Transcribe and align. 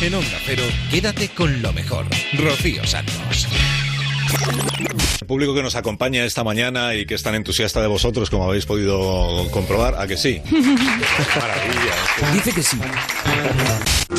En 0.00 0.14
Onda 0.14 0.38
Cero, 0.46 0.62
quédate 0.92 1.28
con 1.30 1.60
lo 1.60 1.72
mejor. 1.72 2.06
Rocío 2.34 2.86
Santos. 2.86 3.48
El 5.20 5.26
público 5.26 5.54
que 5.54 5.62
nos 5.62 5.74
acompaña 5.74 6.24
esta 6.24 6.44
mañana 6.44 6.94
y 6.94 7.04
que 7.04 7.14
es 7.14 7.22
tan 7.24 7.34
entusiasta 7.34 7.80
de 7.80 7.88
vosotros 7.88 8.30
como 8.30 8.44
habéis 8.44 8.64
podido 8.64 9.48
comprobar, 9.50 9.96
¿a 9.98 10.06
que 10.06 10.16
sí? 10.16 10.40
Maravilla. 10.50 12.32
Dice 12.32 12.52
que 12.52 12.62
sí. 12.62 12.78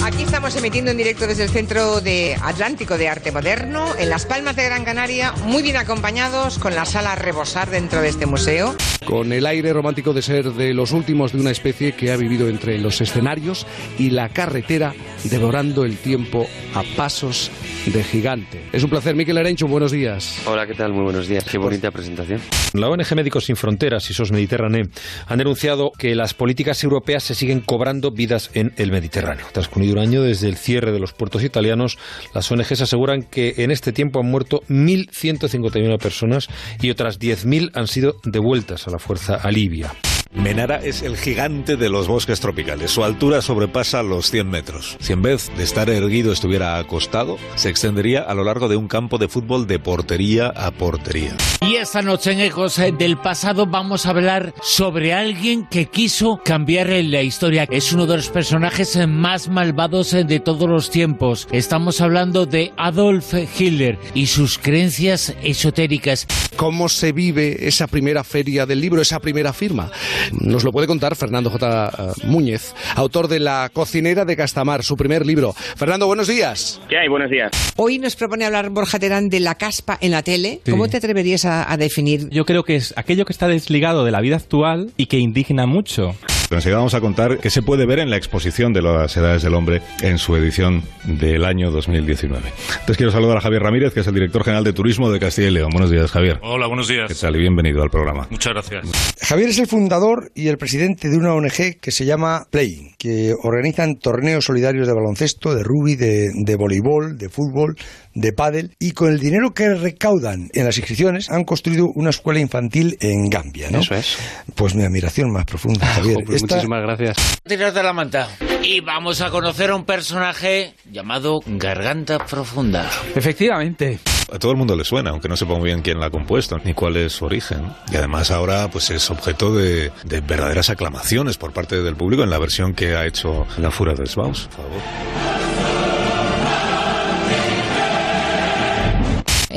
Aquí 0.03 0.21
estamos 0.23 0.55
emitiendo 0.55 0.91
en 0.91 0.97
directo 0.97 1.25
desde 1.25 1.43
el 1.43 1.49
Centro 1.49 1.99
de 1.99 2.35
Atlántico 2.41 2.97
de 2.97 3.09
Arte 3.09 3.31
Moderno, 3.31 3.87
en 3.97 4.09
Las 4.09 4.25
Palmas 4.27 4.55
de 4.55 4.65
Gran 4.65 4.85
Canaria, 4.85 5.33
muy 5.45 5.63
bien 5.63 5.77
acompañados 5.77 6.59
con 6.59 6.75
la 6.75 6.85
sala 6.85 7.13
a 7.13 7.15
rebosar 7.15 7.71
dentro 7.71 8.01
de 8.01 8.09
este 8.09 8.27
museo. 8.27 8.75
Con 9.05 9.33
el 9.33 9.47
aire 9.47 9.73
romántico 9.73 10.13
de 10.13 10.21
ser 10.21 10.53
de 10.53 10.75
los 10.75 10.91
últimos 10.91 11.33
de 11.33 11.39
una 11.39 11.49
especie 11.49 11.93
que 11.93 12.11
ha 12.11 12.17
vivido 12.17 12.47
entre 12.49 12.77
los 12.77 13.01
escenarios 13.01 13.65
y 13.97 14.11
la 14.11 14.29
carretera, 14.29 14.93
devorando 15.23 15.83
el 15.85 15.97
tiempo 15.97 16.47
a 16.75 16.83
pasos 16.95 17.49
de 17.85 18.03
gigante. 18.03 18.61
Es 18.71 18.83
un 18.83 18.91
placer, 18.91 19.15
Miquel 19.15 19.37
Arencho, 19.37 19.67
buenos 19.67 19.91
días. 19.91 20.39
Hola, 20.45 20.67
¿qué 20.67 20.75
tal? 20.75 20.93
Muy 20.93 21.03
buenos 21.03 21.27
días. 21.27 21.43
Qué 21.45 21.57
bonita 21.57 21.89
presentación. 21.89 22.41
La 22.73 22.89
ONG 22.89 23.15
Médicos 23.15 23.45
Sin 23.45 23.55
Fronteras 23.55 24.07
y 24.11 24.13
SOS 24.13 24.31
Mediterráneo 24.31 24.85
han 25.25 25.37
denunciado 25.39 25.91
que 25.97 26.13
las 26.13 26.35
políticas 26.35 26.83
europeas 26.83 27.23
se 27.23 27.33
siguen 27.33 27.61
cobrando 27.61 28.11
vidas 28.11 28.51
en 28.53 28.73
el 28.77 28.91
Mediterráneo. 28.91 29.47
Tras 29.51 29.67
concluido 29.79 29.93
un 29.93 29.99
año 29.99 30.23
desde 30.23 30.49
el 30.49 30.57
cierre 30.57 30.91
de 30.91 30.99
los 30.99 31.13
puertos 31.13 31.43
italianos, 31.43 31.97
las 32.33 32.51
ONGs 32.51 32.81
aseguran 32.81 33.23
que 33.23 33.55
en 33.59 33.71
este 33.71 33.93
tiempo 33.93 34.19
han 34.19 34.29
muerto 34.29 34.61
1.151 34.69 35.97
personas 35.99 36.49
y 36.81 36.89
otras 36.89 37.19
10.000 37.19 37.71
han 37.73 37.87
sido 37.87 38.15
devueltas 38.23 38.87
a 38.87 38.91
la 38.91 38.99
fuerza 38.99 39.35
a 39.35 39.51
Libia. 39.51 39.93
Menara 40.31 40.75
es 40.75 41.01
el 41.01 41.17
gigante 41.17 41.75
de 41.75 41.89
los 41.89 42.07
bosques 42.07 42.39
tropicales. 42.39 42.91
Su 42.91 43.03
altura 43.03 43.41
sobrepasa 43.41 44.03
los 44.03 44.29
100 44.29 44.47
metros. 44.47 44.95
Si 44.99 45.11
en 45.11 45.23
vez 45.23 45.49
de 45.57 45.63
estar 45.63 45.89
erguido 45.89 46.31
estuviera 46.31 46.77
acostado, 46.77 47.37
se 47.55 47.69
extendería 47.69 48.21
a 48.21 48.35
lo 48.35 48.43
largo 48.43 48.69
de 48.69 48.75
un 48.75 48.87
campo 48.87 49.17
de 49.17 49.27
fútbol 49.27 49.65
de 49.65 49.79
portería 49.79 50.47
a 50.47 50.69
portería. 50.69 51.35
Y 51.61 51.75
esta 51.75 52.03
noche 52.03 52.31
en 52.31 52.41
Ecos 52.41 52.77
eh, 52.77 52.91
del 52.91 53.17
Pasado 53.17 53.65
vamos 53.65 54.05
a 54.05 54.11
hablar 54.11 54.53
sobre 54.61 55.13
alguien 55.13 55.65
que 55.65 55.87
quiso 55.87 56.41
cambiar 56.45 56.89
la 56.89 57.23
historia. 57.23 57.67
Es 57.69 57.91
uno 57.91 58.05
de 58.05 58.17
los 58.17 58.29
personajes 58.29 58.95
eh, 58.95 59.07
más 59.07 59.49
malvados 59.49 60.13
eh, 60.13 60.23
de 60.23 60.39
todos 60.39 60.69
los 60.69 60.91
tiempos. 60.91 61.47
Estamos 61.51 62.01
hablando 62.01 62.45
de 62.45 62.71
Adolf 62.77 63.33
Hitler 63.59 63.97
y 64.13 64.27
sus 64.27 64.59
creencias 64.59 65.35
esotéricas. 65.41 66.27
¿Cómo 66.55 66.87
se 66.87 67.13
vive 67.13 67.67
esa 67.67 67.87
primera 67.87 68.23
feria 68.23 68.65
del 68.65 68.81
libro, 68.81 69.01
esa 69.01 69.19
primera 69.19 69.53
firma? 69.53 69.91
Nos 70.31 70.63
lo 70.63 70.71
puede 70.71 70.87
contar 70.87 71.15
Fernando 71.15 71.49
J. 71.49 72.13
Múñez, 72.23 72.73
autor 72.95 73.27
de 73.27 73.39
La 73.39 73.69
cocinera 73.71 74.25
de 74.25 74.35
Castamar, 74.35 74.83
su 74.83 74.95
primer 74.95 75.25
libro. 75.25 75.53
Fernando, 75.53 76.07
buenos 76.07 76.27
días. 76.27 76.81
¿Qué 76.89 76.97
hay? 76.97 77.07
Buenos 77.07 77.29
días. 77.29 77.51
Hoy 77.75 77.99
nos 77.99 78.15
propone 78.15 78.45
hablar 78.45 78.69
Borja 78.69 78.99
Terán 78.99 79.29
de 79.29 79.39
la 79.39 79.55
caspa 79.55 79.97
en 80.01 80.11
la 80.11 80.23
tele. 80.23 80.61
Sí. 80.63 80.71
¿Cómo 80.71 80.87
te 80.87 80.97
atreverías 80.97 81.45
a, 81.45 81.71
a 81.71 81.77
definir? 81.77 82.29
Yo 82.29 82.45
creo 82.45 82.63
que 82.63 82.75
es 82.75 82.93
aquello 82.97 83.25
que 83.25 83.33
está 83.33 83.47
desligado 83.47 84.05
de 84.05 84.11
la 84.11 84.21
vida 84.21 84.35
actual 84.37 84.91
y 84.97 85.07
que 85.07 85.17
indigna 85.17 85.65
mucho. 85.65 86.15
Enseguida 86.51 86.77
vamos 86.77 86.95
a 86.95 87.01
contar 87.01 87.37
qué 87.37 87.51
se 87.51 87.61
puede 87.61 87.85
ver 87.85 87.99
en 87.99 88.09
la 88.09 88.17
exposición 88.17 88.73
de 88.73 88.81
las 88.81 89.15
edades 89.15 89.43
del 89.43 89.53
hombre 89.53 89.83
en 90.01 90.17
su 90.17 90.35
edición 90.35 90.81
del 91.03 91.45
año 91.45 91.69
2019. 91.69 92.41
Entonces 92.71 92.97
quiero 92.97 93.11
saludar 93.11 93.37
a 93.37 93.41
Javier 93.41 93.61
Ramírez, 93.61 93.93
que 93.93 93.99
es 93.99 94.07
el 94.07 94.15
director 94.15 94.43
general 94.43 94.63
de 94.63 94.73
Turismo 94.73 95.11
de 95.11 95.19
Castilla 95.19 95.49
y 95.49 95.51
León. 95.51 95.69
Buenos 95.71 95.91
días, 95.91 96.09
Javier. 96.09 96.39
Hola, 96.41 96.65
buenos 96.65 96.87
días. 96.87 97.07
¿Qué 97.07 97.13
tal? 97.13 97.35
Y 97.35 97.39
bienvenido 97.39 97.83
al 97.83 97.91
programa. 97.91 98.25
Muchas 98.31 98.53
gracias. 98.53 98.83
Javier 99.21 99.49
es 99.49 99.59
el 99.59 99.67
fundador 99.67 100.08
y 100.35 100.47
el 100.47 100.57
presidente 100.57 101.09
de 101.09 101.17
una 101.17 101.33
ONG 101.33 101.79
que 101.79 101.91
se 101.91 102.05
llama 102.05 102.45
Play, 102.49 102.93
que 102.97 103.33
organizan 103.43 103.95
torneos 103.97 104.45
solidarios 104.45 104.87
de 104.87 104.93
baloncesto, 104.93 105.55
de 105.55 105.63
rugby, 105.63 105.95
de, 105.95 106.29
de 106.33 106.55
voleibol, 106.55 107.17
de 107.17 107.29
fútbol, 107.29 107.77
de 108.13 108.33
pádel 108.33 108.71
y 108.79 108.91
con 108.91 109.09
el 109.11 109.19
dinero 109.19 109.53
que 109.53 109.73
recaudan 109.73 110.49
en 110.53 110.65
las 110.65 110.77
inscripciones 110.77 111.29
han 111.29 111.43
construido 111.43 111.87
una 111.95 112.09
escuela 112.09 112.39
infantil 112.39 112.97
en 113.01 113.29
Gambia, 113.29 113.69
¿no? 113.71 113.79
Eso 113.79 113.95
es. 113.95 114.17
Pues 114.55 114.75
mi 114.75 114.83
admiración 114.83 115.31
más 115.31 115.45
profunda, 115.45 115.85
Javier. 115.85 116.15
Jo, 116.15 116.21
pues 116.25 116.41
Esta- 116.41 116.55
Muchísimas 116.55 116.81
gracias. 116.81 117.17
Tiras 117.47 117.73
de 117.73 117.83
la 117.83 117.93
manta. 117.93 118.27
Y 118.63 118.81
vamos 118.81 119.21
a 119.21 119.29
conocer 119.29 119.69
a 119.69 119.75
un 119.75 119.85
personaje 119.85 120.73
llamado 120.91 121.39
Garganta 121.45 122.19
Profunda. 122.25 122.89
Efectivamente. 123.15 123.99
A 124.33 124.39
todo 124.39 124.51
el 124.51 124.57
mundo 124.57 124.75
le 124.75 124.83
suena, 124.83 125.11
aunque 125.11 125.27
no 125.27 125.35
sepa 125.35 125.53
muy 125.55 125.65
bien 125.65 125.81
quién 125.81 125.99
la 125.99 126.07
ha 126.07 126.09
compuesto 126.09 126.59
ni 126.63 126.73
cuál 126.73 126.97
es 126.97 127.13
su 127.13 127.25
origen. 127.25 127.71
Y 127.91 127.95
además 127.95 128.31
ahora 128.31 128.69
pues 128.69 128.89
es 128.89 129.09
objeto 129.09 129.53
de, 129.55 129.91
de 130.03 130.21
verdaderas 130.21 130.69
aclamaciones 130.69 131.37
por 131.37 131.51
parte 131.51 131.81
del 131.81 131.95
público 131.95 132.23
en 132.23 132.29
la 132.29 132.37
versión 132.39 132.73
que 132.73 132.95
ha 132.95 133.05
hecho 133.05 133.47
La 133.57 133.71
Fura 133.71 133.93
del 133.93 134.09
Baus. 134.15 134.47
Por 134.47 134.65
favor. 134.65 135.58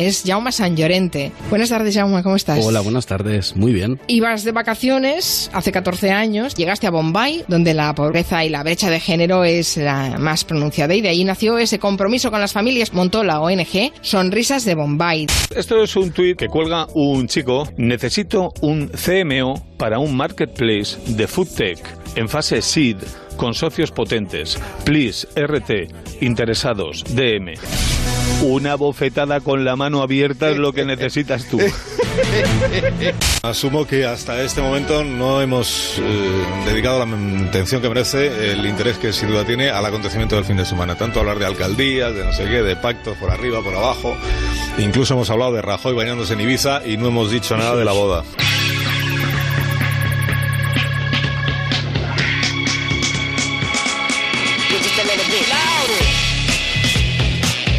Es 0.02 0.24
Jaume 0.26 0.50
San 0.50 0.76
Llorente. 0.76 1.30
Buenas 1.48 1.68
tardes, 1.68 1.94
Jaume, 1.94 2.24
¿cómo 2.24 2.34
estás? 2.34 2.58
Hola, 2.64 2.80
buenas 2.80 3.06
tardes. 3.06 3.54
Muy 3.54 3.72
bien. 3.72 4.00
Ibas 4.08 4.42
de 4.42 4.50
vacaciones 4.50 5.48
hace 5.52 5.70
14 5.70 6.10
años, 6.10 6.56
llegaste 6.56 6.88
a 6.88 6.90
Bombay, 6.90 7.44
donde 7.46 7.72
la 7.72 7.94
pobreza 7.94 8.44
y 8.44 8.48
la 8.48 8.64
brecha 8.64 8.90
de 8.90 8.98
género 8.98 9.44
es 9.44 9.76
la 9.76 10.18
más 10.18 10.42
pronunciada, 10.42 10.92
y 10.94 11.02
de 11.02 11.10
ahí 11.10 11.22
nació 11.22 11.56
ese 11.56 11.78
compromiso 11.78 12.32
con 12.32 12.40
las 12.40 12.52
familias. 12.52 12.92
Montó 12.92 13.22
la 13.22 13.40
ONG 13.40 13.92
Sonrisas 14.00 14.64
de 14.64 14.74
Bombay. 14.74 15.26
Esto 15.54 15.80
es 15.80 15.94
un 15.94 16.10
tuit 16.10 16.36
que 16.36 16.48
cuelga 16.48 16.88
un 16.94 17.28
chico. 17.28 17.68
Necesito 17.76 18.52
un 18.60 18.88
CMO 18.88 19.62
para 19.76 20.00
un 20.00 20.16
marketplace 20.16 20.98
de 21.06 21.28
food 21.28 21.48
tech 21.56 21.78
en 22.16 22.28
fase 22.28 22.60
seed 22.60 22.96
con 23.36 23.54
socios 23.54 23.92
potentes. 23.92 24.58
Please, 24.84 25.28
RT, 25.36 26.20
interesados, 26.20 27.04
DM. 27.14 27.54
Una 28.42 28.74
bofetada 28.74 29.40
con 29.40 29.64
la 29.64 29.76
mano 29.76 30.02
abierta 30.02 30.50
es 30.50 30.58
lo 30.58 30.72
que 30.72 30.84
necesitas 30.84 31.46
tú. 31.46 31.60
Asumo 33.42 33.86
que 33.86 34.04
hasta 34.04 34.42
este 34.42 34.60
momento 34.60 35.04
no 35.04 35.40
hemos 35.40 35.96
eh, 35.98 36.44
dedicado 36.66 37.06
la 37.06 37.46
atención 37.48 37.80
que 37.80 37.88
merece 37.88 38.52
el 38.52 38.66
interés 38.66 38.98
que 38.98 39.12
sin 39.12 39.28
duda 39.28 39.44
tiene 39.44 39.70
al 39.70 39.86
acontecimiento 39.86 40.34
del 40.34 40.44
fin 40.44 40.56
de 40.56 40.64
semana. 40.64 40.96
Tanto 40.96 41.20
hablar 41.20 41.38
de 41.38 41.46
alcaldías, 41.46 42.12
de 42.14 42.24
no 42.24 42.32
sé 42.32 42.44
qué, 42.46 42.62
de 42.62 42.74
pactos 42.74 43.16
por 43.16 43.30
arriba, 43.30 43.62
por 43.62 43.76
abajo. 43.76 44.16
Incluso 44.76 45.14
hemos 45.14 45.30
hablado 45.30 45.52
de 45.52 45.62
Rajoy 45.62 45.94
bañándose 45.94 46.32
en 46.34 46.40
Ibiza 46.40 46.82
y 46.84 46.96
no 46.96 47.08
hemos 47.08 47.30
dicho 47.30 47.56
nada 47.56 47.76
de 47.76 47.84
la 47.84 47.92
boda. 47.92 48.24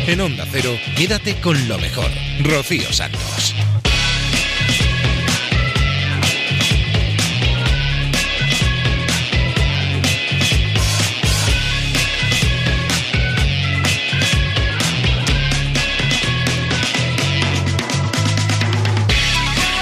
En 0.05 0.19
Onda 0.19 0.45
Cero, 0.51 0.77
quédate 0.97 1.39
con 1.39 1.67
lo 1.69 1.77
mejor. 1.77 2.09
Rocío 2.41 2.91
Santos. 2.91 3.55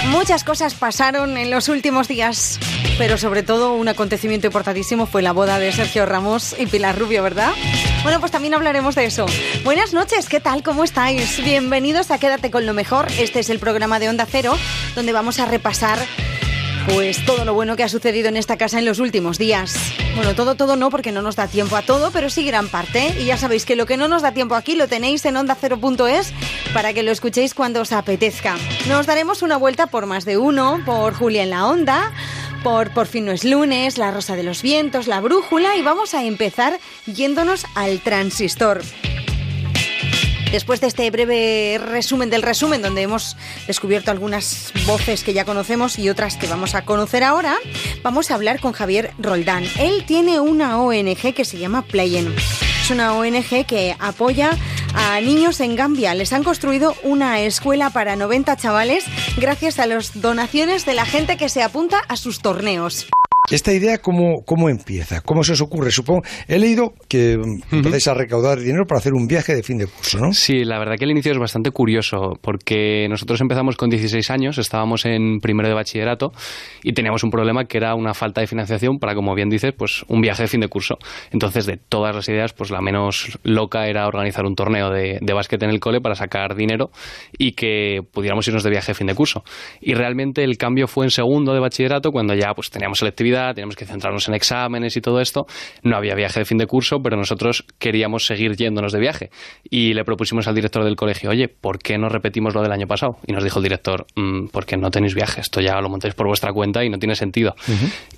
Muchas 0.08 0.44
cosas 0.44 0.74
pasaron 0.74 1.36
en 1.36 1.50
los 1.50 1.68
últimos 1.68 2.06
días, 2.06 2.60
pero 2.96 3.18
sobre 3.18 3.42
todo 3.42 3.74
un 3.74 3.88
acontecimiento 3.88 4.46
importantísimo 4.46 5.06
fue 5.06 5.20
la 5.20 5.32
boda 5.32 5.58
de 5.58 5.72
Sergio 5.72 6.06
Ramos 6.06 6.54
y 6.56 6.66
Pilar 6.66 6.96
Rubio, 6.96 7.24
¿verdad? 7.24 7.50
Bueno, 8.02 8.18
pues 8.18 8.32
también 8.32 8.54
hablaremos 8.54 8.96
de 8.96 9.04
eso. 9.04 9.26
Buenas 9.62 9.92
noches, 9.92 10.28
¿qué 10.28 10.40
tal? 10.40 10.64
¿Cómo 10.64 10.82
estáis? 10.82 11.42
Bienvenidos 11.44 12.10
a 12.10 12.18
Quédate 12.18 12.50
con 12.50 12.66
lo 12.66 12.74
mejor. 12.74 13.06
Este 13.16 13.38
es 13.38 13.48
el 13.48 13.60
programa 13.60 14.00
de 14.00 14.08
Onda 14.08 14.26
Cero, 14.28 14.56
donde 14.96 15.12
vamos 15.12 15.38
a 15.38 15.46
repasar 15.46 16.00
pues 16.88 17.24
todo 17.24 17.44
lo 17.44 17.54
bueno 17.54 17.76
que 17.76 17.84
ha 17.84 17.88
sucedido 17.88 18.28
en 18.28 18.36
esta 18.36 18.56
casa 18.56 18.80
en 18.80 18.84
los 18.86 18.98
últimos 18.98 19.38
días. 19.38 19.76
Bueno, 20.16 20.34
todo, 20.34 20.56
todo 20.56 20.74
no, 20.74 20.90
porque 20.90 21.12
no 21.12 21.22
nos 21.22 21.36
da 21.36 21.46
tiempo 21.46 21.76
a 21.76 21.82
todo, 21.82 22.10
pero 22.10 22.28
sí 22.28 22.44
gran 22.44 22.68
parte. 22.68 23.14
Y 23.20 23.26
ya 23.26 23.36
sabéis 23.36 23.64
que 23.64 23.76
lo 23.76 23.86
que 23.86 23.96
no 23.96 24.08
nos 24.08 24.22
da 24.22 24.32
tiempo 24.32 24.56
aquí 24.56 24.74
lo 24.74 24.88
tenéis 24.88 25.24
en 25.24 25.36
onda0.es 25.36 26.32
para 26.74 26.92
que 26.92 27.04
lo 27.04 27.12
escuchéis 27.12 27.54
cuando 27.54 27.82
os 27.82 27.92
apetezca. 27.92 28.56
Nos 28.88 29.06
daremos 29.06 29.42
una 29.42 29.56
vuelta 29.56 29.86
por 29.86 30.06
más 30.06 30.24
de 30.24 30.38
uno, 30.38 30.82
por 30.84 31.14
Julia 31.14 31.44
en 31.44 31.50
la 31.50 31.66
Onda, 31.66 32.12
por 32.62 32.90
Por 32.90 33.06
fin 33.06 33.26
no 33.26 33.32
es 33.32 33.44
lunes, 33.44 33.98
La 33.98 34.10
Rosa 34.10 34.36
de 34.36 34.42
los 34.42 34.62
Vientos, 34.62 35.06
La 35.06 35.20
Brújula 35.20 35.76
y 35.76 35.82
vamos 35.82 36.14
a 36.14 36.24
empezar 36.24 36.78
yéndonos 37.06 37.64
al 37.74 38.00
transistor. 38.00 38.82
Después 40.52 40.80
de 40.80 40.86
este 40.86 41.10
breve 41.10 41.80
resumen 41.82 42.30
del 42.30 42.42
resumen, 42.42 42.82
donde 42.82 43.02
hemos 43.02 43.36
descubierto 43.66 44.10
algunas 44.10 44.72
voces 44.86 45.24
que 45.24 45.32
ya 45.32 45.44
conocemos 45.44 45.98
y 45.98 46.10
otras 46.10 46.36
que 46.36 46.46
vamos 46.46 46.74
a 46.74 46.84
conocer 46.84 47.24
ahora, 47.24 47.56
vamos 48.02 48.30
a 48.30 48.34
hablar 48.34 48.60
con 48.60 48.72
Javier 48.72 49.12
Roldán. 49.18 49.64
Él 49.78 50.04
tiene 50.06 50.40
una 50.40 50.80
ONG 50.80 51.34
que 51.34 51.44
se 51.44 51.58
llama 51.58 51.82
Playen. 51.82 52.34
Es 52.82 52.90
una 52.90 53.14
ONG 53.14 53.64
que 53.64 53.94
apoya 54.00 54.58
a 54.96 55.20
niños 55.20 55.60
en 55.60 55.76
Gambia. 55.76 56.16
Les 56.16 56.32
han 56.32 56.42
construido 56.42 56.96
una 57.04 57.38
escuela 57.38 57.90
para 57.90 58.16
90 58.16 58.56
chavales 58.56 59.04
gracias 59.36 59.78
a 59.78 59.86
las 59.86 60.20
donaciones 60.20 60.84
de 60.84 60.94
la 60.94 61.06
gente 61.06 61.36
que 61.36 61.48
se 61.48 61.62
apunta 61.62 62.00
a 62.08 62.16
sus 62.16 62.40
torneos. 62.40 63.06
¿Esta 63.50 63.72
idea 63.72 63.98
cómo, 63.98 64.44
cómo 64.44 64.68
empieza? 64.68 65.20
¿Cómo 65.20 65.42
se 65.42 65.54
os 65.54 65.60
ocurre? 65.60 65.90
Supongo, 65.90 66.22
he 66.46 66.60
leído 66.60 66.94
que 67.08 67.36
mm, 67.36 67.74
empezáis 67.74 68.06
a 68.06 68.14
recaudar 68.14 68.60
dinero 68.60 68.84
para 68.86 69.00
hacer 69.00 69.14
un 69.14 69.26
viaje 69.26 69.52
de 69.52 69.64
fin 69.64 69.78
de 69.78 69.88
curso, 69.88 70.18
¿no? 70.20 70.32
Sí, 70.32 70.64
la 70.64 70.78
verdad 70.78 70.94
que 70.96 71.04
el 71.04 71.10
inicio 71.10 71.32
es 71.32 71.38
bastante 71.38 71.72
curioso 71.72 72.38
porque 72.40 73.08
nosotros 73.10 73.40
empezamos 73.40 73.76
con 73.76 73.90
16 73.90 74.30
años, 74.30 74.58
estábamos 74.58 75.04
en 75.06 75.40
primero 75.40 75.68
de 75.68 75.74
bachillerato 75.74 76.30
y 76.84 76.92
teníamos 76.92 77.24
un 77.24 77.30
problema 77.30 77.64
que 77.64 77.78
era 77.78 77.96
una 77.96 78.14
falta 78.14 78.40
de 78.40 78.46
financiación 78.46 79.00
para, 79.00 79.16
como 79.16 79.34
bien 79.34 79.48
dices, 79.48 79.72
pues 79.76 80.04
un 80.06 80.20
viaje 80.20 80.42
de 80.42 80.48
fin 80.48 80.60
de 80.60 80.68
curso. 80.68 80.98
Entonces, 81.32 81.66
de 81.66 81.78
todas 81.78 82.14
las 82.14 82.28
ideas, 82.28 82.52
pues 82.52 82.70
la 82.70 82.80
menos 82.80 83.40
loca 83.42 83.88
era 83.88 84.06
organizar 84.06 84.46
un 84.46 84.54
torneo 84.54 84.88
de, 84.90 85.18
de 85.20 85.34
básquet 85.34 85.60
en 85.64 85.70
el 85.70 85.80
cole 85.80 86.00
para 86.00 86.14
sacar 86.14 86.54
dinero 86.54 86.90
y 87.36 87.52
que 87.52 88.02
pudiéramos 88.12 88.46
irnos 88.46 88.62
de 88.62 88.70
viaje 88.70 88.92
de 88.92 88.94
fin 88.94 89.08
de 89.08 89.16
curso. 89.16 89.42
Y 89.80 89.94
realmente 89.94 90.44
el 90.44 90.56
cambio 90.58 90.86
fue 90.86 91.06
en 91.06 91.10
segundo 91.10 91.52
de 91.52 91.58
bachillerato 91.58 92.12
cuando 92.12 92.34
ya 92.34 92.54
pues 92.54 92.70
teníamos 92.70 93.00
selectividad 93.00 93.31
teníamos 93.32 93.76
que 93.76 93.84
centrarnos 93.86 94.28
en 94.28 94.34
exámenes 94.34 94.96
y 94.96 95.00
todo 95.00 95.20
esto. 95.20 95.46
No 95.82 95.96
había 95.96 96.14
viaje 96.14 96.40
de 96.40 96.44
fin 96.44 96.58
de 96.58 96.66
curso, 96.66 96.98
pero 97.02 97.16
nosotros 97.16 97.64
queríamos 97.78 98.26
seguir 98.26 98.56
yéndonos 98.56 98.92
de 98.92 99.00
viaje. 99.00 99.30
Y 99.68 99.94
le 99.94 100.04
propusimos 100.04 100.46
al 100.48 100.54
director 100.54 100.84
del 100.84 100.96
colegio, 100.96 101.30
oye, 101.30 101.48
¿por 101.48 101.78
qué 101.78 101.98
no 101.98 102.08
repetimos 102.08 102.54
lo 102.54 102.62
del 102.62 102.72
año 102.72 102.86
pasado? 102.86 103.16
Y 103.26 103.32
nos 103.32 103.42
dijo 103.44 103.58
el 103.58 103.62
director, 103.64 104.06
mm, 104.16 104.46
porque 104.52 104.76
no 104.76 104.90
tenéis 104.90 105.14
viaje, 105.14 105.40
esto 105.40 105.60
ya 105.60 105.80
lo 105.80 105.88
montáis 105.88 106.14
por 106.14 106.26
vuestra 106.26 106.52
cuenta 106.52 106.84
y 106.84 106.90
no 106.90 106.98
tiene 106.98 107.14
sentido. 107.14 107.54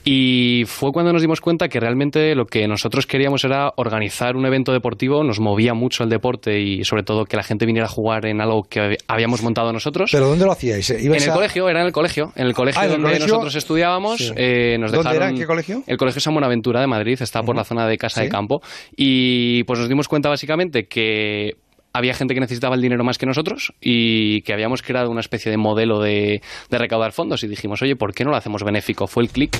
Y 0.04 0.64
fue 0.66 0.92
cuando 0.92 1.12
nos 1.12 1.22
dimos 1.22 1.40
cuenta 1.40 1.68
que 1.68 1.80
realmente 1.80 2.34
lo 2.34 2.46
que 2.46 2.66
nosotros 2.68 3.06
queríamos 3.06 3.44
era 3.44 3.72
organizar 3.76 4.36
un 4.36 4.44
evento 4.46 4.72
deportivo, 4.72 5.24
nos 5.24 5.40
movía 5.40 5.74
mucho 5.74 6.04
el 6.04 6.10
deporte 6.10 6.60
y 6.60 6.84
sobre 6.84 7.02
todo 7.02 7.24
que 7.24 7.36
la 7.36 7.42
gente 7.42 7.66
viniera 7.66 7.86
a 7.86 7.90
jugar 7.90 8.26
en 8.26 8.40
algo 8.40 8.62
que 8.64 8.96
habíamos 9.08 9.42
montado 9.42 9.72
nosotros. 9.72 10.10
¿Pero 10.12 10.28
dónde 10.28 10.44
lo 10.44 10.52
hacíais? 10.52 10.90
En 10.90 11.14
el 11.14 11.30
colegio, 11.30 11.68
era 11.68 11.80
en 11.80 11.86
el 11.86 11.92
colegio. 11.92 12.32
En 12.36 12.46
el 12.46 12.54
colegio 12.54 12.80
Ah, 12.80 12.84
¿en 12.84 12.90
el 12.90 12.96
donde 12.96 13.08
colegio? 13.18 13.26
nosotros 13.28 13.54
estudiábamos, 13.56 14.32
eh, 14.36 14.76
nos 14.78 14.92
¿Dónde 14.92 15.03
era? 15.12 15.28
¿En 15.28 15.36
qué 15.36 15.46
colegio? 15.46 15.82
El 15.86 15.96
Colegio 15.96 16.20
San 16.20 16.34
Buenaventura 16.34 16.80
de 16.80 16.86
Madrid, 16.86 17.18
está 17.20 17.42
por 17.42 17.56
la 17.56 17.64
zona 17.64 17.86
de 17.86 17.96
Casa 17.98 18.20
Sí. 18.20 18.26
de 18.26 18.30
Campo. 18.30 18.60
Y 18.96 19.64
pues 19.64 19.78
nos 19.80 19.88
dimos 19.88 20.08
cuenta 20.08 20.28
básicamente 20.28 20.86
que 20.86 21.52
había 21.96 22.12
gente 22.12 22.34
que 22.34 22.40
necesitaba 22.40 22.74
el 22.74 22.82
dinero 22.82 23.04
más 23.04 23.18
que 23.18 23.26
nosotros 23.26 23.72
y 23.80 24.42
que 24.42 24.52
habíamos 24.52 24.82
creado 24.82 25.10
una 25.10 25.20
especie 25.20 25.48
de 25.52 25.56
modelo 25.56 26.00
de, 26.00 26.42
de 26.68 26.78
recaudar 26.78 27.12
fondos 27.12 27.44
y 27.44 27.46
dijimos, 27.46 27.82
oye, 27.82 27.94
¿por 27.94 28.12
qué 28.12 28.24
no 28.24 28.30
lo 28.32 28.36
hacemos 28.36 28.64
benéfico? 28.64 29.06
Fue 29.06 29.22
el 29.22 29.28
clic 29.30 29.56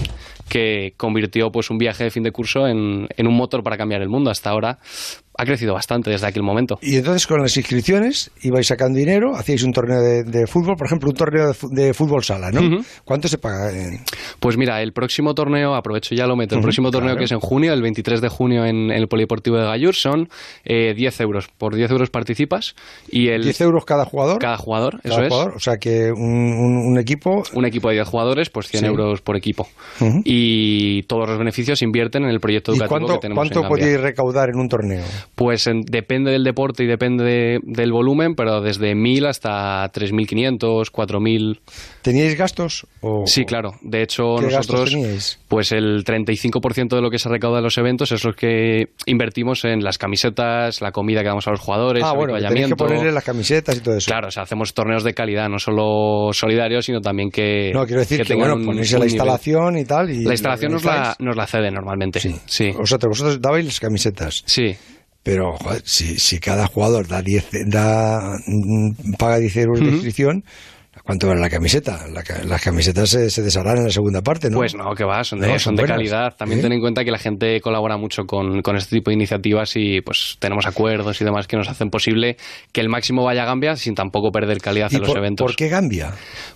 que 0.49 0.95
convirtió 0.97 1.51
pues 1.53 1.71
un 1.71 1.79
viaje 1.79 2.03
de 2.03 2.11
fin 2.11 2.25
de 2.25 2.33
curso 2.33 2.67
en, 2.67 3.07
en 3.17 3.27
un 3.29 3.37
motor 3.37 3.63
para 3.63 3.77
cambiar 3.77 4.03
el 4.03 4.09
mundo. 4.09 4.31
Hasta 4.33 4.51
ahora 4.51 4.79
ha 5.37 5.45
crecido 5.45 5.75
bastante 5.75 6.11
desde 6.11 6.27
aquel 6.27 6.43
momento. 6.43 6.79
Y 6.83 6.97
entonces 6.97 7.27
con 7.27 7.41
las 7.41 7.57
inscripciones 7.57 8.31
ibais 8.43 8.67
sacando 8.67 8.99
dinero, 8.99 9.35
hacíais 9.37 9.63
un 9.65 9.73
torneo 9.73 10.01
de, 10.01 10.23
de 10.25 10.47
fútbol, 10.47 10.77
por 10.77 10.87
ejemplo, 10.87 11.09
un 11.11 11.17
torneo 11.17 11.53
de, 11.71 11.93
fútbol 11.95 12.23
sala, 12.23 12.51
¿no? 12.51 12.61
¿Cuánto 13.05 13.29
se 13.29 13.39
paga? 13.39 13.71
Pues 14.41 14.57
mira, 14.57 14.83
el 14.83 14.93
próximo 14.93 15.35
torneo, 15.35 15.75
aprovecho 15.75 16.15
ya 16.15 16.27
lo 16.27 16.37
meto, 16.37 16.55
el 16.55 16.61
próximo 16.63 16.91
torneo 16.91 17.11
claro. 17.11 17.19
que 17.19 17.25
es 17.25 17.33
en 17.33 17.41
junio, 17.41 17.73
el 17.73 17.83
23 17.83 18.21
de 18.21 18.29
junio 18.29 18.65
en, 18.65 18.91
el 18.91 19.09
Polideportivo 19.09 19.57
de 19.57 19.65
Gallur, 19.65 19.95
son 19.95 20.29
eh, 20.65 20.95
10 20.95 21.21
euros. 21.21 21.49
Por 21.59 21.75
10 21.75 21.91
euros 21.91 22.11
participas 22.11 22.75
y 23.11 23.29
el... 23.29 23.43
10 23.43 23.61
euros 23.63 23.85
cada 23.85 24.05
jugador. 24.05 24.39
Cada 24.39 24.57
jugador, 24.57 25.01
Cada 25.03 25.27
eso 25.27 25.49
es. 25.49 25.55
O 25.57 25.59
sea 25.61 25.77
que 25.79 26.11
un, 26.13 26.23
un- 26.23 26.93
un 26.93 26.99
equipo... 26.99 27.43
Un 27.55 27.65
equipo 27.67 27.89
de 27.89 27.95
10 27.97 28.09
jugadores, 28.09 28.51
pues 28.51 28.69
100 28.69 28.81
Sí. 28.81 28.87
euros 28.87 29.21
por 29.23 29.37
equipo. 29.37 29.67
Y 30.25 31.03
todos 31.05 31.29
los 31.29 31.39
beneficios 31.39 31.79
se 31.79 31.85
invierten 31.85 32.25
en 32.25 32.31
el 32.31 32.41
proyecto 32.41 32.73
¿Y 32.73 32.77
educativo 32.77 32.99
cuánto, 32.99 33.15
que 33.15 33.21
tenemos 33.21 33.41
cuánto 33.49 33.63
en 33.63 33.69
podíais 33.69 34.01
recaudar 34.01 34.51
en 34.51 34.59
un 34.59 34.69
torneo? 34.69 35.03
Pues 35.35 35.67
en- 35.67 35.83
depende 35.83 36.31
del 36.31 36.45
deporte 36.45 36.85
y 36.85 36.87
depende 36.87 37.25
de- 37.25 37.61
del 37.63 37.93
volumen, 37.93 38.35
pero 38.35 38.61
desde 38.61 38.95
1.000 38.95 39.27
hasta 39.27 39.89
3.500, 39.93 40.91
4.000. 40.91 41.61
¿Teníais 42.03 42.37
gastos? 42.37 42.87
O, 43.01 43.25
Sí, 43.27 43.45
claro. 43.45 43.73
De 43.83 44.03
hecho, 44.03 44.37
¿Qué 44.39 44.47
gastos 44.47 44.69
nosotros, 44.69 44.91
teníais? 44.91 45.39
pues 45.49 45.73
el 45.73 46.05
35% 46.05 46.97
de 46.97 47.03
lo 47.03 47.11
que 47.11 47.19
se 47.19 47.29
recauda 47.29 47.59
en 47.59 47.65
los 47.65 47.79
eventos 47.79 48.13
es 48.13 48.25
lo 48.25 48.33
que 48.35 48.89
invertimos 49.07 49.65
en 49.65 49.83
las 49.83 49.99
camisetas, 49.99 50.81
la 50.81 50.93
comida 50.93 51.21
que 51.23 51.29
damos 51.29 51.47
a 51.49 51.51
los 51.51 51.61
jugadores, 51.61 52.03
Ah, 52.05 52.11
el 52.13 52.17
bueno, 52.17 52.35
que 52.35 52.65
que 52.65 52.77
ponerle 52.77 53.13
las 53.13 53.25
camisetas 53.25 53.77
y 53.77 53.81
todo 53.81 53.97
eso. 53.97 54.07
Claro, 54.11 54.29
o 54.29 54.31
sea, 54.31 54.43
hacemos 54.45 54.75
torneos 54.75 55.05
de 55.05 55.15
calidad, 55.15 55.49
no 55.49 55.59
solo 55.59 56.31
solidarios, 56.33 56.85
sino 56.87 57.01
también 57.01 57.31
que. 57.31 57.71
No, 57.75 57.85
quiero 57.87 58.01
decir 58.01 58.19
que, 58.19 58.25
tengan 58.25 58.51
bueno, 58.53 58.67
ponéis 58.67 58.93
la 58.93 58.99
nivel. 58.99 59.11
instalación 59.13 59.79
y 59.79 59.85
tal. 59.85 60.11
Y 60.11 60.25
La 60.25 60.33
instalación 60.33 60.73
nos 60.73 60.85
la, 60.85 61.17
nos 61.19 61.37
la 61.37 61.47
cede 61.47 61.71
normalmente. 61.71 62.21
Sí. 62.21 62.73
O 62.79 62.87
sea, 62.87 62.99
vosotros 63.07 63.41
dabais 63.41 63.65
las 63.65 63.81
camisetas. 63.81 64.43
Sí. 64.47 64.75
Pero, 65.25 65.57
joder, 65.57 65.83
si, 65.87 66.19
si 66.19 66.39
cada 66.39 66.67
jugador 66.69 67.09
da 67.09 67.23
10, 67.23 67.67
da, 67.67 68.39
mm, 68.47 69.15
paga 69.19 69.39
10 69.39 69.57
euros 69.57 69.81
de 69.81 69.87
inscripción, 69.87 70.45
¿cuánto 71.05 71.29
vale 71.29 71.41
la 71.41 71.49
camiseta? 71.51 72.07
La 72.13 72.23
ca- 72.25 72.43
las 72.45 72.61
camisetas 72.63 73.09
se, 73.11 73.31
se 73.31 73.43
desharán 73.43 73.77
en 73.79 73.85
la 73.85 73.91
segunda 73.91 74.23
parte, 74.23 74.51
¿no? 74.51 74.57
Pues 74.57 74.75
no, 74.75 74.93
que 74.95 75.05
va, 75.05 75.23
son 75.23 75.39
de, 75.41 75.47
No, 75.47 75.53
son 75.53 75.61
son 75.61 75.77
de 75.77 75.83
buenas. 75.83 75.97
calidad. 75.99 76.37
También 76.37 76.59
¿Sí? 76.59 76.63
ten 76.65 76.73
en 76.73 76.81
cuenta 76.81 77.05
que 77.05 77.11
la 77.13 77.19
gente 77.19 77.61
colabora 77.61 77.97
mucho 77.97 78.25
con, 78.25 78.63
con 78.63 78.77
este 78.77 78.97
tipo 78.97 79.11
de 79.11 79.15
iniciativas 79.15 79.77
y 79.77 80.01
pues 80.01 80.37
tenemos 80.41 80.67
acuerdos 80.67 81.21
y 81.21 81.25
demás 81.25 81.47
que 81.47 81.57
nos 81.57 81.69
hacen 81.69 81.91
posible 81.91 82.37
que 82.73 82.81
el 82.81 82.89
máximo 82.89 83.23
vaya 83.23 83.43
a 83.45 83.47
Gambia 83.47 83.77
sin 83.77 83.95
tampoco 83.95 84.33
perder 84.33 84.59
calidad 84.61 84.91
¿Y 84.91 84.97
en 84.97 85.01
los 85.03 85.11
por, 85.11 85.19
eventos. 85.19 85.45
por 85.47 85.55
qué 85.57 85.69
Gambia? 85.69 86.13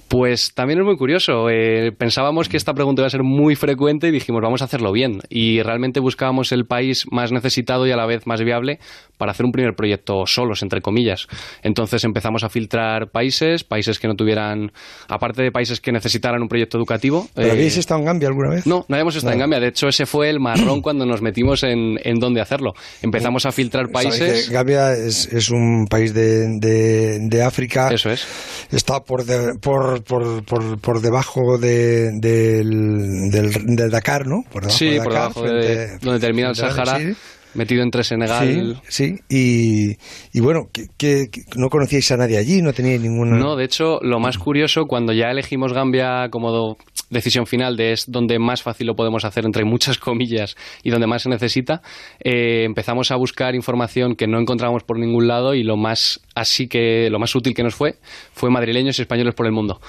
Pues 0.09 0.55
también 0.55 0.79
es 0.81 0.87
muy 0.87 0.97
curioso. 0.97 1.51
Eh, 1.51 1.93
pensábamos 1.93 2.49
que 2.49 2.57
esta 2.57 2.73
pregunta 2.73 3.03
iba 3.03 3.09
a 3.09 3.11
ser 3.11 3.23
muy 3.23 3.57
frecuente 3.57 4.09
y 4.09 4.11
dijimos, 4.11 4.41
vamos 4.41 4.63
a 4.63 4.65
hacerlo 4.65 4.91
bien. 4.91 5.21
Y 5.29 5.61
realmente 5.63 6.01
buscábamos 6.01 6.51
el 6.53 6.65
país 6.65 7.05
más 7.11 7.31
necesitado 7.31 7.87
y 7.87 7.91
a 7.93 7.97
la 7.97 8.07
vez 8.07 8.27
más 8.27 8.43
viable 8.43 8.79
para 9.19 9.33
hacer 9.33 9.45
un 9.45 9.53
primer 9.53 9.75
proyecto 9.75 10.25
solos, 10.25 10.63
entre 10.63 10.81
comillas. 10.81 11.27
Entonces 11.63 12.05
empezamos 12.05 12.43
a 12.43 12.49
filtrar 12.49 13.11
países, 13.11 13.65
países 13.65 13.99
que 13.99 14.09
no 14.09 14.15
tuvieran, 14.15 14.38
aparte 15.09 15.43
de 15.43 15.51
países 15.53 15.81
que 15.81 15.93
necesitaran 15.93 16.41
un 16.43 16.49
proyecto 16.49 16.79
educativo. 16.79 17.29
¿Pero 17.35 17.49
eh, 17.49 17.51
habéis 17.53 17.77
estado 17.77 18.01
en 18.01 18.07
Gambia 18.07 18.29
alguna 18.29 18.51
vez? 18.51 18.67
no, 18.67 18.85
no 18.89 18.95
habíamos 18.95 19.17
estado 19.17 19.33
en. 19.35 19.39
Gambia. 19.41 19.61
De 19.61 19.69
hecho, 19.69 19.89
ese 19.89 20.07
fue 20.07 20.31
el 20.31 20.41
marrón 20.41 20.81
cuando 20.83 21.07
nos 21.07 21.23
metimos 21.23 21.63
en, 21.63 21.99
en 22.05 22.19
dónde 22.19 22.41
hacerlo. 22.41 22.75
Empezamos 23.03 23.47
a 23.47 23.53
filtrar 23.53 23.91
países. 23.91 24.51
Gambia 24.51 24.93
es, 24.95 25.27
es 25.33 25.51
un 25.51 25.87
país 25.89 26.13
de, 26.15 26.59
de, 26.59 27.19
de 27.21 27.43
África. 27.43 27.89
Eso 27.93 28.11
es. 28.11 28.25
Está 28.71 29.01
por, 29.05 29.25
de- 29.25 29.55
por, 29.61 30.03
por, 30.05 30.45
por, 30.45 30.79
por 30.81 31.01
debajo 31.01 31.59
de, 31.59 32.11
del, 32.19 33.31
del, 33.31 33.77
del 33.77 33.91
Dakar, 33.91 34.27
¿no? 34.27 34.43
Por 34.53 34.63
debajo 34.63 34.79
Sí, 34.79 34.91
de 34.91 35.03
por 35.03 35.13
debajo 35.13 35.43
de 35.43 35.99
donde 35.99 36.21
termina 36.21 36.49
el 36.51 36.57
Sahara. 36.57 36.99
Metido 37.55 37.83
entre 37.83 38.05
Senegal. 38.05 38.81
Sí, 38.89 39.17
sí. 39.29 39.95
Y, 40.33 40.39
y 40.39 40.41
bueno, 40.41 40.69
que, 40.73 40.87
que- 40.97 41.29
que 41.31 41.43
no 41.57 41.69
conocíais 41.69 42.11
a 42.13 42.17
nadie 42.17 42.39
allí, 42.39 42.63
no 42.63 42.73
teníais 42.73 43.01
ninguna... 43.01 43.37
No, 43.37 43.57
de 43.57 43.65
hecho, 43.65 43.99
lo 44.03 44.21
más 44.21 44.39
curioso, 44.39 44.87
cuando 44.87 45.13
ya 45.13 45.31
elegimos 45.31 45.73
Gambia 45.73 46.29
como 46.31 46.51
do- 46.53 46.77
decisión 47.11 47.47
final 47.47 47.77
de 47.77 47.93
es 47.93 48.11
donde 48.11 48.39
más 48.39 48.63
fácil 48.63 48.87
lo 48.87 48.95
podemos 48.95 49.25
hacer, 49.25 49.47
entre 49.47 49.65
muchas 49.65 49.97
comillas, 49.99 50.57
y 50.83 50.91
donde 50.91 51.07
más 51.07 51.23
se 51.23 51.31
necesita, 51.31 51.81
eh, 52.23 52.65
empezamos 52.65 53.11
a 53.11 53.17
buscar 53.17 53.55
información 53.55 54.15
que 54.15 54.27
no 54.27 54.39
encontramos 54.39 54.83
por 54.83 54.99
ningún 54.99 55.27
lado 55.27 55.55
y 55.55 55.63
lo 55.65 55.77
más 55.79 56.21
así 56.35 56.69
que 56.69 57.09
lo 57.11 57.19
más 57.19 57.35
útil 57.35 57.55
que 57.55 57.63
nos 57.63 57.75
fue 57.75 57.95
fue 58.35 58.51
madrileños 58.51 58.99
y 58.99 59.03
españoles 59.03 59.35
por 59.35 59.47
el 59.47 59.53
mundo. 59.53 59.81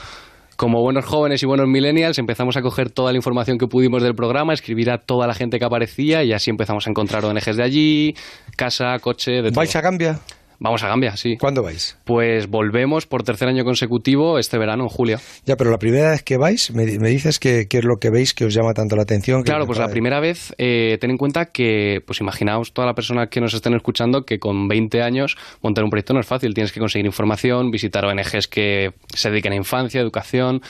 Como 0.59 0.81
buenos 0.81 1.05
jóvenes 1.05 1.41
y 1.41 1.45
buenos 1.45 1.69
millennials, 1.69 2.19
empezamos 2.19 2.57
a 2.57 2.61
coger 2.61 2.89
toda 2.89 3.13
la 3.13 3.17
información 3.17 3.57
que 3.57 3.67
pudimos 3.67 4.03
del 4.03 4.13
programa, 4.13 4.51
escribir 4.51 4.91
a 4.91 4.97
toda 4.97 5.25
la 5.25 5.33
gente 5.33 5.57
que 5.57 5.63
aparecía 5.63 6.21
y 6.25 6.33
así 6.33 6.49
empezamos 6.49 6.85
a 6.85 6.89
encontrar 6.89 7.23
ONGs 7.23 7.55
de 7.55 7.63
allí, 7.63 8.13
casa, 8.57 8.99
coche, 8.99 9.41
de 9.41 9.51
todo. 9.51 9.53
¿Vais 9.55 9.73
a 9.73 9.79
Gambia? 9.79 10.19
Vamos 10.61 10.83
a 10.83 10.89
Gambia, 10.89 11.15
sí. 11.15 11.37
¿Cuándo 11.37 11.63
vais? 11.63 11.97
Pues 12.03 12.47
volvemos 12.49 13.05
por 13.05 13.23
tercer 13.23 13.47
año 13.47 13.63
consecutivo 13.63 14.37
este 14.39 14.57
verano, 14.57 14.83
en 14.83 14.89
julio. 14.89 15.17
Ya, 15.45 15.55
pero 15.55 15.71
la 15.71 15.77
primera 15.79 16.11
vez 16.11 16.21
que 16.21 16.35
vais, 16.37 16.71
me, 16.71 16.85
me 16.99 17.07
dices 17.09 17.39
que, 17.39 17.67
que 17.69 17.77
es 17.77 17.85
lo 17.85 17.97
que 17.97 18.09
veis 18.09 18.33
que 18.33 18.43
os 18.45 18.53
llama 18.53 18.73
tanto 18.73 18.95
la 18.97 19.03
atención. 19.03 19.43
Claro, 19.43 19.65
pues 19.65 19.79
la 19.79 19.87
de- 19.87 19.93
primera 19.93 20.19
vez, 20.19 20.53
eh, 20.57 20.97
ten 20.99 21.11
en 21.11 21.17
cuenta 21.17 21.45
que, 21.45 22.01
pues 22.05 22.19
imaginaos 22.19 22.73
toda 22.73 22.85
la 22.87 22.93
persona 22.93 23.27
que 23.27 23.39
nos 23.39 23.53
estén 23.53 23.73
escuchando 23.73 24.25
que 24.25 24.37
con 24.37 24.67
20 24.67 25.01
años 25.01 25.37
montar 25.61 25.83
un 25.85 25.89
proyecto 25.89 26.13
no 26.13 26.19
es 26.19 26.25
fácil. 26.27 26.53
Tienes 26.53 26.73
que 26.73 26.79
conseguir 26.81 27.05
información, 27.05 27.71
visitar 27.71 28.03
ONGs 28.05 28.47
que 28.49 28.91
se 29.15 29.29
dediquen 29.29 29.53
a 29.53 29.55
infancia, 29.55 30.01
educación, 30.01 30.61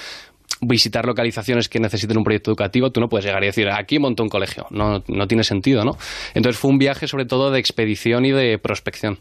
visitar 0.62 1.06
localizaciones 1.06 1.70
que 1.70 1.80
necesiten 1.80 2.18
un 2.18 2.24
proyecto 2.24 2.52
educativo. 2.52 2.92
Tú 2.92 3.00
no 3.00 3.10
puedes 3.10 3.26
llegar 3.26 3.42
y 3.44 3.48
decir, 3.48 3.70
aquí 3.70 3.98
monto 3.98 4.22
un 4.24 4.30
colegio. 4.30 4.68
No, 4.70 5.04
no 5.08 5.28
tiene 5.28 5.44
sentido, 5.44 5.84
¿no? 5.84 5.98
Entonces 6.36 6.60
fue 6.60 6.70
un 6.70 6.78
viaje 6.78 7.08
sobre 7.08 7.26
todo 7.26 7.50
de 7.50 7.60
expedición 7.60 8.26
y 8.26 8.32
de 8.32 8.60
prospección. 8.60 9.18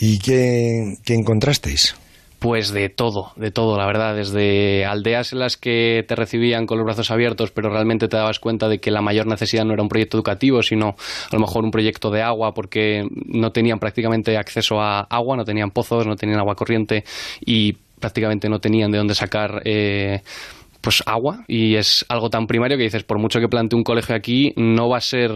¿Y 0.00 0.18
qué, 0.18 0.96
qué 1.04 1.14
encontrasteis? 1.14 1.94
Pues 2.40 2.70
de 2.70 2.88
todo, 2.88 3.32
de 3.36 3.50
todo, 3.50 3.76
la 3.76 3.84
verdad. 3.84 4.16
Desde 4.16 4.86
aldeas 4.86 5.34
en 5.34 5.40
las 5.40 5.58
que 5.58 6.06
te 6.08 6.16
recibían 6.16 6.64
con 6.64 6.78
los 6.78 6.86
brazos 6.86 7.10
abiertos, 7.10 7.50
pero 7.50 7.68
realmente 7.68 8.08
te 8.08 8.16
dabas 8.16 8.40
cuenta 8.40 8.66
de 8.66 8.78
que 8.78 8.90
la 8.90 9.02
mayor 9.02 9.26
necesidad 9.26 9.66
no 9.66 9.74
era 9.74 9.82
un 9.82 9.90
proyecto 9.90 10.16
educativo, 10.16 10.62
sino 10.62 10.96
a 11.30 11.34
lo 11.34 11.40
mejor 11.40 11.64
un 11.64 11.70
proyecto 11.70 12.10
de 12.10 12.22
agua, 12.22 12.54
porque 12.54 13.06
no 13.26 13.52
tenían 13.52 13.78
prácticamente 13.78 14.38
acceso 14.38 14.80
a 14.80 15.00
agua, 15.00 15.36
no 15.36 15.44
tenían 15.44 15.70
pozos, 15.70 16.06
no 16.06 16.16
tenían 16.16 16.38
agua 16.38 16.54
corriente 16.54 17.04
y 17.44 17.74
prácticamente 18.00 18.48
no 18.48 18.58
tenían 18.58 18.90
de 18.90 18.96
dónde 18.98 19.14
sacar. 19.14 19.60
eh, 19.66 20.22
pues 20.80 21.02
agua 21.04 21.44
y 21.46 21.76
es 21.76 22.06
algo 22.08 22.30
tan 22.30 22.46
primario 22.46 22.78
que 22.78 22.84
dices 22.84 23.04
por 23.04 23.18
mucho 23.18 23.38
que 23.38 23.48
plante 23.48 23.76
un 23.76 23.84
colegio 23.84 24.14
aquí 24.14 24.54
no 24.56 24.88
va 24.88 24.96
a 24.96 25.02
ser 25.02 25.30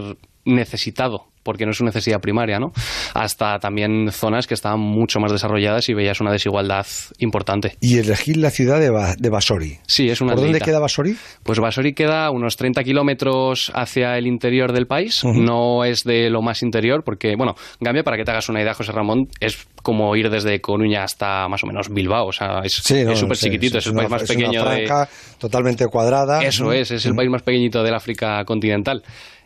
necesitado 0.45 1.27
porque 1.45 1.65
no 1.65 1.71
es 1.71 1.79
una 1.79 1.89
necesidad 1.89 2.19
primaria, 2.19 2.59
¿no? 2.59 2.73
Hasta 3.13 3.59
también 3.59 4.11
zonas 4.11 4.47
que 4.47 4.55
estaban 4.55 4.79
mucho 4.79 5.19
más 5.19 5.31
desarrolladas 5.31 5.87
y 5.89 5.93
veías 5.93 6.19
una 6.19 6.31
desigualdad 6.31 6.87
importante. 7.19 7.77
Y 7.81 7.99
elegir 7.99 8.37
la 8.37 8.49
ciudad 8.49 8.79
de, 8.79 8.89
de 9.19 9.29
Basori. 9.29 9.77
Sí, 9.85 10.09
es 10.09 10.21
una 10.21 10.33
¿Por 10.33 10.41
dónde 10.41 10.59
queda 10.59 10.79
Basori? 10.79 11.15
Pues 11.43 11.59
Basori 11.59 11.93
queda 11.93 12.31
unos 12.31 12.57
30 12.57 12.83
kilómetros 12.83 13.71
hacia 13.75 14.17
el 14.17 14.25
interior 14.25 14.73
del 14.73 14.87
país. 14.87 15.23
No 15.23 15.85
es 15.85 16.03
de 16.03 16.31
lo 16.31 16.41
más 16.41 16.63
interior, 16.63 17.03
porque, 17.03 17.35
bueno, 17.37 17.53
Gambia, 17.79 18.03
para 18.03 18.17
que 18.17 18.23
te 18.23 18.31
hagas 18.31 18.49
una 18.49 18.63
idea, 18.63 18.73
José 18.73 18.91
Ramón, 18.91 19.27
es 19.39 19.67
como 19.83 20.15
ir 20.15 20.31
desde 20.31 20.59
Coruña 20.61 21.03
hasta 21.03 21.47
más 21.47 21.63
o 21.63 21.67
menos 21.67 21.89
Bilbao. 21.89 22.25
O 22.25 22.33
sea, 22.33 22.61
es 22.63 22.73
súper 22.73 23.37
chiquitito, 23.37 23.77
es, 23.77 23.85
el 23.85 23.93
país 23.93 24.09
más 24.09 24.23
pequeño 24.23 24.63
una 24.63 24.71
franja 24.71 25.09
totalmente 25.37 25.85
cuadrada. 25.85 26.43
Eso 26.43 26.73
es, 26.73 26.89
es 26.89 27.05
el 27.05 27.13
país 27.13 27.29
más 27.29 27.43
pequeñito 27.43 27.83
del 27.83 27.93
África 27.93 28.43
continental. 28.45 29.03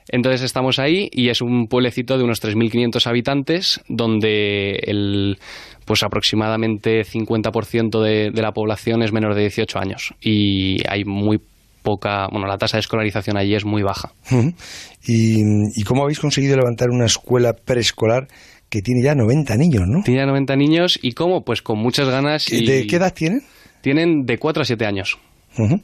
Entonces 0.09 0.41
estamos 0.41 0.79
ahí 0.79 1.07
y 1.11 1.29
es 1.29 1.41
un 1.41 1.67
pueblecito 1.67 2.17
de 2.17 2.23
unos 2.23 2.41
3.500 2.41 3.07
habitantes 3.07 3.81
donde 3.87 4.71
el 4.83 5.37
pues 5.85 6.03
aproximadamente 6.03 7.01
50% 7.01 8.01
de, 8.03 8.31
de 8.31 8.41
la 8.41 8.51
población 8.51 9.01
es 9.01 9.11
menor 9.11 9.33
de 9.33 9.41
18 9.41 9.79
años 9.79 10.13
y 10.21 10.87
hay 10.87 11.03
muy 11.05 11.39
poca, 11.81 12.27
bueno, 12.31 12.47
la 12.47 12.57
tasa 12.57 12.77
de 12.77 12.81
escolarización 12.81 13.37
allí 13.37 13.55
es 13.55 13.65
muy 13.65 13.81
baja. 13.81 14.11
¿Y, 15.05 15.41
¿Y, 15.75 15.83
cómo 15.83 16.03
habéis 16.03 16.19
conseguido 16.19 16.57
levantar 16.57 16.89
una 16.89 17.05
escuela 17.05 17.53
preescolar 17.53 18.27
que 18.69 18.81
tiene 18.81 19.01
ya 19.03 19.15
90 19.15 19.55
niños, 19.57 19.83
no? 19.87 20.03
Tiene 20.03 20.21
ya 20.21 20.25
90 20.27 20.55
niños 20.55 20.99
y 21.01 21.13
cómo, 21.13 21.43
pues 21.43 21.61
con 21.61 21.79
muchas 21.79 22.09
ganas. 22.09 22.51
Y... 22.51 22.65
¿De 22.65 22.85
qué 22.85 22.97
edad 22.97 23.13
tienen? 23.13 23.41
Tienen 23.81 24.25
de 24.25 24.37
4 24.37 24.61
a 24.61 24.65
7 24.65 24.85
años. 24.85 25.17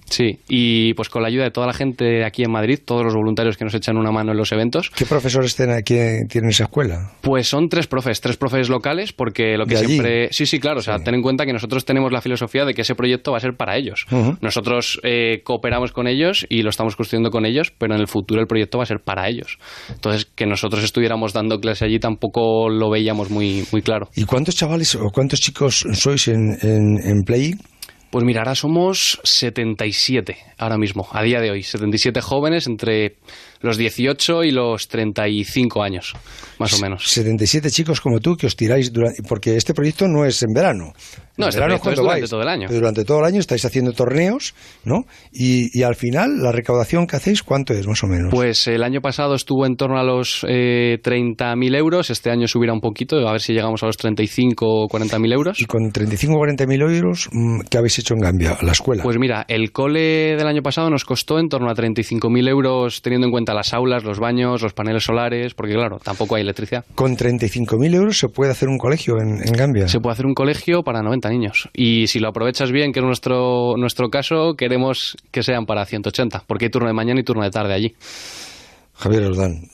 Sí, 0.10 0.40
y 0.48 0.94
pues 0.94 1.10
con 1.10 1.22
la 1.22 1.28
ayuda 1.28 1.44
de 1.44 1.52
toda 1.52 1.68
la 1.68 1.74
gente 1.74 2.24
aquí 2.24 2.44
en 2.44 2.52
Madrid, 2.52 2.80
todos 2.84 3.04
los 3.04 3.14
voluntarios 3.14 3.58
que 3.58 3.66
nos 3.66 3.74
echan 3.74 3.98
una 3.98 4.12
mano 4.12 4.32
en 4.32 4.38
los 4.38 4.52
eventos. 4.52 4.90
¿Qué 4.90 5.06
profesores 5.06 5.56
tienen 5.56 5.76
aquí 5.76 5.96
tienen 6.30 6.50
esa 6.50 6.66
escuela? 6.66 7.12
Pues 7.22 7.48
son 7.48 7.70
tres 7.70 7.88
profes, 7.88 8.22
tres 8.22 8.38
profes 8.38 8.70
locales, 8.70 9.14
porque 9.14 9.58
lo 9.58 9.66
que 9.66 9.78
siempre. 9.78 10.30
Sí, 10.32 10.46
sí, 10.46 10.60
claro. 10.60 10.80
O 10.80 10.84
sea, 10.84 11.00
ten 11.00 11.16
en 11.16 11.22
cuenta 11.22 11.46
que 11.46 11.54
nosotros 11.54 11.86
tenemos 11.86 12.12
la 12.12 12.22
filosofía 12.22 12.66
de 12.66 12.74
que 12.74 12.82
ese 12.82 12.96
proyecto 12.96 13.32
va 13.32 13.38
a 13.38 13.42
ser 13.42 13.56
para 13.56 13.78
ellos. 13.78 14.06
Nosotros 14.42 15.00
eh, 15.04 15.42
cooperamos 15.44 15.92
con 15.92 16.08
ellos 16.08 16.46
y 16.50 16.62
lo 16.62 16.70
estamos 16.70 16.96
construyendo 16.96 17.30
con 17.32 17.46
ellos, 17.46 17.74
pero 17.78 17.96
en 17.96 18.02
el 18.02 18.08
futuro 18.08 18.42
el 18.42 18.48
proyecto 18.48 18.78
va 18.78 18.84
a 18.84 18.88
ser 18.88 19.00
para 19.00 19.28
ellos. 19.28 19.58
Entonces, 19.90 20.26
que 20.26 20.46
nosotros 20.46 20.84
estuviéramos 20.84 21.34
dando 21.34 21.60
clase 21.60 21.86
allí 21.86 22.00
tampoco 22.00 22.70
lo 22.70 22.90
veíamos 22.90 23.30
muy, 23.30 23.66
muy 23.72 23.82
claro. 23.82 24.10
¿Y 24.16 24.26
cuántos 24.26 24.56
chavales 24.56 24.96
o 24.96 25.10
cuántos 25.12 25.42
chicos 25.42 25.86
sois 25.94 26.28
en, 26.28 26.58
en, 26.62 27.00
en 27.04 27.24
Play? 27.24 27.56
Pues 28.16 28.24
mira, 28.24 28.40
ahora 28.40 28.56
somos 28.56 29.20
77 29.26 30.38
ahora 30.58 30.78
mismo, 30.78 31.06
a 31.12 31.22
día 31.22 31.42
de 31.42 31.52
hoy. 31.52 31.64
77 31.64 32.22
jóvenes 32.22 32.66
entre 32.66 33.18
los 33.62 33.78
18 33.78 34.44
y 34.44 34.52
los 34.52 34.88
35 34.88 35.84
años, 35.84 36.14
más 36.60 36.74
o 36.74 36.80
menos. 36.80 37.08
77 37.08 37.70
chicos 37.72 38.02
como 38.02 38.20
tú 38.20 38.36
que 38.36 38.48
os 38.48 38.56
tiráis 38.56 38.92
durante... 38.92 39.24
Porque 39.24 39.56
este 39.56 39.74
proyecto 39.74 40.08
no 40.08 40.26
es 40.26 40.42
en 40.44 40.54
verano. 40.54 40.94
No, 41.38 41.48
este 41.50 41.60
verano 41.60 41.76
es 41.76 41.98
durante 41.98 42.28
todo 42.28 42.42
el 42.42 42.48
año. 42.48 42.68
Durante 42.70 43.04
todo 43.04 43.20
el 43.20 43.26
año 43.26 43.40
estáis 43.40 43.66
haciendo 43.66 43.92
torneos, 43.92 44.56
¿no? 44.86 45.06
Y, 45.34 45.84
al 45.84 45.96
final, 45.96 46.42
la 46.42 46.52
recaudación 46.52 47.08
que 47.08 47.18
hacéis, 47.18 47.44
¿cuánto 47.44 47.74
es 47.74 47.86
más 47.88 48.04
o 48.04 48.08
menos? 48.08 48.32
Pues 48.32 48.68
el 48.68 48.84
año 48.84 49.02
pasado 49.02 49.36
estuvo 49.36 49.66
en 49.66 49.76
torno 49.76 50.00
a 50.00 50.04
los 50.04 50.46
eh, 50.48 50.98
30.000 51.04 51.76
euros. 51.76 52.10
Este 52.10 52.32
año 52.32 52.48
subirá 52.48 52.72
un 52.72 52.80
poquito, 52.80 53.18
a 53.28 53.32
ver 53.34 53.42
si 53.42 53.54
llegamos 53.54 53.84
a 53.84 53.88
los 53.88 53.98
35 53.98 54.66
o 54.66 54.88
40.000 54.88 55.34
euros. 55.34 55.60
¿Y 55.60 55.66
con 55.66 55.92
35 55.92 56.34
o 56.34 56.38
40.000 56.38 56.82
euros, 56.96 57.30
mm, 57.32 57.62
qué 57.70 57.78
habéis 57.78 58.00
hecho 58.00 58.14
en 58.14 58.22
Gambia, 58.22 58.58
la 58.62 58.72
escuela? 58.72 59.04
Pues 59.04 59.18
mira, 59.20 59.46
el 59.50 59.74
cole 59.74 60.38
del 60.38 60.48
año 60.48 60.62
pasado 60.62 60.90
nos 60.90 61.04
costó 61.04 61.38
en 61.40 61.50
torno 61.50 61.70
a 61.70 61.74
35.000 61.74 62.48
euros, 62.48 63.02
teniendo 63.02 63.28
en 63.28 63.32
cuenta 63.32 63.45
las 63.54 63.74
aulas, 63.74 64.04
los 64.04 64.20
baños, 64.20 64.62
los 64.62 64.74
paneles 64.74 65.04
solares, 65.04 65.54
porque 65.54 65.74
claro, 65.74 66.00
tampoco 66.04 66.36
hay 66.36 66.42
electricidad. 66.42 66.86
¿Con 66.96 67.16
35.000 67.16 67.96
euros 67.96 68.18
se 68.18 68.30
puede 68.30 68.52
hacer 68.52 68.70
un 68.70 68.78
colegio 68.78 69.16
en, 69.22 69.46
en, 69.46 69.54
Gambia? 69.54 69.88
Se 69.88 70.00
puede 70.00 70.14
hacer 70.14 70.26
un 70.26 70.34
colegio 70.34 70.84
para 70.84 71.02
90 71.02 71.30
niños. 71.30 71.70
Y 71.74 72.08
si 72.08 72.20
lo 72.20 72.30
aprovechas 72.30 72.72
bien, 72.72 72.92
que 72.92 73.00
es 73.00 73.06
nuestro, 73.06 73.76
nuestro 73.78 74.10
caso, 74.10 74.56
queremos 74.58 75.18
que 75.32 75.44
sean 75.44 75.66
para 75.66 75.86
180, 75.86 76.44
porque 76.48 76.66
hay 76.66 76.72
turno 76.72 76.88
de 76.88 76.94
mañana 76.94 77.20
y 77.20 77.24
turno 77.24 77.44
de 77.44 77.52
tarde 77.52 77.74
allí. 77.74 77.94
Javier 78.96 79.24
Ordán, 79.24 79.68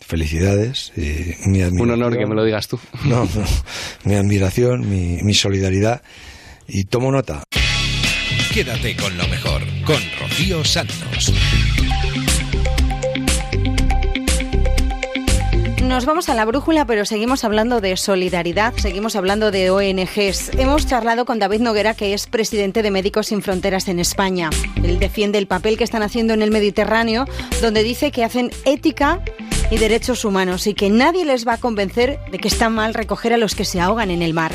felicidades. 0.00 0.92
Y 0.96 1.48
mi 1.48 1.62
un 1.62 1.90
honor 1.90 2.16
que 2.16 2.26
me 2.26 2.34
lo 2.34 2.44
digas 2.44 2.68
tú. 2.68 2.78
No, 3.04 3.24
no 3.24 3.44
mi 4.04 4.14
admiración, 4.14 4.88
mi, 4.88 5.22
mi 5.22 5.34
solidaridad. 5.34 6.02
Y 6.68 6.84
tomo 6.84 7.10
nota. 7.10 7.42
Quédate 8.52 8.94
con 8.96 9.16
lo 9.16 9.26
mejor, 9.28 9.62
con 9.84 9.96
Rocío 10.20 10.62
Santos. 10.64 11.32
Nos 15.92 16.06
vamos 16.06 16.30
a 16.30 16.34
la 16.34 16.46
brújula, 16.46 16.86
pero 16.86 17.04
seguimos 17.04 17.44
hablando 17.44 17.82
de 17.82 17.98
solidaridad, 17.98 18.72
seguimos 18.78 19.14
hablando 19.14 19.50
de 19.50 19.68
ONGs. 19.68 20.54
Hemos 20.56 20.86
charlado 20.86 21.26
con 21.26 21.38
David 21.38 21.60
Noguera, 21.60 21.92
que 21.92 22.14
es 22.14 22.26
presidente 22.26 22.82
de 22.82 22.90
Médicos 22.90 23.26
Sin 23.26 23.42
Fronteras 23.42 23.88
en 23.88 23.98
España. 23.98 24.48
Él 24.82 24.98
defiende 24.98 25.36
el 25.36 25.46
papel 25.46 25.76
que 25.76 25.84
están 25.84 26.02
haciendo 26.02 26.32
en 26.32 26.40
el 26.40 26.50
Mediterráneo, 26.50 27.26
donde 27.60 27.82
dice 27.82 28.10
que 28.10 28.24
hacen 28.24 28.50
ética 28.64 29.22
y 29.70 29.76
derechos 29.76 30.24
humanos 30.24 30.66
y 30.66 30.72
que 30.72 30.88
nadie 30.88 31.26
les 31.26 31.46
va 31.46 31.52
a 31.52 31.60
convencer 31.60 32.18
de 32.30 32.38
que 32.38 32.48
está 32.48 32.70
mal 32.70 32.94
recoger 32.94 33.34
a 33.34 33.36
los 33.36 33.54
que 33.54 33.66
se 33.66 33.78
ahogan 33.78 34.10
en 34.10 34.22
el 34.22 34.32
mar. 34.32 34.52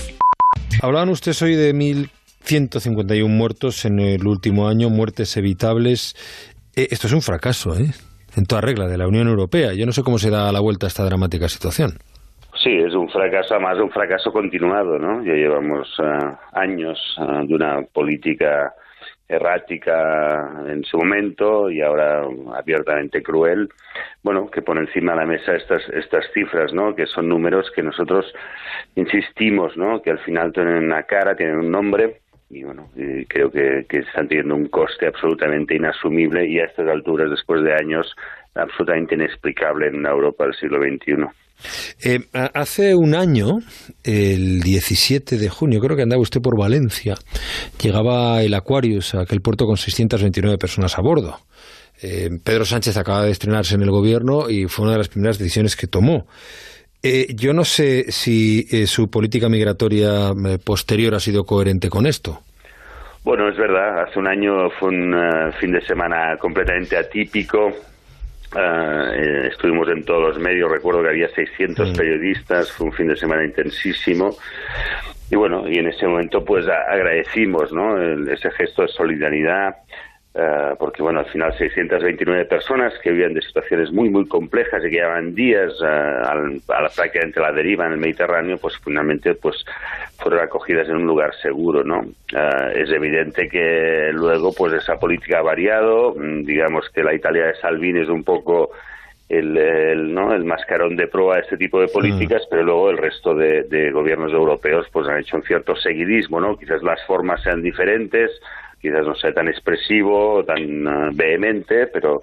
Hablaban 0.82 1.10
ustedes 1.10 1.40
hoy 1.44 1.54
de 1.54 1.72
1.151 1.76 3.28
muertos 3.28 3.86
en 3.86 4.00
el 4.00 4.26
último 4.26 4.68
año, 4.68 4.90
muertes 4.90 5.38
evitables. 5.38 6.16
Eh, 6.76 6.88
esto 6.90 7.06
es 7.06 7.14
un 7.14 7.22
fracaso, 7.22 7.78
¿eh? 7.78 7.94
En 8.38 8.46
toda 8.46 8.62
regla 8.62 8.88
de 8.88 8.98
la 8.98 9.08
Unión 9.08 9.28
Europea. 9.28 9.74
Yo 9.74 9.86
no 9.86 9.92
sé 9.92 10.04
cómo 10.04 10.18
se 10.18 10.30
da 10.30 10.52
la 10.52 10.60
vuelta 10.60 10.86
a 10.86 10.90
esta 10.90 11.04
dramática 11.04 11.48
situación. 11.50 11.92
Sí, 12.64 12.76
es 12.76 12.94
un 12.94 13.10
fracaso, 13.10 13.56
además 13.56 13.78
un 13.80 13.92
fracaso 13.92 14.32
continuado, 14.32 14.98
¿no? 14.98 15.24
Ya 15.24 15.34
llevamos 15.34 15.88
uh, 16.00 16.36
años 16.54 17.00
uh, 17.20 17.46
de 17.46 17.54
una 17.54 17.82
política 17.94 18.74
errática 19.30 20.64
en 20.68 20.84
su 20.84 20.98
momento 20.98 21.70
y 21.70 21.82
ahora 21.82 22.24
abiertamente 22.56 23.22
cruel, 23.22 23.70
bueno, 24.24 24.50
que 24.50 24.62
pone 24.62 24.82
encima 24.82 25.12
de 25.12 25.18
la 25.20 25.26
mesa 25.26 25.54
estas, 25.54 25.82
estas 25.90 26.26
cifras, 26.34 26.74
¿no? 26.74 26.96
Que 26.96 27.06
son 27.08 27.28
números 27.28 27.70
que 27.76 27.84
nosotros 27.84 28.26
insistimos, 28.96 29.76
¿no? 29.76 30.02
Que 30.02 30.12
al 30.12 30.20
final 30.20 30.54
tienen 30.54 30.86
una 30.86 31.04
cara, 31.04 31.36
tienen 31.36 31.58
un 31.58 31.72
nombre 31.72 32.22
y 32.50 32.64
bueno, 32.64 32.90
creo 33.28 33.52
que, 33.52 33.86
que, 33.90 34.00
están 34.00 34.28
teniendo 34.28 34.56
un 34.56 34.68
coste 34.68 35.08
absolutamente 35.08 35.76
inasumible 35.76 36.48
y 36.48 36.60
a 36.60 36.66
estas 36.66 36.88
alturas, 36.88 37.30
después 37.30 37.64
de 37.64 37.74
años, 37.74 38.16
absolutamente 38.56 39.16
inexplicable 39.16 39.88
en 39.88 39.96
una 39.96 40.12
Europa 40.12 40.46
del 40.46 40.54
siglo 40.56 40.80
XXI. 40.80 41.28
Eh, 42.04 42.20
hace 42.54 42.96
un 42.96 43.16
año, 43.16 43.60
el 44.04 44.62
17 44.62 45.38
de 45.38 45.50
junio, 45.50 45.80
creo 45.80 45.96
que 45.96 46.04
andaba 46.04 46.22
usted 46.22 46.42
por 46.42 46.58
Valencia, 46.58 47.16
llegaba 47.82 48.42
el 48.44 48.54
Aquarius, 48.54 49.16
a 49.16 49.22
aquel 49.22 49.42
puerto 49.42 49.66
con 49.66 49.78
629 49.78 50.58
personas 50.58 50.98
a 50.98 51.02
bordo. 51.02 51.40
Eh, 52.02 52.30
Pedro 52.44 52.64
Sánchez 52.64 52.96
acaba 52.98 53.24
de 53.24 53.32
estrenarse 53.32 53.74
en 53.74 53.82
el 53.82 53.90
gobierno 53.90 54.50
y 54.50 54.68
fue 54.68 54.84
una 54.84 54.92
de 54.94 55.00
las 55.00 55.10
primeras 55.10 55.40
decisiones 55.40 55.76
que 55.76 55.88
tomó. 55.88 56.28
Eh, 57.04 57.28
yo 57.36 57.54
no 57.54 57.64
sé 57.64 58.12
si 58.12 58.68
eh, 58.72 58.88
su 58.88 59.10
política 59.10 59.50
migratoria 59.50 60.30
eh, 60.32 60.58
posterior 60.64 61.16
ha 61.16 61.20
sido 61.20 61.46
coherente 61.46 61.90
con 61.90 62.06
esto. 62.06 62.40
Bueno, 63.24 63.50
es 63.50 63.58
verdad. 63.58 64.04
Hace 64.04 64.20
un 64.20 64.28
año 64.28 64.70
fue 64.80 64.90
un 64.90 65.14
uh, 65.14 65.52
fin 65.60 65.72
de 65.72 65.82
semana 65.82 66.38
completamente 66.38 66.98
atípico. 66.98 67.68
Uh, 68.56 69.48
estuvimos 69.52 69.90
en 69.90 70.06
todos 70.06 70.30
los 70.30 70.40
medios. 70.40 70.72
Recuerdo 70.72 71.04
que 71.04 71.10
había 71.10 71.28
600 71.30 71.92
mm. 71.92 71.94
periodistas. 71.94 72.72
Fue 72.72 72.88
un 72.88 72.94
fin 72.94 73.08
de 73.08 73.18
semana 73.18 73.44
intensísimo. 73.44 74.38
Y 75.30 75.36
bueno, 75.36 75.68
y 75.68 75.78
en 75.78 75.88
ese 75.88 76.08
momento 76.08 76.44
pues 76.44 76.66
agradecimos 76.68 77.74
¿no? 77.74 77.98
El, 77.98 78.30
ese 78.30 78.50
gesto 78.52 78.84
de 78.84 78.88
solidaridad 78.88 79.76
eh, 80.40 80.76
porque 80.78 81.02
bueno, 81.02 81.22
al 81.22 81.26
final 81.26 81.52
629 81.58 82.46
personas 82.46 82.94
que 83.02 83.10
vivían 83.10 83.34
de 83.34 83.42
situaciones 83.42 83.92
muy, 83.92 84.08
muy 84.08 84.28
complejas 84.28 84.84
y 84.86 84.90
que 84.92 84.98
llevaban 84.98 85.34
días 85.34 85.74
uh, 85.82 85.86
al, 85.86 86.62
a 86.68 86.82
la, 86.84 86.90
prácticamente 86.90 87.40
la 87.40 87.52
deriva 87.52 87.88
en 87.88 87.94
el 87.94 87.98
Mediterráneo, 87.98 88.60
pues 88.60 88.78
finalmente 88.84 89.34
pues 89.34 89.66
fueron 90.20 90.42
acogidas 90.42 90.88
en 90.90 90.98
un 90.98 91.08
lugar 91.08 91.34
seguro, 91.42 91.84
¿no? 91.84 92.02
Uh, 92.02 92.70
es 92.76 92.92
evidente 92.92 93.50
que 93.50 94.12
luego 94.14 94.54
pues 94.54 94.74
esa 94.74 95.00
política 95.00 95.40
ha 95.40 95.42
variado, 95.42 96.14
mm, 96.16 96.44
digamos 96.44 96.88
que 96.94 97.02
la 97.02 97.16
Italia 97.16 97.48
de 97.48 97.56
Salvini 97.56 98.02
es 98.02 98.10
un 98.10 98.24
poco 98.24 98.70
el, 99.30 99.58
el, 99.58 100.14
¿no? 100.14 100.36
el 100.36 100.46
mascarón 100.46 100.96
de 100.96 101.08
proa 101.08 101.38
a 101.38 101.40
este 101.40 101.58
tipo 101.58 101.82
de 101.82 101.88
políticas, 101.88 102.44
mm. 102.44 102.50
pero 102.52 102.64
luego 102.64 102.92
el 102.92 102.98
resto 103.00 103.34
de, 103.34 103.64
de, 103.64 103.90
gobiernos 103.90 104.32
europeos 104.32 104.86
pues 104.92 105.08
han 105.08 105.18
hecho 105.18 105.38
un 105.38 105.44
cierto 105.44 105.76
seguidismo, 105.76 106.40
¿no? 106.40 106.56
Quizás 106.58 106.84
las 106.84 107.04
formas 107.08 107.42
sean 107.42 107.64
diferentes, 107.64 108.30
quizás 108.82 109.06
no 109.06 109.16
sea 109.16 109.34
tan 109.34 109.48
expresivo, 109.48 110.44
tan 110.44 110.88
uh, 110.88 111.10
vehemente, 111.14 111.88
pero 111.88 112.22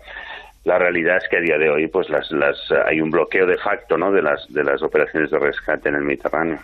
la 0.65 0.79
realidad 0.79 1.19
es 1.19 1.29
que 1.29 1.37
a 1.37 1.41
día 1.41 1.59
de 1.59 1.71
hoy 1.71 1.89
pues 1.89 2.09
las, 2.09 2.31
las 2.33 2.57
hay 2.87 3.01
un 3.01 3.11
bloqueo 3.11 3.47
de 3.47 3.59
facto 3.59 3.97
¿no? 3.99 4.11
de 4.11 4.23
las 4.23 4.47
de 4.49 4.65
las 4.65 4.83
operaciones 4.83 5.31
de 5.31 5.39
rescate 5.39 5.91
en 5.91 5.97
el 5.97 6.03
Mediterráneo. 6.03 6.59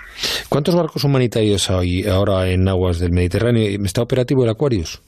¿Cuántos 0.48 0.74
barcos 0.74 1.04
humanitarios 1.04 1.70
hay 1.70 2.06
ahora 2.08 2.48
en 2.48 2.66
aguas 2.68 2.98
del 2.98 3.12
Mediterráneo? 3.12 3.62
¿Está 3.84 4.02
operativo 4.02 4.44
el 4.44 4.50
Aquarius? 4.50 5.02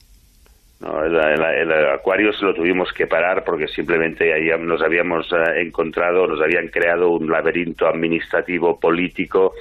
¿no? 0.80 1.02
El, 1.04 1.14
el, 1.14 1.42
el 1.42 1.90
Aquarius 1.94 2.42
lo 2.42 2.52
tuvimos 2.52 2.92
que 2.92 3.06
parar 3.06 3.44
porque 3.44 3.66
simplemente 3.68 4.32
ahí 4.34 4.50
nos 4.60 4.82
habíamos 4.82 5.26
eh, 5.32 5.62
encontrado, 5.62 6.26
nos 6.26 6.40
habían 6.42 6.68
creado 6.68 7.10
un 7.10 7.30
laberinto 7.30 7.86
administrativo 7.86 8.78
político 8.78 9.54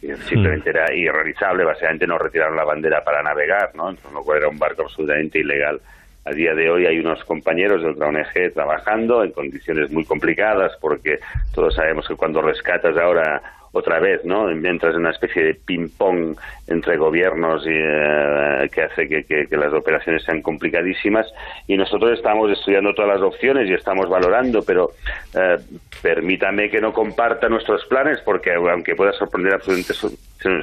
que 0.00 0.16
simplemente 0.16 0.70
era 0.70 0.92
irrealizable, 0.94 1.64
básicamente 1.64 2.06
nos 2.06 2.20
retiraron 2.20 2.56
la 2.56 2.64
bandera 2.64 3.02
para 3.02 3.22
navegar, 3.22 3.74
¿no? 3.74 3.90
Entonces, 3.90 4.12
lo 4.12 4.22
cual 4.22 4.38
era 4.38 4.48
un 4.48 4.58
barco 4.58 4.82
absolutamente 4.82 5.40
ilegal. 5.40 5.80
A 6.24 6.30
día 6.30 6.54
de 6.54 6.70
hoy 6.70 6.86
hay 6.86 6.98
unos 6.98 7.24
compañeros 7.24 7.82
de 7.82 7.90
otra 7.90 8.08
ONG 8.08 8.52
trabajando 8.52 9.24
en 9.24 9.32
condiciones 9.32 9.90
muy 9.90 10.04
complicadas 10.04 10.76
porque 10.80 11.18
todos 11.54 11.74
sabemos 11.74 12.06
que 12.06 12.16
cuando 12.16 12.42
rescatas 12.42 12.96
ahora 12.98 13.40
otra 13.78 13.98
vez, 13.98 14.24
¿no? 14.24 14.50
Entras 14.50 14.94
en 14.94 15.00
una 15.00 15.10
especie 15.10 15.42
de 15.42 15.54
ping-pong 15.54 16.36
entre 16.66 16.96
gobiernos 16.96 17.64
eh, 17.66 18.68
que 18.72 18.82
hace 18.82 19.08
que, 19.08 19.46
las 19.50 19.72
operaciones 19.72 20.22
sean 20.24 20.42
complicadísimas 20.42 21.26
y 21.66 21.76
nosotros 21.76 22.12
estamos 22.12 22.50
estudiando 22.50 22.94
todas 22.94 23.20
las 23.20 23.22
opciones 23.22 23.68
y 23.68 23.74
estamos 23.74 24.08
valorando, 24.08 24.62
pero 24.62 24.90
eh, 25.34 25.56
permítame 26.02 26.70
que 26.70 26.80
no 26.80 26.92
comparta 26.92 27.48
nuestros 27.48 27.84
planes 27.86 28.20
porque 28.24 28.52
aunque 28.54 28.94
pueda 28.94 29.12
sorprender 29.12 29.54
absolutamente 29.54 29.94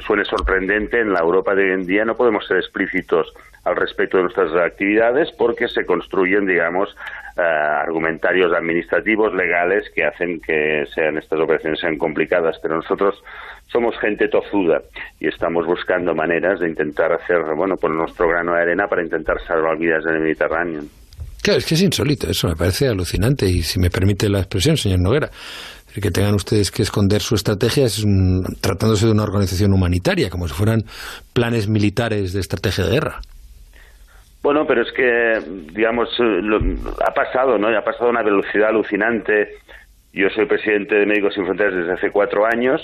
suene 0.06 0.24
sorprendente, 0.24 1.00
en 1.00 1.12
la 1.12 1.20
Europa 1.20 1.54
de 1.54 1.64
hoy 1.64 1.70
en 1.72 1.86
día 1.86 2.04
no 2.04 2.16
podemos 2.16 2.46
ser 2.46 2.58
explícitos 2.58 3.32
al 3.66 3.74
respecto 3.74 4.16
de 4.16 4.22
nuestras 4.22 4.54
actividades 4.54 5.28
porque 5.36 5.66
se 5.66 5.84
construyen, 5.84 6.46
digamos, 6.46 6.88
uh, 7.36 7.40
argumentarios 7.40 8.52
administrativos, 8.54 9.34
legales, 9.34 9.84
que 9.92 10.04
hacen 10.04 10.40
que 10.40 10.84
sean 10.94 11.18
estas 11.18 11.40
operaciones 11.40 11.80
sean 11.80 11.98
complicadas. 11.98 12.56
Pero 12.62 12.76
nosotros 12.76 13.20
somos 13.66 13.98
gente 13.98 14.28
tozuda 14.28 14.82
y 15.18 15.26
estamos 15.26 15.66
buscando 15.66 16.14
maneras 16.14 16.60
de 16.60 16.68
intentar 16.68 17.12
hacer, 17.12 17.42
bueno, 17.56 17.76
poner 17.76 17.98
nuestro 17.98 18.28
grano 18.28 18.54
de 18.54 18.62
arena 18.62 18.86
para 18.86 19.02
intentar 19.02 19.36
salvar 19.46 19.76
vidas 19.76 20.04
en 20.06 20.14
el 20.14 20.20
Mediterráneo. 20.20 20.82
Claro, 21.42 21.58
es 21.58 21.66
que 21.66 21.74
es 21.74 21.82
insólito, 21.82 22.30
eso 22.30 22.48
me 22.48 22.56
parece 22.56 22.88
alucinante 22.88 23.46
y 23.46 23.62
si 23.62 23.80
me 23.80 23.90
permite 23.90 24.28
la 24.28 24.38
expresión, 24.38 24.76
señor 24.76 25.00
Noguera, 25.00 25.30
que 26.00 26.10
tengan 26.10 26.34
ustedes 26.34 26.70
que 26.70 26.82
esconder 26.82 27.22
su 27.22 27.34
estrategia 27.34 27.86
es 27.86 28.04
tratándose 28.60 29.06
de 29.06 29.12
una 29.12 29.22
organización 29.22 29.72
humanitaria, 29.72 30.30
como 30.30 30.46
si 30.46 30.54
fueran 30.54 30.84
planes 31.32 31.68
militares 31.68 32.32
de 32.32 32.40
estrategia 32.40 32.84
de 32.84 32.90
guerra. 32.90 33.20
Bueno, 34.42 34.66
pero 34.66 34.82
es 34.82 34.92
que, 34.92 35.40
digamos, 35.72 36.08
lo, 36.18 36.60
ha 37.04 37.12
pasado, 37.12 37.58
¿no? 37.58 37.68
Ha 37.68 37.84
pasado 37.84 38.10
una 38.10 38.22
velocidad 38.22 38.68
alucinante. 38.68 39.56
Yo 40.12 40.30
soy 40.30 40.46
presidente 40.46 40.94
de 40.94 41.06
Médicos 41.06 41.34
Sin 41.34 41.44
Fronteras 41.44 41.74
desde 41.74 41.92
hace 41.92 42.10
cuatro 42.10 42.46
años 42.46 42.80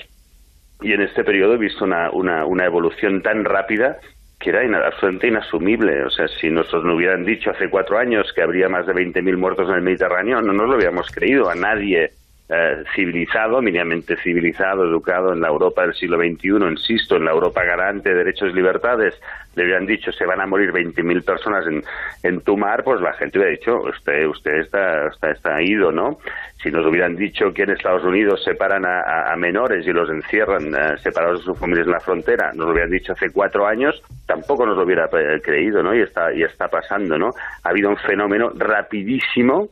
y 0.80 0.92
en 0.92 1.02
este 1.02 1.24
periodo 1.24 1.54
he 1.54 1.58
visto 1.58 1.84
una, 1.84 2.10
una, 2.10 2.44
una 2.44 2.64
evolución 2.64 3.22
tan 3.22 3.44
rápida 3.44 3.98
que 4.42 4.50
era 4.50 4.64
in 4.64 4.74
absolutamente 4.74 5.28
inasumible. 5.28 6.04
O 6.04 6.10
sea, 6.10 6.26
si 6.26 6.50
nosotros 6.50 6.84
nos 6.84 6.96
hubieran 6.96 7.24
dicho 7.24 7.50
hace 7.50 7.70
cuatro 7.70 7.96
años 7.96 8.32
que 8.34 8.42
habría 8.42 8.68
más 8.68 8.86
de 8.86 8.92
20.000 8.92 9.36
muertos 9.36 9.68
en 9.68 9.76
el 9.76 9.82
Mediterráneo, 9.82 10.42
no 10.42 10.52
nos 10.52 10.68
lo 10.68 10.74
habíamos 10.74 11.08
creído. 11.10 11.48
A 11.48 11.54
nadie 11.54 12.10
eh, 12.48 12.84
civilizado, 12.94 13.62
mínimamente 13.62 14.16
civilizado, 14.16 14.84
educado 14.84 15.32
en 15.32 15.40
la 15.40 15.48
Europa 15.48 15.82
del 15.82 15.94
siglo 15.94 16.18
XXI, 16.18 16.70
insisto, 16.70 17.16
en 17.16 17.24
la 17.24 17.30
Europa 17.30 17.64
garante 17.64 18.10
de 18.10 18.16
derechos 18.16 18.50
y 18.50 18.54
libertades, 18.54 19.14
le 19.54 19.64
habían 19.64 19.86
dicho 19.86 20.12
se 20.12 20.26
van 20.26 20.40
a 20.40 20.46
morir 20.46 20.70
20.000 20.72 21.24
personas 21.24 21.66
en, 21.66 21.82
en 22.22 22.40
tu 22.40 22.56
mar, 22.56 22.82
pues 22.84 23.00
la 23.00 23.12
gente 23.14 23.38
hubiera 23.38 23.52
dicho 23.52 23.80
usted, 23.82 24.26
usted 24.26 24.60
está, 24.60 25.08
está, 25.08 25.30
está 25.30 25.62
ido, 25.62 25.92
¿no? 25.92 26.18
Si 26.62 26.70
nos 26.70 26.86
hubieran 26.86 27.16
dicho 27.16 27.52
que 27.52 27.62
en 27.62 27.70
Estados 27.70 28.04
Unidos 28.04 28.42
separan 28.44 28.84
a 28.86 29.34
menores 29.36 29.86
y 29.86 29.92
los 29.92 30.08
encierran 30.08 30.74
eh, 30.74 30.96
separados 31.02 31.40
de 31.40 31.44
sus 31.44 31.58
familias 31.58 31.86
en 31.86 31.92
la 31.92 32.00
frontera, 32.00 32.52
nos 32.54 32.66
lo 32.66 32.72
hubieran 32.72 32.90
dicho 32.90 33.12
hace 33.12 33.30
cuatro 33.30 33.66
años, 33.66 34.00
tampoco 34.26 34.66
nos 34.66 34.76
lo 34.76 34.84
hubiera 34.84 35.06
eh, 35.06 35.40
creído, 35.42 35.82
¿no? 35.82 35.94
Y 35.94 36.00
está, 36.02 36.32
y 36.32 36.42
está 36.42 36.68
pasando, 36.68 37.18
¿no? 37.18 37.30
Ha 37.64 37.70
habido 37.70 37.90
un 37.90 37.96
fenómeno 37.96 38.52
rapidísimo 38.54 39.70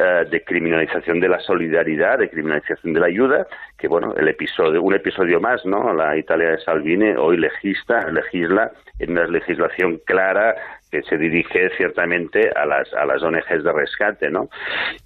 de 0.00 0.42
criminalización 0.44 1.20
de 1.20 1.28
la 1.28 1.40
solidaridad, 1.40 2.18
de 2.18 2.30
criminalización 2.30 2.92
de 2.92 3.00
la 3.00 3.06
ayuda, 3.06 3.46
que 3.78 3.88
bueno, 3.88 4.14
el 4.16 4.28
episodio, 4.28 4.82
un 4.82 4.94
episodio 4.94 5.40
más, 5.40 5.64
¿no? 5.66 5.92
La 5.92 6.16
Italia 6.16 6.50
de 6.50 6.58
Salvini 6.58 7.10
hoy 7.18 7.36
legisla, 7.36 8.08
legisla 8.10 8.72
en 8.98 9.12
una 9.12 9.26
legislación 9.26 10.00
clara 10.04 10.54
que 10.90 11.02
se 11.02 11.16
dirige 11.16 11.70
ciertamente 11.76 12.50
a 12.50 12.66
las, 12.66 12.92
a 12.94 13.06
las 13.06 13.22
ONGs 13.22 13.62
de 13.62 13.72
rescate, 13.72 14.30
¿no? 14.30 14.48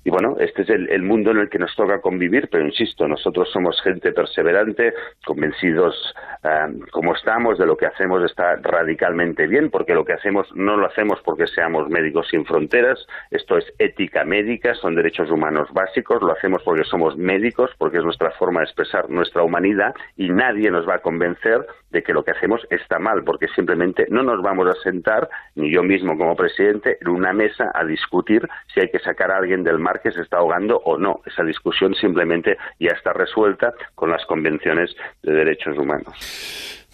Y 0.02 0.10
bueno, 0.10 0.36
este 0.40 0.62
es 0.62 0.70
el, 0.70 0.88
el, 0.88 1.02
mundo 1.02 1.30
en 1.30 1.38
el 1.38 1.50
que 1.50 1.58
nos 1.58 1.74
toca 1.76 2.00
convivir, 2.00 2.48
pero 2.50 2.64
insisto, 2.64 3.06
nosotros 3.06 3.50
somos 3.52 3.80
gente 3.82 4.12
perseverante, 4.12 4.94
convencidos 5.26 6.14
um, 6.44 6.80
como 6.90 7.14
estamos 7.14 7.58
de 7.58 7.66
lo 7.66 7.76
que 7.76 7.86
hacemos 7.86 8.22
está 8.24 8.56
radicalmente 8.56 9.46
bien, 9.46 9.70
porque 9.70 9.94
lo 9.94 10.04
que 10.04 10.12
hacemos 10.12 10.48
no 10.54 10.76
lo 10.76 10.86
hacemos 10.86 11.20
porque 11.24 11.46
seamos 11.46 11.88
médicos 11.88 12.28
sin 12.30 12.44
fronteras, 12.44 13.06
esto 13.30 13.58
es 13.58 13.64
ética 13.78 14.24
médica, 14.24 14.74
son 14.74 14.94
derechos 14.94 15.30
humanos 15.30 15.68
básicos, 15.72 16.22
lo 16.22 16.32
hacemos 16.32 16.62
porque 16.64 16.84
somos 16.84 17.16
médicos, 17.16 17.70
porque 17.78 17.98
es 17.98 18.04
nuestra 18.04 18.30
forma 18.32 18.60
de 18.60 18.64
expresar 18.64 19.10
nuestra 19.10 19.42
humanidad 19.42 19.94
y 20.16 20.28
nadie 20.28 20.70
nos 20.70 20.88
va 20.88 20.96
a 20.96 21.02
convencer 21.02 21.66
de 21.90 22.02
que 22.02 22.12
lo 22.12 22.24
que 22.24 22.32
hacemos 22.32 22.66
está 22.70 22.98
mal, 22.98 23.22
porque 23.24 23.48
simplemente 23.48 24.06
no 24.10 24.22
nos 24.22 24.42
vamos 24.42 24.68
a 24.68 24.74
sentar, 24.82 25.28
ni 25.54 25.72
yo 25.72 25.82
mismo 25.82 26.18
como 26.18 26.34
presidente, 26.36 26.98
en 27.00 27.08
una 27.08 27.32
mesa 27.32 27.70
a 27.72 27.84
discutir 27.84 28.46
si 28.72 28.80
hay 28.80 28.90
que 28.90 28.98
sacar 28.98 29.30
a 29.30 29.38
alguien 29.38 29.62
del 29.62 29.78
mar 29.78 30.00
que 30.02 30.10
se 30.10 30.22
está 30.22 30.38
ahogando 30.38 30.80
o 30.84 30.98
no. 30.98 31.20
Esa 31.24 31.44
discusión 31.44 31.94
simplemente 31.94 32.56
ya 32.80 32.90
está 32.90 33.12
resuelta 33.12 33.72
con 33.94 34.10
las 34.10 34.26
convenciones 34.26 34.94
de 35.22 35.32
derechos 35.32 35.78
humanos. 35.78 36.33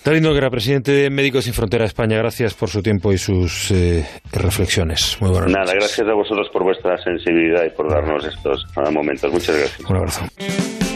David 0.02 0.22
Noguera, 0.22 0.48
presidente 0.48 0.92
de 0.92 1.10
Médicos 1.10 1.44
Sin 1.44 1.52
Frontera 1.52 1.84
España, 1.84 2.16
gracias 2.16 2.54
por 2.54 2.70
su 2.70 2.82
tiempo 2.82 3.12
y 3.12 3.18
sus 3.18 3.70
eh, 3.70 4.06
reflexiones. 4.32 5.18
Muy 5.20 5.30
buenas 5.30 5.50
Nada, 5.50 5.74
gracias 5.74 6.08
a 6.08 6.14
vosotros 6.14 6.48
por 6.50 6.64
vuestra 6.64 6.96
sensibilidad 7.02 7.64
y 7.66 7.70
por 7.70 7.90
darnos 7.90 8.24
estos 8.24 8.64
momentos. 8.90 9.30
Muchas 9.30 9.56
gracias. 9.56 9.90
Un 9.90 9.96
abrazo. 9.96 10.89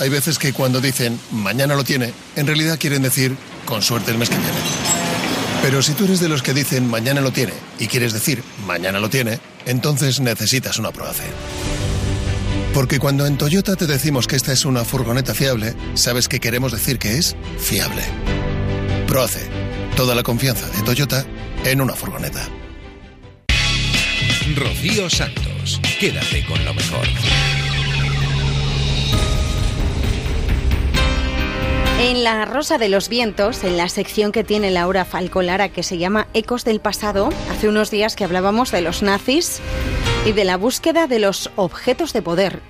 Hay 0.00 0.08
veces 0.08 0.38
que 0.38 0.54
cuando 0.54 0.80
dicen 0.80 1.20
mañana 1.30 1.74
lo 1.74 1.84
tiene, 1.84 2.14
en 2.34 2.46
realidad 2.46 2.78
quieren 2.78 3.02
decir 3.02 3.36
con 3.66 3.82
suerte 3.82 4.10
el 4.10 4.16
mes 4.16 4.30
que 4.30 4.36
viene. 4.36 4.58
Pero 5.60 5.82
si 5.82 5.92
tú 5.92 6.04
eres 6.04 6.20
de 6.20 6.28
los 6.30 6.42
que 6.42 6.54
dicen 6.54 6.88
mañana 6.88 7.20
lo 7.20 7.32
tiene 7.32 7.52
y 7.78 7.86
quieres 7.86 8.14
decir 8.14 8.42
mañana 8.66 8.98
lo 8.98 9.10
tiene, 9.10 9.38
entonces 9.66 10.18
necesitas 10.20 10.78
una 10.78 10.90
Proace. 10.90 11.24
Porque 12.72 12.98
cuando 12.98 13.26
en 13.26 13.36
Toyota 13.36 13.76
te 13.76 13.86
decimos 13.86 14.26
que 14.26 14.36
esta 14.36 14.52
es 14.52 14.64
una 14.64 14.86
furgoneta 14.86 15.34
fiable, 15.34 15.74
sabes 15.92 16.28
que 16.28 16.40
queremos 16.40 16.72
decir 16.72 16.98
que 16.98 17.18
es 17.18 17.36
fiable. 17.58 18.02
Proace, 19.06 19.50
toda 19.96 20.14
la 20.14 20.22
confianza 20.22 20.66
de 20.68 20.82
Toyota 20.82 21.26
en 21.66 21.82
una 21.82 21.92
furgoneta. 21.92 22.48
Rocío 24.56 25.10
Santos, 25.10 25.78
quédate 26.00 26.46
con 26.46 26.64
lo 26.64 26.72
mejor. 26.72 27.06
En 32.02 32.24
La 32.24 32.46
Rosa 32.46 32.78
de 32.78 32.88
los 32.88 33.10
Vientos, 33.10 33.62
en 33.62 33.76
la 33.76 33.90
sección 33.90 34.32
que 34.32 34.42
tiene 34.42 34.70
Laura 34.70 35.04
Falcolara 35.04 35.68
que 35.68 35.82
se 35.82 35.98
llama 35.98 36.28
Ecos 36.32 36.64
del 36.64 36.80
Pasado, 36.80 37.28
hace 37.50 37.68
unos 37.68 37.90
días 37.90 38.16
que 38.16 38.24
hablábamos 38.24 38.72
de 38.72 38.80
los 38.80 39.02
nazis 39.02 39.60
y 40.26 40.32
de 40.32 40.46
la 40.46 40.56
búsqueda 40.56 41.06
de 41.06 41.18
los 41.18 41.50
objetos 41.56 42.14
de 42.14 42.22
poder. 42.22 42.62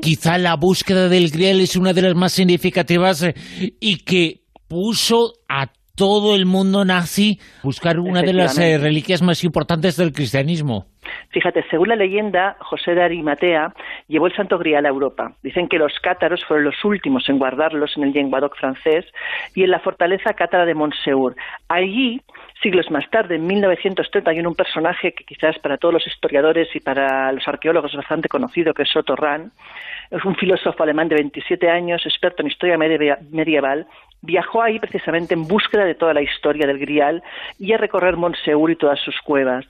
Quizá 0.00 0.38
la 0.38 0.54
búsqueda 0.54 1.08
del 1.08 1.30
Grial 1.32 1.58
es 1.60 1.74
una 1.74 1.92
de 1.92 2.02
las 2.02 2.14
más 2.14 2.32
significativas 2.32 3.24
eh, 3.24 3.34
y 3.80 4.04
que 4.04 4.44
puso 4.68 5.32
a 5.48 5.72
todo 5.96 6.36
el 6.36 6.46
mundo 6.46 6.84
nazi 6.84 7.40
buscar 7.64 7.98
una 7.98 8.22
de 8.22 8.34
las 8.34 8.56
eh, 8.56 8.78
reliquias 8.78 9.20
más 9.20 9.42
importantes 9.42 9.96
del 9.96 10.12
cristianismo. 10.12 10.86
Fíjate, 11.30 11.64
según 11.70 11.88
la 11.88 11.96
leyenda, 11.96 12.56
José 12.60 12.94
de 12.94 13.02
Arimatea 13.02 13.72
llevó 14.08 14.26
el 14.26 14.34
Santo 14.34 14.58
Grial 14.58 14.86
a 14.86 14.88
Europa. 14.88 15.32
Dicen 15.42 15.68
que 15.68 15.78
los 15.78 15.98
cátaros 16.00 16.44
fueron 16.44 16.64
los 16.64 16.84
últimos 16.84 17.28
en 17.28 17.38
guardarlos 17.38 17.96
en 17.96 18.04
el 18.04 18.12
Languedoc 18.12 18.56
francés 18.56 19.04
y 19.54 19.64
en 19.64 19.70
la 19.70 19.80
fortaleza 19.80 20.34
cátara 20.34 20.64
de 20.64 20.74
Montseur. 20.74 21.34
Allí, 21.68 22.20
siglos 22.62 22.90
más 22.90 23.08
tarde, 23.10 23.36
en 23.36 23.46
1931, 23.46 24.48
un 24.48 24.54
personaje 24.54 25.12
que 25.12 25.24
quizás 25.24 25.58
para 25.58 25.76
todos 25.78 25.94
los 25.94 26.06
historiadores 26.06 26.74
y 26.74 26.80
para 26.80 27.30
los 27.32 27.46
arqueólogos 27.46 27.92
es 27.92 27.98
bastante 27.98 28.28
conocido, 28.28 28.74
que 28.74 28.82
es 28.82 28.96
Otto 28.96 29.16
Rahn, 29.16 29.52
es 30.10 30.24
un 30.24 30.36
filósofo 30.36 30.82
alemán 30.82 31.08
de 31.08 31.16
27 31.16 31.68
años, 31.68 32.04
experto 32.06 32.42
en 32.42 32.48
historia 32.48 32.76
medie- 32.76 33.18
medieval, 33.30 33.86
viajó 34.22 34.62
ahí 34.62 34.78
precisamente 34.78 35.34
en 35.34 35.46
búsqueda 35.46 35.84
de 35.84 35.94
toda 35.94 36.14
la 36.14 36.22
historia 36.22 36.66
del 36.66 36.78
Grial 36.78 37.22
y 37.58 37.72
a 37.72 37.78
recorrer 37.78 38.16
Montseur 38.16 38.70
y 38.70 38.76
todas 38.76 39.00
sus 39.00 39.20
cuevas. 39.20 39.64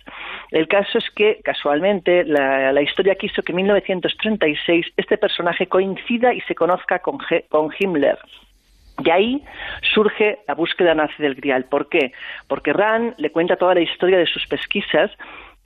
El 0.50 0.68
caso 0.68 0.98
es 0.98 1.10
que, 1.10 1.40
casualmente, 1.44 2.24
la, 2.24 2.80
historia 2.82 3.14
quiso 3.16 3.42
que 3.42 3.52
en 3.52 3.56
1936 3.56 4.86
este 4.96 5.18
personaje 5.18 5.66
coincida 5.66 6.32
y 6.32 6.40
se 6.42 6.54
conozca 6.54 7.00
con, 7.00 7.18
con 7.48 7.70
Himmler. 7.78 8.18
De 8.98 9.12
ahí 9.12 9.44
surge 9.94 10.38
la 10.48 10.54
búsqueda 10.54 10.94
nazi 10.94 11.22
del 11.22 11.34
Grial. 11.34 11.64
¿Por 11.64 11.88
qué? 11.88 12.12
Porque 12.48 12.72
Rand 12.72 13.14
le 13.18 13.30
cuenta 13.30 13.56
toda 13.56 13.74
la 13.74 13.80
historia 13.80 14.18
de 14.18 14.26
sus 14.26 14.46
pesquisas 14.46 15.10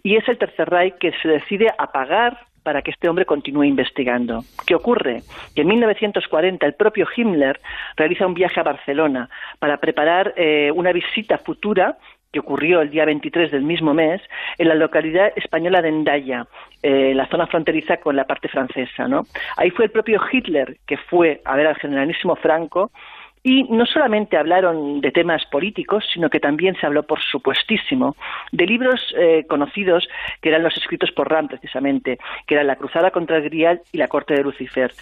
y 0.03 0.17
es 0.17 0.29
el 0.29 0.39
Tercer 0.39 0.69
Reich 0.69 0.95
que 0.99 1.13
se 1.23 1.29
decide 1.29 1.69
a 1.79 1.93
pagar 1.93 2.39
para 2.71 2.83
que 2.83 2.93
este 2.93 3.09
hombre 3.09 3.27
continúe 3.27 3.65
investigando. 3.65 4.45
¿Qué 4.65 4.77
ocurre? 4.77 5.23
Que 5.57 5.63
en 5.63 5.67
1940 5.67 6.65
el 6.65 6.75
propio 6.75 7.05
Himmler 7.17 7.61
realiza 7.97 8.29
un 8.29 8.35
viaje 8.35 8.61
a 8.61 8.63
Barcelona 8.63 9.29
para 9.59 9.79
preparar 9.79 10.35
eh, 10.37 10.71
una 10.73 10.93
visita 10.93 11.37
futura 11.39 11.99
que 12.33 12.39
ocurrió 12.39 12.81
el 12.81 12.91
día 12.91 13.05
23 13.07 13.51
del 13.51 13.65
mismo 13.65 13.93
mes 13.93 14.23
en 14.57 14.69
la 14.69 14.77
localidad 14.77 15.33
española 15.35 15.83
de 15.83 15.89
Endaya, 15.89 16.47
eh, 16.81 17.13
la 17.13 17.27
zona 17.27 17.49
fronteriza 17.49 17.97
con 17.97 18.15
la 18.15 18.23
parte 18.23 18.47
francesa. 18.47 19.09
¿no? 19.09 19.23
Ahí 19.57 19.71
fue 19.71 19.87
el 19.87 19.91
propio 19.91 20.21
Hitler 20.31 20.77
que 20.87 20.97
fue 20.97 21.41
a 21.45 21.57
ver 21.57 21.67
al 21.67 21.75
generalísimo 21.75 22.37
Franco 22.37 22.93
Y 23.43 23.65
no 23.65 23.87
solamente 23.87 24.37
hablaron 24.37 25.01
de 25.01 25.13
temas 25.13 25.47
políticos, 25.47 26.05
sino 26.13 26.29
que 26.29 26.41
también 26.41 26.77
se 26.77 26.87
habló, 26.87 27.05
por 27.05 27.21
supuestísimo, 27.21 28.15
de 28.53 28.67
libros 28.67 29.01
eh, 29.17 29.47
conocidos 29.49 30.07
que 30.43 30.51
eran 30.51 30.63
los 30.63 30.77
escritos 30.77 31.11
por 31.13 31.31
Ram, 31.31 31.49
precisamente, 31.49 32.19
que 32.47 32.55
eran 32.55 32.67
La 32.67 32.77
Cruzada 32.77 33.11
contra 33.11 33.39
el 33.39 33.45
Grial 33.45 33.81
y 33.93 33.99
La 33.99 34.09
Corte 34.09 34.35
de 34.35 34.43
Lucifer. 34.43 34.93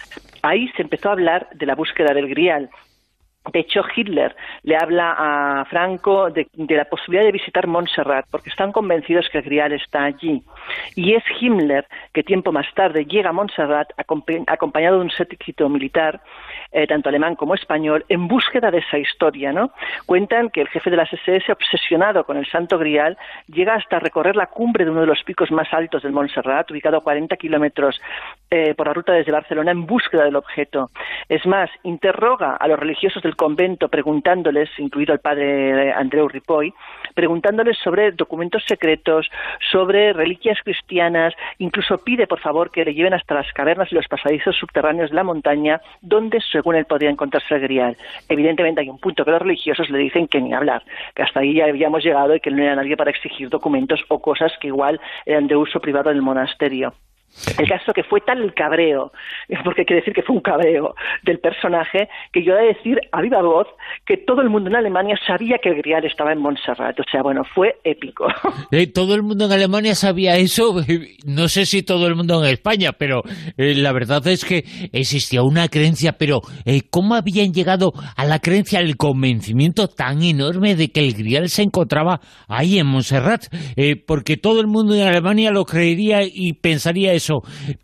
Ahí 0.41 0.69
se 0.77 0.83
empezó 0.83 1.09
a 1.09 1.13
hablar 1.13 1.49
de 1.53 1.65
la 1.65 1.75
búsqueda 1.75 2.13
del 2.13 2.29
Grial, 2.29 2.69
de 3.45 3.59
hecho, 3.59 3.83
Hitler 3.95 4.35
le 4.63 4.75
habla 4.75 5.15
a 5.17 5.65
Franco 5.65 6.29
de, 6.29 6.47
la 6.53 6.85
posibilidad 6.85 7.25
de 7.25 7.31
visitar 7.31 7.67
Montserrat, 7.67 8.25
porque 8.29 8.49
están 8.49 8.71
convencidos 8.71 9.27
que 9.31 9.39
el 9.39 9.45
Grial 9.45 9.71
está 9.71 10.03
allí. 10.03 10.43
Y 10.95 11.13
es 11.13 11.23
Himmler 11.39 11.87
que 12.13 12.21
tiempo 12.21 12.51
más 12.51 12.67
tarde 12.75 13.05
llega 13.05 13.29
a 13.29 13.33
Montserrat 13.33 13.89
acompañado 14.47 14.97
de 14.97 15.05
un 15.05 15.09
séquito 15.09 15.69
militar, 15.69 16.21
eh, 16.71 16.85
tanto 16.85 17.09
alemán 17.09 17.35
como 17.35 17.55
español, 17.55 18.05
en 18.09 18.27
búsqueda 18.27 18.71
de 18.71 18.79
esa 18.79 18.97
historia. 18.97 19.53
¿no? 19.53 19.71
Cuentan 20.05 20.49
que 20.49 20.61
el 20.61 20.67
jefe 20.67 20.89
de 20.89 20.97
las 20.97 21.11
SS, 21.11 21.51
obsesionado 21.51 22.25
con 22.25 22.37
el 22.37 22.45
Santo 22.45 22.77
Grial, 22.77 23.17
llega 23.47 23.75
hasta 23.75 23.99
recorrer 23.99 24.35
la 24.35 24.47
cumbre 24.47 24.85
de 24.85 24.91
uno 24.91 25.01
de 25.01 25.07
los 25.07 25.23
picos 25.23 25.49
más 25.49 25.73
altos 25.73 26.03
del 26.03 26.11
Montserrat, 26.11 26.69
ubicado 26.69 26.97
a 26.97 27.01
40 27.01 27.35
kilómetros 27.37 27.99
eh, 28.51 28.73
por 28.75 28.87
la 28.87 28.93
ruta 28.93 29.13
desde 29.13 29.31
Barcelona, 29.31 29.71
en 29.71 29.85
búsqueda 29.85 30.23
del 30.23 30.35
objeto. 30.35 30.89
Es 31.27 31.45
más, 31.45 31.69
interroga 31.83 32.55
a 32.55 32.67
los 32.67 32.79
religiosos 32.79 33.21
del 33.21 33.35
convento 33.35 33.89
preguntándoles, 33.89 34.69
incluido 34.77 35.13
el 35.13 35.19
padre 35.19 35.93
Andreu 35.93 36.27
Ripoll, 36.27 36.73
preguntándoles 37.13 37.77
sobre 37.77 38.11
documentos 38.11 38.63
secretos, 38.67 39.29
sobre 39.71 40.13
reliquias 40.13 40.57
cristianas, 40.63 41.33
incluso 41.57 41.97
pide 41.99 42.27
por 42.27 42.39
favor 42.39 42.71
que 42.71 42.85
le 42.85 42.93
lleven 42.93 43.13
hasta 43.13 43.35
las 43.35 43.51
cavernas 43.53 43.91
y 43.91 43.95
los 43.95 44.07
pasadizos 44.07 44.55
subterráneos 44.55 45.09
de 45.09 45.15
la 45.15 45.23
montaña, 45.23 45.81
donde 46.01 46.39
según 46.51 46.75
él 46.75 46.85
podría 46.85 47.09
encontrarse 47.09 47.55
el 47.55 47.61
grial. 47.61 47.97
Evidentemente 48.27 48.81
hay 48.81 48.89
un 48.89 48.99
punto 48.99 49.25
que 49.25 49.31
los 49.31 49.41
religiosos 49.41 49.89
le 49.89 49.99
dicen 49.99 50.27
que 50.27 50.41
ni 50.41 50.53
hablar, 50.53 50.83
que 51.15 51.23
hasta 51.23 51.41
ahí 51.41 51.55
ya 51.55 51.65
habíamos 51.65 52.03
llegado 52.03 52.35
y 52.35 52.39
que 52.39 52.51
no 52.51 52.63
era 52.63 52.75
nadie 52.75 52.97
para 52.97 53.11
exigir 53.11 53.49
documentos 53.49 54.03
o 54.07 54.19
cosas 54.19 54.51
que 54.59 54.67
igual 54.67 54.99
eran 55.25 55.47
de 55.47 55.55
uso 55.55 55.79
privado 55.79 56.09
del 56.09 56.21
monasterio. 56.21 56.93
El 57.57 57.67
caso 57.67 57.93
que 57.93 58.03
fue 58.03 58.21
tal 58.21 58.41
el 58.41 58.53
cabreo, 58.53 59.11
porque 59.63 59.85
quiere 59.85 60.01
decir 60.01 60.13
que 60.13 60.23
fue 60.23 60.35
un 60.35 60.41
cabreo 60.41 60.95
del 61.23 61.39
personaje, 61.39 62.09
que 62.31 62.43
yo 62.43 62.53
he 62.53 62.61
de 62.61 62.73
decir 62.73 62.99
a 63.11 63.21
viva 63.21 63.41
voz 63.41 63.67
que 64.05 64.17
todo 64.17 64.41
el 64.41 64.49
mundo 64.49 64.69
en 64.69 64.75
Alemania 64.75 65.15
sabía 65.25 65.57
que 65.61 65.69
el 65.69 65.75
Grial 65.75 66.05
estaba 66.05 66.31
en 66.31 66.39
Montserrat. 66.39 66.99
O 66.99 67.03
sea, 67.09 67.21
bueno, 67.21 67.43
fue 67.55 67.75
épico. 67.83 68.27
Eh, 68.71 68.87
todo 68.87 69.15
el 69.15 69.23
mundo 69.23 69.45
en 69.45 69.51
Alemania 69.51 69.95
sabía 69.95 70.37
eso. 70.37 70.75
No 71.25 71.47
sé 71.47 71.65
si 71.65 71.81
todo 71.81 72.07
el 72.07 72.15
mundo 72.15 72.43
en 72.43 72.51
España, 72.51 72.91
pero 72.97 73.23
eh, 73.57 73.73
la 73.75 73.91
verdad 73.91 74.25
es 74.27 74.45
que 74.45 74.63
existía 74.93 75.41
una 75.41 75.67
creencia. 75.69 76.13
Pero, 76.13 76.41
eh, 76.65 76.81
¿cómo 76.89 77.15
habían 77.15 77.51
llegado 77.51 77.91
a 78.15 78.25
la 78.25 78.39
creencia, 78.39 78.79
al 78.79 78.95
convencimiento 78.95 79.87
tan 79.87 80.21
enorme 80.21 80.75
de 80.75 80.89
que 80.89 80.99
el 80.99 81.13
Grial 81.13 81.49
se 81.49 81.63
encontraba 81.63 82.19
ahí 82.47 82.77
en 82.79 82.87
Montserrat? 82.87 83.45
porque 84.05 84.37
todo 84.37 84.59
el 84.61 84.67
mundo 84.67 84.93
en 84.93 85.07
Alemania 85.07 85.51
lo 85.51 85.65
creería 85.65 86.21
y 86.23 86.53
pensaría 86.53 87.13
eso, 87.13 87.28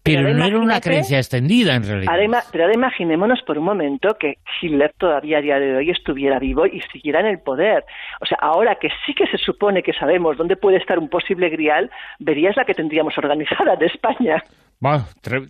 pero, 0.03 0.33
no 0.33 0.45
era 0.45 0.59
una 0.59 0.79
creencia 0.81 1.17
extendida 1.17 1.75
en 1.75 1.83
realidad. 1.83 2.13
Además, 2.13 2.49
pero 2.51 2.65
ahora 2.65 2.75
imaginémonos 2.75 3.41
por 3.45 3.57
un 3.57 3.65
momento 3.65 4.15
que 4.19 4.35
Hitler 4.61 4.91
todavía 4.97 5.39
a 5.39 5.41
día 5.41 5.59
de 5.59 5.75
hoy 5.77 5.89
estuviera 5.89 6.39
vivo 6.39 6.65
y 6.65 6.81
siguiera 6.91 7.19
en 7.19 7.27
el 7.27 7.39
poder. 7.39 7.83
O 8.21 8.25
sea, 8.25 8.37
ahora 8.41 8.75
que 8.75 8.89
sí 9.05 9.13
que 9.13 9.27
se 9.27 9.37
supone 9.37 9.83
que 9.83 9.93
sabemos 9.93 10.37
dónde 10.37 10.55
puede 10.55 10.77
estar 10.77 10.99
un 10.99 11.09
posible 11.09 11.49
grial, 11.49 11.89
verías 12.19 12.55
la 12.57 12.65
que 12.65 12.73
tendríamos 12.73 13.17
organizada 13.17 13.75
de 13.75 13.87
España. 13.87 14.43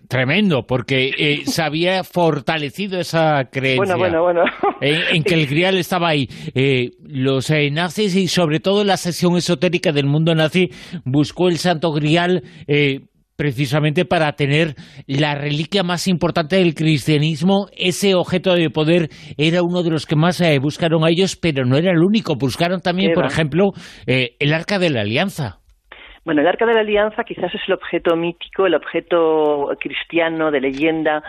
tremendo, 0.08 0.66
porque 0.66 1.10
eh, 1.18 1.40
se 1.44 1.62
había 1.62 2.04
fortalecido 2.04 2.98
esa 2.98 3.44
creencia 3.50 3.96
bueno, 3.96 4.20
bueno, 4.22 4.42
bueno. 4.42 4.44
En, 4.80 5.22
que 5.22 5.34
el 5.34 5.46
grial 5.50 5.76
estaba 5.76 6.08
ahí. 6.08 6.28
Eh, 6.54 6.90
los 7.02 7.50
eh, 7.50 7.70
nazis 7.70 8.14
y 8.16 8.28
sobre 8.28 8.60
todo 8.60 8.84
la 8.84 8.96
sección 8.96 9.36
esotérica 9.36 9.92
del 9.92 10.06
mundo 10.06 10.34
nazi 10.34 10.70
buscó 11.04 11.48
el 11.48 11.58
santo 11.58 11.92
grial 11.92 12.42
precisamente 13.36 14.04
para 14.04 14.32
tener 14.32 14.74
la 15.06 15.34
reliquia 15.34 15.82
más 15.82 16.08
importante 16.08 16.56
del 16.56 16.74
cristianismo. 16.74 17.66
Ese 17.76 18.14
objeto 18.14 18.54
de 18.54 18.70
poder 18.70 19.08
era 19.36 19.62
uno 19.62 19.82
de 19.82 19.90
los 19.90 20.06
que 20.06 20.16
más 20.16 20.40
eh, 20.40 20.58
buscaron 20.58 21.04
a 21.04 21.10
ellos, 21.10 21.36
pero 21.40 21.64
no 21.64 21.76
era 21.76 21.92
el 21.92 22.02
único. 22.02 22.34
Buscaron 22.36 22.80
también, 22.80 23.12
por 23.12 23.26
ejemplo, 23.26 23.72
eh, 24.06 24.36
el 24.40 24.52
Arca 24.54 24.78
de 24.78 24.90
la 24.90 25.02
Alianza. 25.02 25.58
Bueno, 26.24 26.40
el 26.40 26.48
Arca 26.48 26.66
de 26.66 26.74
la 26.74 26.80
Alianza 26.80 27.22
quizás 27.22 27.54
es 27.54 27.60
el 27.68 27.74
objeto 27.74 28.16
mítico, 28.16 28.66
el 28.66 28.74
objeto 28.74 29.68
cristiano 29.78 30.50
de 30.50 30.60
leyenda 30.60 31.22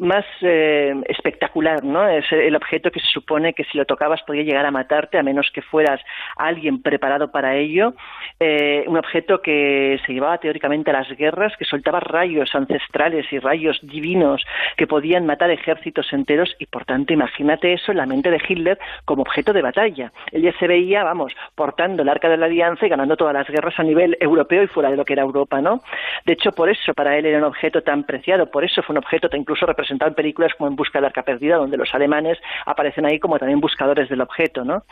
más 0.00 0.24
eh, 0.40 0.94
espectacular, 1.08 1.84
¿no? 1.84 2.08
Es 2.08 2.24
el 2.32 2.56
objeto 2.56 2.90
que 2.90 3.00
se 3.00 3.06
supone 3.06 3.52
que 3.52 3.64
si 3.64 3.76
lo 3.76 3.84
tocabas 3.84 4.22
podía 4.22 4.42
llegar 4.42 4.64
a 4.64 4.70
matarte, 4.70 5.18
a 5.18 5.22
menos 5.22 5.50
que 5.52 5.60
fueras 5.60 6.00
alguien 6.36 6.80
preparado 6.80 7.30
para 7.30 7.54
ello. 7.56 7.92
Eh, 8.40 8.84
un 8.86 8.96
objeto 8.96 9.42
que 9.42 10.00
se 10.06 10.12
llevaba 10.14 10.38
teóricamente 10.38 10.90
a 10.90 10.94
las 10.94 11.08
guerras, 11.16 11.54
que 11.58 11.66
soltaba 11.66 12.00
rayos 12.00 12.54
ancestrales 12.54 13.30
y 13.30 13.38
rayos 13.38 13.78
divinos 13.82 14.42
que 14.78 14.86
podían 14.86 15.26
matar 15.26 15.50
ejércitos 15.50 16.10
enteros 16.14 16.56
y, 16.58 16.64
por 16.64 16.86
tanto, 16.86 17.12
imagínate 17.12 17.74
eso 17.74 17.92
en 17.92 17.98
la 17.98 18.06
mente 18.06 18.30
de 18.30 18.40
Hitler 18.48 18.78
como 19.04 19.22
objeto 19.22 19.52
de 19.52 19.60
batalla. 19.60 20.12
Él 20.32 20.42
ya 20.42 20.52
se 20.58 20.66
veía, 20.66 21.04
vamos, 21.04 21.34
portando 21.54 22.02
el 22.02 22.08
arca 22.08 22.30
de 22.30 22.38
la 22.38 22.46
alianza 22.46 22.86
y 22.86 22.88
ganando 22.88 23.18
todas 23.18 23.34
las 23.34 23.48
guerras 23.48 23.78
a 23.78 23.82
nivel 23.82 24.16
europeo 24.18 24.62
y 24.62 24.66
fuera 24.66 24.90
de 24.90 24.96
lo 24.96 25.04
que 25.04 25.12
era 25.12 25.22
Europa, 25.22 25.60
¿no? 25.60 25.82
De 26.24 26.32
hecho, 26.32 26.52
por 26.52 26.70
eso 26.70 26.94
para 26.94 27.18
él 27.18 27.26
era 27.26 27.36
un 27.36 27.44
objeto 27.44 27.82
tan 27.82 28.04
preciado, 28.04 28.50
por 28.50 28.64
eso 28.64 28.82
fue 28.82 28.94
un 28.94 28.98
objeto 28.98 29.28
tan 29.28 29.40
incluso 29.40 29.66
representativo 29.66 29.89
presentado 29.90 30.10
en 30.10 30.14
películas 30.14 30.52
como 30.56 30.70
En 30.70 30.76
busca 30.76 30.98
del 30.98 31.06
arca 31.06 31.22
perdida, 31.22 31.56
donde 31.56 31.76
los 31.76 31.92
alemanes 31.92 32.38
aparecen 32.64 33.06
ahí 33.06 33.18
como 33.18 33.38
también 33.38 33.60
buscadores 33.60 34.08
del 34.08 34.20
objeto, 34.20 34.64
¿no? 34.64 34.84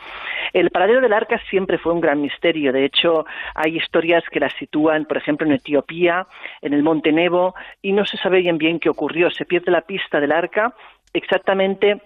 El 0.51 0.71
paradero 0.71 0.99
del 0.99 1.13
arca 1.13 1.39
siempre 1.49 1.77
fue 1.77 1.93
un 1.93 2.01
gran 2.01 2.19
misterio. 2.19 2.73
De 2.73 2.83
hecho, 2.83 3.25
hay 3.55 3.77
historias 3.77 4.23
que 4.29 4.41
la 4.41 4.49
sitúan, 4.49 5.05
por 5.05 5.15
ejemplo, 5.15 5.47
en 5.47 5.53
Etiopía, 5.53 6.27
en 6.61 6.73
el 6.73 6.83
Monte 6.83 7.13
Nebo, 7.13 7.55
y 7.81 7.93
no 7.93 8.05
se 8.05 8.17
sabe 8.17 8.41
bien 8.41 8.57
bien 8.57 8.79
qué 8.79 8.89
ocurrió. 8.89 9.31
Se 9.31 9.45
pierde 9.45 9.71
la 9.71 9.81
pista 9.81 10.19
del 10.19 10.33
arca 10.33 10.73
exactamente 11.13 12.01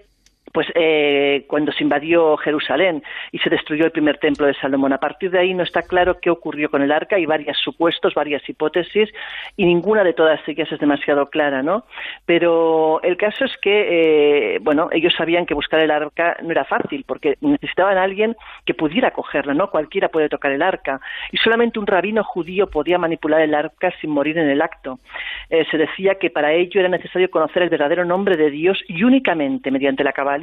pues 0.54 0.68
eh, 0.76 1.46
cuando 1.48 1.72
se 1.72 1.84
invadió 1.84 2.38
Jerusalén 2.38 3.04
y 3.32 3.40
se 3.40 3.50
destruyó 3.50 3.86
el 3.86 3.92
primer 3.92 4.20
templo 4.20 4.46
de 4.46 4.54
Salomón. 4.54 4.94
A 4.94 5.00
partir 5.00 5.32
de 5.32 5.40
ahí 5.40 5.54
no 5.54 5.64
está 5.64 5.82
claro 5.82 6.20
qué 6.22 6.30
ocurrió 6.30 6.70
con 6.70 6.84
el 6.84 6.92
arca, 6.92 7.16
hay 7.16 7.26
varios 7.26 7.58
supuestos, 7.58 8.14
varias 8.14 8.48
hipótesis 8.48 9.10
y 9.58 9.66
ninguna 9.66 10.04
de 10.04 10.14
todas 10.14 10.40
ellas 10.48 10.72
es 10.72 10.80
demasiado 10.80 11.30
clara, 11.30 11.64
¿no? 11.64 11.86
Pero 12.26 13.02
el 13.02 13.18
caso 13.18 13.46
es 13.46 13.58
que, 13.58 14.56
eh, 14.56 14.60
bueno, 14.62 14.90
ellos 14.92 15.14
sabían 15.18 15.48
que 15.48 15.56
buscar 15.56 15.80
el 15.80 15.90
arca 15.90 16.38
no 16.44 16.52
era 16.52 16.66
fácil 16.66 17.04
porque 17.08 17.36
necesitaban 17.42 17.98
a 17.98 18.04
alguien 18.04 18.36
que 18.66 18.76
pudiera 18.76 19.10
cogerla, 19.12 19.56
¿no? 19.56 19.72
Cualquiera 19.72 20.10
puede 20.10 20.30
tocar 20.30 20.52
el 20.52 20.62
arca 20.62 21.02
y 21.32 21.38
solamente 21.38 21.80
un 21.80 21.88
rabino 21.88 22.24
judío 22.24 22.68
podía 22.68 23.00
manipular 23.00 23.42
el 23.42 23.56
arca 23.56 23.92
sin 24.00 24.12
morir 24.12 24.38
en 24.38 24.50
el 24.50 24.62
acto. 24.62 25.00
Eh, 25.50 25.66
se 25.72 25.78
decía 25.80 26.16
que 26.16 26.30
para 26.30 26.54
ello 26.54 26.80
era 26.80 26.90
necesario 26.90 27.32
conocer 27.32 27.64
el 27.64 27.70
verdadero 27.70 28.06
nombre 28.06 28.38
de 28.38 28.52
Dios 28.52 28.84
y 28.88 29.04
únicamente 29.04 29.72
mediante 29.72 30.04
la 30.04 30.14
cabal 30.14 30.43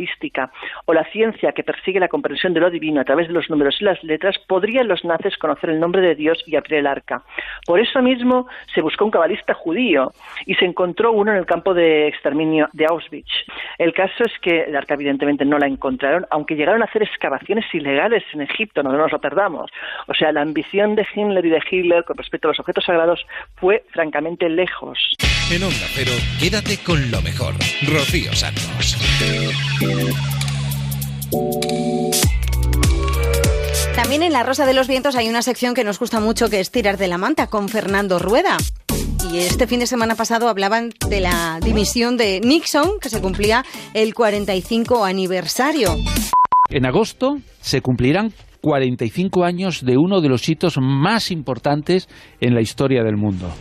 o 0.86 0.92
la 0.92 1.04
ciencia 1.04 1.52
que 1.52 1.62
persigue 1.62 2.00
la 2.00 2.08
comprensión 2.08 2.54
de 2.54 2.60
lo 2.60 2.70
divino 2.70 3.00
a 3.00 3.04
través 3.04 3.28
de 3.28 3.34
los 3.34 3.50
números 3.50 3.76
y 3.80 3.84
las 3.84 4.02
letras, 4.04 4.36
podrían 4.46 4.88
los 4.88 5.04
nazis 5.04 5.36
conocer 5.36 5.70
el 5.70 5.80
nombre 5.80 6.00
de 6.00 6.14
Dios 6.14 6.42
y 6.46 6.56
abrir 6.56 6.74
el 6.74 6.86
arca. 6.86 7.22
Por 7.66 7.80
eso 7.80 8.02
mismo 8.02 8.46
se 8.74 8.80
buscó 8.80 9.04
un 9.04 9.10
cabalista 9.10 9.54
judío 9.54 10.12
y 10.46 10.54
se 10.54 10.64
encontró 10.64 11.12
uno 11.12 11.32
en 11.32 11.38
el 11.38 11.46
campo 11.46 11.74
de 11.74 12.08
exterminio 12.08 12.68
de 12.72 12.86
Auschwitz. 12.86 13.30
El 13.78 13.92
caso 13.92 14.24
es 14.24 14.32
que 14.40 14.62
el 14.62 14.76
arca 14.76 14.94
evidentemente 14.94 15.44
no 15.44 15.58
la 15.58 15.66
encontraron, 15.66 16.26
aunque 16.30 16.56
llegaron 16.56 16.82
a 16.82 16.86
hacer 16.86 17.02
excavaciones 17.02 17.64
ilegales 17.72 18.24
en 18.32 18.42
Egipto, 18.42 18.82
no 18.82 18.92
nos 18.92 19.12
lo 19.12 19.20
perdamos. 19.20 19.70
O 20.06 20.14
sea, 20.14 20.32
la 20.32 20.42
ambición 20.42 20.94
de 20.94 21.06
Himmler 21.14 21.46
y 21.46 21.50
de 21.50 21.62
Hitler 21.70 22.04
con 22.04 22.16
respecto 22.16 22.48
a 22.48 22.50
los 22.50 22.60
objetos 22.60 22.84
sagrados 22.84 23.26
fue 23.56 23.84
francamente 23.92 24.48
lejos. 24.48 24.98
En 25.50 25.64
Onda 25.64 25.86
Cero, 25.94 26.12
quédate 26.38 26.78
con 26.78 27.10
lo 27.10 27.20
mejor. 27.22 27.54
Rocío 27.82 28.32
Santos. 28.34 28.96
También 33.96 34.22
en 34.22 34.32
La 34.32 34.44
Rosa 34.44 34.64
de 34.64 34.74
los 34.74 34.86
Vientos 34.86 35.16
hay 35.16 35.28
una 35.28 35.42
sección 35.42 35.74
que 35.74 35.82
nos 35.82 35.98
gusta 35.98 36.20
mucho 36.20 36.48
que 36.48 36.60
es 36.60 36.70
Tirar 36.70 36.98
de 36.98 37.08
la 37.08 37.18
Manta 37.18 37.48
con 37.48 37.68
Fernando 37.68 38.20
Rueda. 38.20 38.58
Y 39.32 39.38
este 39.38 39.66
fin 39.66 39.80
de 39.80 39.88
semana 39.88 40.14
pasado 40.14 40.48
hablaban 40.48 40.90
de 41.08 41.20
la 41.20 41.58
dimisión 41.60 42.16
de 42.16 42.40
Nixon, 42.40 43.00
que 43.00 43.08
se 43.08 43.20
cumplía 43.20 43.64
el 43.92 44.14
45 44.14 45.04
aniversario. 45.04 45.96
En 46.68 46.86
agosto 46.86 47.38
se 47.60 47.80
cumplirán 47.80 48.32
45 48.60 49.42
años 49.42 49.84
de 49.84 49.96
uno 49.96 50.20
de 50.20 50.28
los 50.28 50.48
hitos 50.48 50.78
más 50.80 51.32
importantes 51.32 52.08
en 52.40 52.54
la 52.54 52.60
historia 52.60 53.02
del 53.02 53.16
mundo. 53.16 53.52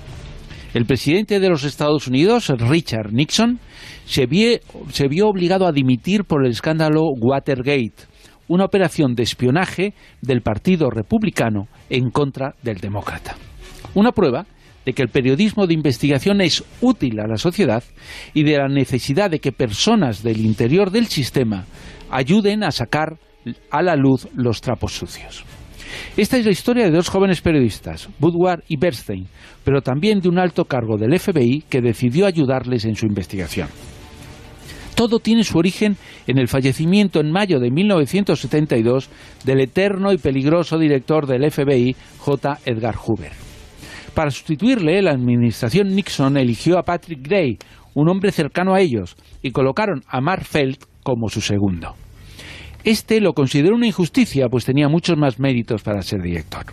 El 0.73 0.85
presidente 0.85 1.39
de 1.39 1.49
los 1.49 1.63
Estados 1.63 2.07
Unidos, 2.07 2.49
Richard 2.49 3.11
Nixon, 3.11 3.59
se, 4.05 4.27
vio 4.27 5.27
obligado 5.27 5.65
a 5.65 5.71
dimitir 5.71 6.25
por 6.25 6.45
el 6.45 6.51
escándalo 6.51 7.09
Watergate, 7.19 7.95
una 8.47 8.65
operación 8.65 9.15
de 9.15 9.23
espionaje 9.23 9.95
del 10.21 10.41
Partido 10.41 10.91
Republicano 10.91 11.67
en 11.89 12.11
contra 12.11 12.53
del 12.61 12.77
Demócrata. 12.77 13.35
Una 13.95 14.11
prueba 14.11 14.45
de 14.85 14.93
que 14.93 15.01
el 15.01 15.09
periodismo 15.09 15.65
de 15.65 15.73
investigación 15.73 16.39
es 16.39 16.63
útil 16.81 17.19
a 17.19 17.27
la 17.27 17.37
sociedad 17.37 17.83
y 18.35 18.43
de 18.43 18.57
la 18.59 18.67
necesidad 18.67 19.31
de 19.31 19.39
que 19.39 19.51
personas 19.51 20.21
del 20.21 20.39
interior 20.39 20.91
del 20.91 21.07
sistema 21.07 21.65
ayuden 22.11 22.63
a 22.63 22.71
sacar 22.71 23.17
a 23.71 23.81
la 23.81 23.95
luz 23.95 24.27
los 24.35 24.61
trapos 24.61 24.93
sucios. 24.93 25.43
Esta 26.17 26.37
es 26.37 26.45
la 26.45 26.51
historia 26.51 26.85
de 26.85 26.91
dos 26.91 27.09
jóvenes 27.09 27.41
periodistas, 27.41 28.09
Woodward 28.19 28.63
y 28.67 28.77
Bernstein, 28.77 29.27
pero 29.63 29.81
también 29.81 30.19
de 30.19 30.29
un 30.29 30.39
alto 30.39 30.65
cargo 30.65 30.97
del 30.97 31.17
FBI 31.17 31.63
que 31.69 31.81
decidió 31.81 32.25
ayudarles 32.25 32.85
en 32.85 32.95
su 32.95 33.05
investigación. 33.05 33.69
Todo 34.95 35.19
tiene 35.19 35.45
su 35.45 35.57
origen 35.57 35.95
en 36.27 36.37
el 36.37 36.49
fallecimiento 36.49 37.21
en 37.21 37.31
mayo 37.31 37.59
de 37.59 37.71
1972 37.71 39.09
del 39.45 39.61
eterno 39.61 40.11
y 40.11 40.17
peligroso 40.17 40.77
director 40.77 41.25
del 41.25 41.49
FBI, 41.49 41.95
J. 42.17 42.59
Edgar 42.65 42.95
Hoover. 42.95 43.31
Para 44.13 44.31
sustituirle, 44.31 45.01
la 45.01 45.11
administración 45.11 45.95
Nixon 45.95 46.35
eligió 46.35 46.77
a 46.77 46.83
Patrick 46.83 47.25
Gray, 47.25 47.57
un 47.93 48.09
hombre 48.09 48.33
cercano 48.33 48.73
a 48.73 48.81
ellos, 48.81 49.15
y 49.41 49.51
colocaron 49.51 50.03
a 50.07 50.19
Mark 50.19 50.43
Felt 50.43 50.83
como 51.01 51.29
su 51.29 51.39
segundo. 51.39 51.95
Este 52.89 53.21
lo 53.21 53.33
consideró 53.33 53.75
una 53.75 53.85
injusticia, 53.85 54.47
pues 54.49 54.65
tenía 54.65 54.89
muchos 54.89 55.15
más 55.15 55.39
méritos 55.39 55.83
para 55.83 56.01
ser 56.01 56.23
director. 56.23 56.65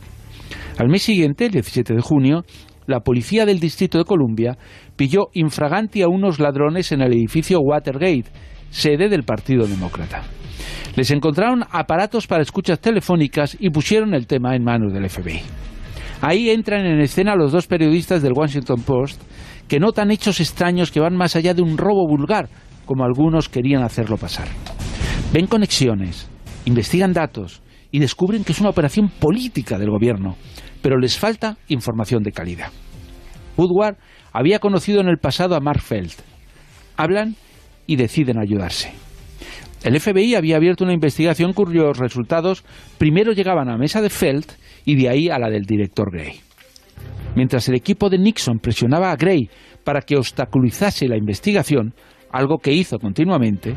Al 0.79 0.89
mes 0.89 1.03
siguiente, 1.03 1.45
el 1.45 1.53
17 1.53 1.93
de 1.93 2.01
junio, 2.01 2.43
la 2.87 3.01
policía 3.01 3.45
del 3.45 3.61
Distrito 3.61 3.99
de 3.99 4.05
Columbia 4.05 4.57
pilló 4.97 5.27
infraganti 5.35 6.01
a 6.01 6.09
unos 6.09 6.41
ladrones 6.41 6.91
en 6.91 7.03
el 7.03 7.13
edificio 7.13 7.61
Watergate, 7.61 8.25
sede 8.71 9.11
del 9.11 9.25
Partido 9.25 9.67
Demócrata. 9.67 10.23
Les 10.97 11.11
encontraron 11.11 11.65
aparatos 11.71 12.27
para 12.27 12.41
escuchas 12.41 12.81
telefónicas 12.81 13.55
y 13.61 13.69
pusieron 13.69 14.15
el 14.15 14.27
tema 14.27 14.57
en 14.57 14.65
manos 14.65 14.95
del 14.95 15.11
FBI. 15.11 15.43
Ahí 16.23 16.49
entran 16.49 16.87
en 16.87 16.99
escena 16.99 17.37
los 17.37 17.53
dos 17.53 17.67
periodistas 17.67 18.23
del 18.23 18.33
Washington 18.33 18.81
Post 18.81 19.21
que 19.69 19.81
notan 19.81 20.11
hechos 20.11 20.41
extraños 20.41 20.91
que 20.91 21.01
van 21.01 21.15
más 21.15 21.37
allá 21.37 21.53
de 21.53 21.61
un 21.61 21.77
robo 21.77 22.09
vulgar, 22.09 22.49
como 22.87 23.05
algunos 23.05 23.51
querían 23.51 23.83
hacerlo 23.83 24.17
pasar. 24.17 24.49
Ven 25.33 25.47
conexiones, 25.49 26.29
investigan 26.65 27.13
datos 27.13 27.63
y 27.91 27.99
descubren 27.99 28.45
que 28.45 28.53
es 28.53 28.61
una 28.61 28.71
operación 28.71 29.09
política 29.09 29.79
del 29.79 29.91
gobierno, 29.91 30.37
pero 30.83 30.99
les 30.99 31.19
falta 31.19 31.59
información 31.69 32.23
de 32.23 32.33
calidad. 32.33 32.71
Woodward 33.57 33.97
había 34.33 34.61
conocido 34.61 35.01
en 35.01 35.09
el 35.09 35.19
pasado 35.19 35.57
a 35.57 35.61
Mark 35.61 35.81
Felt. 35.81 36.15
Hablan 36.97 37.37
y 37.87 37.97
deciden 37.97 38.39
ayudarse. 38.39 38.93
El 39.83 39.99
FBI 40.01 40.35
había 40.35 40.57
abierto 40.57 40.85
una 40.85 40.95
investigación 40.95 41.53
cuyos 41.53 41.99
resultados 41.99 42.65
primero 42.99 43.33
llegaban 43.33 43.69
a 43.69 43.73
la 43.73 43.79
mesa 43.79 44.01
de 44.03 44.11
Felt 44.11 44.53
y 44.85 44.95
de 44.97 45.09
ahí 45.09 45.29
a 45.29 45.39
la 45.39 45.51
del 45.51 45.65
director 45.65 46.11
Gray. 46.11 46.41
Mientras 47.35 47.69
el 47.69 47.75
equipo 47.75 48.09
de 48.09 48.19
Nixon 48.19 48.59
presionaba 48.59 49.11
a 49.11 49.17
Gray 49.17 49.51
para 49.85 50.01
que 50.01 50.17
obstaculizase 50.17 51.09
la 51.09 51.17
investigación, 51.17 51.95
algo 52.31 52.59
que 52.59 52.73
hizo 52.73 52.99
continuamente, 52.99 53.75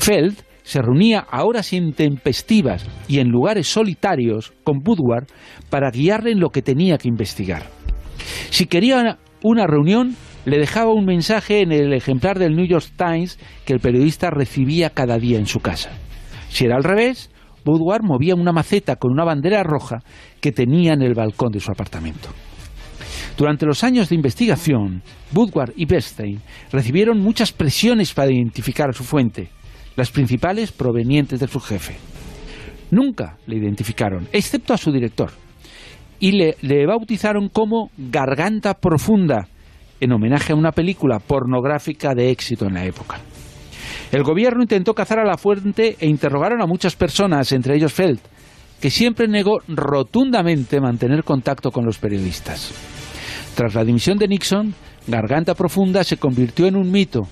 Felt 0.00 0.47
se 0.68 0.82
reunía 0.82 1.20
a 1.20 1.44
horas 1.44 1.72
intempestivas 1.72 2.86
y 3.08 3.20
en 3.20 3.28
lugares 3.28 3.68
solitarios 3.68 4.52
con 4.64 4.82
Woodward 4.86 5.26
para 5.70 5.90
guiarle 5.90 6.32
en 6.32 6.40
lo 6.40 6.50
que 6.50 6.60
tenía 6.60 6.98
que 6.98 7.08
investigar. 7.08 7.62
Si 8.50 8.66
quería 8.66 9.16
una 9.42 9.66
reunión, 9.66 10.14
le 10.44 10.58
dejaba 10.58 10.92
un 10.92 11.06
mensaje 11.06 11.62
en 11.62 11.72
el 11.72 11.94
ejemplar 11.94 12.38
del 12.38 12.54
New 12.54 12.66
York 12.66 12.84
Times 12.98 13.38
que 13.64 13.72
el 13.72 13.80
periodista 13.80 14.28
recibía 14.28 14.90
cada 14.90 15.18
día 15.18 15.38
en 15.38 15.46
su 15.46 15.60
casa. 15.60 15.88
Si 16.50 16.66
era 16.66 16.76
al 16.76 16.84
revés, 16.84 17.30
Woodward 17.64 18.02
movía 18.02 18.34
una 18.34 18.52
maceta 18.52 18.96
con 18.96 19.12
una 19.12 19.24
bandera 19.24 19.62
roja 19.62 20.00
que 20.42 20.52
tenía 20.52 20.92
en 20.92 21.00
el 21.00 21.14
balcón 21.14 21.50
de 21.50 21.60
su 21.60 21.72
apartamento. 21.72 22.28
Durante 23.38 23.64
los 23.64 23.84
años 23.84 24.10
de 24.10 24.16
investigación, 24.16 25.02
Woodward 25.34 25.72
y 25.76 25.86
Bernstein 25.86 26.42
recibieron 26.70 27.20
muchas 27.20 27.52
presiones 27.52 28.12
para 28.12 28.30
identificar 28.30 28.90
a 28.90 28.92
su 28.92 29.04
fuente, 29.04 29.48
las 29.98 30.12
principales 30.12 30.70
provenientes 30.70 31.40
de 31.40 31.48
su 31.48 31.58
jefe. 31.58 31.96
Nunca 32.92 33.36
le 33.48 33.56
identificaron, 33.56 34.28
excepto 34.32 34.72
a 34.72 34.78
su 34.78 34.92
director, 34.92 35.32
y 36.20 36.30
le, 36.32 36.56
le 36.62 36.86
bautizaron 36.86 37.48
como 37.48 37.90
Garganta 37.98 38.74
Profunda, 38.74 39.48
en 40.00 40.12
homenaje 40.12 40.52
a 40.52 40.56
una 40.56 40.70
película 40.70 41.18
pornográfica 41.18 42.14
de 42.14 42.30
éxito 42.30 42.66
en 42.66 42.74
la 42.74 42.84
época. 42.84 43.18
El 44.12 44.22
gobierno 44.22 44.62
intentó 44.62 44.94
cazar 44.94 45.18
a 45.18 45.26
la 45.26 45.36
fuente 45.36 45.96
e 45.98 46.06
interrogaron 46.06 46.62
a 46.62 46.66
muchas 46.66 46.94
personas, 46.94 47.50
entre 47.50 47.74
ellos 47.74 47.92
Feld, 47.92 48.20
que 48.80 48.90
siempre 48.90 49.26
negó 49.26 49.58
rotundamente 49.66 50.80
mantener 50.80 51.24
contacto 51.24 51.72
con 51.72 51.84
los 51.84 51.98
periodistas. 51.98 52.72
Tras 53.56 53.74
la 53.74 53.84
dimisión 53.84 54.16
de 54.16 54.28
Nixon, 54.28 54.74
Garganta 55.08 55.56
Profunda 55.56 56.04
se 56.04 56.18
convirtió 56.18 56.66
en 56.66 56.76
un 56.76 56.88
mito 56.88 57.26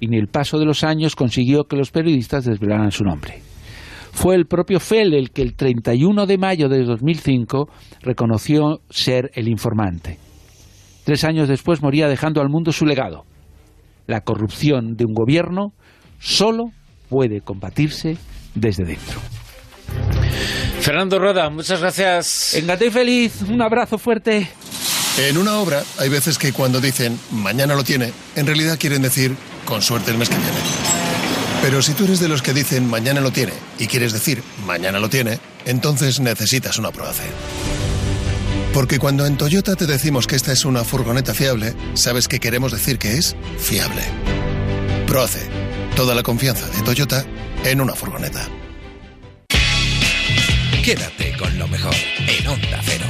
y 0.00 0.08
ni 0.08 0.16
el 0.16 0.28
paso 0.28 0.58
de 0.58 0.64
los 0.64 0.82
años 0.82 1.14
consiguió 1.14 1.64
que 1.64 1.76
los 1.76 1.90
periodistas 1.90 2.44
desvelaran 2.44 2.90
su 2.90 3.04
nombre. 3.04 3.42
Fue 4.12 4.34
el 4.34 4.46
propio 4.46 4.80
Fell 4.80 5.14
el 5.14 5.30
que 5.30 5.42
el 5.42 5.54
31 5.54 6.26
de 6.26 6.38
mayo 6.38 6.68
de 6.68 6.84
2005 6.84 7.68
reconoció 8.02 8.80
ser 8.90 9.30
el 9.34 9.48
informante. 9.48 10.18
Tres 11.04 11.24
años 11.24 11.48
después 11.48 11.82
moría 11.82 12.08
dejando 12.08 12.40
al 12.40 12.48
mundo 12.48 12.72
su 12.72 12.86
legado. 12.86 13.24
La 14.06 14.22
corrupción 14.22 14.96
de 14.96 15.04
un 15.04 15.14
gobierno 15.14 15.72
solo 16.18 16.72
puede 17.08 17.40
combatirse 17.40 18.16
desde 18.54 18.84
dentro. 18.84 19.20
Fernando 20.80 21.18
Roda, 21.18 21.50
muchas 21.50 21.80
gracias. 21.80 22.54
Engate 22.54 22.90
feliz, 22.90 23.42
un 23.42 23.62
abrazo 23.62 23.98
fuerte. 23.98 24.48
En 25.18 25.36
una 25.36 25.58
obra 25.58 25.82
hay 25.98 26.08
veces 26.08 26.38
que 26.38 26.52
cuando 26.52 26.80
dicen 26.80 27.18
mañana 27.32 27.74
lo 27.74 27.84
tiene, 27.84 28.12
en 28.36 28.46
realidad 28.46 28.78
quieren 28.78 29.02
decir 29.02 29.36
con 29.64 29.82
suerte 29.82 30.10
el 30.10 30.18
mes 30.18 30.28
que 30.28 30.36
viene. 30.36 30.58
Pero 31.62 31.82
si 31.82 31.92
tú 31.92 32.04
eres 32.04 32.20
de 32.20 32.28
los 32.28 32.42
que 32.42 32.54
dicen 32.54 32.88
mañana 32.88 33.20
lo 33.20 33.30
tiene 33.30 33.52
y 33.78 33.86
quieres 33.86 34.12
decir 34.12 34.42
mañana 34.66 34.98
lo 34.98 35.10
tiene, 35.10 35.38
entonces 35.66 36.20
necesitas 36.20 36.78
una 36.78 36.90
Proace. 36.90 37.24
Porque 38.72 38.98
cuando 38.98 39.26
en 39.26 39.36
Toyota 39.36 39.76
te 39.76 39.86
decimos 39.86 40.26
que 40.26 40.36
esta 40.36 40.52
es 40.52 40.64
una 40.64 40.84
furgoneta 40.84 41.34
fiable, 41.34 41.74
sabes 41.94 42.28
que 42.28 42.40
queremos 42.40 42.72
decir 42.72 42.98
que 42.98 43.14
es 43.14 43.36
fiable. 43.58 44.02
Proace. 45.06 45.48
Toda 45.96 46.14
la 46.14 46.22
confianza 46.22 46.66
de 46.68 46.82
Toyota 46.82 47.24
en 47.64 47.80
una 47.80 47.94
furgoneta. 47.94 48.48
Quédate 50.82 51.36
con 51.36 51.58
lo 51.58 51.68
mejor 51.68 51.94
en 52.26 52.46
Onda 52.46 52.80
Cero. 52.84 53.04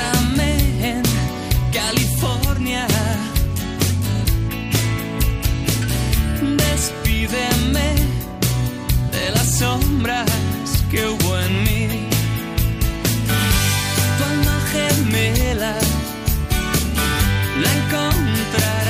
En 0.00 1.02
California. 1.72 2.86
Despídeme 6.56 7.94
de 9.10 9.30
las 9.34 9.58
sombras 9.58 10.30
que 10.90 11.04
hubo 11.04 11.38
en 11.38 11.64
mí. 11.64 11.88
Tu 14.16 14.24
alma 14.24 14.60
gemela 14.72 15.74
la 17.62 17.70
encontrarás 17.80 18.87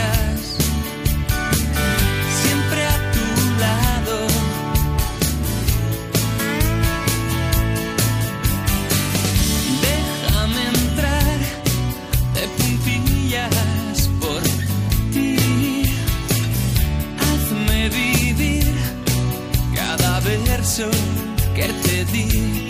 verso 20.69 20.91
que 21.55 21.67
te 21.83 22.05
di. 22.13 22.68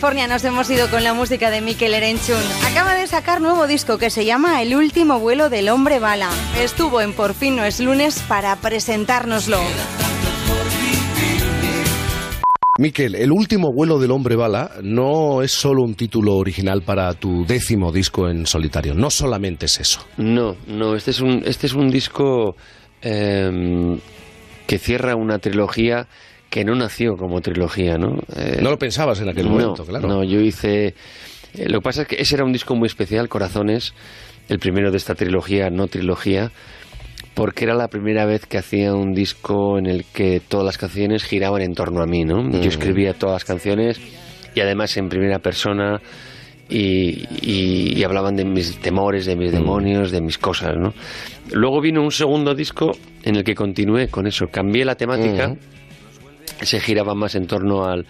California 0.00 0.28
nos 0.28 0.42
hemos 0.44 0.70
ido 0.70 0.88
con 0.88 1.04
la 1.04 1.12
música 1.12 1.50
de 1.50 1.60
Mikel 1.60 1.92
Erenchun. 1.92 2.40
Acaba 2.64 2.94
de 2.94 3.06
sacar 3.06 3.42
nuevo 3.42 3.66
disco 3.66 3.98
que 3.98 4.08
se 4.08 4.24
llama 4.24 4.62
El 4.62 4.74
último 4.74 5.20
vuelo 5.20 5.50
del 5.50 5.68
hombre 5.68 5.98
bala. 5.98 6.30
Estuvo 6.58 7.02
en 7.02 7.12
Por 7.12 7.34
fin 7.34 7.56
no 7.56 7.66
es 7.66 7.80
lunes 7.80 8.24
para 8.26 8.56
presentárnoslo. 8.56 9.58
Miquel, 12.78 13.14
el 13.14 13.30
último 13.30 13.74
vuelo 13.74 13.98
del 13.98 14.12
hombre 14.12 14.36
bala 14.36 14.70
no 14.82 15.42
es 15.42 15.52
solo 15.52 15.82
un 15.82 15.94
título 15.94 16.36
original 16.36 16.80
para 16.80 17.12
tu 17.12 17.44
décimo 17.44 17.92
disco 17.92 18.26
en 18.30 18.46
solitario, 18.46 18.94
no 18.94 19.10
solamente 19.10 19.66
es 19.66 19.80
eso. 19.80 20.06
No, 20.16 20.56
no, 20.66 20.96
este 20.96 21.10
es 21.10 21.20
un, 21.20 21.42
este 21.44 21.66
es 21.66 21.74
un 21.74 21.90
disco 21.90 22.56
em, 23.02 23.98
que 24.66 24.78
cierra 24.78 25.14
una 25.14 25.40
trilogía 25.40 26.08
que 26.50 26.64
no 26.64 26.74
nació 26.74 27.16
como 27.16 27.40
trilogía, 27.40 27.96
¿no? 27.96 28.18
Eh, 28.36 28.58
no 28.60 28.70
lo 28.70 28.78
pensabas 28.78 29.20
en 29.20 29.28
aquel 29.28 29.48
momento, 29.48 29.84
claro. 29.84 30.06
No, 30.06 30.24
yo 30.24 30.40
hice... 30.40 30.94
Eh, 31.54 31.68
lo 31.68 31.78
que 31.78 31.84
pasa 31.84 32.02
es 32.02 32.08
que 32.08 32.16
ese 32.16 32.34
era 32.34 32.44
un 32.44 32.52
disco 32.52 32.74
muy 32.74 32.86
especial, 32.86 33.28
Corazones, 33.28 33.94
el 34.48 34.58
primero 34.58 34.90
de 34.90 34.96
esta 34.96 35.14
trilogía, 35.14 35.70
no 35.70 35.86
trilogía, 35.86 36.50
porque 37.34 37.64
era 37.64 37.74
la 37.74 37.88
primera 37.88 38.26
vez 38.26 38.46
que 38.46 38.58
hacía 38.58 38.92
un 38.94 39.12
disco 39.12 39.78
en 39.78 39.86
el 39.86 40.04
que 40.04 40.40
todas 40.40 40.66
las 40.66 40.76
canciones 40.76 41.24
giraban 41.24 41.62
en 41.62 41.74
torno 41.74 42.02
a 42.02 42.06
mí, 42.06 42.24
¿no? 42.24 42.42
Yo 42.50 42.58
mm. 42.58 42.68
escribía 42.68 43.14
todas 43.14 43.34
las 43.34 43.44
canciones 43.44 44.00
y 44.54 44.60
además 44.60 44.96
en 44.96 45.08
primera 45.08 45.38
persona 45.38 46.00
y, 46.68 48.02
hablaban 48.04 48.36
de 48.36 48.44
mis 48.44 48.78
temores, 48.78 49.26
de 49.26 49.36
mis 49.36 49.52
mm. 49.52 49.54
demonios, 49.54 50.10
de 50.10 50.20
mis 50.20 50.38
cosas, 50.38 50.74
¿no? 50.76 50.92
Luego 51.52 51.80
vino 51.80 52.02
un 52.02 52.12
segundo 52.12 52.54
disco 52.54 52.92
en 53.22 53.36
el 53.36 53.44
que 53.44 53.54
continué 53.54 54.08
con 54.08 54.26
eso, 54.26 54.46
cambié 54.50 54.84
la 54.84 54.96
temática, 54.96 55.48
mm. 55.48 55.79
Se 56.62 56.80
giraba 56.80 57.14
más 57.14 57.34
en 57.34 57.46
torno 57.46 57.84
al, 57.84 58.06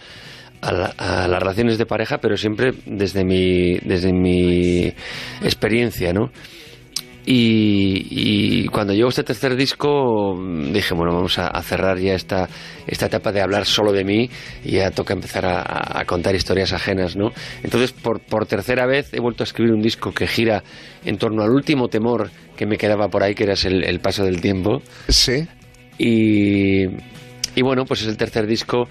a, 0.62 1.28
las 1.28 1.40
relaciones 1.40 1.78
de 1.78 1.86
pareja, 1.86 2.18
pero 2.18 2.36
siempre 2.36 2.72
desde 2.86 3.24
mi, 3.24 3.78
desde 3.78 4.12
mi 4.12 4.92
experiencia, 5.42 6.12
¿no? 6.12 6.30
Y, 7.32 8.66
cuando 8.68 8.92
llegó 8.92 9.09
este 9.09 9.22
tercer 9.22 9.55
disco 9.55 10.36
dije, 10.72 10.94
bueno, 10.94 11.14
vamos 11.14 11.38
a, 11.38 11.62
cerrar 11.62 11.98
ya 11.98 12.14
esta, 12.14 12.48
esta 12.86 13.07
etapa 13.07 13.30
de 13.30 13.40
hablar 13.40 13.66
solo 13.66 13.92
de 13.92 14.05
mí 14.05 14.28
y 14.64 14.72
ya 14.72 14.90
toca 14.90 15.14
empezar 15.14 15.44
a, 15.46 16.05
contar 16.07 16.34
historias 16.34 16.72
ajenas, 16.72 17.16
¿no? 17.16 17.30
Entonces, 17.62 17.92
por, 17.92 18.20
por, 18.20 18.46
tercera 18.46 18.86
vez 18.86 19.12
he 19.12 19.20
vuelto 19.20 19.42
a 19.42 19.46
escribir 19.46 19.72
un 19.72 19.82
disco 19.82 20.12
que 20.12 20.26
gira 20.26 20.64
en 21.05 21.18
torno 21.18 21.42
al 21.42 21.51
último 21.51 21.88
temor 21.88 22.30
que 22.57 22.66
me 22.66 22.76
quedaba 22.76 23.09
por 23.09 23.22
ahí, 23.22 23.34
que 23.34 23.44
era 23.44 23.55
el, 23.55 23.84
el 23.84 24.01
paso 24.01 24.24
del 24.24 24.40
tiempo. 24.40 24.82
Sí. 25.09 25.46
Y, 25.98 26.86
y 27.55 27.62
bueno, 27.62 27.84
pues 27.84 28.03
es 28.03 28.09
el 28.09 28.16
tercer 28.16 28.46
disco 28.46 28.88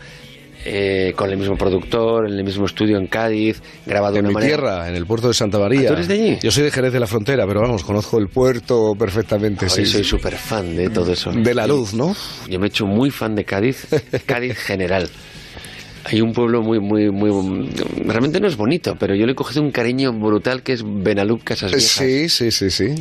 eh, 0.65 1.13
con 1.15 1.29
el 1.29 1.37
mismo 1.37 1.55
productor, 1.55 2.27
en 2.27 2.37
el 2.37 2.43
mismo 2.43 2.65
estudio 2.65 2.97
en 2.97 3.07
Cádiz, 3.07 3.61
grabado 3.85 4.17
en 4.17 4.27
mi 4.27 4.35
tierra, 4.35 4.89
en 4.89 4.95
el 4.95 5.05
puerto 5.05 5.29
de 5.29 5.33
Santa 5.33 5.57
María. 5.57 5.87
¿Tú 5.87 5.93
eres 5.93 6.07
de 6.09 6.13
allí? 6.15 6.37
Yo 6.43 6.51
soy 6.51 6.63
de 6.63 6.71
Jerez 6.71 6.91
de 6.91 6.99
la 6.99 7.07
Frontera, 7.07 7.47
pero 7.47 7.61
vamos, 7.61 7.83
conozco 7.83 8.17
el 8.19 8.27
puerto 8.27 8.93
perfectamente. 8.99 9.69
sí, 9.69 9.85
soy 9.85 10.03
súper 10.03 10.35
fan 10.35 10.75
de 10.75 10.89
todo 10.89 11.13
eso. 11.13 11.31
De 11.31 11.53
la 11.53 11.65
luz, 11.65 11.93
¿no? 11.93 12.13
Yo 12.49 12.59
me 12.59 12.65
he 12.65 12.69
hecho 12.69 12.85
muy 12.85 13.09
fan 13.09 13.35
de 13.35 13.45
Cádiz, 13.45 13.87
Cádiz 14.25 14.57
general. 14.57 15.09
Hay 16.05 16.21
un 16.21 16.33
pueblo 16.33 16.61
muy, 16.61 16.79
muy, 16.79 17.09
muy... 17.09 17.69
Realmente 18.05 18.39
no 18.39 18.47
es 18.47 18.57
bonito, 18.57 18.95
pero 18.99 19.15
yo 19.15 19.25
le 19.25 19.33
he 19.33 19.35
cogido 19.35 19.61
un 19.61 19.71
cariño 19.71 20.11
brutal 20.11 20.63
que 20.63 20.73
es 20.73 20.83
Benalú, 20.83 21.39
Casas 21.43 21.71
Viejas. 21.71 21.89
Sí, 21.89 22.29
sí, 22.29 22.51
sí, 22.51 22.69
sí. 22.69 22.95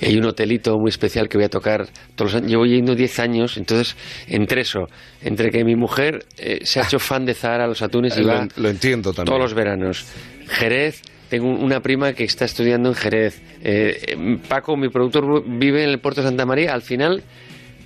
Y 0.00 0.06
hay 0.06 0.16
un 0.18 0.26
hotelito 0.26 0.78
muy 0.78 0.90
especial 0.90 1.28
que 1.28 1.38
voy 1.38 1.46
a 1.46 1.48
tocar 1.48 1.86
todos 2.14 2.32
los 2.32 2.34
años. 2.34 2.50
Llevo 2.50 2.66
yendo 2.66 2.94
10 2.94 3.18
años, 3.20 3.56
entonces, 3.56 3.96
entre 4.28 4.62
eso, 4.62 4.88
entre 5.22 5.50
que 5.50 5.64
mi 5.64 5.76
mujer 5.76 6.26
eh, 6.36 6.60
se 6.64 6.80
ha 6.80 6.84
hecho 6.84 6.98
fan 6.98 7.24
de 7.24 7.34
Zahara, 7.34 7.66
los 7.66 7.82
atunes 7.82 8.16
y 8.18 8.22
va... 8.22 8.46
Lo, 8.56 8.68
entiendo 8.68 9.12
también. 9.12 9.26
Todos 9.26 9.40
los 9.40 9.54
veranos. 9.54 10.04
Jerez, 10.48 11.02
tengo 11.28 11.48
una 11.48 11.80
prima 11.80 12.12
que 12.12 12.24
está 12.24 12.44
estudiando 12.44 12.90
en 12.90 12.94
Jerez. 12.94 13.40
Eh, 13.62 14.38
Paco, 14.48 14.76
mi 14.76 14.88
productor, 14.88 15.44
vive 15.46 15.82
en 15.82 15.90
el 15.90 15.98
puerto 15.98 16.20
de 16.20 16.28
Santa 16.28 16.44
María. 16.46 16.74
Al 16.74 16.82
final, 16.82 17.22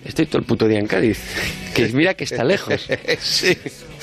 estoy 0.04 0.26
todo 0.26 0.38
el 0.38 0.44
puto 0.44 0.66
día 0.66 0.78
en 0.78 0.86
Cádiz. 0.86 1.20
Que 1.74 1.86
mira 1.92 2.14
que 2.14 2.24
está 2.24 2.42
lejos. 2.42 2.88
sí. 3.20 3.56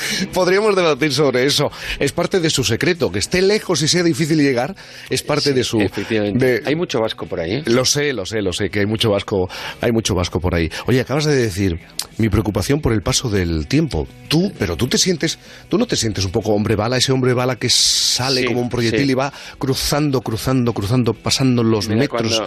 Podríamos 0.34 0.76
debatir 0.76 1.14
sobre 1.14 1.46
eso. 1.46 1.72
Es 2.00 2.12
parte 2.12 2.40
de 2.40 2.50
su 2.50 2.64
secreto. 2.64 3.12
Que 3.12 3.20
esté 3.20 3.42
lejos 3.42 3.82
y 3.82 3.88
sea 3.88 4.04
difícil 4.04 4.38
llegar 4.38 4.76
es 5.10 5.24
parte 5.24 5.54
de 5.54 5.64
su. 5.64 5.80
Efectivamente. 5.82 6.62
Hay 6.66 6.76
mucho 6.76 7.00
vasco 7.00 7.26
por 7.26 7.40
ahí. 7.40 7.56
¿eh? 7.56 7.64
Lo 7.66 7.86
sé, 7.86 8.14
lo 8.14 8.26
sé, 8.26 8.42
lo 8.42 8.54
sé, 8.54 8.70
que 8.70 8.80
hay 8.80 8.86
mucho 8.86 9.12
vasco, 9.12 9.50
hay 9.82 9.92
mucho 9.92 10.16
vasco 10.16 10.40
por 10.40 10.56
ahí. 10.56 10.70
Oye, 10.88 11.02
acabas 11.02 11.26
de 11.26 11.36
decir 11.36 11.80
mi 12.18 12.30
preocupación 12.30 12.82
por 12.82 12.94
el 12.94 13.02
paso 13.02 13.30
del 13.30 13.68
tiempo. 13.68 14.08
Tú, 14.28 14.52
pero 14.58 14.76
tú 14.76 14.88
te 14.88 14.98
sientes, 14.98 15.40
tú 15.70 15.78
no 15.78 15.86
te 15.86 15.96
sientes 15.96 16.26
un 16.26 16.32
poco 16.32 16.54
hombre 16.54 16.76
bala, 16.76 16.98
ese 16.98 17.12
hombre 17.12 17.34
bala 17.34 17.56
que 17.56 17.70
sale 17.70 18.46
como 18.46 18.62
un 18.62 18.70
proyectil 18.70 19.10
y 19.10 19.14
va 19.14 19.32
cruzando, 19.58 20.22
cruzando, 20.22 20.74
cruzando, 20.74 21.14
pasando 21.14 21.64
los 21.64 21.88
metros. 21.90 22.42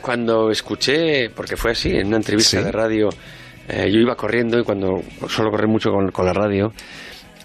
Cuando, 0.00 0.50
escuché, 0.50 1.30
porque 1.30 1.56
fue 1.56 1.72
así, 1.72 1.90
en 1.90 2.08
una 2.08 2.18
entrevista 2.18 2.62
de 2.62 2.70
radio 2.70 3.10
eh, 3.68 3.90
yo 3.90 4.00
iba 4.00 4.14
corriendo 4.14 4.58
y 4.58 4.62
cuando 4.62 5.02
suelo 5.28 5.50
correr 5.50 5.68
mucho 5.68 5.90
con, 5.90 6.26
la 6.26 6.32
radio 6.32 6.72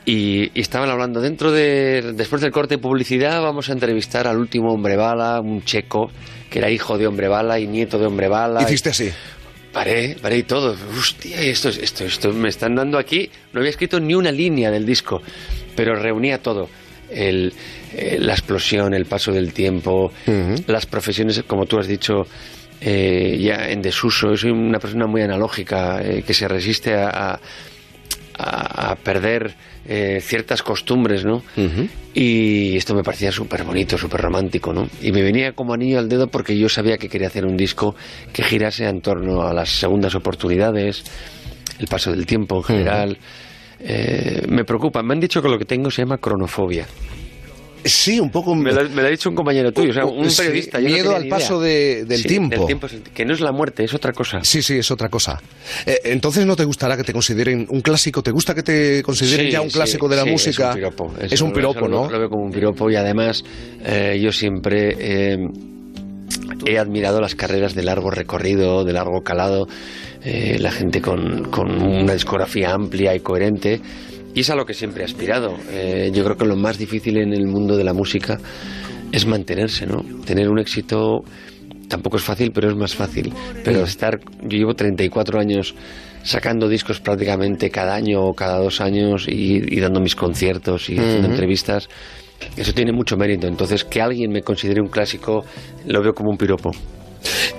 y, 0.06 0.52
estaban 0.60 0.90
hablando 0.90 1.22
dentro 1.22 1.52
de 1.52 2.14
después 2.16 2.42
del 2.42 2.52
corte 2.52 2.76
de 2.76 2.82
publicidad 2.82 3.42
vamos 3.42 3.70
a 3.70 3.74
entrevistar 3.74 4.28
al 4.28 4.38
último 4.38 4.74
hombre 4.74 4.96
bala, 4.96 5.40
un 5.42 5.64
checo 5.64 6.12
que 6.50 6.60
era 6.60 6.70
hijo 6.70 6.98
de 6.98 7.08
hombre 7.08 7.28
bala 7.28 7.60
y 7.60 7.68
nieto 7.68 7.98
de 7.98 8.06
hombre 8.06 8.28
bala. 8.28 8.62
Hiciste 8.62 8.90
así. 8.90 9.10
Paré, 9.72 10.18
paré 10.22 10.40
y 10.40 10.44
todo. 10.44 10.76
Hostia, 11.00 11.42
esto, 11.42 11.70
esto, 11.70 12.04
esto 12.04 12.34
me 12.34 12.50
están 12.50 12.76
dando 12.76 13.00
aquí. 13.00 13.30
No 13.54 13.62
había 13.62 13.70
escrito 13.70 14.02
ni 14.02 14.14
una 14.14 14.32
línea 14.32 14.70
del 14.70 14.86
disco, 14.86 15.22
pero 15.78 15.96
reunía 15.96 16.40
todo. 16.40 16.68
El, 17.10 17.54
eh, 17.96 18.18
la 18.20 18.34
explosión, 18.34 18.94
el 18.94 19.06
paso 19.06 19.32
del 19.32 19.54
tiempo, 19.54 20.12
las 20.68 20.86
profesiones, 20.86 21.42
como 21.48 21.66
tú 21.66 21.80
has 21.80 21.88
dicho, 21.88 22.26
eh, 22.84 23.38
ya 23.40 23.70
en 23.70 23.82
desuso. 23.82 24.36
Soy 24.36 24.50
una 24.50 24.80
persona 24.80 25.06
muy 25.06 25.22
analógica 25.22 26.02
eh, 26.02 26.24
que 26.26 26.34
se 26.34 26.48
resiste 26.48 26.96
a, 26.96 27.40
a, 28.40 28.96
perder 28.96 29.54
eh, 29.88 30.20
ciertas 30.20 30.64
costumbres, 30.64 31.24
¿no? 31.24 31.44
Y 32.16 32.76
esto 32.76 32.96
me 32.96 33.04
parecía 33.04 33.32
súper 33.32 33.64
bonito, 33.64 34.00
súper 34.00 34.22
romántico, 34.22 34.74
¿no? 34.74 34.90
Y 35.00 35.12
me 35.12 35.22
venía 35.22 35.54
como 35.54 35.76
anillo 35.76 36.00
al 36.00 36.10
dedo 36.10 36.28
porque 36.28 36.58
yo 36.58 36.70
sabía 36.70 36.98
que 36.98 37.08
quería 37.08 37.28
hacer 37.28 37.46
un 37.46 37.56
disco 37.56 37.96
que 38.34 38.42
girase 38.42 38.88
en 38.88 39.02
torno 39.02 39.44
a 39.44 39.54
las 39.54 39.70
segundas 39.70 40.16
oportunidades, 40.16 41.04
el 41.78 41.88
paso 41.88 42.12
del 42.12 42.26
tiempo 42.26 42.58
en 42.58 42.64
general. 42.64 43.18
me 44.48 44.66
preocupa, 44.66 45.04
me 45.04 45.14
han 45.14 45.20
dicho 45.20 45.40
que 45.40 45.50
lo 45.50 45.60
que 45.60 45.66
tengo 45.66 45.92
se 45.92 46.02
llama 46.02 46.18
cronofobia. 46.18 46.88
Sí, 47.84 48.20
un 48.20 48.30
poco. 48.30 48.56
Me 48.56 48.72
lo, 48.72 48.82
ha 48.82 49.10
dicho 49.10 49.30
un 49.30 49.36
compañero 49.36 49.72
tuyo, 49.72 49.92
o 49.92 49.94
sea, 49.94 50.06
un 50.06 50.28
periodista. 50.28 50.80
miedo 50.80 51.16
al 51.16 51.28
paso 51.28 51.60
del 51.60 52.24
tiempo. 52.24 52.68
Que 53.14 53.26
no 53.26 53.34
es 53.34 53.42
la 53.42 53.52
muerte, 53.52 53.84
es 53.84 53.94
otra 53.94 54.12
cosa. 54.14 54.40
Sí, 54.44 54.62
sí, 54.62 54.78
es 54.78 54.92
otra 54.92 55.10
cosa. 55.10 55.42
Eh, 55.86 56.00
entonces, 56.06 56.46
¿no 56.46 56.56
te 56.56 56.64
gustará 56.64 56.96
que 56.96 57.04
te 57.04 57.14
consideren 57.14 57.66
un 57.70 57.82
clásico? 57.82 58.22
¿Te 58.22 58.32
gusta 58.32 58.54
que 58.54 58.64
te 58.64 59.04
consideren 59.04 59.50
ya 59.50 59.62
un 59.62 59.70
clásico 59.70 60.08
de 60.08 60.16
la 60.16 60.26
música? 60.26 60.70
Es 60.70 60.76
un 60.76 60.76
piropo, 60.76 61.14
es 61.20 61.42
un 61.42 61.52
piropo 61.52 61.88
¿no? 61.88 62.10
Lo 62.10 62.20
veo 62.20 62.30
como 62.30 62.46
un 62.46 62.52
piropo 62.52 62.90
y 62.90 62.96
además, 62.96 63.44
eh, 63.84 64.20
yo 64.22 64.32
siempre. 64.32 64.96
Eh, 65.00 65.38
he 66.66 66.78
admirado 66.78 67.20
las 67.20 67.34
carreras 67.34 67.74
de 67.74 67.84
largo 67.84 68.12
recorrido, 68.12 68.84
de 68.84 68.94
largo 68.94 69.22
calado, 69.22 69.68
la 70.24 70.72
gente 70.72 71.02
con, 71.02 71.46
con 71.46 71.82
una 71.82 72.14
discografía 72.14 72.72
amplia 72.72 73.16
y 73.16 73.20
coherente 73.22 73.82
y 74.34 74.42
es 74.42 74.50
a 74.50 74.56
lo 74.56 74.66
que 74.66 74.74
siempre 74.74 75.02
he 75.02 75.06
aspirado. 75.06 75.56
Eh, 75.70 76.12
yo 76.14 76.24
creo 76.24 76.38
que 76.38 76.46
lo 76.46 76.56
más 76.56 76.78
difícil 76.78 77.18
en 77.18 77.34
el 77.34 77.48
mundo 77.48 77.76
de 77.76 77.84
la 77.84 77.94
música 77.94 78.38
es 79.12 79.26
mantenerse, 79.26 79.86
¿no? 79.86 80.04
Tener 80.26 80.50
un 80.50 80.60
éxito 80.60 81.24
tampoco 81.92 82.18
es 82.18 82.24
fácil, 82.24 82.52
pero 82.54 82.70
es 82.70 82.76
más 82.76 82.96
fácil. 82.96 83.34
Pero 83.64 83.84
estar, 83.84 84.20
yo 84.42 84.58
llevo 84.58 84.74
34 84.74 85.40
años 85.40 85.76
sacando 86.24 86.70
discos 86.70 87.02
prácticamente 87.02 87.70
cada 87.70 87.94
año 87.96 88.22
o 88.22 88.34
cada 88.34 88.58
dos 88.60 88.80
años 88.80 89.26
y, 89.28 89.80
dando 89.80 90.00
mis 90.00 90.16
conciertos 90.16 90.90
y 90.90 90.98
haciendo 90.98 91.28
entrevistas. 91.28 91.90
Eso 92.56 92.74
tiene 92.74 92.94
mucho 92.94 93.18
mérito. 93.18 93.48
Entonces, 93.48 93.84
que 93.84 94.02
alguien 94.02 94.32
me 94.32 94.42
considere 94.42 94.82
un 94.82 94.88
clásico 94.88 95.44
lo 95.86 96.02
veo 96.02 96.14
como 96.14 96.32
un 96.32 96.38
piropo. 96.38 96.72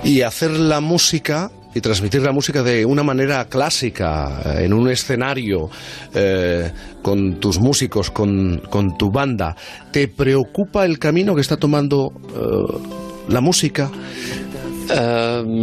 Y 0.02 0.22
hacer 0.22 0.50
la 0.50 0.80
música 0.80 1.50
y 1.74 1.80
transmitir 1.80 2.22
la 2.22 2.32
música 2.32 2.62
de 2.62 2.84
una 2.84 3.02
manera 3.02 3.46
clásica, 3.46 4.42
eh, 4.44 4.64
en 4.64 4.72
un 4.72 4.88
escenario, 4.88 5.70
eh, 6.14 6.70
con 7.00 7.40
tus 7.40 7.58
músicos, 7.58 8.10
con, 8.10 8.62
con, 8.70 8.96
tu 8.96 9.10
banda. 9.10 9.56
¿Te 9.90 10.08
preocupa 10.08 10.84
el 10.84 10.98
camino 10.98 11.34
que 11.34 11.40
está 11.40 11.56
tomando 11.56 12.12
eh, 12.34 13.28
la 13.28 13.40
música? 13.40 13.90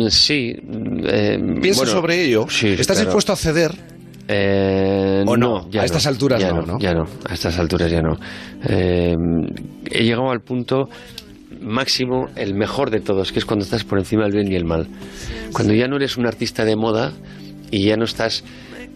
sí. 0.09 0.55
¿Piensas 1.61 1.89
sobre 1.89 2.23
ello? 2.25 2.47
¿Estás 2.49 2.99
dispuesto 2.99 3.33
a 3.33 3.35
ceder? 3.35 3.71
¿O 5.27 5.37
no? 5.37 5.67
a 5.73 5.85
estas 5.85 6.07
alturas 6.07 6.41
ya 6.41 6.51
no, 6.51 6.79
Ya 6.79 6.93
no, 6.93 7.03
a 7.27 7.33
estas 7.33 7.59
alturas 7.59 7.91
ya 7.91 8.01
no. 8.01 8.17
he 8.63 10.03
llegado 10.03 10.31
al 10.31 10.41
punto 10.41 10.89
máximo, 11.61 12.27
el 12.35 12.53
mejor 12.53 12.89
de 12.91 12.99
todos, 13.01 13.31
que 13.31 13.39
es 13.39 13.45
cuando 13.45 13.63
estás 13.65 13.83
por 13.83 13.99
encima 13.99 14.23
del 14.23 14.33
bien 14.33 14.51
y 14.51 14.55
el 14.55 14.65
mal. 14.65 14.87
Cuando 15.53 15.73
ya 15.73 15.87
no 15.87 15.95
eres 15.97 16.17
un 16.17 16.25
artista 16.25 16.65
de 16.65 16.75
moda 16.75 17.13
y 17.71 17.85
ya 17.85 17.95
no 17.97 18.05
estás 18.05 18.43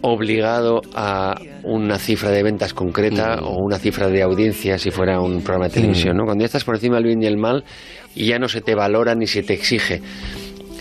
obligado 0.00 0.82
a 0.94 1.34
una 1.62 1.98
cifra 1.98 2.30
de 2.30 2.42
ventas 2.42 2.74
concreta 2.74 3.36
o 3.42 3.56
una 3.64 3.78
cifra 3.78 4.08
de 4.08 4.22
audiencia 4.22 4.76
si 4.78 4.90
fuera 4.90 5.20
un 5.20 5.40
programa 5.42 5.68
de 5.68 5.74
televisión. 5.74 6.16
¿no? 6.16 6.24
Cuando 6.24 6.42
ya 6.42 6.46
estás 6.46 6.64
por 6.64 6.74
encima 6.74 6.96
del 6.96 7.04
bien 7.06 7.22
y 7.22 7.26
el 7.26 7.38
mal 7.38 7.64
y 8.14 8.26
ya 8.26 8.38
no 8.38 8.48
se 8.48 8.60
te 8.60 8.74
valora 8.74 9.14
ni 9.14 9.26
se 9.26 9.42
te 9.42 9.54
exige 9.54 10.02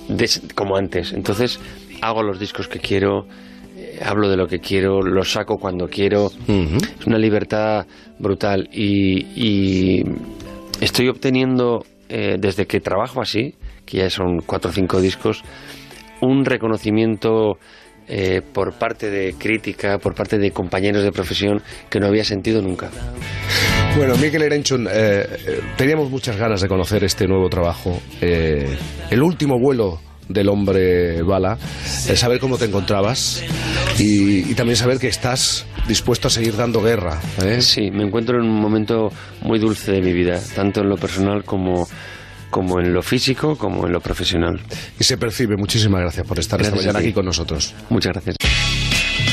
des- 0.10 0.42
como 0.56 0.76
antes. 0.76 1.14
Entonces 1.14 1.60
hago 2.02 2.22
los 2.22 2.38
discos 2.38 2.68
que 2.68 2.80
quiero, 2.80 3.26
eh, 3.78 4.00
hablo 4.04 4.28
de 4.30 4.36
lo 4.36 4.46
que 4.48 4.60
quiero, 4.60 5.02
los 5.02 5.32
saco 5.32 5.58
cuando 5.58 5.88
quiero. 5.88 6.30
Es 7.00 7.08
una 7.08 7.18
libertad 7.18 7.86
brutal 8.20 8.68
y, 8.74 9.20
y 9.36 10.04
estoy 10.84 11.08
obteniendo 11.08 11.86
eh, 12.10 12.36
desde 12.40 12.66
que 12.66 12.80
trabajo 12.80 13.22
así, 13.22 13.56
que 13.86 13.98
ya 13.98 14.10
son 14.10 14.40
cuatro 14.46 14.70
o 14.70 14.74
cinco 14.74 15.00
discos, 15.00 15.44
un 16.22 16.46
reconocimiento 16.46 17.58
eh, 18.08 18.42
por 18.54 18.74
parte 18.74 19.10
de 19.10 19.34
crítica, 19.34 19.98
por 19.98 20.14
parte 20.14 20.38
de 20.38 20.52
compañeros 20.52 21.04
de 21.04 21.12
profesión 21.12 21.62
que 21.90 22.00
no 22.00 22.08
había 22.08 22.26
sentido 22.26 22.62
nunca. 22.62 22.90
Bueno, 23.96 24.16
Miquel 24.18 24.42
Erenchun, 24.42 24.88
eh, 24.92 25.26
teníamos 25.78 26.10
muchas 26.10 26.36
ganas 26.38 26.62
de 26.62 26.68
conocer 26.68 27.04
este 27.04 27.28
nuevo 27.28 27.48
trabajo, 27.48 28.00
el 28.22 29.22
último 29.22 29.58
vuelo 29.60 30.00
del 30.30 30.50
hombre 30.50 31.22
bala, 31.22 31.58
eh, 32.08 32.16
saber 32.16 32.40
cómo 32.40 32.58
te 32.58 32.66
encontrabas 32.66 33.44
y, 34.00 34.50
y 34.50 34.56
también 34.56 34.78
saber 34.78 35.00
que 35.00 35.08
estás 35.08 35.66
dispuesto 35.88 36.28
a 36.28 36.32
seguir 36.32 36.56
dando 36.56 36.82
guerra. 36.82 37.20
¿eh? 37.44 37.62
Sí, 37.62 37.92
me 37.92 38.04
encuentro 38.04 38.38
en 38.40 38.50
un 38.50 38.60
momento 38.60 39.12
muy 39.42 39.60
dulce 39.60 39.92
de 39.92 40.02
mi 40.02 40.14
vida, 40.14 40.40
tanto 40.56 40.82
en 40.82 40.90
lo 40.90 40.96
personal 40.98 41.44
como, 41.44 41.88
como 42.50 42.80
en 42.80 42.94
lo 42.94 43.02
físico, 43.02 43.58
como 43.58 43.86
en 43.86 43.92
lo 43.94 44.00
profesional. 44.00 44.60
Y 45.00 45.04
se 45.04 45.18
percibe. 45.18 45.58
Muchísimas 45.58 46.02
gracias 46.02 46.26
por 46.26 46.40
estar 46.40 46.60
Gracias 46.60 46.74
esta 46.80 46.88
mañana 46.88 47.00
a 47.00 47.02
ti. 47.02 47.08
aquí 47.10 47.14
con 47.14 47.26
nosotros. 47.26 47.74
Muchas 47.90 48.14
gracias. 48.14 48.36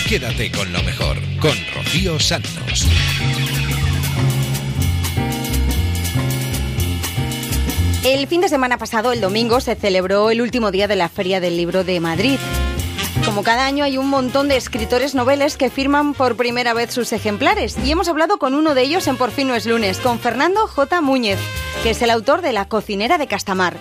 Quédate 0.08 0.50
con 0.50 0.72
lo 0.72 0.82
mejor, 0.82 1.16
con 1.40 1.56
Rocío 1.74 2.18
Santos. 2.18 2.86
El 8.02 8.26
fin 8.28 8.40
de 8.40 8.48
semana 8.48 8.78
pasado, 8.78 9.12
el 9.12 9.20
domingo, 9.20 9.60
se 9.60 9.74
celebró 9.74 10.30
el 10.30 10.40
último 10.40 10.70
día 10.70 10.88
de 10.88 10.96
la 10.96 11.10
Feria 11.10 11.38
del 11.38 11.58
Libro 11.58 11.84
de 11.84 12.00
Madrid. 12.00 12.38
Como 13.26 13.42
cada 13.42 13.66
año 13.66 13.84
hay 13.84 13.98
un 13.98 14.08
montón 14.08 14.48
de 14.48 14.56
escritores 14.56 15.14
noveles 15.14 15.58
que 15.58 15.68
firman 15.68 16.14
por 16.14 16.34
primera 16.34 16.72
vez 16.72 16.92
sus 16.92 17.12
ejemplares 17.12 17.76
y 17.84 17.90
hemos 17.90 18.08
hablado 18.08 18.38
con 18.38 18.54
uno 18.54 18.74
de 18.74 18.82
ellos 18.82 19.06
en 19.06 19.18
Por 19.18 19.32
fin 19.32 19.48
no 19.48 19.54
es 19.54 19.66
lunes, 19.66 19.98
con 19.98 20.18
Fernando 20.18 20.66
J. 20.66 21.02
Múñez, 21.02 21.38
que 21.82 21.90
es 21.90 22.00
el 22.00 22.08
autor 22.08 22.40
de 22.40 22.52
La 22.52 22.68
cocinera 22.68 23.18
de 23.18 23.26
Castamar. 23.26 23.76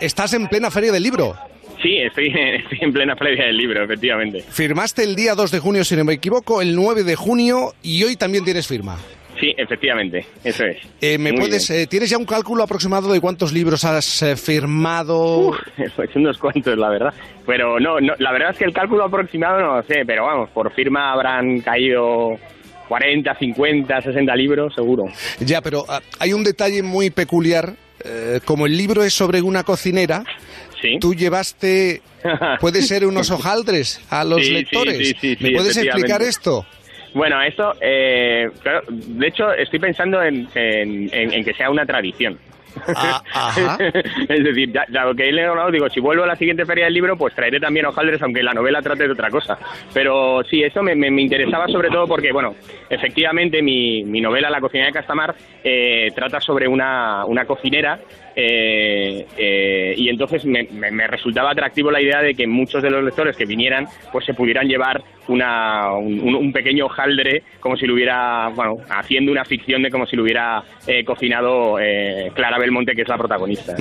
Estás 0.00 0.32
en 0.32 0.46
plena 0.48 0.70
feria 0.70 0.90
del 0.90 1.02
libro. 1.02 1.36
Sí, 1.82 1.98
estoy, 1.98 2.28
estoy 2.28 2.78
en 2.80 2.94
plena 2.94 3.16
previa 3.16 3.44
del 3.44 3.58
libro, 3.58 3.84
efectivamente. 3.84 4.42
Firmaste 4.48 5.04
el 5.04 5.14
día 5.14 5.34
2 5.34 5.50
de 5.50 5.58
junio, 5.58 5.84
si 5.84 5.94
no 5.94 6.04
me 6.04 6.14
equivoco, 6.14 6.62
el 6.62 6.74
9 6.74 7.04
de 7.04 7.16
junio 7.16 7.74
y 7.82 8.02
hoy 8.02 8.16
también 8.16 8.44
tienes 8.46 8.66
firma. 8.66 8.96
Sí, 9.40 9.54
efectivamente, 9.56 10.26
eso 10.42 10.64
es. 10.64 10.78
Eh, 11.00 11.16
¿me 11.18 11.30
Muy 11.32 11.42
puedes, 11.42 11.70
eh, 11.70 11.86
¿Tienes 11.86 12.10
ya 12.10 12.18
un 12.18 12.24
cálculo 12.24 12.62
aproximado 12.64 13.12
de 13.12 13.20
cuántos 13.20 13.52
libros 13.52 13.84
has 13.84 14.22
eh, 14.22 14.36
firmado? 14.36 15.52
Pues 15.96 16.08
unos 16.16 16.38
cuantos, 16.38 16.76
la 16.76 16.88
verdad. 16.88 17.14
Pero 17.46 17.78
no, 17.78 18.00
no, 18.00 18.14
la 18.18 18.32
verdad 18.32 18.50
es 18.50 18.58
que 18.58 18.64
el 18.64 18.72
cálculo 18.72 19.04
aproximado 19.04 19.60
no 19.60 19.76
lo 19.76 19.82
sé, 19.84 20.02
pero 20.06 20.24
vamos, 20.24 20.50
por 20.50 20.72
firma 20.74 21.12
habrán 21.12 21.60
caído 21.60 22.36
40, 22.88 23.34
50, 23.34 24.00
60 24.02 24.36
libros, 24.36 24.74
seguro. 24.74 25.04
Ya, 25.40 25.60
pero 25.60 25.84
ah, 25.88 26.00
hay 26.18 26.32
un 26.32 26.42
detalle 26.44 26.82
muy 26.82 27.10
peculiar. 27.10 27.74
eh, 28.04 28.40
como 28.44 28.66
el 28.66 28.76
libro 28.76 29.02
es 29.04 29.12
sobre 29.14 29.42
una 29.42 29.62
cocinera, 29.64 30.24
tú 31.00 31.14
llevaste, 31.14 32.00
puede 32.60 32.82
ser 32.82 33.06
unos 33.06 33.30
hojaldres 33.32 34.00
a 34.10 34.24
los 34.24 34.40
Sí, 34.40 34.46
sí, 34.46 34.52
lectores. 34.52 34.96
sí, 35.08 35.14
sí, 35.20 35.36
¿Me 35.40 35.48
sí, 35.50 35.54
puedes 35.54 35.76
explicar 35.76 36.22
esto? 36.22 36.64
Bueno, 37.18 37.42
esto, 37.42 37.74
eh, 37.80 38.48
claro, 38.62 38.82
de 38.88 39.26
hecho, 39.26 39.52
estoy 39.52 39.80
pensando 39.80 40.22
en, 40.22 40.46
en- 40.54 41.10
en- 41.12 41.32
en 41.32 41.44
que 41.44 41.52
sea 41.52 41.68
una 41.68 41.84
tradición. 41.84 42.38
Ah, 42.94 43.20
ajá. 43.34 43.76
es 44.28 44.44
decir, 44.44 44.70
ya, 44.72 44.84
ya 44.88 45.04
lo 45.04 45.12
que 45.14 45.28
he 45.28 45.32
leído, 45.32 45.68
digo, 45.72 45.88
si 45.88 45.98
vuelvo 45.98 46.22
a 46.22 46.28
la 46.28 46.36
siguiente 46.36 46.64
feria 46.64 46.84
del 46.84 46.94
libro, 46.94 47.16
pues 47.16 47.34
traeré 47.34 47.58
también 47.58 47.86
hojaldres, 47.86 48.22
aunque 48.22 48.40
la 48.42 48.52
novela 48.52 48.80
trate 48.82 49.04
de 49.08 49.12
otra 49.12 49.30
cosa. 49.30 49.58
Pero 49.92 50.44
sí, 50.48 50.62
eso 50.62 50.80
me, 50.80 50.94
me- 50.94 51.10
me 51.10 51.22
interesaba 51.22 51.66
sobre 51.66 51.88
todo 51.88 52.06
porque, 52.06 52.30
bueno, 52.30 52.54
efectivamente 52.88 53.62
mi, 53.62 54.04
mi 54.04 54.20
novela 54.20 54.48
La 54.48 54.60
cocinera 54.60 54.86
de 54.88 54.92
Castamar 54.92 55.34
eh, 55.64 56.12
trata 56.14 56.40
sobre 56.40 56.68
una, 56.68 57.24
una 57.24 57.44
cocinera 57.46 57.98
eh, 58.40 59.26
eh, 59.36 59.94
y 59.96 60.08
entonces 60.08 60.44
me, 60.44 60.62
me- 60.70 60.92
me 60.92 61.08
resultaba 61.08 61.50
atractivo 61.50 61.90
la 61.90 62.00
idea 62.00 62.22
de 62.22 62.34
que 62.34 62.46
muchos 62.46 62.80
de 62.82 62.88
los 62.90 63.02
lectores 63.02 63.36
que 63.36 63.44
vinieran 63.44 63.86
pues 64.12 64.24
se 64.24 64.32
pudieran 64.32 64.68
llevar 64.68 65.02
una, 65.26 65.92
un, 65.94 66.34
un- 66.36 66.52
pequeño 66.52 66.86
hojaldre 66.86 67.42
como 67.58 67.76
si 67.76 67.84
lo 67.86 67.94
hubiera, 67.94 68.48
bueno, 68.54 68.76
haciendo 68.90 69.32
una 69.32 69.44
ficción 69.44 69.82
de 69.82 69.90
como 69.90 70.06
si 70.06 70.14
lo 70.14 70.22
hubiera 70.22 70.62
eh, 70.86 71.04
cocinado 71.04 71.78
eh, 71.80 72.30
Clara 72.34 72.58
Belmonte, 72.58 72.94
que 72.94 73.02
es 73.02 73.08
la 73.08 73.18
protagonista. 73.18 73.74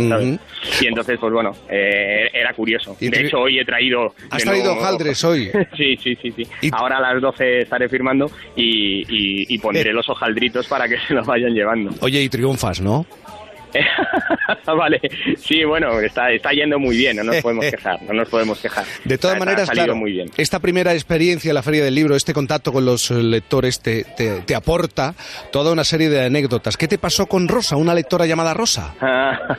Y 0.82 0.88
entonces, 0.88 1.18
pues 1.20 1.32
bueno, 1.32 1.52
eh, 1.70 2.28
era 2.34 2.52
curioso. 2.54 2.98
Y 3.00 3.10
De 3.10 3.22
hecho, 3.28 3.38
hoy 3.42 3.60
he 3.60 3.66
traído... 3.66 4.14
Has 4.32 4.44
traído 4.44 4.74
hojaldres 4.74 5.24
hoy. 5.24 5.50
sí, 5.78 5.96
sí, 5.98 6.18
sí, 6.22 6.32
sí. 6.32 6.44
Ahora 6.72 6.98
a 6.98 7.14
las 7.14 7.22
12 7.22 7.60
estaré 7.62 7.88
firmando 7.90 8.30
y, 8.56 9.02
y- 9.08 9.46
y 9.54 9.58
pondré 9.60 9.94
los 9.94 10.10
hojaldritos 10.10 10.68
para 10.68 10.88
que 10.90 10.98
se 11.08 11.14
los 11.14 11.26
vayan 11.28 11.54
llevando. 11.54 11.92
Oye, 12.02 12.22
y 12.24 12.30
triunfas, 12.30 12.82
¿no? 12.82 13.06
vale, 14.66 15.00
sí, 15.38 15.64
bueno, 15.64 16.00
está, 16.00 16.32
está 16.32 16.52
yendo 16.52 16.80
muy 16.80 16.98
bien, 16.98 17.18
no 17.18 17.24
nos 17.24 17.38
podemos 17.38 17.66
quejar, 17.72 18.02
no 18.04 18.14
nos 18.14 18.30
podemos 18.30 18.60
quejar. 18.60 18.86
De 19.06 19.18
todas 19.18 19.36
ha 19.36 19.40
maneras, 19.40 19.70
claro, 19.70 19.96
muy 19.96 20.12
bien. 20.12 20.30
esta 20.38 20.60
primera 20.60 20.94
experiencia 20.94 21.50
en 21.50 21.56
la 21.56 21.64
Feria 21.64 21.84
del 21.84 21.96
Libro, 21.96 22.16
este 22.16 22.34
contacto 22.34 22.72
con 22.72 22.86
los 22.86 23.10
eh, 23.12 23.16
lectores, 23.16 23.80
te, 23.82 24.04
te- 24.04 24.42
te 24.42 24.56
aporta 24.56 25.14
toda 25.52 25.72
una 25.72 25.84
serie 25.84 26.10
de 26.10 26.26
anécdotas. 26.26 26.78
¿Qué 26.78 26.88
te 26.88 26.98
pasó 26.98 27.26
con 27.28 27.48
Rosa, 27.48 27.76
una 27.76 27.94
lectora 27.94 28.26
llamada 28.26 28.54
Rosa? 28.54 28.96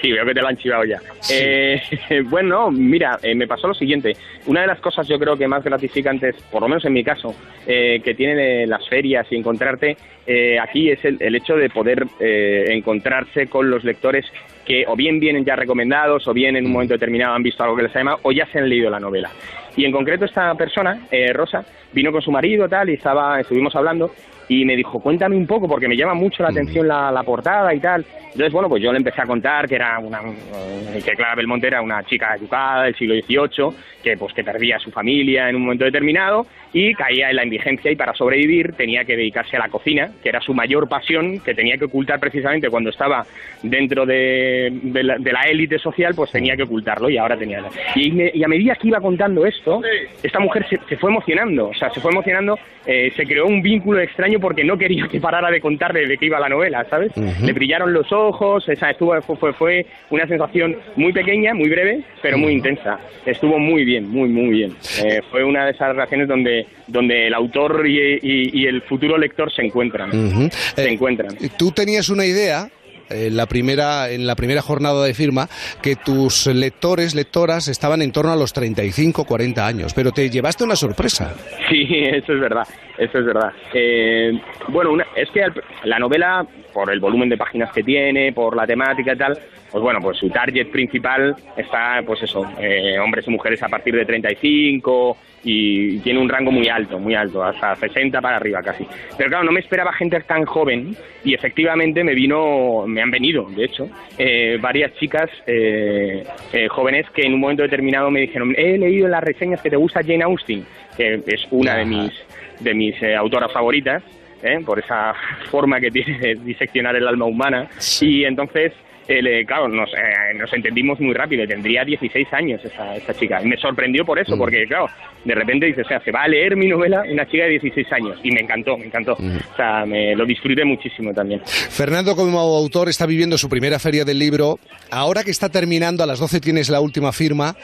Sí, 0.00 0.12
veo 0.12 0.24
que 0.24 0.34
te 0.34 0.40
lo 0.40 0.48
han 0.48 0.56
chivado 0.56 0.84
ya. 0.84 0.98
Eh, 1.30 1.80
bueno, 2.24 2.70
mira, 2.70 3.18
eh, 3.22 3.34
me 3.34 3.46
pasó 3.46 3.68
lo 3.68 3.74
siguiente. 3.74 4.16
Una 4.46 4.62
de 4.62 4.66
las 4.66 4.80
cosas 4.80 5.06
yo 5.06 5.18
creo 5.18 5.36
que 5.36 5.46
más 5.46 5.62
gratificantes, 5.62 6.36
por 6.50 6.62
lo 6.62 6.68
menos 6.68 6.84
en 6.84 6.92
mi 6.92 7.04
caso, 7.04 7.34
eh, 7.66 8.00
que 8.02 8.14
tienen 8.14 8.68
las 8.68 8.88
ferias 8.88 9.26
y 9.30 9.36
encontrarte 9.36 9.96
eh, 10.26 10.58
aquí 10.58 10.90
es 10.90 11.04
el, 11.04 11.16
el 11.20 11.34
hecho 11.34 11.56
de 11.56 11.68
poder 11.70 12.06
encontrarse 12.20 13.46
con 13.48 13.70
los 13.70 13.84
lectores 13.84 14.24
que 14.64 14.84
o 14.86 14.94
bien 14.94 15.18
vienen 15.18 15.44
ya 15.44 15.56
recomendados 15.56 16.28
o 16.28 16.32
bien 16.32 16.56
en 16.56 16.66
un 16.66 16.72
momento 16.72 16.94
determinado 16.94 17.34
han 17.34 17.42
visto 17.42 17.62
algo 17.62 17.76
que 17.76 17.82
les 17.82 17.96
ha 17.96 17.98
llamado 17.98 18.20
o 18.22 18.32
ya 18.32 18.46
se 18.46 18.58
han 18.58 18.68
leído 18.68 18.90
la 18.90 19.00
novela. 19.00 19.30
Y 19.76 19.84
en 19.84 19.92
concreto 19.92 20.24
esta 20.24 20.54
persona, 20.54 21.06
eh, 21.10 21.32
Rosa, 21.32 21.64
vino 21.92 22.12
con 22.12 22.22
su 22.22 22.30
marido 22.30 22.68
tal 22.68 22.90
y 22.90 22.94
estaba, 22.94 23.40
estuvimos 23.40 23.74
hablando 23.74 24.12
y 24.52 24.64
me 24.64 24.74
dijo, 24.74 24.98
cuéntame 24.98 25.36
un 25.36 25.46
poco, 25.46 25.68
porque 25.68 25.86
me 25.86 25.96
llama 25.96 26.14
mucho 26.14 26.42
la 26.42 26.48
atención 26.48 26.88
la, 26.88 27.12
la 27.12 27.22
portada 27.22 27.72
y 27.72 27.78
tal. 27.78 28.04
Entonces, 28.24 28.52
bueno, 28.52 28.68
pues 28.68 28.82
yo 28.82 28.90
le 28.92 28.98
empecé 28.98 29.20
a 29.22 29.26
contar 29.26 29.68
que 29.68 29.76
era 29.76 29.98
una, 30.00 30.20
eh, 30.20 31.00
que 31.04 31.12
Clara 31.12 31.36
Belmonte 31.36 31.68
era 31.68 31.80
una 31.82 32.02
chica 32.04 32.34
educada 32.34 32.84
del 32.84 32.94
siglo 32.96 33.14
XVIII, 33.14 33.70
que 34.02 34.16
pues 34.16 34.32
que 34.34 34.42
perdía 34.42 34.76
a 34.76 34.78
su 34.80 34.90
familia 34.90 35.48
en 35.48 35.56
un 35.56 35.62
momento 35.62 35.84
determinado 35.84 36.46
y 36.72 36.94
caía 36.94 37.30
en 37.30 37.36
la 37.36 37.44
indigencia 37.44 37.90
y 37.90 37.96
para 37.96 38.14
sobrevivir 38.14 38.72
tenía 38.74 39.04
que 39.04 39.16
dedicarse 39.16 39.56
a 39.56 39.60
la 39.60 39.68
cocina, 39.68 40.10
que 40.22 40.28
era 40.30 40.40
su 40.40 40.52
mayor 40.54 40.88
pasión, 40.88 41.38
que 41.40 41.54
tenía 41.54 41.76
que 41.76 41.84
ocultar 41.84 42.18
precisamente 42.20 42.68
cuando 42.70 42.90
estaba 42.90 43.24
dentro 43.62 44.06
de, 44.06 44.70
de 44.82 45.02
la, 45.02 45.16
de 45.18 45.32
la 45.32 45.42
élite 45.42 45.78
social, 45.78 46.12
pues 46.16 46.30
tenía 46.32 46.56
que 46.56 46.62
ocultarlo 46.62 47.08
y 47.10 47.18
ahora 47.18 47.36
tenía... 47.36 47.62
Y, 47.94 48.10
me- 48.12 48.30
y 48.32 48.42
a 48.42 48.48
medida 48.48 48.74
que 48.76 48.88
iba 48.88 49.00
contando 49.00 49.44
esto, 49.46 49.80
esta 50.22 50.38
mujer 50.40 50.66
se, 50.68 50.78
se 50.88 50.96
fue 50.96 51.10
emocionando, 51.10 51.68
o 51.68 51.74
sea, 51.74 51.90
se 51.90 52.00
fue 52.00 52.10
emocionando, 52.12 52.58
eh, 52.86 53.12
se 53.16 53.24
creó 53.26 53.46
un 53.46 53.60
vínculo 53.60 54.00
extraño 54.00 54.39
porque 54.40 54.64
no 54.64 54.76
quería 54.78 55.06
que 55.08 55.20
parara 55.20 55.50
de 55.50 55.60
contarle 55.60 56.06
de 56.06 56.16
qué 56.18 56.26
iba 56.26 56.40
la 56.40 56.48
novela, 56.48 56.84
¿sabes? 56.90 57.12
Ujú. 57.16 57.46
Le 57.46 57.52
brillaron 57.52 57.92
los 57.92 58.10
ojos, 58.12 58.68
esa 58.68 58.90
estuvo, 58.90 59.20
fue, 59.22 59.52
fue, 59.52 59.86
una 60.10 60.26
sensación 60.26 60.76
muy 60.96 61.12
pequeña, 61.12 61.54
muy 61.54 61.68
breve, 61.68 62.02
pero 62.22 62.38
muy 62.38 62.52
intensa. 62.52 62.98
Estuvo 63.26 63.58
muy 63.58 63.84
bien, 63.84 64.08
muy, 64.08 64.28
muy 64.28 64.50
bien. 64.50 64.76
Eh, 65.04 65.20
fue 65.30 65.44
una 65.44 65.64
de 65.66 65.72
esas 65.72 65.88
relaciones 65.88 66.26
donde, 66.28 66.66
donde 66.86 67.26
el 67.28 67.34
autor 67.34 67.86
y, 67.86 67.98
y- 68.22 68.50
y 68.62 68.66
el 68.66 68.82
futuro 68.82 69.16
lector 69.18 69.52
se 69.52 69.62
encuentran. 69.62 70.08
Ujú. 70.10 70.48
Se 70.74 70.84
Eh, 70.84 70.92
encuentran. 70.92 71.36
Tú 71.58 71.70
tenías 71.72 72.08
una 72.08 72.24
idea 72.24 72.68
en 73.12 73.36
la 73.36 73.46
primera 73.46 74.08
en 74.08 74.24
la 74.24 74.36
primera 74.36 74.62
jornada 74.62 75.04
de 75.04 75.14
firma 75.14 75.48
que 75.82 75.96
tus 75.96 76.46
lectores 76.46 77.16
lectoras 77.16 77.66
estaban 77.66 78.02
en 78.02 78.12
torno 78.12 78.30
a 78.32 78.36
los 78.36 78.52
35 78.52 79.24
40 79.24 79.66
años 79.66 79.94
pero 79.94 80.12
te 80.12 80.30
llevaste 80.30 80.62
una 80.62 80.76
sorpresa 80.76 81.34
Sí, 81.68 81.88
eso 81.90 82.32
es 82.34 82.40
verdad, 82.40 82.68
eso 83.00 83.18
es 83.18 83.24
verdad. 83.26 83.52
Eh, 83.74 84.38
bueno, 84.68 84.92
una- 84.92 85.06
es 85.16 85.28
que 85.30 85.42
la 85.84 85.98
novela, 85.98 86.46
por 86.72 86.92
el 86.92 87.00
volumen 87.00 87.28
de 87.28 87.36
páginas 87.36 87.72
que 87.72 87.82
tiene, 87.82 88.32
por 88.32 88.54
la 88.56 88.66
temática 88.66 89.12
y 89.14 89.16
tal, 89.16 89.36
pues 89.70 89.82
bueno, 89.82 90.00
pues 90.00 90.18
su 90.18 90.28
target 90.30 90.68
principal 90.70 91.34
está, 91.56 92.02
pues 92.04 92.22
eso, 92.22 92.44
eh, 92.60 92.98
hombres 92.98 93.26
y 93.26 93.30
mujeres 93.30 93.62
a 93.62 93.68
partir 93.68 93.94
de 93.94 94.04
35 94.04 95.16
y 95.42 95.98
tiene 96.00 96.18
un 96.18 96.28
rango 96.28 96.50
muy 96.52 96.68
alto, 96.68 96.98
muy 96.98 97.14
alto, 97.14 97.42
hasta 97.42 97.74
60 97.76 98.20
para 98.20 98.36
arriba 98.36 98.60
casi. 98.62 98.84
Pero 99.16 99.30
claro, 99.30 99.44
no 99.44 99.52
me 99.52 99.60
esperaba 99.60 99.92
gente 99.92 100.20
tan 100.20 100.44
joven 100.44 100.94
y 101.24 101.32
efectivamente 101.34 102.04
me 102.04 102.14
vino, 102.14 102.84
me 102.86 103.00
han 103.00 103.10
venido, 103.10 103.44
de 103.48 103.64
hecho, 103.64 103.88
eh, 104.18 104.58
varias 104.60 104.92
chicas 104.96 105.30
eh, 105.46 106.24
eh, 106.52 106.68
jóvenes 106.68 107.08
que 107.10 107.22
en 107.22 107.34
un 107.34 107.40
momento 107.40 107.62
determinado 107.62 108.10
me 108.10 108.20
dijeron, 108.20 108.54
he 108.58 108.76
leído 108.76 109.06
en 109.06 109.12
las 109.12 109.24
reseñas 109.24 109.62
que 109.62 109.70
te 109.70 109.76
gusta 109.76 110.02
Jane 110.02 110.24
Austen. 110.24 110.64
que 110.96 111.22
es 111.26 111.46
una 111.50 111.76
de 111.76 111.84
mis, 111.86 112.12
de 112.60 112.74
mis 112.74 113.00
eh, 113.02 113.16
autoras 113.16 113.52
favoritas, 113.52 114.02
¿eh? 114.42 114.60
por 114.64 114.78
esa 114.78 115.14
forma 115.50 115.80
que 115.80 115.90
tiene 115.90 116.18
de 116.18 116.34
diseccionar 116.36 116.96
el 116.96 117.06
alma 117.06 117.24
humana. 117.24 117.68
Y 118.00 118.24
entonces, 118.24 118.72
eh, 119.18 119.44
claro, 119.46 119.68
nos, 119.68 119.88
eh, 119.92 120.34
nos 120.38 120.52
entendimos 120.52 121.00
muy 121.00 121.12
rápido. 121.14 121.46
Tendría 121.46 121.84
16 121.84 122.28
años 122.32 122.60
esa, 122.64 122.94
esa 122.96 123.14
chica. 123.14 123.40
Y 123.42 123.46
me 123.46 123.56
sorprendió 123.56 124.04
por 124.04 124.18
eso, 124.18 124.36
porque, 124.38 124.64
claro, 124.66 124.86
de 125.24 125.34
repente 125.34 125.66
dices, 125.66 125.84
o 125.84 125.88
sea, 125.88 126.00
se 126.00 126.10
va 126.12 126.22
a 126.22 126.28
leer 126.28 126.56
mi 126.56 126.68
novela 126.68 127.02
una 127.10 127.26
chica 127.26 127.44
de 127.44 127.50
16 127.50 127.92
años. 127.92 128.18
Y 128.22 128.30
me 128.30 128.40
encantó, 128.40 128.76
me 128.76 128.86
encantó. 128.86 129.12
O 129.14 129.56
sea, 129.56 129.84
me 129.86 130.14
lo 130.14 130.24
disfruté 130.24 130.64
muchísimo 130.64 131.12
también. 131.12 131.40
Fernando, 131.44 132.14
como 132.14 132.38
autor, 132.40 132.88
está 132.88 133.06
viviendo 133.06 133.36
su 133.38 133.48
primera 133.48 133.78
feria 133.78 134.04
del 134.04 134.18
libro. 134.18 134.58
Ahora 134.90 135.24
que 135.24 135.30
está 135.30 135.48
terminando, 135.48 136.02
a 136.02 136.06
las 136.06 136.18
12 136.18 136.40
tienes 136.40 136.68
la 136.70 136.80
última 136.80 137.12
firma. 137.12 137.56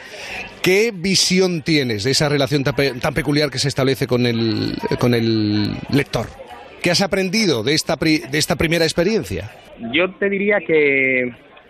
¿Qué 0.61 0.91
visión 0.93 1.61
tienes 1.61 2.03
de 2.03 2.11
esa 2.11 2.27
relación 2.29 2.63
tan, 2.63 2.75
pe- 2.75 2.91
tan 2.99 3.13
peculiar 3.13 3.49
que 3.49 3.59
se 3.59 3.69
establece 3.69 4.05
con 4.07 4.25
el, 4.25 4.75
con 4.99 5.13
el 5.13 5.71
lector? 5.91 6.27
¿Qué 6.81 6.91
has 6.91 7.01
aprendido 7.01 7.63
de 7.63 7.73
esta, 7.73 7.97
pri- 7.97 8.19
de 8.31 8.37
esta 8.37 8.55
primera 8.55 8.85
experiencia? 8.85 9.51
Yo 9.91 10.09
te 10.11 10.29
diría 10.29 10.59
que 10.59 11.23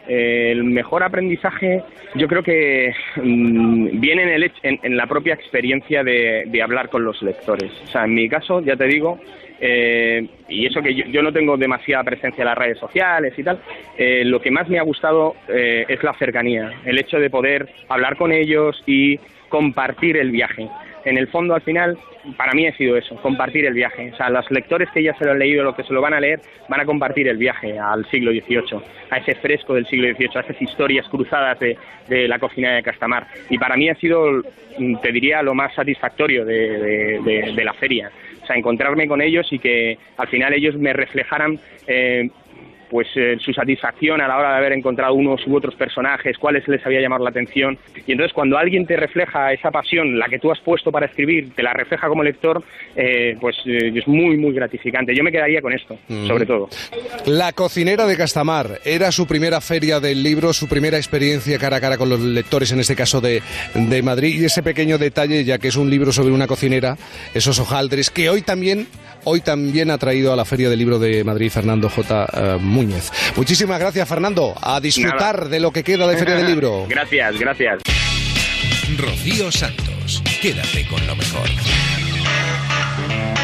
eh, 0.07 0.51
el 0.51 0.63
mejor 0.63 1.03
aprendizaje 1.03 1.81
yo 2.15 2.27
creo 2.27 2.41
que 2.43 2.93
mm, 3.21 3.99
viene 3.99 4.23
en, 4.23 4.29
el, 4.29 4.51
en, 4.63 4.79
en 4.83 4.97
la 4.97 5.07
propia 5.07 5.33
experiencia 5.33 6.03
de, 6.03 6.43
de 6.47 6.61
hablar 6.61 6.89
con 6.89 7.03
los 7.03 7.21
lectores. 7.21 7.71
O 7.85 7.87
sea, 7.87 8.05
en 8.05 8.13
mi 8.15 8.29
caso, 8.29 8.61
ya 8.61 8.75
te 8.75 8.85
digo, 8.85 9.19
eh, 9.59 10.25
y 10.47 10.65
eso 10.65 10.81
que 10.81 10.93
yo, 10.95 11.05
yo 11.05 11.21
no 11.21 11.33
tengo 11.33 11.57
demasiada 11.57 12.03
presencia 12.03 12.43
en 12.43 12.47
las 12.47 12.57
redes 12.57 12.77
sociales 12.79 13.33
y 13.37 13.43
tal, 13.43 13.59
eh, 13.97 14.23
lo 14.23 14.39
que 14.41 14.51
más 14.51 14.69
me 14.69 14.79
ha 14.79 14.83
gustado 14.83 15.35
eh, 15.49 15.85
es 15.89 16.01
la 16.03 16.13
cercanía, 16.13 16.71
el 16.85 16.97
hecho 16.99 17.17
de 17.19 17.29
poder 17.29 17.67
hablar 17.89 18.15
con 18.17 18.31
ellos 18.31 18.81
y 18.85 19.19
compartir 19.49 20.17
el 20.17 20.31
viaje. 20.31 20.67
En 21.07 21.17
el 21.17 21.27
fondo, 21.27 21.55
al 21.55 21.61
final, 21.61 21.97
para 22.35 22.53
mí 22.53 22.67
ha 22.67 22.75
sido 22.75 22.97
eso, 22.97 23.15
compartir 23.21 23.65
el 23.65 23.73
viaje. 23.73 24.11
O 24.13 24.15
sea, 24.17 24.29
los 24.29 24.49
lectores 24.51 24.89
que 24.91 25.01
ya 25.01 25.13
se 25.17 25.23
lo 25.25 25.31
han 25.31 25.39
leído, 25.39 25.63
los 25.63 25.75
que 25.75 25.83
se 25.83 25.93
lo 25.93 26.01
van 26.01 26.13
a 26.13 26.19
leer, 26.19 26.41
van 26.67 26.81
a 26.81 26.85
compartir 26.85 27.27
el 27.27 27.37
viaje 27.37 27.79
al 27.79 28.05
siglo 28.11 28.31
XVIII, 28.31 28.81
a 29.09 29.17
ese 29.17 29.35
fresco 29.35 29.73
del 29.73 29.85
siglo 29.87 30.07
XVIII, 30.13 30.29
a 30.35 30.39
esas 30.41 30.61
historias 30.61 31.07
cruzadas 31.07 31.57
de, 31.59 31.77
la 32.27 32.39
cocina 32.39 32.75
de 32.75 32.83
Castamar. 32.83 33.25
Y 33.49 33.57
para 33.57 33.77
mí 33.77 33.89
ha 33.89 33.95
sido, 33.95 34.43
mm, 34.77 34.97
te 35.01 35.11
diría, 35.11 35.41
lo 35.41 35.53
más 35.53 35.73
satisfactorio 35.73 36.43
de, 36.45 36.53
de- 36.77 37.19
de- 37.23 37.53
de 37.55 37.63
la 37.63 37.73
feria. 37.73 38.11
O 38.43 38.45
sea, 38.45 38.55
encontrarme 38.55 39.07
con 39.07 39.21
ellos 39.21 39.47
y 39.51 39.59
que 39.59 39.97
al 40.17 40.27
final 40.27 40.53
ellos 40.53 40.75
me 40.77 40.93
reflejaran 40.93 41.59
eh, 41.87 42.29
pues 42.89 43.07
eh, 43.15 43.37
su 43.39 43.53
satisfacción 43.53 44.21
a 44.21 44.27
la 44.27 44.37
hora 44.37 44.51
de 44.51 44.57
haber 44.57 44.73
encontrado 44.73 45.13
unos 45.13 45.45
u 45.47 45.55
otros 45.55 45.75
personajes, 45.75 46.37
cuáles 46.37 46.67
les 46.67 46.85
había 46.85 47.01
llamado 47.01 47.23
la 47.23 47.29
atención. 47.31 47.77
Y 48.05 48.11
entonces 48.11 48.33
cuando 48.33 48.57
alguien 48.57 48.85
te 48.85 48.95
refleja 48.95 49.51
esa 49.53 49.71
pasión, 49.71 50.17
la 50.17 50.27
que 50.27 50.39
tú 50.39 50.51
has 50.51 50.59
puesto 50.59 50.91
para 50.91 51.05
escribir, 51.07 51.51
te 51.55 51.63
la 51.63 51.73
refleja 51.73 52.07
como 52.07 52.23
lector, 52.23 52.63
eh, 52.95 53.35
pues 53.39 53.55
eh, 53.65 53.91
es 53.95 54.07
muy, 54.07 54.37
muy 54.37 54.53
gratificante. 54.53 55.15
Yo 55.15 55.23
me 55.23 55.31
quedaría 55.31 55.61
con 55.61 55.73
esto, 55.73 55.97
Mm. 56.07 56.27
sobre 56.27 56.45
todo. 56.45 56.69
La 57.25 57.51
cocinera 57.53 58.05
de 58.05 58.15
Castamar 58.17 58.79
era 58.85 59.11
su 59.11 59.27
primera 59.27 59.59
feria 59.61 59.99
del 59.99 60.23
libro, 60.23 60.53
su 60.53 60.67
primera 60.67 60.97
experiencia 60.97 61.57
cara 61.57 61.77
a 61.77 61.81
cara 61.81 61.97
con 61.97 62.09
los 62.09 62.19
lectores, 62.21 62.71
en 62.71 62.79
este 62.79 62.95
caso 62.95 63.19
de, 63.21 63.41
de 63.73 64.01
Madrid. 64.01 64.39
Y 64.39 64.45
ese 64.45 64.63
pequeño 64.63 64.97
detalle, 64.97 65.43
ya 65.43 65.57
que 65.57 65.67
es 65.69 65.75
un 65.75 65.89
libro 65.89 66.11
sobre 66.11 66.31
una 66.33 66.47
cocinera, 66.47 66.97
esos 67.33 67.59
hojaldres, 67.59 68.09
que 68.09 68.29
hoy 68.29 68.41
también, 68.41 68.87
hoy 69.25 69.41
también 69.41 69.91
ha 69.91 69.97
traído 69.97 70.31
a 70.31 70.35
la 70.35 70.45
Feria 70.45 70.69
del 70.69 70.79
Libro 70.79 70.99
de 70.99 71.23
Madrid 71.23 71.49
Fernando 71.49 71.89
J. 71.89 72.57
Muñez. 72.77 73.11
Muchísimas 73.35 73.79
gracias, 73.79 74.07
Fernando. 74.07 74.53
A 74.61 74.79
disfrutar 74.79 75.37
Nada. 75.37 75.49
de 75.49 75.59
lo 75.59 75.71
que 75.71 75.83
queda 75.83 76.07
de 76.07 76.17
Feria 76.17 76.35
del 76.35 76.47
Libro. 76.53 76.85
Gracias, 76.87 77.37
gracias. 77.39 77.81
Rocío 78.97 79.51
Santos. 79.51 80.23
Quédate 80.41 80.87
con 80.87 81.05
lo 81.07 81.15
mejor. 81.15 81.49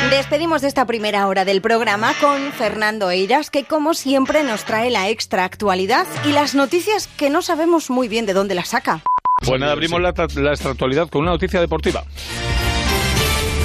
Despedimos 0.09 0.61
de 0.61 0.67
esta 0.67 0.85
primera 0.85 1.27
hora 1.27 1.43
del 1.45 1.61
programa 1.61 2.13
con 2.21 2.51
Fernando 2.51 3.09
Eiras, 3.09 3.49
que 3.49 3.63
como 3.63 3.93
siempre 3.93 4.43
nos 4.43 4.63
trae 4.63 4.91
la 4.91 5.09
extra 5.09 5.43
actualidad 5.43 6.05
y 6.25 6.33
las 6.33 6.53
noticias 6.55 7.07
que 7.17 7.29
no 7.29 7.41
sabemos 7.41 7.89
muy 7.89 8.07
bien 8.07 8.25
de 8.25 8.33
dónde 8.33 8.53
las 8.53 8.69
saca. 8.69 9.01
Pues 9.45 9.59
nada, 9.59 9.71
abrimos 9.71 9.99
la, 10.01 10.13
la 10.35 10.51
extractualidad 10.51 11.09
con 11.09 11.21
una 11.23 11.31
noticia 11.31 11.59
deportiva. 11.59 12.03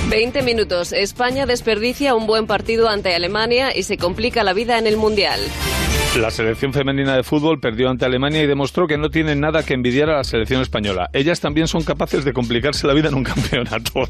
20 0.09 0.43
minutos. 0.43 0.93
España 0.93 1.45
desperdicia 1.45 2.15
un 2.15 2.27
buen 2.27 2.47
partido 2.47 2.89
ante 2.89 3.15
Alemania 3.15 3.77
y 3.77 3.83
se 3.83 3.99
complica 3.99 4.43
la 4.43 4.55
vida 4.55 4.79
en 4.79 4.87
el 4.87 4.97
Mundial. 4.97 5.39
La 6.19 6.31
selección 6.31 6.73
femenina 6.73 7.15
de 7.15 7.23
fútbol 7.23 7.61
perdió 7.61 7.91
ante 7.91 8.07
Alemania 8.07 8.43
y 8.43 8.47
demostró 8.47 8.87
que 8.87 8.97
no 8.97 9.11
tienen 9.11 9.41
nada 9.41 9.63
que 9.63 9.75
envidiar 9.75 10.09
a 10.09 10.17
la 10.17 10.25
selección 10.25 10.63
española. 10.63 11.11
Ellas 11.13 11.41
también 11.41 11.69
son 11.69 11.85
capaces 11.85 12.25
de 12.25 12.33
complicarse 12.33 12.87
la 12.87 12.95
vida 12.95 13.09
en 13.09 13.17
un 13.17 13.25
campeonato. 13.25 14.09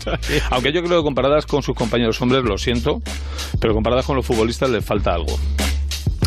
Aunque 0.51 0.73
yo 0.73 0.85
creo 0.85 1.01
que 1.01 1.05
comparadas 1.05 1.47
con 1.47 1.65
sus 1.65 1.75
compañeros 1.75 2.23
hombres, 2.23 2.45
lo 2.45 2.59
siento, 2.59 3.03
pero 3.61 3.75
comparadas 3.75 4.07
con 4.07 4.15
los 4.15 4.25
futbolistas 4.25 4.71
les 4.71 4.85
falta 4.85 5.15
algo. 5.15 5.37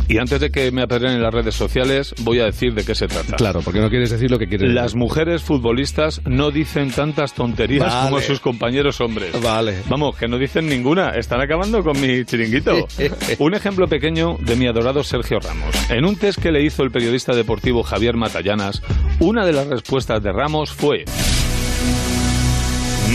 Y 0.08 0.18
antes 0.18 0.40
de 0.40 0.52
que 0.52 0.72
me 0.72 0.82
apedren 0.82 1.14
en 1.14 1.22
las 1.22 1.34
redes 1.34 1.56
sociales, 1.56 2.14
voy 2.22 2.40
a 2.40 2.46
decir 2.46 2.74
de 2.74 2.84
qué 2.84 2.96
se 2.96 3.08
trata. 3.08 3.36
Claro, 3.38 3.62
porque 3.62 3.80
no 3.80 3.90
quieres 3.90 4.10
decir 4.10 4.30
lo 4.30 4.38
que 4.38 4.48
quieres 4.48 4.72
Las 4.74 4.86
decir. 4.88 5.00
mujeres 5.00 5.42
futbolistas 5.42 6.22
no 6.26 6.52
dicen 6.52 6.92
tantas 6.92 7.34
tonterías 7.34 7.88
Vale. 7.94 8.10
como 8.10 8.22
sus 8.22 8.40
compañeros 8.40 9.00
hombres. 9.02 9.40
Vale. 9.42 9.76
Vamos, 9.90 10.18
que 10.18 10.28
no 10.28 10.38
dicen 10.38 10.68
ninguna. 10.68 11.12
Están 11.12 11.42
acabando 11.42 11.84
con 11.84 12.00
mi 12.00 12.26
chiringuito. 12.26 12.88
un 13.40 13.54
ejemplo 13.54 13.88
pequeño 13.88 14.38
de 14.40 14.56
mi 14.56 14.68
adorado 14.68 15.04
Sergio 15.04 15.40
Ramos. 15.40 15.74
En 15.90 16.06
un 16.06 16.16
test 16.16 16.40
que 16.42 16.52
le 16.52 16.64
hizo 16.64 16.84
el 16.84 16.92
periodista 16.92 17.34
deportivo 17.34 17.84
Javier 17.84 18.16
Matallanas, 18.18 18.82
una 19.20 19.46
de 19.46 19.54
las 19.54 19.68
respuestas 19.68 20.22
de 20.22 20.32
Ramos 20.32 20.72
fue... 20.72 21.06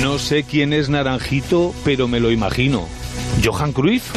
No 0.03 0.18
sé 0.18 0.45
quién 0.45 0.72
es 0.72 0.91
Naranjito, 0.91 1.74
pero 1.84 2.07
me 2.07 2.20
lo 2.20 2.30
imagino. 2.30 2.87
¿Johan 3.43 3.72
Cruyff? 3.72 4.12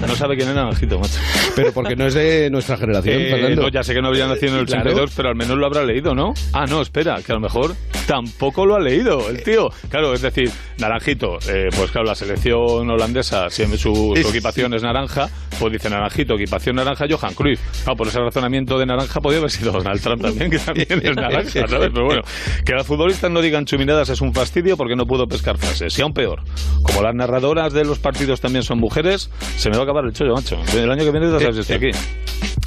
No 0.00 0.14
sabe 0.16 0.36
quién 0.36 0.48
es 0.48 0.54
Naranjito, 0.54 0.98
macho. 0.98 1.18
Pero 1.54 1.72
porque 1.72 1.96
no 1.96 2.06
es 2.06 2.14
de 2.14 2.50
nuestra 2.50 2.76
generación, 2.76 3.20
Eh, 3.20 3.30
Fernando. 3.30 3.62
no, 3.62 3.68
ya 3.68 3.82
sé 3.82 3.94
que 3.94 4.00
no 4.02 4.08
habría 4.08 4.26
nacido 4.26 4.54
en 4.54 4.60
el 4.60 4.66
Claro. 4.66 4.82
82, 4.90 5.12
pero 5.16 5.28
al 5.28 5.36
menos 5.36 5.56
lo 5.58 5.66
habrá 5.66 5.84
leído, 5.84 6.14
¿no? 6.14 6.32
Ah, 6.52 6.64
no, 6.66 6.80
espera, 6.82 7.16
que 7.24 7.32
a 7.32 7.34
lo 7.36 7.40
mejor 7.40 7.74
tampoco 8.06 8.66
lo 8.66 8.74
ha 8.76 8.80
leído 8.80 9.28
el 9.30 9.42
tío. 9.42 9.68
Claro, 9.88 10.12
es 10.14 10.22
decir, 10.22 10.50
Naranjito, 10.78 11.38
eh, 11.48 11.68
pues 11.76 11.90
claro, 11.90 12.06
la 12.06 12.14
selección 12.14 12.90
holandesa, 12.90 13.48
si 13.50 13.64
su, 13.76 14.14
su 14.20 14.28
equipación 14.28 14.74
es 14.74 14.82
naranja, 14.82 15.28
pues 15.58 15.72
dice 15.72 15.88
Naranjito, 15.88 16.34
equipación 16.34 16.76
naranja, 16.76 17.04
Johan 17.08 17.34
Cruyff. 17.34 17.60
Claro, 17.84 17.96
por 17.96 18.08
ese 18.08 18.18
razonamiento 18.18 18.78
de 18.78 18.86
naranja 18.86 19.20
podría 19.20 19.38
haber 19.38 19.50
sido 19.50 19.72
Donald 19.72 20.00
Trump 20.00 20.22
también, 20.22 20.50
que 20.50 20.58
también 20.58 20.86
es 20.90 21.16
naranja, 21.16 21.66
¿sabes? 21.68 21.90
Pero 21.92 22.04
bueno, 22.06 22.22
que 22.64 22.72
las 22.72 22.86
futbolistas 22.86 23.30
no 23.30 23.40
digan 23.40 23.64
chuminadas 23.64 24.08
es 24.08 24.20
un 24.20 24.32
fastidio 24.34 24.76
porque 24.76 24.96
no 24.96 25.06
puedo 25.06 25.26
pescar 25.26 25.56
frases. 25.58 25.96
Y 25.98 26.02
aún 26.02 26.12
peor, 26.12 26.42
como 26.82 27.02
las 27.02 27.14
narradoras 27.14 27.72
de 27.72 27.84
los 27.84 27.98
partidos 27.98 28.40
también 28.40 28.62
son 28.64 28.78
mujeres, 28.78 29.30
se 29.56 29.70
me 29.70 29.76
va 29.78 29.81
a 29.82 29.84
acabar 29.84 30.04
el 30.04 30.12
chollo, 30.12 30.34
macho. 30.34 30.60
El 30.74 30.90
año 30.90 31.04
que 31.04 31.10
viene 31.10 31.30
ya 31.30 31.38
sabes, 31.38 31.58
estoy 31.58 31.76
aquí. 31.76 31.98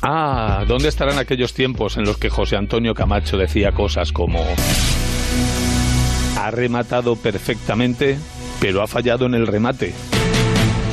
Ah, 0.01 0.63
¿dónde 0.67 0.89
estarán 0.89 1.17
aquellos 1.17 1.53
tiempos 1.53 1.97
en 1.97 2.03
los 2.03 2.17
que 2.17 2.29
José 2.29 2.55
Antonio 2.55 2.93
Camacho 2.93 3.37
decía 3.37 3.71
cosas 3.71 4.11
como 4.11 4.45
ha 6.37 6.51
rematado 6.51 7.15
perfectamente, 7.15 8.17
pero 8.59 8.81
ha 8.81 8.87
fallado 8.87 9.25
en 9.25 9.33
el 9.33 9.47
remate? 9.47 9.93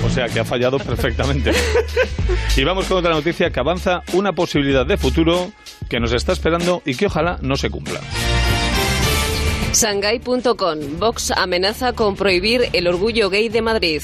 O 0.04 0.10
sea, 0.10 0.28
que 0.28 0.40
ha 0.40 0.44
fallado 0.44 0.78
perfectamente. 0.78 1.52
y 2.56 2.64
vamos 2.64 2.86
con 2.86 2.98
otra 2.98 3.12
noticia 3.12 3.50
que 3.50 3.60
avanza 3.60 4.02
una 4.12 4.32
posibilidad 4.32 4.84
de 4.84 4.96
futuro 4.96 5.52
que 5.88 6.00
nos 6.00 6.12
está 6.12 6.32
esperando 6.32 6.82
y 6.84 6.94
que 6.94 7.06
ojalá 7.06 7.38
no 7.42 7.56
se 7.56 7.70
cumpla. 7.70 8.00
Shanghai.com. 9.74 10.98
Vox 10.98 11.30
amenaza 11.30 11.92
con 11.92 12.14
prohibir 12.14 12.68
el 12.72 12.86
orgullo 12.86 13.30
gay 13.30 13.48
de 13.48 13.62
Madrid. 13.62 14.02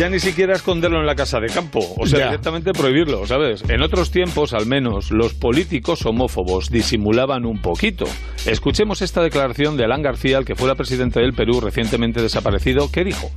Ya 0.00 0.08
ni 0.08 0.18
siquiera 0.18 0.54
esconderlo 0.54 0.98
en 0.98 1.04
la 1.04 1.14
casa 1.14 1.40
de 1.40 1.48
campo, 1.48 1.78
o 1.98 2.06
sea, 2.06 2.20
Ya. 2.20 2.24
directamente 2.28 2.72
prohibirlo, 2.72 3.26
¿sabes? 3.26 3.62
En 3.68 3.82
otros 3.82 4.10
tiempos, 4.10 4.54
al 4.54 4.64
menos, 4.64 5.10
los 5.10 5.34
políticos 5.34 6.06
homófobos 6.06 6.70
disimulaban 6.70 7.44
un 7.44 7.60
poquito. 7.60 8.06
Escuchemos 8.46 9.02
esta 9.02 9.20
declaración 9.22 9.76
de 9.76 9.84
Alan 9.84 10.00
García, 10.00 10.38
el 10.38 10.46
que 10.46 10.54
fuera 10.56 10.74
presidente 10.74 11.20
del 11.20 11.34
Perú 11.34 11.60
recientemente 11.60 12.22
desaparecido, 12.22 12.90
que 12.90 13.04
dijo. 13.04 13.30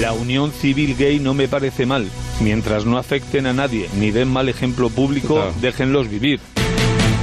La 0.00 0.14
unión 0.14 0.50
civil 0.50 0.96
gay 0.98 1.18
no 1.18 1.34
me 1.34 1.46
parece 1.46 1.84
mal. 1.84 2.06
Mientras 2.40 2.86
no 2.86 2.96
afecten 2.96 3.46
a 3.46 3.52
nadie 3.52 3.86
ni 3.98 4.12
den 4.12 4.28
mal 4.32 4.48
ejemplo 4.48 4.88
público, 4.88 5.34
Claro. 5.34 5.52
déjenlos 5.60 6.08
vivir. 6.08 6.40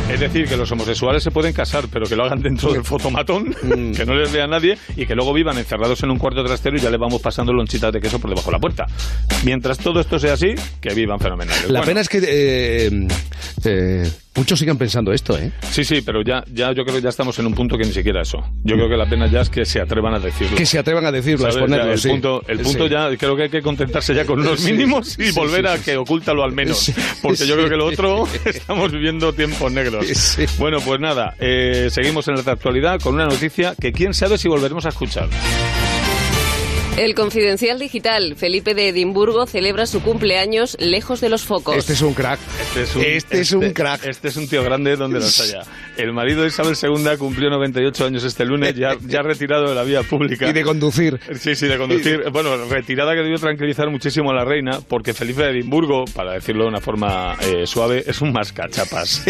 Es 0.10 0.20
decir, 0.20 0.48
que 0.48 0.56
los 0.56 0.72
homosexuales 0.72 1.24
se 1.24 1.32
pueden 1.32 1.52
casar, 1.52 1.86
pero 1.92 2.06
que 2.06 2.16
lo 2.16 2.24
hagan 2.26 2.42
dentro 2.42 2.72
del 2.72 2.84
fotomatón, 2.84 3.56
Mm. 3.64 3.92
que 3.94 4.06
no 4.06 4.14
les 4.16 4.32
vea 4.32 4.46
nadie 4.48 4.78
y 4.96 5.06
que 5.06 5.16
luego 5.16 5.34
vivan 5.34 5.58
encerrados 5.58 6.02
en 6.04 6.12
un 6.12 6.20
cuarto 6.20 6.44
trastero 6.44 6.78
y 6.78 6.80
ya 6.80 6.90
les 6.92 7.00
vamos 7.00 7.22
pasando 7.22 7.52
lonchitas 7.52 7.92
de 7.92 8.00
queso 8.00 8.20
por 8.20 8.30
debajo 8.30 8.48
de 8.50 8.54
la 8.54 8.60
puerta. 8.60 8.86
Mientras 9.44 9.78
todo 9.80 10.00
esto 10.00 10.20
sea 10.20 10.34
así, 10.34 10.54
que 10.80 10.94
vivan 10.94 11.20
fenomenales. 11.20 11.64
La 11.70 11.80
Bueno, 11.80 11.86
pena 11.86 12.02
es 12.02 12.10
que 12.10 12.20
eh, 12.26 13.08
eh, 13.66 14.12
Muchos 14.36 14.60
siguen 14.60 14.78
pensando 14.78 15.14
esto, 15.14 15.38
¿eh? 15.38 15.52
Sí, 15.72 15.86
sí, 15.86 16.02
pero 16.02 16.22
ya, 16.22 16.44
ya 16.52 16.74
yo 16.74 16.84
creo 16.84 16.98
que 16.98 17.02
ya 17.02 17.10
estamos 17.10 17.40
en 17.40 17.46
un 17.48 17.54
punto 17.54 17.78
que 17.78 17.86
ni 17.86 17.94
siquiera 17.94 18.22
eso. 18.22 18.44
Yo 18.64 18.76
creo 18.76 18.90
que 18.90 18.98
la 18.98 19.06
pena 19.08 19.28
ya 19.28 19.42
es 19.42 19.50
que 19.50 19.64
se 19.66 19.80
atrevan 19.80 20.14
a 20.14 20.20
decirlo. 20.20 20.58
Que 20.58 20.66
se 20.66 20.78
atrevan 20.78 21.06
a 21.06 21.12
decirlo, 21.12 21.46
a 21.46 21.50
exponerlo, 21.50 21.92
el 21.94 22.00
sí. 22.00 22.10
punto, 22.10 22.42
el 22.48 22.60
punto 22.60 22.86
Sí. 22.88 22.92
ya, 22.92 23.16
creo 23.18 23.36
que 23.38 23.44
hay 23.44 23.50
que 23.50 23.62
contentarse 23.62 24.14
ya 24.14 24.26
con 24.26 24.46
Sí. 24.58 24.72
mínimos 24.74 25.18
y 25.18 25.32
volver 25.32 25.68
a 25.68 25.78
que 25.78 25.96
ocúltalo 25.96 26.44
al 26.44 26.52
menos. 26.52 26.92
Porque 27.22 27.48
yo 27.48 27.56
creo 27.56 27.70
que 27.70 27.78
lo 27.78 27.86
otro 27.86 28.28
estamos 28.46 28.92
viviendo 28.92 29.32
tiempos 29.34 29.72
negros. 29.72 30.06
Bueno, 30.58 30.80
pues 30.82 31.00
nada, 31.00 31.36
eh, 31.40 31.88
seguimos 31.90 32.28
en 32.28 32.36
la 32.36 32.42
actualidad 32.52 33.00
con 33.02 33.14
una 33.16 33.26
noticia 33.26 33.74
que 33.80 33.94
quién 33.94 34.14
sabe 34.14 34.38
si 34.38 34.48
volveremos 34.50 34.86
a 34.86 34.90
escuchar. 34.90 35.30
El 36.98 37.14
Confidencial 37.14 37.78
Digital, 37.78 38.38
Felipe 38.38 38.74
de 38.74 38.88
Edimburgo, 38.88 39.46
celebra 39.48 39.86
su 39.86 40.02
cumpleaños 40.02 40.78
lejos 40.80 41.20
de 41.20 41.28
los 41.28 41.44
focos. 41.44 41.76
Este 41.76 41.92
es 41.92 42.02
un 42.02 42.14
crack. 42.14 42.40
Este 42.62 42.84
es 42.84 42.96
un, 42.96 43.04
Este 43.04 43.42
es 43.42 43.52
un 43.52 43.74
crack. 43.74 44.06
Este 44.06 44.28
es 44.30 44.38
un 44.38 44.48
tío 44.48 44.64
grande 44.64 44.96
donde 44.96 45.20
los 45.20 45.42
haya. 45.42 45.64
El 45.98 46.14
marido 46.14 46.44
de 46.44 46.48
Isabel 46.48 46.74
II 46.82 47.18
cumplió 47.18 47.50
98 47.50 48.06
años 48.06 48.24
este 48.24 48.46
lunes, 48.46 48.76
ya, 48.76 48.96
ya 49.06 49.22
retirado 49.22 49.68
de 49.68 49.76
la 49.76 49.84
vía 49.84 50.04
pública. 50.04 50.48
Y 50.48 50.54
de 50.54 50.64
conducir. 50.64 51.20
Sí, 51.38 51.56
sí, 51.56 51.68
de 51.68 51.78
conducir. 51.78 52.30
Bueno, 52.32 52.56
retirada 52.70 53.14
que 53.14 53.24
debió 53.24 53.40
tranquilizar 53.40 53.90
muchísimo 53.90 54.32
a 54.32 54.34
la 54.34 54.46
reina, 54.46 54.80
porque 54.88 55.14
Felipe 55.14 55.44
de 55.44 55.50
Edimburgo, 55.50 56.06
para 56.06 56.32
decirlo 56.32 56.64
de 56.64 56.70
una 56.70 56.80
forma 56.80 57.36
eh, 57.42 57.68
suave, 57.68 58.06
es 58.08 58.22
un 58.22 58.32
mascachapas. 58.32 59.26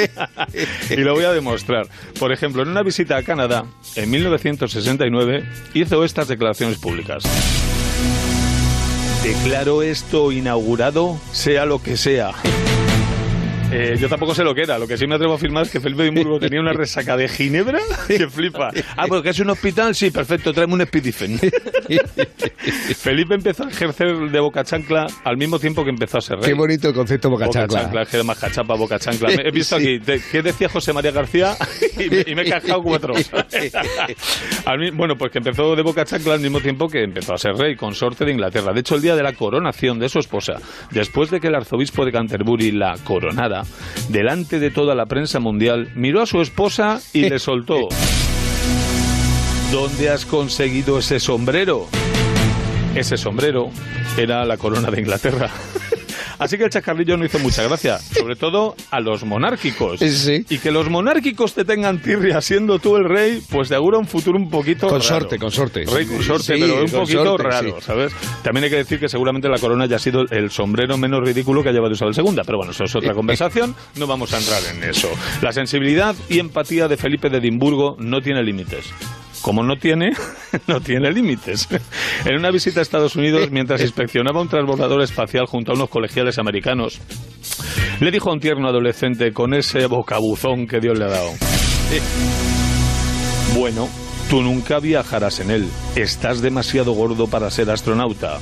y 0.91 0.97
lo 0.97 1.15
voy 1.15 1.23
a 1.23 1.31
demostrar. 1.31 1.87
Por 2.19 2.31
ejemplo, 2.31 2.61
en 2.61 2.69
una 2.69 2.83
visita 2.83 3.17
a 3.17 3.23
Canadá, 3.23 3.65
en 3.95 4.07
1969, 4.11 5.43
hizo 5.73 6.03
estas 6.03 6.27
declaraciones 6.27 6.77
públicas. 6.77 7.23
Declaro 9.23 9.81
esto 9.81 10.31
inaugurado, 10.31 11.17
sea 11.31 11.65
lo 11.65 11.81
que 11.81 11.97
sea. 11.97 12.31
Eh, 13.71 13.95
yo 13.99 14.07
tampoco 14.07 14.33
sé 14.33 14.43
lo 14.43 14.53
que 14.55 14.61
era. 14.61 14.77
Lo 14.77 14.87
que 14.87 14.97
sí 14.97 15.05
me 15.07 15.15
atrevo 15.15 15.33
a 15.33 15.35
afirmar 15.35 15.63
es 15.65 15.71
que 15.71 15.79
Felipe 15.81 16.03
de 16.03 16.09
Edimburgo 16.09 16.39
tenía 16.39 16.61
una 16.61 16.71
resaca 16.71 17.17
de 17.17 17.27
ginebra 17.27 17.79
que 18.07 18.27
flipa. 18.29 18.69
Ah, 18.95 19.05
porque 19.07 19.29
es 19.29 19.39
un 19.39 19.49
hospital, 19.49 19.93
sí, 19.95 20.11
perfecto, 20.11 20.53
tráeme 20.53 20.75
un 20.75 20.81
Spidifen. 20.85 21.39
Felipe 22.97 23.35
empezó 23.35 23.63
a 23.65 23.69
ejercer 23.69 24.15
de 24.31 24.39
boca 24.39 24.63
chancla 24.63 25.07
al 25.23 25.37
mismo 25.37 25.59
tiempo 25.59 25.83
que 25.83 25.89
empezó 25.89 26.19
a 26.19 26.21
ser 26.21 26.37
rey. 26.37 26.45
Qué 26.45 26.53
bonito 26.53 26.87
el 26.89 26.93
concepto 26.93 27.29
boca 27.29 27.45
Boca 27.47 27.59
chancla. 27.61 27.81
chancla, 27.81 28.01
es 28.03 28.09
que 28.09 28.23
más 28.23 28.39
cachapa, 28.39 28.75
boca 28.75 28.97
chancla. 28.99 29.29
Me- 29.29 29.47
He 29.47 29.51
visto 29.51 29.75
aquí, 29.75 29.99
te- 29.99 30.21
¿qué 30.31 30.41
decía 30.41 30.69
José 30.69 30.93
María 30.93 31.11
García? 31.11 31.55
Y 31.97 32.09
me, 32.09 32.23
y 32.27 32.35
me 32.35 32.41
he 32.41 32.49
cajado 32.49 32.81
cuatro. 32.83 33.13
Al 34.65 34.91
bueno, 34.93 35.15
pues 35.17 35.31
que 35.31 35.37
empezó 35.37 35.75
de 35.77 35.81
boca 35.81 36.03
chancla 36.03 36.33
al 36.33 36.41
mismo 36.41 36.59
tiempo 36.59 36.89
que 36.89 37.03
empezó 37.03 37.33
a 37.33 37.37
ser 37.37 37.53
rey, 37.55 37.75
consorte 37.77 38.25
de 38.25 38.31
Inglaterra. 38.33 38.73
De 38.73 38.81
hecho, 38.81 38.95
el 38.95 39.01
día 39.01 39.15
de 39.15 39.23
la 39.23 39.31
coronación 39.33 39.97
de 39.97 40.09
su 40.09 40.19
esposa, 40.19 40.55
después 40.91 41.29
de 41.31 41.39
que 41.39 41.47
el 41.47 41.55
arzobispo 41.55 42.03
de 42.03 42.11
Canterbury 42.11 42.71
la 42.71 42.95
coronara, 43.05 43.54
delante 44.09 44.59
de 44.59 44.71
toda 44.71 44.95
la 44.95 45.05
prensa 45.05 45.39
mundial, 45.39 45.91
miró 45.95 46.21
a 46.21 46.25
su 46.25 46.41
esposa 46.41 47.01
y 47.13 47.29
le 47.29 47.39
soltó. 47.39 47.87
¿Dónde 49.71 50.09
has 50.09 50.25
conseguido 50.25 50.99
ese 50.99 51.19
sombrero? 51.19 51.87
Ese 52.95 53.17
sombrero 53.17 53.71
era 54.17 54.45
la 54.45 54.57
corona 54.57 54.89
de 54.89 55.01
Inglaterra. 55.01 55.49
Así 56.39 56.57
que 56.57 56.65
el 56.65 56.69
chascarrillo 56.69 57.17
no 57.17 57.25
hizo 57.25 57.39
mucha 57.39 57.63
gracia, 57.63 57.97
sobre 57.99 58.35
todo 58.35 58.75
a 58.91 58.99
los 58.99 59.23
monárquicos. 59.23 60.01
Y 60.01 60.57
que 60.59 60.71
los 60.71 60.89
monárquicos 60.89 61.53
te 61.53 61.65
tengan 61.65 62.01
tirria 62.01 62.41
siendo 62.41 62.79
tú 62.79 62.97
el 62.97 63.05
rey, 63.05 63.41
pues 63.49 63.69
te 63.69 63.75
augura 63.75 63.97
un 63.97 64.07
futuro 64.07 64.37
un 64.37 64.49
poquito 64.49 64.87
Consorte, 64.87 65.35
raro. 65.35 65.39
consorte. 65.41 65.85
Rey 65.85 66.05
consorte, 66.05 66.55
Sí, 66.55 66.61
pero 66.61 66.83
un 66.83 66.91
poquito 66.91 67.37
raro, 67.37 67.75
sí. 67.79 67.85
¿sabes? 67.85 68.13
También 68.43 68.65
hay 68.65 68.69
que 68.69 68.77
decir 68.77 68.99
que 68.99 69.07
seguramente 69.09 69.47
la 69.49 69.57
corona 69.59 69.85
ya 69.85 69.95
ha 69.95 69.99
sido 69.99 70.23
el 70.29 70.49
sombrero 70.51 70.97
menos 70.97 71.21
ridículo 71.25 71.63
que 71.63 71.69
ha 71.69 71.71
llevado 71.71 71.93
Isabel 71.93 72.13
II, 72.17 72.41
pero 72.45 72.57
bueno, 72.57 72.71
eso 72.71 72.83
es 72.83 72.95
otra 72.95 73.13
conversación, 73.13 73.75
no 73.95 74.07
vamos 74.07 74.33
a 74.33 74.37
entrar 74.37 74.61
en 74.75 74.83
eso. 74.83 75.09
La 75.41 75.51
sensibilidad 75.51 76.15
y 76.29 76.39
empatía 76.39 76.87
de 76.87 76.97
Felipe 76.97 77.29
de 77.29 77.37
Edimburgo 77.37 77.95
no 77.99 78.21
tiene 78.21 78.43
límites. 78.43 78.85
Como 79.45 79.61
no 79.61 79.77
tiene, 79.77 80.11
no 80.67 80.81
tiene 80.81 81.11
límites. 81.11 81.67
En 82.25 82.35
una 82.35 82.49
visita 82.49 82.79
a 82.79 82.81
Estados 82.81 83.15
Unidos, 83.15 83.51
mientras 83.51 83.79
inspeccionaba 83.79 84.41
un 84.41 84.49
transbordador 84.49 85.03
espacial 85.03 85.45
junto 85.45 85.71
a 85.71 85.75
unos 85.75 85.87
colegiales 85.89 86.39
americanos, 86.39 86.99
le 87.99 88.09
dijo 88.09 88.31
a 88.31 88.33
un 88.33 88.39
tierno 88.39 88.67
adolescente 88.67 89.33
con 89.33 89.53
ese 89.53 89.85
bocabuzón 89.85 90.65
que 90.65 90.79
Dios 90.79 90.97
le 90.97 91.05
ha 91.05 91.09
dado. 91.09 91.29
Bueno, 93.55 93.87
tú 94.31 94.41
nunca 94.41 94.79
viajarás 94.79 95.39
en 95.39 95.51
él. 95.51 95.69
Estás 95.95 96.41
demasiado 96.41 96.93
gordo 96.93 97.27
para 97.27 97.51
ser 97.51 97.69
astronauta. 97.69 98.39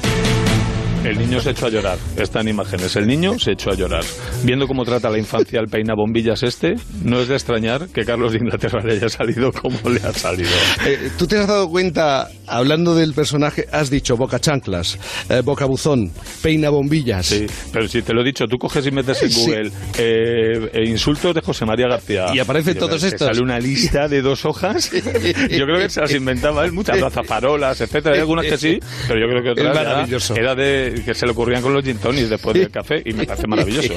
El 1.04 1.18
niño 1.18 1.42
se 1.42 1.50
echó 1.52 1.66
a 1.66 1.70
llorar. 1.70 1.98
Están 2.16 2.48
imágenes. 2.48 2.96
El 2.96 3.08
niño 3.08 3.38
se 3.38 3.52
echó 3.52 3.72
a 3.72 3.76
llorar. 3.76 4.04
Viendo 4.44 4.68
cómo 4.68 4.86
trata 4.86 5.10
la 5.10 5.18
infancia 5.18 5.60
al 5.60 5.68
peina 5.68 5.96
bombillas 5.96 6.44
este, 6.44 6.76
no 7.04 7.20
es 7.20 7.28
de 7.28 7.36
extrañar 7.36 7.88
que 7.90 8.06
Carlos 8.06 8.32
de 8.32 8.38
Inglaterra 8.38 8.80
le 8.86 8.94
haya 8.94 9.10
salido 9.10 9.52
como 9.52 9.78
le 9.90 10.00
ha 10.00 10.14
salido. 10.14 10.50
Eh, 10.88 11.10
¿Tú 11.18 11.28
te 11.28 11.38
has 11.40 11.48
dado 11.48 11.70
cuenta, 11.70 12.30
hablando 12.48 12.96
del 12.96 13.14
personaje, 13.14 13.66
has 13.72 13.90
dicho 13.90 14.16
boca 14.16 14.40
chanclas, 14.40 14.98
eh, 15.30 15.42
boca 15.44 15.66
buzón, 15.66 16.10
peina 16.42 16.70
bombillas? 16.70 17.26
Sí, 17.26 17.48
pero 17.74 17.88
si 17.90 18.02
te 18.02 18.14
lo 18.14 18.22
he 18.22 18.26
dicho, 18.26 18.46
tú 18.48 18.58
coges 18.58 18.88
y 18.88 18.92
metes 18.92 19.22
en 19.24 19.30
Sí. 19.32 19.42
Google 19.46 19.72
eh, 19.98 20.70
eh, 20.74 20.88
insultos 20.90 21.36
de 21.36 21.42
José 21.42 21.66
María 21.66 21.88
García. 21.90 22.28
Y 22.34 22.40
aparecen 22.40 22.78
todos 22.78 23.04
estos. 23.04 23.28
Sale 23.28 23.42
una 23.42 23.60
lista 23.60 24.08
de 24.08 24.22
dos 24.22 24.46
hojas. 24.46 24.90
yo 24.92 25.66
creo 25.66 25.80
que 25.80 25.90
se 25.90 26.00
las 26.00 26.14
inventaba 26.14 26.64
él, 26.64 26.72
muchas 26.72 26.98
gazafarolas, 27.00 27.82
etcétera. 27.82 28.16
Hay 28.16 28.22
algunas 28.22 28.46
que 28.46 28.58
sí, 28.58 28.80
pero 29.08 29.20
yo 29.20 29.28
creo 29.28 29.44
que 29.44 29.50
otras 29.62 30.32
era 30.38 30.56
de 30.56 30.93
que 31.02 31.14
se 31.14 31.26
le 31.26 31.32
ocurrían 31.32 31.62
con 31.62 31.74
los 31.74 31.84
gin 31.84 31.98
tonics 31.98 32.30
después 32.30 32.54
del 32.56 32.70
café 32.70 33.02
y 33.06 33.14
me 33.14 33.26
parece 33.26 33.48
maravilloso. 33.48 33.94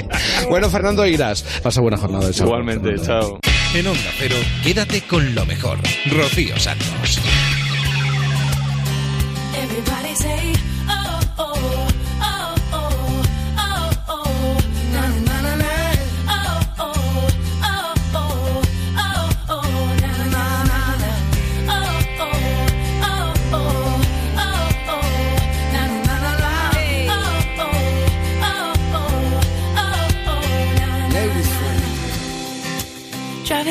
bueno, 0.50 0.68
Fernando 0.70 1.06
Irás, 1.06 1.42
pasa 1.62 1.80
buena 1.80 1.96
jornada 1.96 2.26
de 2.26 2.32
sábado. 2.32 2.60
Igualmente, 2.60 3.02
chao. 3.04 3.38
En 3.74 3.86
Onda 3.86 4.10
Cero, 4.18 4.36
quédate 4.64 5.02
con 5.02 5.34
lo 5.34 5.46
mejor. 5.46 5.78
Rocío 6.10 6.58
Santos. 6.58 7.20
Everybody 9.54 10.14
say, 10.16 10.52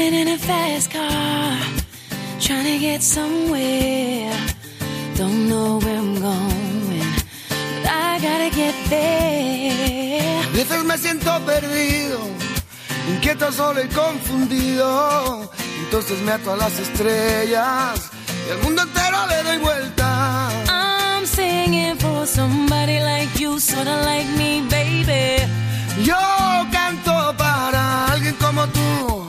Driving 0.09 0.27
in 0.27 0.33
a 0.33 0.37
fast 0.39 0.89
car, 0.89 1.57
trying 2.39 2.65
to 2.65 2.79
get 2.79 3.03
somewhere. 3.03 4.33
Don't 5.15 5.47
know 5.47 5.77
where 5.77 5.99
I'm 5.99 6.15
going, 6.19 7.13
but 7.83 7.91
I 7.91 8.17
gotta 8.19 8.49
get 8.55 8.73
there. 8.89 10.43
A 10.45 10.51
veces 10.51 10.83
me 10.83 10.97
siento 10.97 11.29
perdido, 11.45 12.21
inquieto, 13.07 13.51
solo 13.51 13.83
y 13.83 13.87
confundido. 13.89 15.51
Entonces 15.83 16.19
me 16.21 16.31
ato 16.31 16.53
a 16.53 16.57
las 16.57 16.79
estrellas 16.79 18.09
y 18.47 18.51
al 18.51 18.57
mundo 18.63 18.81
entero 18.81 19.27
le 19.27 19.43
doy 19.43 19.57
vuelta. 19.59 20.49
I'm 20.69 21.27
singing 21.27 21.97
for 21.97 22.25
somebody 22.25 22.99
like 22.99 23.39
you, 23.39 23.59
sorta 23.59 24.01
like 24.05 24.27
me, 24.35 24.63
baby. 24.69 25.45
Yo 26.03 26.17
canto 26.71 27.35
para 27.37 28.07
alguien 28.07 28.33
como 28.39 28.65
tú, 28.69 29.28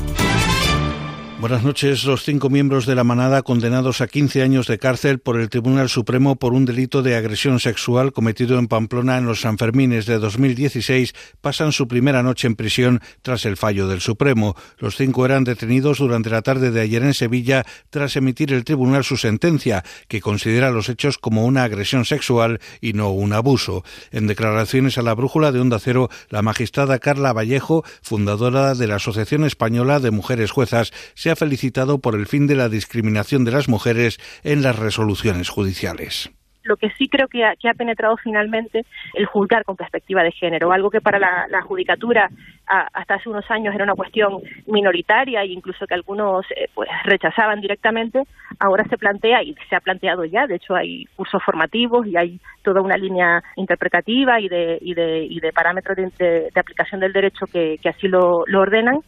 Buenas 1.41 1.63
noches. 1.63 2.03
Los 2.03 2.23
cinco 2.23 2.51
miembros 2.51 2.85
de 2.85 2.93
la 2.93 3.03
manada 3.03 3.41
condenados 3.41 3.99
a 4.01 4.07
15 4.07 4.43
años 4.43 4.67
de 4.67 4.77
cárcel 4.77 5.17
por 5.17 5.39
el 5.39 5.49
Tribunal 5.49 5.89
Supremo 5.89 6.35
por 6.35 6.53
un 6.53 6.65
delito 6.65 7.01
de 7.01 7.15
agresión 7.15 7.59
sexual 7.59 8.13
cometido 8.13 8.59
en 8.59 8.67
Pamplona 8.67 9.17
en 9.17 9.25
los 9.25 9.41
Sanfermines 9.41 10.05
de 10.05 10.19
2016 10.19 11.15
pasan 11.41 11.71
su 11.71 11.87
primera 11.87 12.21
noche 12.21 12.45
en 12.45 12.55
prisión 12.55 13.01
tras 13.23 13.45
el 13.45 13.57
fallo 13.57 13.87
del 13.87 14.01
Supremo. 14.01 14.55
Los 14.77 14.97
cinco 14.97 15.25
eran 15.25 15.43
detenidos 15.43 15.97
durante 15.97 16.29
la 16.29 16.43
tarde 16.43 16.69
de 16.69 16.79
ayer 16.79 17.01
en 17.01 17.15
Sevilla 17.15 17.65
tras 17.89 18.15
emitir 18.15 18.53
el 18.53 18.63
tribunal 18.63 19.03
su 19.03 19.17
sentencia, 19.17 19.83
que 20.07 20.21
considera 20.21 20.69
los 20.69 20.89
hechos 20.89 21.17
como 21.17 21.45
una 21.45 21.63
agresión 21.63 22.05
sexual 22.05 22.59
y 22.81 22.93
no 22.93 23.09
un 23.09 23.33
abuso. 23.33 23.83
En 24.11 24.27
declaraciones 24.27 24.99
a 24.99 25.01
la 25.01 25.15
brújula 25.15 25.51
de 25.51 25.59
Onda 25.59 25.79
Cero, 25.79 26.11
la 26.29 26.43
magistrada 26.43 26.99
Carla 26.99 27.33
Vallejo, 27.33 27.83
fundadora 28.03 28.75
de 28.75 28.85
la 28.85 28.97
Asociación 28.97 29.43
Española 29.43 29.99
de 29.99 30.11
Mujeres 30.11 30.51
Juezas, 30.51 30.93
se 31.15 31.30
ha 31.31 31.35
felicitado 31.35 31.99
por 31.99 32.15
el 32.15 32.27
fin 32.27 32.47
de 32.47 32.55
la 32.55 32.69
discriminación 32.69 33.45
de 33.45 33.51
las 33.51 33.69
mujeres 33.69 34.19
en 34.43 34.61
las 34.61 34.77
resoluciones 34.77 35.49
judiciales. 35.49 36.31
Lo 36.63 36.77
que 36.77 36.91
sí 36.91 37.07
creo 37.07 37.27
que 37.27 37.43
ha, 37.43 37.55
que 37.55 37.69
ha, 37.69 37.73
penetrado 37.73 38.17
finalmente 38.17 38.85
el 39.15 39.25
juzgar 39.25 39.63
con 39.63 39.75
perspectiva 39.75 40.21
de 40.21 40.31
género, 40.31 40.71
algo 40.71 40.91
que 40.91 41.01
para 41.01 41.17
la, 41.17 41.61
judicatura 41.63 42.29
hasta 42.67 43.15
hace 43.15 43.29
unos 43.29 43.49
años 43.49 43.73
era 43.73 43.83
una 43.83 43.95
cuestión 43.95 44.41
minoritaria 44.67 45.41
e 45.41 45.47
incluso 45.47 45.85
que 45.87 45.93
algunos 45.93 46.45
eh, 46.51 46.67
pues 46.73 46.89
rechazaban 47.03 47.61
directamente, 47.61 48.21
ahora 48.59 48.85
se 48.89 48.97
plantea 48.97 49.41
y 49.43 49.55
se 49.69 49.75
ha 49.75 49.79
planteado 49.79 50.23
ya, 50.25 50.45
de 50.47 50.55
hecho 50.55 50.75
hay 50.75 51.05
cursos 51.15 51.41
formativos 51.43 52.05
y 52.05 52.15
hay 52.15 52.39
toda 52.63 52.81
una 52.81 52.95
línea 52.95 53.41
interpretativa 53.55 54.39
y 54.39 54.47
de, 54.47 54.77
y 54.81 54.93
de, 54.93 55.25
y 55.25 55.39
de 55.39 55.51
parámetros 55.51 55.97
de, 55.97 56.11
de, 56.17 56.49
de 56.53 56.59
aplicación 56.59 57.01
del 57.01 57.13
derecho 57.13 57.45
que, 57.51 57.77
que 57.81 57.89
así 57.89 58.07
lo, 58.07 58.43
lo 58.45 58.61
ordenan 58.61 58.99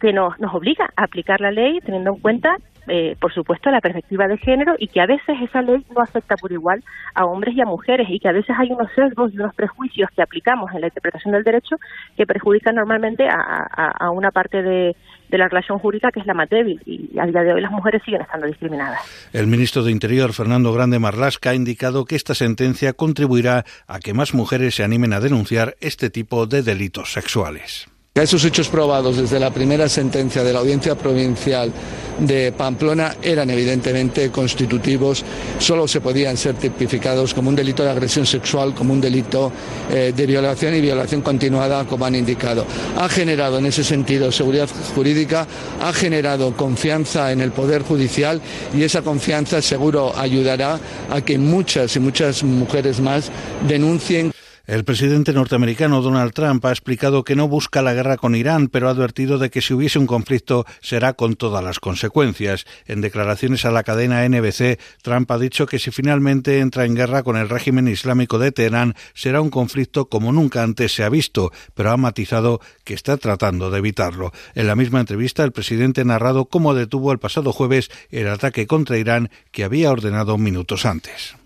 que 0.00 0.12
nos, 0.12 0.38
nos 0.38 0.54
obliga 0.54 0.90
a 0.96 1.04
aplicar 1.04 1.40
la 1.40 1.50
ley 1.50 1.80
teniendo 1.80 2.10
en 2.10 2.20
cuenta 2.20 2.56
eh, 2.88 3.16
por 3.20 3.34
supuesto, 3.34 3.70
la 3.70 3.80
perspectiva 3.80 4.28
de 4.28 4.38
género 4.38 4.76
y 4.78 4.86
que 4.86 5.00
a 5.00 5.06
veces 5.06 5.36
esa 5.42 5.60
ley 5.60 5.84
no 5.94 6.00
afecta 6.00 6.36
por 6.36 6.52
igual 6.52 6.84
a 7.14 7.24
hombres 7.24 7.56
y 7.56 7.60
a 7.60 7.64
mujeres 7.64 8.06
y 8.08 8.20
que 8.20 8.28
a 8.28 8.32
veces 8.32 8.54
hay 8.56 8.70
unos 8.70 8.88
sesgos 8.94 9.32
y 9.32 9.38
unos 9.38 9.54
prejuicios 9.54 10.08
que 10.14 10.22
aplicamos 10.22 10.72
en 10.72 10.82
la 10.82 10.86
interpretación 10.86 11.32
del 11.32 11.42
derecho 11.42 11.76
que 12.16 12.26
perjudican 12.26 12.76
normalmente 12.76 13.28
a, 13.28 13.92
a, 13.98 14.10
una 14.10 14.30
parte 14.30 14.62
de, 14.62 14.96
de, 15.28 15.38
la 15.38 15.48
relación 15.48 15.80
jurídica 15.80 16.12
que 16.12 16.20
es 16.20 16.26
la 16.26 16.34
más 16.34 16.48
débil 16.48 16.80
y 16.86 17.18
a 17.18 17.26
día 17.26 17.42
de 17.42 17.54
hoy 17.54 17.60
las 17.60 17.72
mujeres 17.72 18.02
siguen 18.04 18.22
estando 18.22 18.46
discriminadas. 18.46 19.00
El 19.32 19.48
ministro 19.48 19.82
de 19.82 19.90
Interior, 19.90 20.32
Fernando 20.32 20.72
Grande 20.72 21.00
Marlasca, 21.00 21.50
ha 21.50 21.54
indicado 21.54 22.04
que 22.04 22.14
esta 22.14 22.34
sentencia 22.34 22.92
contribuirá 22.92 23.64
a 23.88 23.98
que 23.98 24.14
más 24.14 24.32
mujeres 24.32 24.76
se 24.76 24.84
animen 24.84 25.12
a 25.12 25.20
denunciar 25.20 25.74
este 25.80 26.08
tipo 26.08 26.46
de 26.46 26.62
delitos 26.62 27.12
sexuales. 27.12 27.88
Esos 28.16 28.42
hechos 28.46 28.68
probados 28.68 29.18
desde 29.18 29.38
la 29.38 29.50
primera 29.50 29.90
sentencia 29.90 30.42
de 30.42 30.50
la 30.50 30.60
Audiencia 30.60 30.94
Provincial 30.94 31.70
de 32.18 32.50
Pamplona 32.50 33.14
eran 33.22 33.50
evidentemente 33.50 34.30
constitutivos, 34.30 35.22
solo 35.58 35.86
se 35.86 36.00
podían 36.00 36.34
ser 36.38 36.54
tipificados 36.54 37.34
como 37.34 37.50
un 37.50 37.56
delito 37.56 37.84
de 37.84 37.90
agresión 37.90 38.24
sexual, 38.24 38.72
como 38.74 38.94
un 38.94 39.02
delito 39.02 39.52
eh, 39.90 40.14
de 40.16 40.26
violación 40.26 40.74
y 40.74 40.80
violación 40.80 41.20
continuada, 41.20 41.84
como 41.84 42.06
han 42.06 42.14
indicado. 42.14 42.64
Ha 42.96 43.06
generado 43.10 43.58
en 43.58 43.66
ese 43.66 43.84
sentido 43.84 44.32
seguridad 44.32 44.70
jurídica, 44.94 45.46
ha 45.82 45.92
generado 45.92 46.56
confianza 46.56 47.32
en 47.32 47.42
el 47.42 47.52
Poder 47.52 47.82
Judicial 47.82 48.40
y 48.74 48.82
esa 48.82 49.02
confianza 49.02 49.60
seguro 49.60 50.16
ayudará 50.16 50.80
a 51.10 51.20
que 51.20 51.36
muchas 51.36 51.94
y 51.96 52.00
muchas 52.00 52.42
mujeres 52.42 52.98
más 52.98 53.30
denuncien. 53.68 54.35
El 54.66 54.82
presidente 54.82 55.32
norteamericano 55.32 56.02
Donald 56.02 56.32
Trump 56.32 56.64
ha 56.64 56.70
explicado 56.70 57.22
que 57.22 57.36
no 57.36 57.46
busca 57.46 57.82
la 57.82 57.94
guerra 57.94 58.16
con 58.16 58.34
Irán, 58.34 58.66
pero 58.66 58.88
ha 58.88 58.90
advertido 58.90 59.38
de 59.38 59.48
que 59.48 59.62
si 59.62 59.72
hubiese 59.72 60.00
un 60.00 60.08
conflicto 60.08 60.66
será 60.80 61.12
con 61.12 61.36
todas 61.36 61.62
las 61.62 61.78
consecuencias. 61.78 62.66
En 62.84 63.00
declaraciones 63.00 63.64
a 63.64 63.70
la 63.70 63.84
cadena 63.84 64.28
NBC, 64.28 64.80
Trump 65.02 65.30
ha 65.30 65.38
dicho 65.38 65.66
que 65.66 65.78
si 65.78 65.92
finalmente 65.92 66.58
entra 66.58 66.84
en 66.84 66.96
guerra 66.96 67.22
con 67.22 67.36
el 67.36 67.48
régimen 67.48 67.86
islámico 67.86 68.40
de 68.40 68.50
Teherán, 68.50 68.96
será 69.14 69.40
un 69.40 69.50
conflicto 69.50 70.08
como 70.08 70.32
nunca 70.32 70.64
antes 70.64 70.92
se 70.92 71.04
ha 71.04 71.08
visto, 71.08 71.52
pero 71.74 71.92
ha 71.92 71.96
matizado 71.96 72.60
que 72.82 72.94
está 72.94 73.18
tratando 73.18 73.70
de 73.70 73.78
evitarlo. 73.78 74.32
En 74.56 74.66
la 74.66 74.74
misma 74.74 74.98
entrevista, 74.98 75.44
el 75.44 75.52
presidente 75.52 76.00
ha 76.00 76.04
narrado 76.04 76.46
cómo 76.46 76.74
detuvo 76.74 77.12
el 77.12 77.20
pasado 77.20 77.52
jueves 77.52 77.88
el 78.10 78.26
ataque 78.26 78.66
contra 78.66 78.98
Irán 78.98 79.30
que 79.52 79.62
había 79.62 79.92
ordenado 79.92 80.36
minutos 80.38 80.86
antes. 80.86 81.36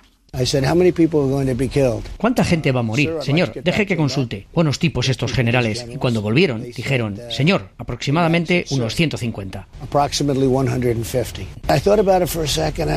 ¿Cuánta 2.17 2.45
gente 2.45 2.71
va 2.73 2.81
a 2.81 2.85
morir? 2.85 3.11
Señor, 3.21 3.53
deje 3.63 3.85
que 3.85 3.97
consulte. 3.97 4.47
Buenos 4.55 4.79
tipos 4.79 5.09
estos 5.09 5.33
generales. 5.33 5.85
Y 5.93 5.97
cuando 5.97 6.23
volvieron, 6.23 6.63
dijeron, 6.63 7.19
señor, 7.31 7.71
aproximadamente 7.79 8.65
unos 8.71 8.95
150. 8.95 9.67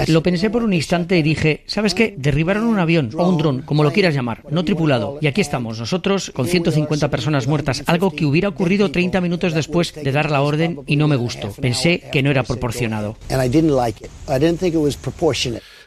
Lo 0.09 0.21
pensé 0.21 0.49
por 0.49 0.63
un 0.63 0.73
instante 0.73 1.17
y 1.17 1.23
dije, 1.23 1.63
¿sabes 1.65 1.95
qué? 1.95 2.13
Derribaron 2.17 2.65
un 2.65 2.79
avión 2.79 3.09
o 3.17 3.27
un 3.27 3.37
dron, 3.37 3.61
como 3.63 3.83
lo 3.83 3.91
quieras 3.91 4.13
llamar, 4.13 4.43
no 4.51 4.63
tripulado. 4.63 5.17
Y 5.19 5.27
aquí 5.27 5.41
estamos, 5.41 5.79
nosotros, 5.79 6.31
con 6.35 6.47
150 6.47 7.09
personas 7.09 7.47
muertas, 7.47 7.83
algo 7.87 8.11
que 8.11 8.25
hubiera 8.25 8.49
ocurrido 8.49 8.91
30 8.91 9.21
minutos 9.21 9.53
después 9.53 9.93
de 9.95 10.11
dar 10.11 10.29
la 10.29 10.41
orden 10.41 10.81
y 10.85 10.97
no 10.97 11.07
me 11.07 11.15
gustó. 11.15 11.51
Pensé 11.51 12.03
que 12.11 12.21
no 12.21 12.29
era 12.29 12.43
proporcionado. 12.43 13.17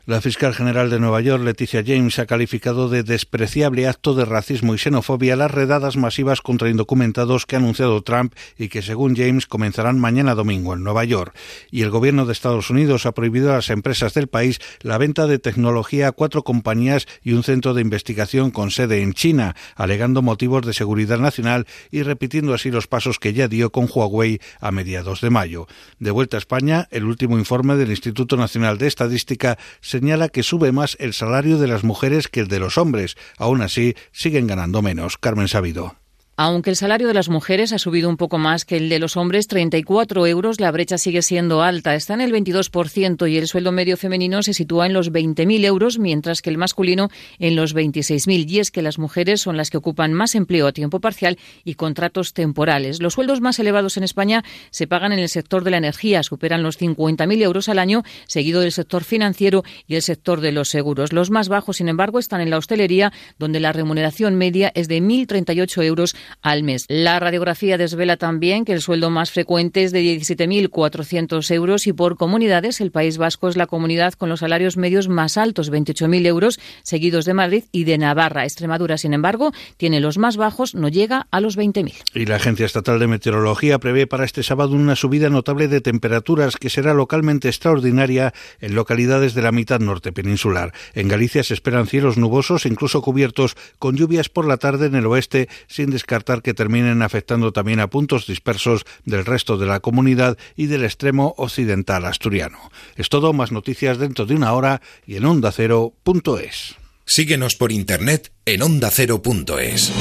La 0.07 0.21
fiscal 0.21 0.55
general 0.55 0.89
de 0.89 1.01
Nueva 1.01 1.21
York, 1.21 1.43
Leticia 1.43 1.83
James, 1.85 2.21
ha 2.21 2.27
calificado 2.27 2.89
de 2.89 3.03
despreciable 3.03 3.89
acto 3.89 4.15
de 4.15 4.25
racismo 4.25 4.73
y 4.73 4.79
xenofobia 4.79 5.35
las 5.35 5.51
redadas 5.51 5.97
masivas 5.97 6.43
contra 6.43 6.71
indocumentados 6.71 7.45
que 7.45 7.57
ha 7.57 7.59
anunciado 7.59 8.01
Trump 8.03 8.33
y 8.57 8.69
que, 8.69 8.83
según 8.83 9.17
James, 9.17 9.49
comenzarán 9.49 9.99
mañana 9.99 10.37
domingo 10.37 10.75
en 10.75 10.85
Nueva 10.85 11.03
York. 11.03 11.35
Y 11.73 11.83
el 11.83 11.91
gobierno 11.91 12.25
de 12.25 12.35
Estados 12.35 12.71
Unidos 12.71 13.05
ha 13.05 13.15
prohibido 13.15 13.51
a 13.51 13.57
las 13.57 13.69
empresas 13.69 14.15
del 14.15 14.29
país 14.29 14.61
la 14.81 14.97
venta 14.97 15.27
de 15.27 15.41
tecnología 15.41 16.07
a 16.07 16.13
cuatro 16.13 16.45
compañías 16.45 17.09
y 17.25 17.33
un 17.33 17.43
centro 17.43 17.75
de 17.75 17.83
investigación 17.83 18.53
con 18.53 18.71
sede 18.71 19.03
en 19.03 19.13
China, 19.13 19.57
alegando 19.75 20.23
motivos 20.23 20.65
de 20.65 20.73
seguridad 20.73 21.19
nacional 21.19 21.67
y 21.91 22.05
repitiendo 22.05 22.55
así 22.55 22.71
los 22.71 22.87
pasos 22.87 23.19
que 23.19 23.33
ya 23.33 23.49
dio 23.49 23.73
con 23.73 23.89
Huawei 23.93 24.39
a 24.61 24.71
mediados 24.71 25.21
de 25.21 25.31
mayo. 25.31 25.67
De 25.99 26.13
vuelta 26.13 26.37
a 26.37 26.39
España, 26.39 26.87
el 26.93 27.07
último 27.07 27.41
informe 27.41 27.75
del 27.75 27.91
Instituto 27.91 28.37
Nacional 28.37 28.79
de 28.79 28.87
Estadística 28.87 29.59
señala 29.99 30.29
que 30.29 30.43
sube 30.43 30.73
más 30.73 30.97
el 31.01 31.15
salario 31.15 31.59
de 31.59 31.69
las 31.69 31.83
mujeres 31.83 32.29
que 32.29 32.41
el 32.41 32.49
de 32.49 32.61
los 32.61 32.77
hombres. 32.77 33.17
Aún 33.39 33.63
así, 33.63 33.95
siguen 34.13 34.47
ganando 34.47 34.83
menos. 34.83 35.17
Carmen 35.17 35.49
Sabido. 35.49 36.06
Aunque 36.39 36.69
el 36.69 36.77
salario 36.77 37.09
de 37.09 37.15
las 37.15 37.31
mujeres 37.31 37.73
ha 37.73 37.79
subido 37.79 38.11
un 38.11 38.19
poco 38.19 38.37
más 38.37 38.67
que 38.67 38.77
el 38.77 38.91
de 38.91 38.99
los 38.99 39.17
hombres, 39.17 39.47
34 39.47 40.27
euros, 40.27 40.61
la 40.61 40.71
brecha 40.71 40.99
sigue 40.99 41.23
siendo 41.23 41.63
alta. 41.63 41.95
Está 41.95 42.13
en 42.13 42.21
el 42.21 42.31
22% 42.31 43.31
y 43.31 43.39
el 43.39 43.49
sueldo 43.49 43.73
medio 43.73 43.97
femenino 43.97 44.43
se 44.43 44.53
sitúa 44.53 44.85
en 44.85 44.93
los 44.93 45.11
20.000 45.11 45.65
euros, 45.65 45.99
mientras 45.99 46.43
que 46.43 46.51
el 46.51 46.59
masculino 46.59 47.09
en 47.39 47.57
los 47.57 47.75
26.000. 47.75 48.51
Y 48.51 48.59
es 48.59 48.71
que 48.71 48.83
las 48.83 48.99
mujeres 48.99 49.41
son 49.41 49.57
las 49.57 49.71
que 49.71 49.79
ocupan 49.79 50.13
más 50.13 50.35
empleo 50.35 50.67
a 50.67 50.73
tiempo 50.73 51.01
parcial 51.01 51.39
y 51.65 51.75
contratos 51.75 52.35
temporales. 52.35 53.01
Los 53.01 53.15
sueldos 53.15 53.41
más 53.41 53.59
elevados 53.59 53.97
en 53.97 54.03
España 54.03 54.45
se 54.71 54.87
pagan 54.87 55.13
en 55.13 55.21
el 55.21 55.31
sector 55.31 55.65
de 55.65 55.71
la 55.71 55.79
energía, 55.79 56.23
superan 56.23 56.63
los 56.63 56.79
50.000 56.79 57.43
euros 57.43 57.71
al 57.71 57.79
año, 57.79 58.03
seguido 58.27 58.61
del 58.61 58.73
sector 58.73 59.05
financiero 59.05 59.65
y 59.87 59.95
el 59.95 60.03
sector 60.03 60.43
de 60.43 60.53
los 60.53 60.69
seguros. 60.69 61.15
Los 61.15 61.31
más 61.31 61.49
bajos, 61.49 61.79
sin 61.79 61.89
embargo, 61.89 62.19
están 62.19 62.43
en 62.43 62.51
la 62.51 62.59
hostelería, 62.59 63.11
donde 63.39 63.59
la 63.59 63.73
remuneración 63.73 64.35
media 64.35 64.71
es 64.75 64.87
de 64.87 65.01
1.038 65.01 65.83
euros 65.83 66.15
al 66.43 66.63
mes. 66.63 66.85
La 66.89 67.19
radiografía 67.21 67.79
desvela 67.79 68.17
también 68.17 68.65
que 68.65 68.73
el 68.73 68.81
sueldo 68.81 69.11
más 69.11 69.31
frecuente 69.31 69.83
es 69.83 69.93
de 69.93 70.03
17.400 70.03 71.51
euros 71.55 71.87
y 71.87 71.93
por 71.93 72.17
comunidades 72.17 72.81
el 72.81 72.91
País 72.91 73.19
Vasco 73.19 73.49
es 73.49 73.57
la 73.57 73.67
comunidad 73.67 74.15
con 74.15 74.29
los 74.29 74.41
salarios 74.41 74.77
medios 74.77 75.09
más 75.09 75.37
altos, 75.37 75.71
28.000 75.71 76.27
euros, 76.27 76.61
seguidos 76.83 77.25
de 77.25 77.35
Madrid 77.35 77.65
y 77.73 77.85
de 77.85 77.99
Navarra. 77.99 78.45
Extremadura, 78.45 78.99
sin 78.99 79.15
embargo, 79.15 79.53
tiene 79.77 80.01
los 80.01 80.19
más 80.19 80.37
bajos, 80.37 80.75
no 80.75 80.89
llega 80.89 81.27
a 81.31 81.41
los 81.41 81.57
20.000. 81.57 81.95
Y 82.15 82.27
la 82.27 82.37
Agencia 82.37 82.67
Estatal 82.67 82.99
de 82.99 83.07
Meteorología 83.07 83.79
prevé 83.79 84.07
para 84.07 84.25
este 84.25 84.43
sábado 84.43 84.73
una 84.73 84.97
subida 84.97 85.31
notable 85.31 85.69
de 85.69 85.81
temperaturas 85.81 86.57
que 86.57 86.71
será 86.71 86.95
localmente 86.95 87.49
extraordinaria 87.49 88.33
en 88.61 88.75
localidades 88.75 89.35
de 89.35 89.43
la 89.43 89.53
mitad 89.53 89.81
norte 89.81 90.13
peninsular. 90.13 90.73
En 90.95 91.09
Galicia 91.09 91.43
se 91.43 91.55
esperan 91.55 91.87
cielos 91.87 92.17
nubosos, 92.17 92.67
incluso 92.67 93.03
cubiertos, 93.03 93.57
con 93.79 93.97
lluvias 93.97 94.29
por 94.29 94.47
la 94.47 94.57
tarde 94.57 94.87
en 94.87 94.95
el 94.95 95.07
oeste, 95.07 95.49
sin 95.67 95.91
que 96.25 96.55
terminen 96.55 97.03
afectando 97.03 97.53
también 97.53 97.81
a 97.81 97.89
puntos 97.89 98.27
dispersos 98.27 98.85
del 99.05 99.25
resto 99.25 99.57
de 99.59 99.67
la 99.67 99.81
comunidad 99.81 100.39
y 100.57 100.67
del 100.67 100.85
extremo 100.85 101.35
occidental 101.37 102.05
asturiano. 102.05 102.59
Es 102.97 103.09
todo, 103.09 103.33
más 103.33 103.53
noticias 103.53 103.99
dentro 103.99 104.27
de 104.27 104.35
una 104.35 104.53
hora 104.53 104.81
y 105.07 105.17
en 105.17 105.25
ondacero.es. 105.25 106.77
Síguenos 107.05 107.55
por 107.55 107.71
internet 107.71 108.33
en 108.47 108.63
ondacero.es. 108.63 109.93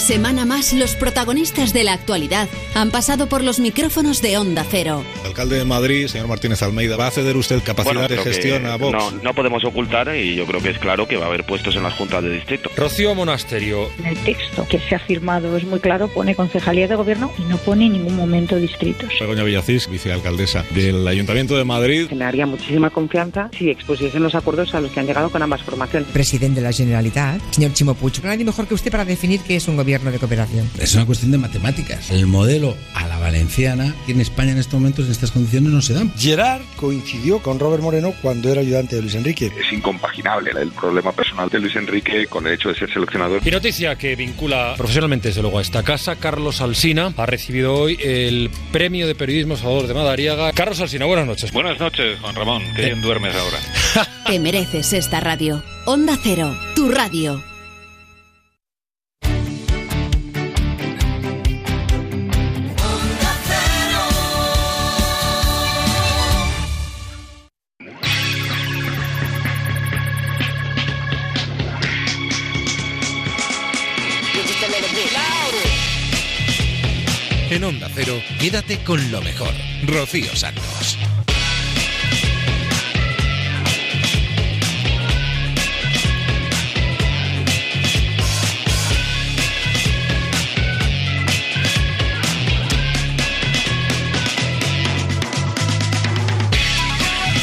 Una 0.00 0.06
semana 0.06 0.46
más, 0.46 0.72
los 0.72 0.94
protagonistas 0.94 1.74
de 1.74 1.84
la 1.84 1.92
actualidad 1.92 2.48
han 2.74 2.90
pasado 2.90 3.28
por 3.28 3.44
los 3.44 3.60
micrófonos 3.60 4.22
de 4.22 4.38
Onda 4.38 4.64
Cero. 4.66 5.04
El 5.20 5.26
alcalde 5.26 5.58
de 5.58 5.66
Madrid, 5.66 6.06
señor 6.06 6.26
Martínez 6.26 6.62
Almeida, 6.62 6.96
¿va 6.96 7.08
a 7.08 7.10
ceder 7.10 7.36
usted 7.36 7.62
capacidad 7.62 8.08
Bueno, 8.08 8.08
de 8.08 8.16
gestión 8.16 8.64
a 8.64 8.76
Vox? 8.76 8.92
No, 8.94 9.10
no 9.10 9.34
podemos 9.34 9.62
ocultar 9.62 10.16
y 10.16 10.36
yo 10.36 10.46
creo 10.46 10.62
que 10.62 10.70
es 10.70 10.78
claro 10.78 11.06
que 11.06 11.18
va 11.18 11.26
a 11.26 11.28
haber 11.28 11.44
puestos 11.44 11.76
en 11.76 11.82
las 11.82 11.92
juntas 11.92 12.24
de 12.24 12.30
distrito. 12.30 12.70
Rocío 12.78 13.14
Monasterio. 13.14 13.90
En 13.98 14.06
el 14.06 14.16
texto 14.24 14.66
que 14.70 14.78
se 14.78 14.94
ha 14.94 15.00
firmado 15.00 15.54
es 15.58 15.64
muy 15.64 15.80
claro, 15.80 16.08
pone 16.08 16.34
concejalía 16.34 16.88
de 16.88 16.94
gobierno 16.94 17.30
y 17.36 17.42
no 17.42 17.58
pone 17.58 17.84
en 17.84 17.92
ningún 17.92 18.16
momento 18.16 18.56
distritos. 18.56 19.10
Begoña 19.20 19.42
Villacís, 19.42 19.86
vicealcaldesa 19.86 20.64
del 20.70 21.06
Ayuntamiento 21.06 21.58
de 21.58 21.64
Madrid. 21.64 22.10
Me 22.10 22.24
haría 22.24 22.46
muchísima 22.46 22.88
confianza 22.88 23.50
si 23.52 23.68
expusiesen 23.68 24.22
los 24.22 24.34
acuerdos 24.34 24.74
a 24.74 24.80
los 24.80 24.92
que 24.92 25.00
han 25.00 25.06
llegado 25.06 25.28
con 25.28 25.42
ambas 25.42 25.62
formaciones. 25.62 26.08
Presidente 26.08 26.62
de 26.62 26.66
la 26.66 26.72
Generalitat, 26.72 27.42
señor 27.50 27.74
Chimo 27.74 27.92
Puig. 27.92 28.24
Nadie 28.24 28.46
mejor 28.46 28.66
que 28.66 28.72
usted 28.72 28.90
para 28.90 29.04
definir 29.04 29.40
qué 29.42 29.56
es 29.56 29.68
un 29.68 29.76
gobierno 29.76 29.89
gobierno 29.90 30.12
de 30.12 30.18
cooperación. 30.20 30.70
Es 30.78 30.94
una 30.94 31.04
cuestión 31.04 31.32
de 31.32 31.38
matemáticas. 31.38 32.12
El 32.12 32.26
modelo 32.28 32.76
a 32.94 33.08
la 33.08 33.18
valenciana, 33.18 33.92
que 34.06 34.12
en 34.12 34.20
España 34.20 34.52
en 34.52 34.58
estos 34.58 34.74
momentos 34.74 35.06
en 35.06 35.10
estas 35.10 35.32
condiciones 35.32 35.72
no 35.72 35.82
se 35.82 35.94
dan. 35.94 36.12
Gerard 36.16 36.62
coincidió 36.76 37.40
con 37.40 37.58
Robert 37.58 37.82
Moreno 37.82 38.14
cuando 38.22 38.52
era 38.52 38.60
ayudante 38.60 38.94
de 38.94 39.02
Luis 39.02 39.16
Enrique. 39.16 39.50
Es 39.58 39.72
incompaginable 39.72 40.52
el 40.60 40.70
problema 40.70 41.10
personal 41.10 41.48
de 41.48 41.58
Luis 41.58 41.74
Enrique 41.74 42.28
con 42.28 42.46
el 42.46 42.54
hecho 42.54 42.68
de 42.68 42.76
ser 42.76 42.92
seleccionador. 42.92 43.42
Y 43.44 43.50
noticia 43.50 43.96
que 43.96 44.14
vincula 44.14 44.74
profesionalmente, 44.76 45.28
desde 45.28 45.42
luego, 45.42 45.58
a 45.58 45.62
esta 45.62 45.82
casa, 45.82 46.14
Carlos 46.14 46.60
Alsina 46.60 47.12
ha 47.16 47.26
recibido 47.26 47.74
hoy 47.74 47.98
el 48.00 48.48
premio 48.70 49.08
de 49.08 49.16
periodismo 49.16 49.56
Salvador 49.56 49.88
de 49.88 49.94
Madariaga. 49.94 50.52
Carlos 50.52 50.80
Alsina, 50.80 51.06
buenas 51.06 51.26
noches. 51.26 51.50
Buenas 51.50 51.80
noches, 51.80 52.20
Juan 52.20 52.36
Ramón. 52.36 52.62
Qué 52.76 52.84
bien 52.86 53.02
duermes 53.02 53.34
ahora. 53.34 54.08
Te 54.26 54.38
mereces 54.38 54.92
esta 54.92 55.18
radio. 55.18 55.64
Onda 55.84 56.16
Cero, 56.22 56.56
tu 56.76 56.92
radio. 56.92 57.49
En 77.50 77.64
Onda 77.64 77.88
Cero, 77.92 78.14
quédate 78.38 78.78
con 78.84 79.10
lo 79.10 79.20
mejor. 79.22 79.52
Rocío 79.82 80.36
Santos. 80.36 80.96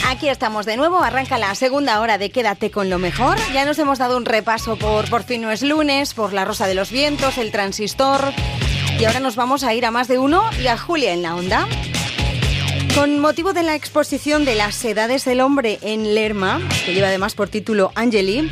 Aquí 0.10 0.30
estamos 0.30 0.66
de 0.66 0.78
nuevo, 0.78 1.04
arranca 1.04 1.38
la 1.38 1.54
segunda 1.54 2.00
hora 2.00 2.18
de 2.18 2.30
Quédate 2.30 2.72
con 2.72 2.90
lo 2.90 2.98
mejor. 2.98 3.38
Ya 3.54 3.66
nos 3.66 3.78
hemos 3.78 4.00
dado 4.00 4.16
un 4.16 4.24
repaso 4.24 4.78
por 4.78 5.10
Por 5.10 5.24
fin 5.24 5.42
no 5.42 5.52
es 5.52 5.64
lunes, 5.64 6.14
por 6.14 6.32
La 6.32 6.46
Rosa 6.46 6.66
de 6.66 6.76
los 6.76 6.92
Vientos, 6.92 7.38
El 7.38 7.52
Transistor. 7.52 8.34
Y 9.00 9.06
ahora 9.06 9.20
nos 9.20 9.36
vamos 9.36 9.64
a 9.64 9.74
ir 9.76 9.86
a 9.86 9.92
más 9.92 10.08
de 10.08 10.18
uno 10.18 10.44
y 10.60 10.68
a 10.68 10.78
Julia 10.78 11.14
en 11.14 11.22
la 11.22 11.36
onda. 11.36 11.68
Con 12.96 13.20
motivo 13.20 13.54
de 13.54 13.62
la 13.62 13.76
exposición 13.76 14.44
de 14.44 14.56
las 14.56 14.84
edades 14.84 15.24
del 15.24 15.42
hombre 15.42 15.78
en 15.84 16.16
Lerma, 16.16 16.60
que 16.84 16.96
lleva 16.96 17.10
además 17.10 17.36
por 17.36 17.48
título 17.48 17.92
Angeli, 17.94 18.50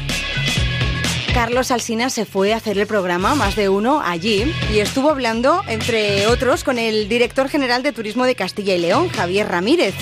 Carlos 1.34 1.72
Alsina 1.72 2.12
se 2.12 2.26
fue 2.26 2.54
a 2.54 2.58
hacer 2.58 2.78
el 2.78 2.86
programa 2.86 3.34
Más 3.34 3.56
de 3.56 3.70
Uno 3.70 4.02
allí 4.06 4.46
y 4.72 4.80
estuvo 4.80 5.10
hablando, 5.10 5.64
entre 5.68 6.28
otros, 6.28 6.64
con 6.64 6.78
el 6.78 7.10
director 7.10 7.50
general 7.50 7.82
de 7.82 7.92
Turismo 7.92 8.26
de 8.26 8.36
Castilla 8.36 8.76
y 8.76 8.80
León, 8.80 9.10
Javier 9.10 9.48
Ramírez. 9.48 9.96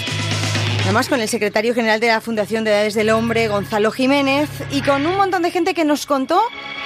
Además 0.84 1.08
con 1.08 1.22
el 1.22 1.30
secretario 1.30 1.74
general 1.74 2.02
de 2.02 2.08
la 2.08 2.20
Fundación 2.20 2.66
de 2.66 2.72
Edades 2.72 2.96
del 2.96 3.12
Hombre, 3.12 3.48
Gonzalo 3.48 3.91
Jiménez, 3.91 4.50
y 4.72 4.82
con 4.82 5.08
un 5.08 5.16
montón 5.16 5.41
de 5.41 5.52
gente 5.52 5.74
que 5.74 5.86
nos 5.86 6.06
contó 6.06 6.41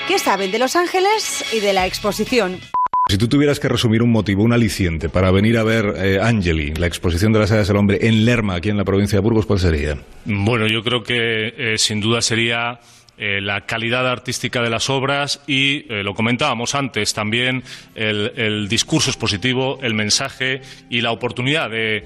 qué 0.07 0.19
saben 0.19 0.51
de 0.51 0.59
Los 0.59 0.75
Ángeles 0.75 1.43
y 1.51 1.59
de 1.59 1.73
la 1.73 1.87
exposición. 1.87 2.61
Si 3.09 3.17
tú 3.17 3.29
tuvieras 3.29 3.61
que 3.61 3.69
resumir 3.69 4.03
un 4.03 4.11
motivo, 4.11 4.43
un 4.43 4.51
aliciente 4.51 5.07
para 5.07 5.31
venir 5.31 5.57
a 5.57 5.63
ver 5.63 5.93
eh, 5.95 6.19
Angeli, 6.21 6.73
la 6.73 6.87
exposición 6.87 7.31
de 7.31 7.39
las 7.39 7.49
edades 7.51 7.69
del 7.69 7.77
hombre 7.77 7.99
en 8.01 8.25
Lerma, 8.25 8.55
aquí 8.55 8.69
en 8.69 8.75
la 8.75 8.83
provincia 8.83 9.17
de 9.17 9.21
Burgos, 9.21 9.45
¿cuál 9.45 9.59
sería? 9.59 9.97
Bueno, 10.25 10.67
yo 10.67 10.83
creo 10.83 11.03
que 11.03 11.53
eh, 11.57 11.77
sin 11.77 12.01
duda 12.01 12.21
sería 12.21 12.81
eh, 13.17 13.39
la 13.39 13.61
calidad 13.61 14.05
artística 14.05 14.61
de 14.61 14.69
las 14.69 14.89
obras 14.89 15.41
y, 15.47 15.85
eh, 15.89 16.03
lo 16.03 16.13
comentábamos 16.15 16.75
antes, 16.75 17.13
también 17.13 17.63
el, 17.95 18.67
discurso 18.67 19.09
expositivo, 19.09 19.79
el 19.81 19.93
mensaje 19.93 20.61
y 20.89 20.99
la 20.99 21.11
oportunidad 21.11 21.69
de 21.69 22.03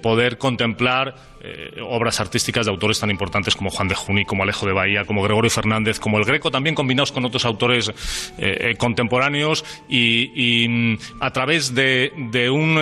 poder 0.00 0.38
contemplar 0.38 1.33
eh, 1.46 1.78
obras 1.82 2.20
artísticas 2.20 2.64
de 2.64 2.72
autores 2.72 2.98
tan 2.98 3.10
importantes 3.10 3.54
como 3.54 3.68
Juan 3.68 3.86
de 3.86 3.94
Juni, 3.94 4.24
como 4.24 4.44
Alejo 4.44 4.64
de 4.64 4.72
Bahía, 4.72 5.04
como 5.04 5.22
Gregorio 5.22 5.50
Fernández, 5.50 6.00
como 6.00 6.16
el 6.16 6.24
Greco, 6.24 6.50
también 6.50 6.74
combinados 6.74 7.12
con 7.12 7.22
otros 7.26 7.44
autores 7.44 7.90
eh, 7.90 7.92
eh, 8.38 8.74
contemporáneos 8.78 9.62
y, 9.86 10.66
mm, 10.66 10.98
a 11.20 11.30
través 11.32 11.74
de, 11.74 12.12
un 12.50 12.80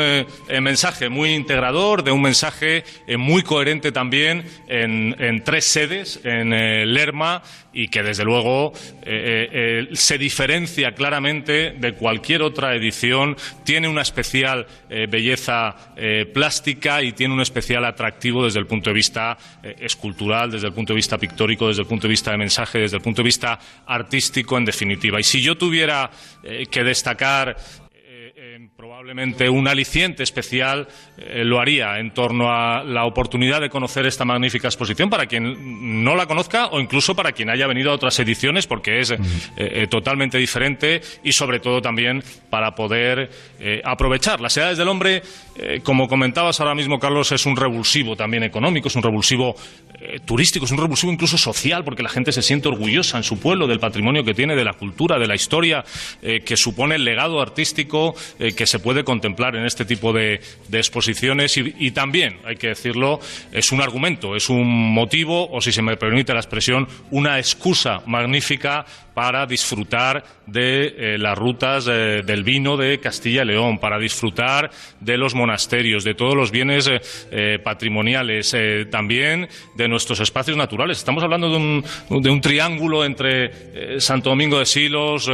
mensaje 0.63 1.09
muy 1.09 1.31
integrador, 1.31 2.05
de 2.05 2.13
un 2.13 2.23
mensaje 2.23 2.85
muy 3.19 3.43
coherente 3.43 3.91
también 3.91 4.45
en, 4.69 5.43
tres 5.43 5.65
sedes, 5.65 6.21
en 6.23 6.51
Lerma 6.95 7.43
y 7.73 7.89
que 7.89 8.03
desde 8.03 8.25
luego 8.25 8.73
se 9.93 10.19
diferencia 10.19 10.95
claramente 10.95 11.73
de 11.73 11.95
cualquier 11.95 12.43
otra 12.43 12.75
edición, 12.75 13.37
tiene 13.65 13.89
una 13.89 14.03
especial 14.03 14.67
belleza 15.09 15.77
plástica 16.33 17.03
y 17.03 17.13
tiene 17.13 17.35
un 17.35 17.41
especial 17.41 17.85
atractivo 17.85 18.45
el 18.59 18.67
punto 18.67 18.91
de 18.91 18.95
vista 18.95 19.37
eh, 19.63 19.77
escultural, 19.81 20.51
desde 20.51 20.69
el 20.69 20.73
punto 20.73 20.93
de 20.93 20.97
vista 20.97 21.19
pictórico, 21.19 21.69
desde 21.69 21.83
el 21.83 21.89
punto 21.89 22.07
de 22.07 22.11
vista 22.11 22.31
de 22.31 22.39
mensaje, 22.39 22.79
desde 22.79 22.97
el 22.97 23.03
punto 23.03 23.23
de 23.23 23.27
vista 23.27 23.59
artístico, 23.87 24.59
en 24.59 24.65
definitiva. 24.65 25.21
Y 25.21 25.25
si 25.25 25.41
yo 25.41 25.57
tuviera 25.57 26.11
eh, 26.43 26.67
que 26.67 26.83
destacar 26.83 27.57
probablemente 28.83 29.49
un 29.49 29.69
aliciente 29.69 30.25
especial 30.25 30.89
eh, 31.17 31.45
lo 31.45 31.61
haría 31.61 32.01
en 32.01 32.13
torno 32.13 32.51
a 32.51 32.83
la 32.83 33.05
oportunidad 33.05 33.61
de 33.61 33.69
conocer 33.69 34.07
esta 34.07 34.25
magnífica 34.25 34.67
exposición 34.67 35.09
para 35.09 35.27
quien 35.27 36.03
no 36.03 36.17
la 36.17 36.27
conozca 36.27 36.67
o 36.67 36.81
incluso 36.81 37.15
para 37.15 37.31
quien 37.31 37.49
haya 37.49 37.69
venido 37.69 37.93
a 37.93 37.95
otras 37.95 38.19
ediciones 38.19 38.67
porque 38.67 38.99
es 38.99 39.13
eh, 39.13 39.19
eh, 39.57 39.87
totalmente 39.87 40.37
diferente 40.37 41.01
y 41.23 41.31
sobre 41.31 41.61
todo 41.61 41.81
también 41.81 42.25
para 42.51 42.73
poder 42.73 43.31
aprovechar. 43.85 44.41
Las 44.41 44.57
edades 44.57 44.79
del 44.79 44.89
hombre, 44.89 45.23
como 45.85 46.09
comentabas 46.09 46.61
ahora 46.61 46.75
mismo 46.75 46.99
Carlos, 46.99 47.31
es 47.31 47.47
un 47.47 47.57
revulsivo 47.57 48.17
también 48.17 48.43
económico, 48.43 48.89
es 48.89 48.97
un 48.97 49.03
revulsivo 49.03 49.55
eh, 50.05 50.21
turístico, 50.25 50.65
es 50.65 50.71
un 50.73 50.79
revulsivo 50.79 51.13
incluso 51.13 51.39
social 51.39 51.85
porque 51.85 52.03
la 52.03 52.09
gente 52.09 52.33
se 52.33 52.43
siente 52.43 52.67
orgullosa 52.69 53.19
en 53.19 53.23
su 53.23 53.39
pueblo 53.39 53.69
del 53.69 53.79
patrimonio 53.79 54.25
que 54.25 54.35
tiene, 54.35 54.57
de 54.57 54.65
la 54.65 54.73
cultura, 54.73 55.19
de 55.19 55.29
la 55.29 55.37
historia 55.37 55.85
eh, 56.23 56.41
que 56.45 56.57
supone 56.57 56.97
el 56.97 57.05
legado 57.05 57.41
artístico 57.41 58.15
eh, 58.41 58.53
que 58.53 58.67
se 58.67 58.81
puede 58.81 59.05
contemplar 59.05 59.55
en 59.55 59.65
este 59.65 59.85
tipo 59.85 60.13
de, 60.13 60.41
exposiciones. 60.73 61.57
Y, 61.57 61.75
y 61.79 61.93
también, 61.93 62.39
hay 62.45 62.57
que 62.57 62.69
decirlo, 62.69 63.21
es 63.53 63.71
un 63.71 63.81
argumento, 63.81 64.35
es 64.35 64.49
un 64.49 64.93
motivo 64.93 65.49
o, 65.49 65.61
si 65.61 65.71
se 65.71 65.83
me 65.83 65.97
permite 65.97 66.35
la 66.35 66.41
expresión, 66.41 66.89
una 67.11 67.39
excusa 67.39 68.03
magnífica 68.07 68.85
para 69.15 69.47
disfrutar 69.47 70.25
de 70.47 70.95
eh, 70.97 71.19
las 71.19 71.37
rutas 71.37 71.87
eh, 71.89 72.23
del 72.25 72.43
vino 72.43 72.77
de 72.77 72.99
Castilla 72.99 73.43
y 73.43 73.47
León, 73.47 73.79
para 73.79 73.99
disfrutar 73.99 74.71
de 75.01 75.17
los 75.17 75.35
monasterios, 75.35 76.05
de 76.05 76.15
todos 76.15 76.35
los 76.35 76.51
bienes 76.51 76.91
eh, 77.31 77.59
patrimoniales, 77.63 78.55
también 78.91 79.49
de 79.75 79.89
nuestros 79.89 80.21
espacios 80.21 80.57
naturales. 80.57 80.99
Estamos 80.99 81.23
hablando 81.23 81.51
de 81.51 81.57
un, 81.57 82.41
triángulo 82.41 83.05
entre 83.05 84.01
Santo 84.01 84.31
Domingo 84.31 84.59
de 84.59 84.67
Silos, 84.67 85.31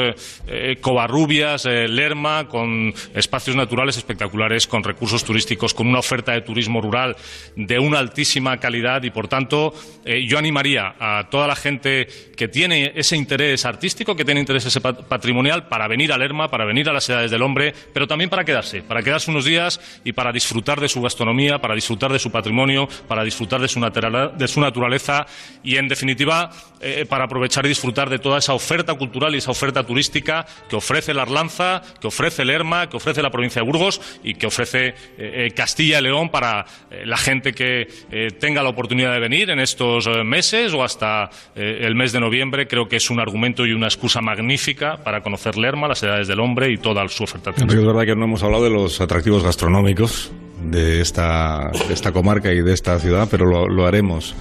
Covarrubias, 0.81 1.65
Lerma, 1.65 2.49
con 2.49 2.93
espacios 3.15 3.57
naturales 3.57 3.97
espectaculares, 3.97 4.67
con 4.67 4.85
recursos 4.85 5.25
turísticos, 5.25 5.75
con 5.75 5.87
una 5.87 5.99
oferta 5.99 6.33
de 6.33 6.43
turismo 6.43 6.81
rural 6.81 7.17
de 7.57 7.79
una 7.79 7.99
altísima 7.99 8.59
calidad 8.59 9.03
y, 9.03 9.11
por 9.11 9.29
tanto, 9.29 9.75
yo 10.05 10.39
animaría 10.39 10.95
a 10.99 11.29
toda 11.31 11.47
la 11.47 11.57
gente 11.57 12.09
que 12.37 12.49
tiene 12.49 12.93
ese 12.95 13.17
interés 13.17 13.65
artístico, 13.69 14.17
que 14.17 14.25
tiene 14.25 14.41
interés 14.41 14.67
ese 14.67 14.81
pat- 14.81 15.03
patrimonial, 15.05 15.69
para 15.69 15.87
venir 15.89 16.13
a 16.13 16.19
Lerma, 16.19 16.49
para 16.49 16.65
venir 16.65 16.89
a 16.89 16.93
las 16.93 17.09
edades 17.09 17.31
del 17.31 17.43
hombre, 17.43 17.75
pero 17.93 18.07
también 18.07 18.31
para 18.31 18.45
quedarse, 18.45 18.83
para 18.83 19.03
quedarse 19.03 19.31
unos 19.31 19.45
días 19.45 19.81
y 20.05 20.13
para 20.13 20.33
disfrutar 20.33 20.81
de 20.81 20.89
su 20.89 21.01
gastronomía, 21.01 21.59
para 21.59 21.75
disfrutar 21.75 22.13
de 22.13 22.19
su 22.19 22.31
patrimonio, 22.31 22.89
para 23.07 23.23
disfrutar 23.25 23.61
de 23.61 23.69
su, 23.69 24.61
naturaleza 24.61 25.27
y, 25.63 25.77
en 25.77 25.89
definitiva, 25.89 26.51
eh, 26.81 27.07
para 27.09 27.25
aprovechar 27.25 27.67
y 27.67 27.69
disfrutar 27.69 28.09
de 28.11 28.19
toda 28.19 28.39
esa 28.39 28.55
oferta 28.55 28.95
cultural 28.95 29.35
y 29.35 29.39
esa 29.39 29.51
oferta 29.51 29.85
turística 29.85 30.47
que 30.69 30.77
ofrece 30.77 31.15
la 31.15 31.23
Arlanza, 31.23 31.83
que 32.01 32.07
ofrece 32.07 32.45
Lerma, 32.45 32.89
que 32.89 32.97
ofrece 32.97 33.23
la 33.23 33.31
provincia 33.31 33.63
de 33.63 33.67
Burgos 33.67 34.01
y 34.25 34.35
que 34.35 34.47
ofrece 34.47 34.89
eh, 34.89 34.95
eh, 35.19 35.51
Castilla 35.55 35.99
y 35.99 36.03
León 36.03 36.31
para 36.31 36.65
la 37.05 37.17
gente 37.17 37.53
que 37.53 37.87
tenga 38.41 38.63
la 38.63 38.69
oportunidad 38.69 39.13
de 39.13 39.21
venir 39.21 39.51
en 39.51 39.61
estos 39.61 40.09
meses 40.25 40.73
o 40.73 40.83
hasta 40.83 41.31
el 41.55 41.95
mes 41.95 42.13
de 42.13 42.21
noviembre. 42.21 42.67
Creo 42.67 42.89
que 42.89 42.97
es 42.97 43.11
un 43.11 43.21
argumento 43.21 43.58
y 43.67 43.73
una 43.73 43.87
excusa 43.87 44.21
magnífica 44.21 44.99
para 45.03 45.23
conocer 45.23 45.57
Lerma, 45.57 45.89
las 45.89 46.03
edades 46.03 46.29
del 46.29 46.41
hombre 46.41 46.71
y 46.73 46.79
toda 46.79 47.07
su 47.09 47.25
oferta 47.25 47.53
es 47.57 47.87
verdad 47.87 48.05
que 48.05 48.17
no 48.17 48.25
hemos 48.25 48.43
hablado 48.43 48.65
de 48.65 48.71
los 48.71 49.01
atractivos 49.01 49.43
gastronómicos 49.43 50.33
de 50.63 51.01
esta, 51.01 51.71
de 51.87 51.95
esta 51.95 52.13
comarca 52.13 52.53
y 52.53 52.61
de 52.61 52.73
esta 52.73 52.99
ciudad, 52.99 53.29
pero 53.31 53.47
lo, 53.47 53.69
lo 53.69 53.87
haremos. 53.87 54.35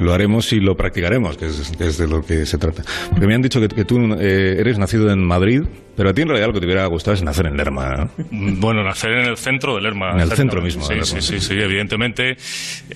Lo 0.00 0.12
haremos 0.12 0.52
y 0.52 0.60
lo 0.60 0.76
practicaremos, 0.76 1.36
que 1.36 1.46
es, 1.46 1.72
que 1.76 1.86
es 1.86 1.98
de 1.98 2.08
lo 2.08 2.24
que 2.24 2.46
se 2.46 2.58
trata. 2.58 2.82
Porque 3.10 3.26
me 3.26 3.34
han 3.34 3.42
dicho 3.42 3.60
que, 3.60 3.68
que 3.68 3.84
tú 3.84 3.98
eh, 4.18 4.56
eres 4.58 4.78
nacido 4.78 5.10
en 5.10 5.24
Madrid, 5.24 5.62
pero 5.96 6.10
a 6.10 6.12
ti 6.14 6.22
en 6.22 6.28
realidad 6.28 6.48
lo 6.48 6.54
que 6.54 6.60
te 6.60 6.66
hubiera 6.66 6.84
gustado 6.86 7.14
es 7.14 7.22
nacer 7.22 7.46
en 7.46 7.56
Lerma. 7.56 7.94
¿no? 7.96 8.10
Bueno, 8.30 8.82
nacer 8.82 9.12
en 9.12 9.26
el 9.26 9.36
centro 9.36 9.76
de 9.76 9.82
Lerma. 9.82 10.12
En 10.12 10.20
el 10.20 10.32
centro 10.32 10.60
mismo 10.60 10.84
Sí, 10.84 10.94
sí, 11.04 11.20
sí, 11.20 11.40
sí, 11.40 11.54
evidentemente. 11.54 12.30
eh, 12.32 12.36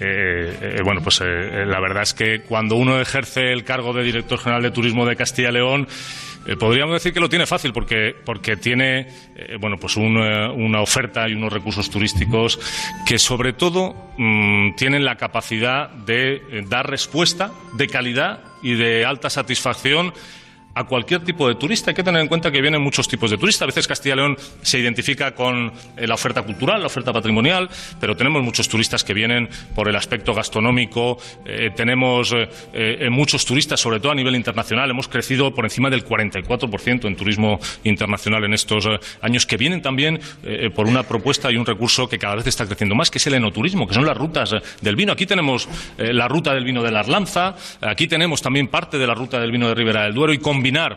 eh, 0.01 0.81
bueno, 0.85 1.01
pues 1.03 1.21
eh, 1.21 1.65
la 1.67 1.81
verdad 1.81 2.03
es 2.03 2.15
que 2.15 2.41
cuando 2.41 2.75
uno 2.77 3.01
ejerce 3.01 3.53
el 3.53 3.65
cargo 3.65 3.93
de 3.93 4.03
director 4.03 4.39
general 4.39 4.63
de 4.63 4.71
turismo 4.71 5.07
de 5.07 5.15
Castilla 5.17 5.51
y 5.51 5.53
León, 5.53 5.87
eh, 6.47 6.57
podríamos 6.57 6.95
decir 6.95 7.13
que 7.13 7.21
lo 7.21 7.29
tiene 7.29 7.47
fácil 7.47 7.73
porque, 7.73 8.15
porque 8.25 8.57
tiene 8.57 9.09
eh, 9.37 9.57
bueno, 9.61 9.77
pues 9.79 9.97
una, 9.97 10.51
una 10.53 10.81
oferta 10.81 11.29
y 11.29 11.35
unos 11.35 11.53
recursos 11.53 11.91
turísticos 11.91 12.59
que 13.07 13.19
sobre 13.19 13.53
todo 13.53 14.13
mm, 14.17 14.75
tienen 14.77 15.05
la 15.05 15.17
capacidad 15.17 15.91
de 15.91 16.35
eh, 16.37 16.65
dar 16.69 16.89
respuesta 16.89 17.53
de 17.75 17.87
calidad 17.87 18.41
y 18.63 18.75
de 18.75 19.05
alta 19.05 19.31
satisfacción 19.31 20.13
a 20.79 20.85
cualquier 20.85 21.25
tipo 21.25 21.49
de 21.49 21.57
turista. 21.57 21.91
Hay 21.91 21.95
que 21.97 22.05
tener 22.05 22.23
en 22.23 22.29
cuenta 22.29 22.53
que 22.53 22.61
vienen 22.61 22.81
muchos 22.81 23.09
tipos 23.09 23.33
de 23.33 23.37
turistas. 23.37 23.63
A 23.63 23.67
veces 23.67 23.89
Castilla 23.89 24.15
y 24.15 24.19
León 24.19 24.37
se 24.63 24.79
identifica 24.79 25.35
con 25.35 25.73
eh, 25.97 26.07
la 26.07 26.15
oferta 26.15 26.43
cultural, 26.43 26.81
la 26.81 26.87
oferta 26.87 27.13
patrimonial, 27.13 27.69
pero 28.01 28.17
tenemos 28.17 28.45
muchos 28.45 28.69
turistas 28.69 29.03
que 29.03 29.13
vienen 29.13 29.49
por 29.75 29.89
el 29.89 29.97
aspecto 29.97 30.35
gastronómico. 30.35 31.19
Eh, 31.45 31.71
tenemos 31.75 32.33
eh, 32.33 33.09
muchos 33.11 33.45
turistas, 33.45 33.81
sobre 33.81 33.99
todo 33.99 34.13
a 34.13 34.15
nivel 34.15 34.37
internacional. 34.37 34.89
Hemos 34.89 35.09
crecido 35.09 35.53
por 35.53 35.65
encima 35.65 35.91
del 35.91 36.05
44% 36.05 37.07
en 37.07 37.17
turismo 37.17 37.59
internacional 37.83 38.45
en 38.45 38.55
estos 38.55 38.89
años, 39.21 39.47
que 39.47 39.57
vienen 39.57 39.83
también 39.83 40.21
por 40.75 40.87
una 40.87 41.03
propuesta 41.03 41.51
y 41.51 41.57
un 41.57 41.67
recurso 41.67 42.09
que 42.09 42.19
cada 42.19 42.37
vez 42.37 42.47
está 42.47 42.67
creciendo 42.67 42.95
más, 42.95 43.11
que 43.11 43.19
es 43.19 43.27
el 43.27 43.35
enoturismo, 43.35 43.87
que 43.89 43.95
son 43.95 44.07
las 44.07 44.17
rutas 44.17 44.55
del 44.81 44.95
vino. 44.95 45.13
Aquí 45.13 45.27
tenemos 45.27 45.69
la 45.99 46.29
ruta 46.29 46.55
del 46.55 46.65
vino 46.65 46.83
de 46.83 46.93
la 46.93 47.01
Arlanza, 47.01 47.57
aquí 47.81 48.07
tenemos 48.07 48.43
también 48.43 48.69
parte 48.69 48.99
de 48.99 49.07
la 49.07 49.15
ruta 49.15 49.41
del 49.41 49.51
vino 49.51 49.69
de 49.69 49.75
Ribera 49.75 50.05
del 50.05 50.15
Duero 50.15 50.33
y 50.33 50.39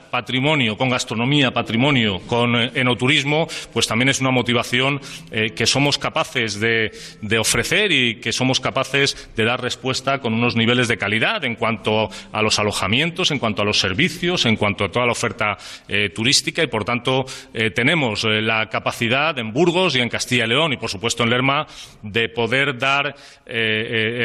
patrimonio 0.09 0.77
con 0.77 0.89
gastronomía, 0.89 1.51
patrimonio 1.51 2.19
con 2.27 2.55
eh, 2.55 2.71
enoturismo, 2.75 3.47
pues 3.73 3.87
también 3.87 4.09
es 4.09 4.19
una 4.19 4.31
motivación 4.31 4.99
eh, 5.31 5.51
que 5.51 5.65
somos 5.65 5.97
capaces 5.97 6.59
de, 6.59 6.91
ofrecer 7.39 7.91
y 7.91 8.15
que 8.15 8.31
somos 8.31 8.59
capaces 8.59 9.29
de 9.35 9.45
dar 9.45 9.61
respuesta 9.61 10.19
con 10.19 10.33
unos 10.33 10.55
niveles 10.55 10.87
de 10.87 10.97
calidad 10.97 11.43
en 11.43 11.55
cuanto 11.55 12.09
a 12.31 12.41
los 12.41 12.59
alojamientos, 12.59 13.31
en 13.31 13.39
cuanto 13.39 13.61
a 13.61 13.65
los 13.65 13.79
servicios, 13.79 14.45
en 14.45 14.55
cuanto 14.57 14.85
a 14.85 14.91
toda 14.91 15.05
la 15.05 15.13
oferta 15.13 15.57
eh, 15.87 16.09
turística 16.09 16.61
y, 16.63 16.67
por 16.67 16.83
tanto, 16.83 17.25
tenemos 17.75 18.23
la 18.23 18.67
capacidad 18.69 19.37
en 19.39 19.51
Burgos 19.53 19.95
y 19.95 19.99
en 19.99 20.09
Castilla 20.09 20.45
y 20.45 20.49
León 20.49 20.73
y, 20.73 20.77
por 20.77 20.89
supuesto, 20.89 21.23
en 21.23 21.29
Lerma 21.29 21.65
de 22.01 22.29
poder 22.29 22.77
dar, 22.77 23.15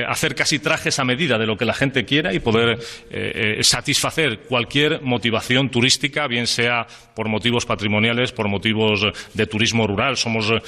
hacer 0.08 0.34
casi 0.34 0.58
trajes 0.58 0.98
a 0.98 1.04
medida 1.04 1.38
de 1.38 1.46
lo 1.46 1.56
que 1.56 1.64
la 1.64 1.74
gente 1.74 2.04
quiera 2.04 2.32
y 2.32 2.40
poder 2.40 2.78
satisfacer 3.62 4.40
cualquier 4.40 5.02
motivación 5.02 5.35
turística, 5.70 6.26
bien 6.26 6.46
sea 6.46 6.86
por 7.16 7.28
motivos 7.28 7.64
patrimoniales, 7.64 8.30
por 8.30 8.46
motivos 8.46 9.06
de 9.32 9.46
turismo 9.46 9.86
rural. 9.86 10.18
Somos 10.18 10.50
eh, 10.50 10.60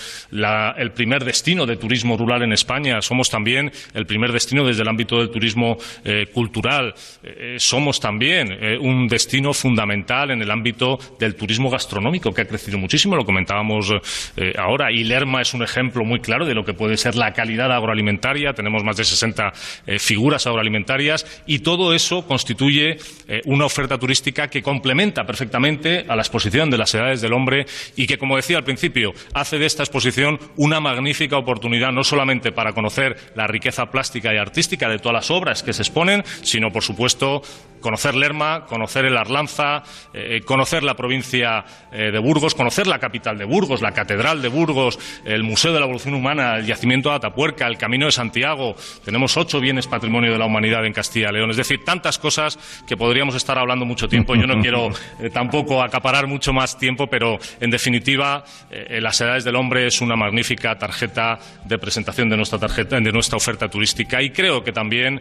el 0.78 0.92
primer 0.92 1.22
destino 1.22 1.66
de 1.66 1.76
turismo 1.76 2.16
rural 2.16 2.42
en 2.42 2.52
España. 2.52 3.02
Somos 3.02 3.28
también 3.28 3.70
el 3.92 4.06
primer 4.06 4.32
destino 4.32 4.64
desde 4.64 4.82
el 4.82 4.88
ámbito 4.88 5.18
del 5.18 5.30
turismo 5.30 5.76
eh, 6.04 6.26
cultural. 6.32 6.94
Eh, 7.22 7.56
somos 7.58 8.00
también 8.00 8.48
un 8.80 9.06
destino 9.06 9.52
fundamental 9.52 10.30
en 10.30 10.40
el 10.40 10.50
ámbito 10.50 10.98
del 11.18 11.34
turismo 11.34 11.68
gastronómico, 11.68 12.32
que 12.32 12.42
ha 12.42 12.46
crecido 12.46 12.78
muchísimo. 12.78 13.14
Lo 13.14 13.26
comentábamos 13.26 13.92
ahora. 14.56 14.90
Y 14.90 15.04
Lerma 15.04 15.42
es 15.42 15.52
un 15.52 15.62
ejemplo 15.62 16.04
muy 16.04 16.20
claro 16.20 16.46
de 16.46 16.54
lo 16.54 16.64
que 16.64 16.72
puede 16.72 16.96
ser 16.96 17.14
la 17.14 17.34
calidad 17.34 17.70
agroalimentaria. 17.70 18.54
Tenemos 18.54 18.82
más 18.84 18.96
de 18.96 19.04
60 19.04 19.52
figuras 19.98 20.46
agroalimentarias 20.46 21.42
y 21.46 21.58
todo 21.58 21.92
eso 21.92 22.26
constituye 22.26 22.96
una 23.44 23.66
oferta 23.66 23.98
turística 23.98 24.47
que 24.50 24.62
complementa 24.62 25.24
perfectamente 25.24 26.04
a 26.08 26.16
la 26.16 26.22
exposición 26.22 26.70
de 26.70 26.78
las 26.78 26.94
edades 26.94 27.20
del 27.20 27.32
hombre 27.32 27.66
y 27.96 28.06
que, 28.06 28.18
como 28.18 28.36
decía 28.36 28.58
al 28.58 28.64
principio, 28.64 29.12
hace 29.34 29.58
de 29.58 29.66
esta 29.66 29.82
exposición 29.82 30.38
una 30.56 30.80
magnífica 30.80 31.36
oportunidad 31.36 31.92
no 31.92 32.04
solamente 32.04 32.52
para 32.52 32.72
conocer 32.72 33.16
la 33.34 33.46
riqueza 33.46 33.86
plástica 33.86 34.34
y 34.34 34.38
artística 34.38 34.88
de 34.88 34.98
todas 34.98 35.14
las 35.14 35.30
obras 35.30 35.62
que 35.62 35.72
se 35.72 35.82
exponen, 35.82 36.24
sino, 36.42 36.70
por 36.70 36.82
supuesto, 36.82 37.42
conocer 37.80 38.14
Lerma, 38.14 38.66
conocer 38.66 39.04
el 39.04 39.16
Arlanza, 39.16 39.82
eh, 40.12 40.40
conocer 40.44 40.82
la 40.82 40.94
provincia 40.94 41.64
eh, 41.92 42.10
de 42.10 42.18
Burgos, 42.18 42.54
conocer 42.54 42.86
la 42.86 42.98
capital 42.98 43.38
de 43.38 43.44
Burgos, 43.44 43.82
la 43.82 43.92
Catedral 43.92 44.42
de 44.42 44.48
Burgos, 44.48 44.98
el 45.24 45.44
Museo 45.44 45.72
de 45.72 45.80
la 45.80 45.86
Evolución 45.86 46.14
Humana, 46.14 46.56
el 46.56 46.66
Yacimiento 46.66 47.10
de 47.10 47.16
Atapuerca, 47.16 47.66
el 47.66 47.78
Camino 47.78 48.06
de 48.06 48.12
Santiago. 48.12 48.74
Tenemos 49.04 49.36
ocho 49.36 49.60
bienes 49.60 49.86
patrimonio 49.86 50.32
de 50.32 50.38
la 50.38 50.46
humanidad 50.46 50.84
en 50.84 50.92
Castilla 50.92 51.30
y 51.30 51.34
León. 51.34 51.50
Es 51.50 51.56
decir, 51.56 51.84
tantas 51.84 52.18
cosas 52.18 52.58
que 52.86 52.96
podríamos 52.96 53.34
estar 53.34 53.58
hablando 53.58 53.84
mucho 53.84 54.08
tiempo. 54.08 54.34
Yo 54.40 54.46
no 54.46 54.60
quiero 54.60 54.90
eh, 55.20 55.30
tampoco 55.30 55.82
acaparar 55.82 56.26
mucho 56.26 56.52
más 56.52 56.78
tiempo, 56.78 57.06
pero 57.06 57.38
en 57.60 57.70
definitiva, 57.70 58.44
las 58.70 59.20
edades 59.20 59.44
del 59.44 59.56
hombre 59.56 59.86
es 59.86 60.00
una 60.00 60.16
magnífica 60.16 60.76
tarjeta 60.78 61.38
de 61.64 61.78
presentación 61.78 62.28
de 62.28 62.36
nuestra 62.36 62.58
tarjeta, 62.58 63.00
de 63.00 63.12
nuestra 63.12 63.36
oferta 63.36 63.68
turística 63.68 64.22
y 64.22 64.30
creo 64.30 64.62
que 64.62 64.72
también 64.72 65.20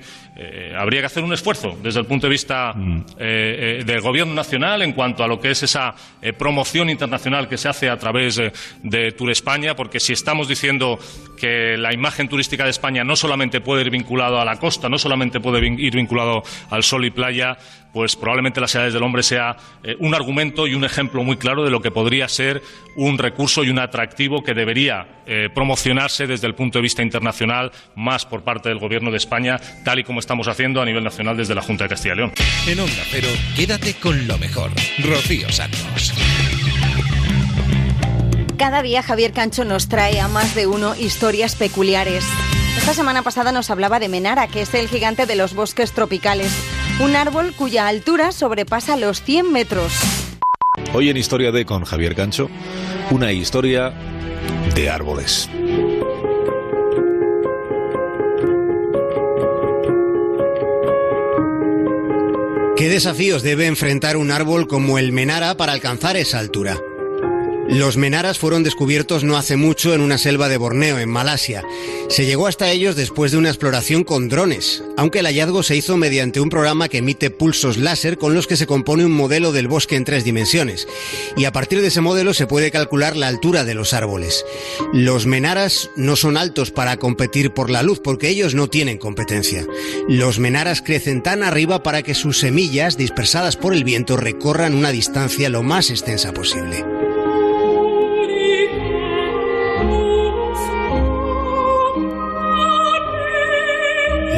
habría 0.77 1.01
que 1.01 1.05
hacer 1.07 1.23
un 1.23 1.33
esfuerzo 1.33 1.77
desde 1.81 1.99
el 1.99 2.05
punto 2.05 2.27
de 2.27 2.31
vista 2.31 2.73
Mm. 2.75 2.99
Eh, 3.17 3.79
eh, 3.79 3.83
del 3.85 4.01
Gobierno 4.01 4.33
nacional 4.33 4.81
en 4.81 4.93
cuanto 4.93 5.23
a 5.23 5.27
lo 5.27 5.39
que 5.39 5.51
es 5.51 5.63
esa 5.63 5.95
eh, 6.21 6.33
promoción 6.33 6.89
internacional 6.89 7.47
que 7.47 7.57
se 7.57 7.69
hace 7.69 7.89
a 7.89 7.97
través 7.97 8.41
de 8.83 9.11
Tour 9.11 9.31
España, 9.31 9.75
porque 9.75 9.99
si 9.99 10.13
estamos 10.13 10.47
diciendo 10.47 10.99
que 11.39 11.77
la 11.77 11.93
imagen 11.93 12.27
turística 12.27 12.63
de 12.63 12.71
España 12.71 13.03
no 13.03 13.15
solamente 13.15 13.61
puede 13.61 13.81
ir 13.81 13.89
vinculado 13.89 14.39
a 14.39 14.45
la 14.45 14.57
costa, 14.57 14.89
no 14.89 14.97
solamente 14.97 15.39
puede 15.39 15.65
ir 15.67 15.95
vinculado 15.95 16.43
al 16.69 16.83
sol 16.83 17.05
y 17.05 17.11
playa, 17.11 17.57
pues 17.97 18.15
probablemente 18.15 18.61
las 18.61 18.75
edades 18.75 18.93
del 18.93 19.01
hombre 19.01 19.23
sea 19.23 19.57
un 19.97 20.13
argumento 20.13 20.67
y 20.67 20.75
un 20.75 20.83
ejemplo 20.83 21.23
muy 21.23 21.35
claro 21.37 21.65
de 21.65 21.71
lo 21.71 21.81
que 21.81 21.89
podría 21.89 22.29
ser 22.29 22.61
un 22.95 23.17
recurso 23.17 23.63
y 23.63 23.71
un 23.71 23.79
atractivo 23.79 24.43
que 24.43 24.53
debería 24.53 25.23
promocionarse 25.55 26.27
desde 26.27 26.45
el 26.45 26.53
punto 26.53 26.77
de 26.77 26.83
vista 26.83 27.01
internacional 27.01 27.71
más 27.95 28.23
por 28.27 28.43
parte 28.43 28.69
del 28.69 28.77
Gobierno 28.77 29.09
de 29.09 29.17
España, 29.17 29.59
tal 29.83 29.97
y 29.97 30.03
como 30.03 30.19
estamos 30.19 30.47
haciendo 30.47 30.79
a 30.79 30.85
nivel 30.85 31.03
nacional 31.03 31.35
desde 31.35 31.55
la 31.55 31.63
Junta 31.63 31.85
de 31.85 31.89
Castilla 31.89 32.13
y 32.13 32.17
León. 32.17 32.33
En 32.67 32.79
Onda 32.79 33.03
Cero, 33.09 33.29
quédate 33.55 33.95
con 33.95 34.27
lo 34.27 34.37
mejor. 34.37 34.69
Rocío 34.99 35.51
Santos. 35.51 36.13
Cada 38.59 38.83
día 38.83 39.01
Javier 39.01 39.33
Cancho 39.33 39.65
nos 39.65 39.89
trae 39.89 40.19
a 40.19 40.27
más 40.27 40.53
de 40.53 40.67
uno 40.67 40.95
historias 40.95 41.55
peculiares. 41.55 42.23
Esta 42.77 42.93
semana 42.93 43.21
pasada 43.21 43.51
nos 43.51 43.69
hablaba 43.69 43.99
de 43.99 44.07
Menara, 44.07 44.47
que 44.47 44.61
es 44.61 44.73
el 44.73 44.87
gigante 44.87 45.25
de 45.25 45.35
los 45.35 45.53
bosques 45.53 45.91
tropicales, 45.91 46.51
un 47.01 47.15
árbol 47.15 47.53
cuya 47.53 47.87
altura 47.87 48.31
sobrepasa 48.31 48.95
los 48.95 49.21
100 49.21 49.51
metros. 49.51 49.91
Hoy 50.93 51.09
en 51.09 51.17
Historia 51.17 51.51
de 51.51 51.65
con 51.65 51.83
Javier 51.83 52.15
Cancho, 52.15 52.49
una 53.11 53.33
historia 53.33 53.93
de 54.75 54.89
árboles. 54.89 55.49
¿Qué 62.77 62.89
desafíos 62.89 63.41
debe 63.41 63.65
enfrentar 63.65 64.17
un 64.17 64.31
árbol 64.31 64.67
como 64.67 64.99
el 64.99 65.11
Menara 65.11 65.57
para 65.57 65.73
alcanzar 65.73 66.15
esa 66.15 66.37
altura? 66.37 66.77
Los 67.69 67.97
menaras 67.97 68.39
fueron 68.39 68.63
descubiertos 68.63 69.25
no 69.25 69.35
hace 69.35 69.57
mucho 69.57 69.93
en 69.93 69.99
una 69.99 70.17
selva 70.17 70.47
de 70.47 70.55
Borneo, 70.55 70.99
en 70.99 71.09
Malasia. 71.09 71.63
Se 72.07 72.25
llegó 72.25 72.47
hasta 72.47 72.71
ellos 72.71 72.95
después 72.95 73.33
de 73.33 73.37
una 73.37 73.49
exploración 73.49 74.05
con 74.05 74.29
drones, 74.29 74.83
aunque 74.95 75.19
el 75.19 75.25
hallazgo 75.25 75.63
se 75.63 75.75
hizo 75.75 75.97
mediante 75.97 76.39
un 76.39 76.49
programa 76.49 76.87
que 76.87 76.99
emite 76.99 77.29
pulsos 77.29 77.77
láser 77.77 78.17
con 78.17 78.33
los 78.33 78.47
que 78.47 78.55
se 78.55 78.67
compone 78.67 79.03
un 79.03 79.11
modelo 79.11 79.51
del 79.51 79.67
bosque 79.67 79.97
en 79.97 80.05
tres 80.05 80.23
dimensiones. 80.23 80.87
Y 81.35 81.43
a 81.43 81.51
partir 81.51 81.81
de 81.81 81.87
ese 81.87 81.99
modelo 81.99 82.33
se 82.33 82.47
puede 82.47 82.71
calcular 82.71 83.17
la 83.17 83.27
altura 83.27 83.65
de 83.65 83.75
los 83.75 83.93
árboles. 83.93 84.45
Los 84.93 85.25
menaras 85.25 85.89
no 85.97 86.15
son 86.15 86.37
altos 86.37 86.71
para 86.71 86.95
competir 86.97 87.51
por 87.51 87.69
la 87.69 87.83
luz, 87.83 87.99
porque 87.99 88.29
ellos 88.29 88.55
no 88.55 88.69
tienen 88.69 88.97
competencia. 88.97 89.65
Los 90.07 90.39
menaras 90.39 90.81
crecen 90.81 91.21
tan 91.21 91.43
arriba 91.43 91.83
para 91.83 92.01
que 92.01 92.15
sus 92.15 92.39
semillas, 92.39 92.95
dispersadas 92.95 93.57
por 93.57 93.73
el 93.73 93.83
viento, 93.83 94.15
recorran 94.15 94.73
una 94.73 94.91
distancia 94.91 95.49
lo 95.49 95.63
más 95.63 95.89
extensa 95.89 96.33
posible. 96.33 96.85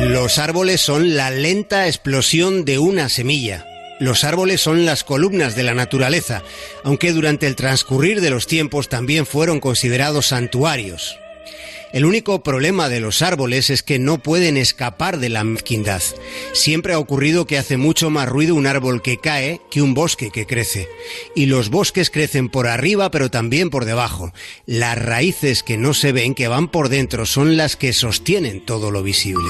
Los 0.09 0.39
árboles 0.39 0.81
son 0.81 1.15
la 1.15 1.29
lenta 1.29 1.85
explosión 1.85 2.65
de 2.65 2.79
una 2.79 3.09
semilla. 3.09 3.67
Los 3.99 4.23
árboles 4.23 4.59
son 4.59 4.83
las 4.83 5.03
columnas 5.03 5.55
de 5.55 5.61
la 5.61 5.75
naturaleza, 5.75 6.41
aunque 6.83 7.13
durante 7.13 7.45
el 7.45 7.55
transcurrir 7.55 8.19
de 8.19 8.31
los 8.31 8.47
tiempos 8.47 8.89
también 8.89 9.27
fueron 9.27 9.59
considerados 9.59 10.25
santuarios. 10.25 11.19
El 11.93 12.05
único 12.05 12.41
problema 12.41 12.89
de 12.89 12.99
los 12.99 13.21
árboles 13.21 13.69
es 13.69 13.83
que 13.83 13.99
no 13.99 14.17
pueden 14.17 14.57
escapar 14.57 15.19
de 15.19 15.29
la 15.29 15.43
mezquindad. 15.43 16.01
Siempre 16.53 16.93
ha 16.93 16.99
ocurrido 16.99 17.45
que 17.45 17.59
hace 17.59 17.77
mucho 17.77 18.09
más 18.09 18.27
ruido 18.27 18.55
un 18.55 18.65
árbol 18.65 19.03
que 19.03 19.17
cae 19.17 19.61
que 19.69 19.83
un 19.83 19.93
bosque 19.93 20.31
que 20.31 20.47
crece. 20.47 20.87
Y 21.35 21.45
los 21.45 21.69
bosques 21.69 22.09
crecen 22.09 22.49
por 22.49 22.65
arriba 22.65 23.11
pero 23.11 23.29
también 23.29 23.69
por 23.69 23.85
debajo. 23.85 24.33
Las 24.65 24.97
raíces 24.97 25.61
que 25.61 25.77
no 25.77 25.93
se 25.93 26.13
ven, 26.13 26.33
que 26.33 26.47
van 26.47 26.67
por 26.67 26.89
dentro, 26.89 27.27
son 27.27 27.57
las 27.57 27.75
que 27.75 27.93
sostienen 27.93 28.65
todo 28.65 28.89
lo 28.89 29.03
visible. 29.03 29.49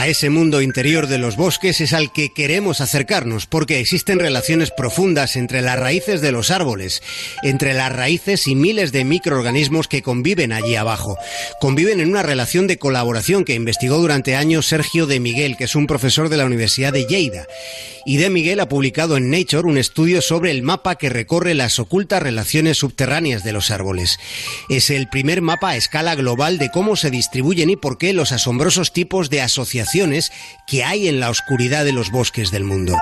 A 0.00 0.08
ese 0.08 0.30
mundo 0.30 0.62
interior 0.62 1.08
de 1.08 1.18
los 1.18 1.36
bosques 1.36 1.82
es 1.82 1.92
al 1.92 2.10
que 2.10 2.32
queremos 2.32 2.80
acercarnos 2.80 3.44
porque 3.44 3.80
existen 3.80 4.18
relaciones 4.18 4.70
profundas 4.70 5.36
entre 5.36 5.60
las 5.60 5.78
raíces 5.78 6.22
de 6.22 6.32
los 6.32 6.50
árboles, 6.50 7.02
entre 7.42 7.74
las 7.74 7.92
raíces 7.92 8.48
y 8.48 8.54
miles 8.54 8.92
de 8.92 9.04
microorganismos 9.04 9.88
que 9.88 10.00
conviven 10.00 10.52
allí 10.52 10.74
abajo. 10.74 11.18
Conviven 11.60 12.00
en 12.00 12.08
una 12.08 12.22
relación 12.22 12.66
de 12.66 12.78
colaboración 12.78 13.44
que 13.44 13.52
investigó 13.52 13.98
durante 13.98 14.36
años 14.36 14.68
Sergio 14.68 15.06
de 15.06 15.20
Miguel, 15.20 15.58
que 15.58 15.64
es 15.64 15.74
un 15.74 15.86
profesor 15.86 16.30
de 16.30 16.38
la 16.38 16.46
Universidad 16.46 16.94
de 16.94 17.04
Lleida. 17.04 17.46
Y 18.06 18.16
de 18.16 18.30
Miguel 18.30 18.60
ha 18.60 18.70
publicado 18.70 19.18
en 19.18 19.28
Nature 19.28 19.68
un 19.68 19.76
estudio 19.76 20.22
sobre 20.22 20.50
el 20.50 20.62
mapa 20.62 20.96
que 20.96 21.10
recorre 21.10 21.52
las 21.52 21.78
ocultas 21.78 22.22
relaciones 22.22 22.78
subterráneas 22.78 23.44
de 23.44 23.52
los 23.52 23.70
árboles. 23.70 24.18
Es 24.70 24.88
el 24.88 25.10
primer 25.10 25.42
mapa 25.42 25.70
a 25.70 25.76
escala 25.76 26.14
global 26.14 26.56
de 26.56 26.70
cómo 26.70 26.96
se 26.96 27.10
distribuyen 27.10 27.68
y 27.68 27.76
por 27.76 27.98
qué 27.98 28.14
los 28.14 28.32
asombrosos 28.32 28.94
tipos 28.94 29.28
de 29.28 29.42
asociaciones 29.42 29.89
que 30.66 30.84
hay 30.84 31.08
en 31.08 31.20
la 31.20 31.30
oscuridad 31.30 31.84
de 31.84 31.92
los 31.92 32.10
bosques 32.10 32.50
del 32.50 32.64
mundo. 32.64 32.96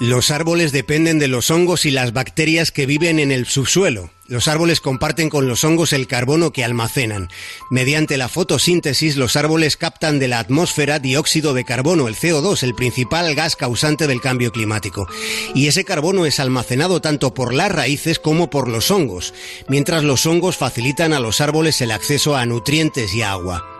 Los 0.00 0.30
árboles 0.30 0.72
dependen 0.72 1.18
de 1.18 1.28
los 1.28 1.50
hongos 1.50 1.84
y 1.84 1.90
las 1.90 2.14
bacterias 2.14 2.72
que 2.72 2.86
viven 2.86 3.18
en 3.18 3.30
el 3.30 3.44
subsuelo. 3.44 4.10
Los 4.28 4.48
árboles 4.48 4.80
comparten 4.80 5.28
con 5.28 5.46
los 5.46 5.62
hongos 5.62 5.92
el 5.92 6.06
carbono 6.06 6.54
que 6.54 6.64
almacenan. 6.64 7.28
Mediante 7.68 8.16
la 8.16 8.30
fotosíntesis, 8.30 9.16
los 9.16 9.36
árboles 9.36 9.76
captan 9.76 10.18
de 10.18 10.28
la 10.28 10.38
atmósfera 10.38 11.00
dióxido 11.00 11.52
de 11.52 11.66
carbono, 11.66 12.08
el 12.08 12.16
CO2, 12.16 12.62
el 12.62 12.74
principal 12.74 13.34
gas 13.34 13.56
causante 13.56 14.06
del 14.06 14.22
cambio 14.22 14.52
climático. 14.52 15.06
Y 15.54 15.66
ese 15.66 15.84
carbono 15.84 16.24
es 16.24 16.40
almacenado 16.40 17.02
tanto 17.02 17.34
por 17.34 17.52
las 17.52 17.70
raíces 17.70 18.18
como 18.18 18.48
por 18.48 18.68
los 18.68 18.90
hongos, 18.90 19.34
mientras 19.68 20.02
los 20.02 20.24
hongos 20.24 20.56
facilitan 20.56 21.12
a 21.12 21.20
los 21.20 21.42
árboles 21.42 21.78
el 21.82 21.90
acceso 21.90 22.36
a 22.36 22.46
nutrientes 22.46 23.12
y 23.12 23.20
agua. 23.20 23.79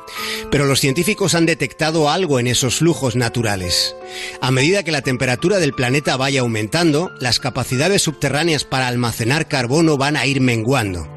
Pero 0.50 0.66
los 0.66 0.80
científicos 0.80 1.34
han 1.34 1.46
detectado 1.46 2.10
algo 2.10 2.40
en 2.40 2.46
esos 2.46 2.76
flujos 2.76 3.16
naturales. 3.16 3.94
A 4.40 4.50
medida 4.50 4.82
que 4.82 4.92
la 4.92 5.02
temperatura 5.02 5.58
del 5.58 5.74
planeta 5.74 6.16
vaya 6.16 6.40
aumentando, 6.40 7.10
las 7.20 7.38
capacidades 7.38 8.02
subterráneas 8.02 8.64
para 8.64 8.88
almacenar 8.88 9.48
carbono 9.48 9.96
van 9.96 10.16
a 10.16 10.26
ir 10.26 10.40
menguando. 10.40 11.08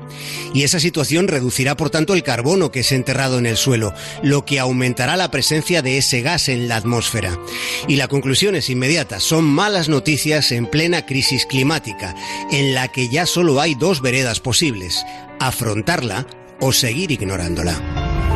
Y 0.53 0.64
esa 0.64 0.80
situación 0.80 1.28
reducirá 1.28 1.76
por 1.76 1.90
tanto 1.90 2.14
el 2.14 2.24
carbono 2.24 2.72
que 2.72 2.82
es 2.82 2.91
enterrado 2.91 3.40
en 3.40 3.45
el 3.45 3.57
suelo, 3.57 3.94
lo 4.22 4.45
que 4.45 4.60
aumentará 4.60 5.18
la 5.18 5.32
presencia 5.32 5.82
de 5.82 5.98
ese 5.98 6.22
gas 6.22 6.49
en 6.49 6.68
la 6.68 6.76
atmósfera. 6.76 7.40
Y 7.88 7.95
la 7.95 8.07
conclusión 8.07 8.56
es 8.56 8.70
inmediata, 8.70 9.20
son 9.20 9.45
malas 9.45 9.90
noticias 9.90 10.52
en 10.52 10.68
plena 10.68 11.06
crisis 11.06 11.45
climática, 11.45 12.15
en 12.52 12.76
la 12.76 12.88
que 12.88 13.10
ya 13.10 13.26
solo 13.26 13.60
hay 13.60 13.76
dos 13.76 14.02
veredas 14.02 14.40
posibles, 14.40 15.03
afrontarla 15.40 16.28
o 16.60 16.72
seguir 16.72 17.11
ignorándola. 17.11 18.32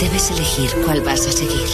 Debes 0.00 0.30
elegir 0.30 0.70
cuál 0.84 1.00
vas 1.00 1.26
a 1.26 1.32
seguir. 1.32 1.68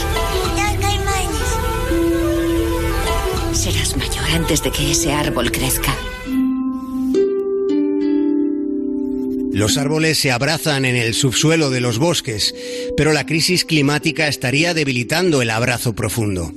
Serás 3.52 3.96
mayor 3.96 4.24
antes 4.34 4.62
de 4.62 4.70
que 4.70 4.90
ese 4.90 5.12
árbol 5.12 5.50
crezca. 5.52 5.94
Los 9.52 9.78
árboles 9.78 10.18
se 10.18 10.32
abrazan 10.32 10.84
en 10.84 10.96
el 10.96 11.14
subsuelo 11.14 11.70
de 11.70 11.80
los 11.80 11.98
bosques, 11.98 12.54
pero 12.96 13.12
la 13.12 13.24
crisis 13.24 13.64
climática 13.64 14.26
estaría 14.26 14.74
debilitando 14.74 15.42
el 15.42 15.50
abrazo 15.50 15.94
profundo. 15.94 16.52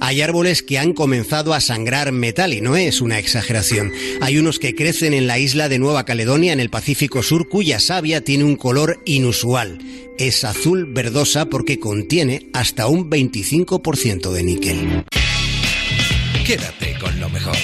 Hay 0.00 0.20
árboles 0.22 0.62
que 0.62 0.78
han 0.78 0.92
comenzado 0.92 1.54
a 1.54 1.60
sangrar 1.60 2.12
metal 2.12 2.52
y 2.52 2.60
no 2.60 2.76
es 2.76 3.00
una 3.00 3.18
exageración. 3.18 3.92
Hay 4.20 4.38
unos 4.38 4.58
que 4.58 4.74
crecen 4.74 5.14
en 5.14 5.26
la 5.26 5.38
isla 5.38 5.68
de 5.68 5.78
Nueva 5.78 6.04
Caledonia 6.04 6.52
en 6.52 6.60
el 6.60 6.70
Pacífico 6.70 7.22
Sur 7.22 7.48
cuya 7.48 7.80
savia 7.80 8.22
tiene 8.22 8.44
un 8.44 8.56
color 8.56 9.00
inusual. 9.04 9.78
Es 10.18 10.44
azul 10.44 10.86
verdosa 10.86 11.46
porque 11.46 11.78
contiene 11.78 12.48
hasta 12.52 12.86
un 12.88 13.08
25% 13.10 14.30
de 14.30 14.42
níquel. 14.42 15.04
Quédate 16.44 16.96
con 16.98 17.20
lo 17.20 17.28
mejor 17.28 17.56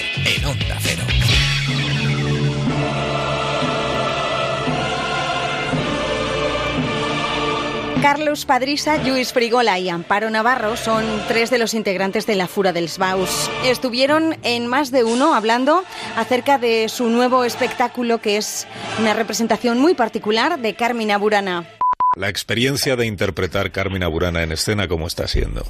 Carlos 8.04 8.44
Padrisa, 8.44 9.02
Luis 9.02 9.32
Frigola 9.32 9.78
y 9.78 9.88
Amparo 9.88 10.28
Navarro 10.28 10.76
son 10.76 11.06
tres 11.26 11.48
de 11.48 11.56
los 11.56 11.72
integrantes 11.72 12.26
de 12.26 12.34
la 12.34 12.48
Fura 12.48 12.74
del 12.74 12.90
Sbaus. 12.90 13.50
Estuvieron 13.64 14.36
en 14.42 14.66
más 14.66 14.90
de 14.90 15.04
uno 15.04 15.34
hablando 15.34 15.82
acerca 16.14 16.58
de 16.58 16.90
su 16.90 17.08
nuevo 17.08 17.44
espectáculo 17.44 18.20
que 18.20 18.36
es 18.36 18.66
una 19.00 19.14
representación 19.14 19.78
muy 19.80 19.94
particular 19.94 20.60
de 20.60 20.74
Carmina 20.74 21.16
Burana. 21.16 21.66
La 22.14 22.28
experiencia 22.28 22.94
de 22.94 23.06
interpretar 23.06 23.72
Carmina 23.72 24.06
Burana 24.06 24.42
en 24.42 24.52
escena, 24.52 24.86
¿cómo 24.86 25.06
está 25.06 25.26
siendo? 25.26 25.64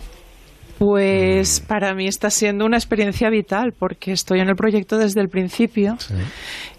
Pues 0.80 1.60
para 1.60 1.94
mí 1.94 2.08
está 2.08 2.30
siendo 2.30 2.66
una 2.66 2.78
experiencia 2.78 3.30
vital 3.30 3.72
porque 3.78 4.10
estoy 4.10 4.40
en 4.40 4.48
el 4.48 4.56
proyecto 4.56 4.98
desde 4.98 5.20
el 5.20 5.28
principio 5.28 5.96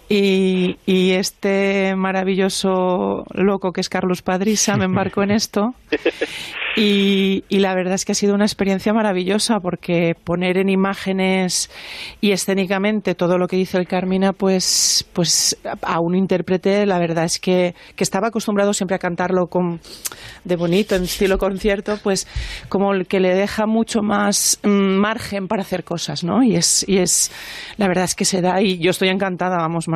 y, 0.08 0.78
y, 0.86 1.12
este 1.12 1.94
maravilloso 1.96 3.24
loco 3.32 3.72
que 3.72 3.80
es 3.80 3.88
Carlos 3.88 4.22
Padrisa 4.22 4.76
me 4.76 4.84
embarcó 4.84 5.22
en 5.22 5.32
esto 5.32 5.74
y, 6.76 7.44
y, 7.48 7.58
la 7.60 7.74
verdad 7.74 7.94
es 7.94 8.04
que 8.04 8.12
ha 8.12 8.14
sido 8.14 8.34
una 8.34 8.44
experiencia 8.44 8.92
maravillosa 8.92 9.60
porque 9.60 10.14
poner 10.24 10.58
en 10.58 10.68
imágenes 10.68 11.70
y 12.20 12.32
escénicamente 12.32 13.14
todo 13.14 13.38
lo 13.38 13.48
que 13.48 13.56
dice 13.56 13.78
el 13.78 13.88
Carmina 13.88 14.32
pues, 14.32 15.06
pues 15.12 15.56
a 15.82 16.00
un 16.00 16.14
intérprete 16.14 16.86
la 16.86 16.98
verdad 16.98 17.24
es 17.24 17.38
que, 17.40 17.74
que 17.94 18.04
estaba 18.04 18.28
acostumbrado 18.28 18.72
siempre 18.72 18.96
a 18.96 18.98
cantarlo 18.98 19.46
con, 19.46 19.80
de 20.44 20.56
bonito 20.56 20.94
en 20.94 21.04
estilo 21.04 21.38
concierto 21.38 21.98
pues 22.02 22.26
como 22.68 22.92
el 22.92 23.06
que 23.06 23.20
le 23.20 23.34
deja 23.34 23.66
mucho 23.66 24.02
más 24.02 24.60
mm, 24.62 24.68
margen 24.68 25.48
para 25.48 25.62
hacer 25.62 25.84
cosas 25.84 26.24
¿no? 26.24 26.42
y 26.42 26.56
es, 26.56 26.84
y 26.88 26.98
es 26.98 27.30
la 27.76 27.88
verdad 27.88 28.04
es 28.04 28.14
que 28.14 28.24
se 28.24 28.40
da 28.40 28.60
y 28.60 28.78
yo 28.78 28.90
estoy 28.90 29.08
encantada 29.08 29.56
vamos 29.56 29.86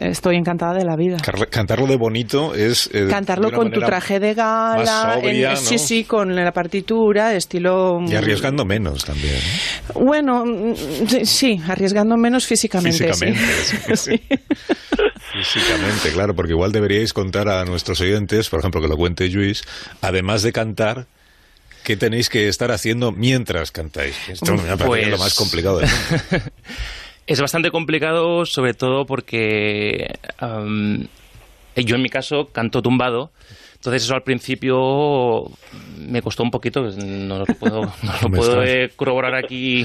estoy 0.00 0.36
encantada 0.36 0.74
de 0.74 0.84
la 0.84 0.96
vida. 0.96 1.18
Cantarlo 1.50 1.86
de 1.86 1.96
bonito 1.96 2.54
es... 2.54 2.90
Eh, 2.92 3.06
Cantarlo 3.08 3.50
con 3.50 3.70
tu 3.70 3.80
traje 3.80 4.20
de 4.20 4.34
gala, 4.34 5.14
sobria, 5.14 5.50
en, 5.50 5.54
¿no? 5.54 5.56
sí, 5.56 5.78
sí, 5.78 6.04
con 6.12 6.36
la 6.36 6.52
partitura, 6.52 7.34
estilo... 7.34 8.00
Y 8.06 8.14
arriesgando 8.14 8.66
menos 8.66 9.02
también. 9.02 9.38
Bueno, 9.94 10.44
sí, 11.24 11.58
arriesgando 11.66 12.18
menos 12.18 12.44
físicamente. 12.44 13.14
Físicamente, 13.14 13.96
sí. 13.96 14.20
Físicamente, 15.32 16.10
claro, 16.12 16.34
porque 16.34 16.52
igual 16.52 16.70
deberíais 16.70 17.14
contar 17.14 17.48
a 17.48 17.64
nuestros 17.64 17.98
oyentes, 18.02 18.50
por 18.50 18.58
ejemplo, 18.60 18.82
que 18.82 18.88
lo 18.88 18.96
cuente 18.98 19.26
Luis, 19.30 19.62
además 20.02 20.42
de 20.42 20.52
cantar, 20.52 21.06
¿qué 21.82 21.96
tenéis 21.96 22.28
que 22.28 22.46
estar 22.46 22.70
haciendo 22.72 23.10
mientras 23.10 23.70
cantáis? 23.72 24.14
Esto 24.28 24.52
me 24.52 24.64
parece 24.64 24.84
Pues- 24.84 25.08
lo 25.08 25.16
más 25.16 25.34
complicado 25.34 25.78
del 25.78 25.88
mundo. 25.88 26.44
Es 27.26 27.40
bastante 27.40 27.70
complicado, 27.70 28.44
sobre 28.44 28.74
todo 28.74 29.06
porque 29.06 30.08
yo 31.76 31.96
en 31.96 32.02
mi 32.02 32.08
caso 32.10 32.48
canto 32.52 32.82
tumbado. 32.82 33.30
Entonces 33.82 34.04
eso 34.04 34.14
al 34.14 34.22
principio 34.22 35.42
me 35.98 36.22
costó 36.22 36.44
un 36.44 36.50
poquito, 36.50 36.82
no 36.82 37.38
lo 37.38 37.44
puedo, 37.46 37.80
no 38.04 38.12
lo 38.12 38.18
¿Cómo 38.22 38.36
puedo 38.36 38.62
eh, 38.62 38.92
corroborar 38.94 39.34
aquí 39.34 39.84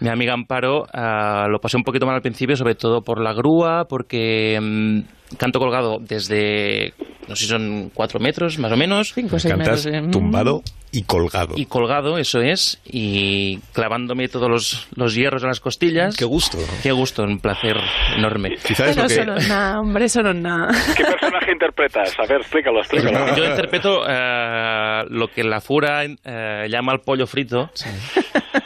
mi 0.00 0.10
amiga 0.10 0.34
Amparo. 0.34 0.84
ah, 0.92 1.46
lo 1.48 1.58
pasé 1.58 1.78
un 1.78 1.82
poquito 1.82 2.04
mal 2.04 2.16
al 2.16 2.20
principio, 2.20 2.54
sobre 2.54 2.74
todo 2.74 3.00
por 3.00 3.18
la 3.18 3.32
grúa, 3.32 3.86
porque 3.88 4.58
mm, 4.60 5.00
canto 5.38 5.58
colgado 5.58 5.98
desde, 6.00 6.94
no 7.28 7.36
sé 7.36 7.44
si 7.44 7.50
son 7.50 7.90
cuatro 7.94 8.20
metros 8.20 8.58
más 8.58 8.72
o 8.72 8.76
menos. 8.76 9.12
Cinco 9.14 9.36
Cantas 9.42 9.88
tumbado 10.10 10.62
y 10.92 11.02
colgado. 11.02 11.54
Y 11.56 11.66
colgado, 11.66 12.18
eso 12.18 12.40
es, 12.40 12.80
y 12.84 13.58
clavándome 13.72 14.26
todos 14.28 14.50
los, 14.50 14.88
los 14.96 15.14
hierros 15.14 15.42
en 15.42 15.48
las 15.48 15.60
costillas. 15.60 16.16
Qué 16.16 16.24
gusto. 16.24 16.58
Qué 16.82 16.90
gusto, 16.90 17.22
un 17.22 17.38
placer 17.38 17.76
enorme. 18.16 18.56
Pero 18.76 19.04
eso 19.06 19.24
no 19.24 19.36
es 19.36 19.48
nada, 19.48 19.80
hombre, 19.80 20.06
eso 20.06 20.22
no 20.22 20.30
es 20.30 20.36
nada. 20.36 20.72
¿Qué 20.96 21.04
personaje 21.04 21.52
interpretas? 21.52 22.18
A 22.18 22.26
ver, 22.26 22.40
explícalo, 22.40 22.80
explícalo. 22.80 23.36
Yo 23.36 23.44
interpreto 23.44 24.02
eh, 24.08 25.04
lo 25.10 25.28
que 25.28 25.44
la 25.44 25.60
fura 25.60 26.02
eh, 26.04 26.66
llama 26.68 26.92
el 26.92 27.00
pollo 27.00 27.26
frito, 27.28 27.70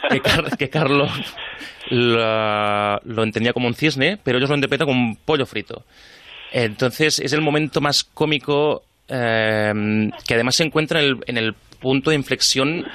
que, 0.09 0.19
Car- 0.21 0.57
que 0.57 0.69
Carlos 0.71 1.11
lo, 1.91 2.99
lo 3.03 3.23
entendía 3.23 3.53
como 3.53 3.67
un 3.67 3.75
cisne, 3.75 4.17
pero 4.23 4.39
ellos 4.39 4.49
lo 4.49 4.55
interpretan 4.55 4.87
como 4.87 4.99
un 4.99 5.15
pollo 5.15 5.45
frito. 5.45 5.83
Entonces 6.51 7.19
es 7.19 7.33
el 7.33 7.41
momento 7.41 7.81
más 7.81 8.03
cómico 8.03 8.83
eh, 9.07 10.09
que 10.27 10.33
además 10.33 10.55
se 10.55 10.63
encuentra 10.63 10.99
en 11.01 11.05
el, 11.05 11.17
en 11.27 11.37
el 11.37 11.53
punto 11.79 12.09
de 12.09 12.15
inflexión 12.15 12.85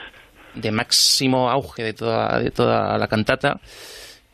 de 0.55 0.73
máximo 0.73 1.51
auge 1.51 1.83
de 1.83 1.93
toda, 1.93 2.41
de 2.41 2.51
toda 2.51 2.99
la 2.99 3.07
cantata 3.07 3.61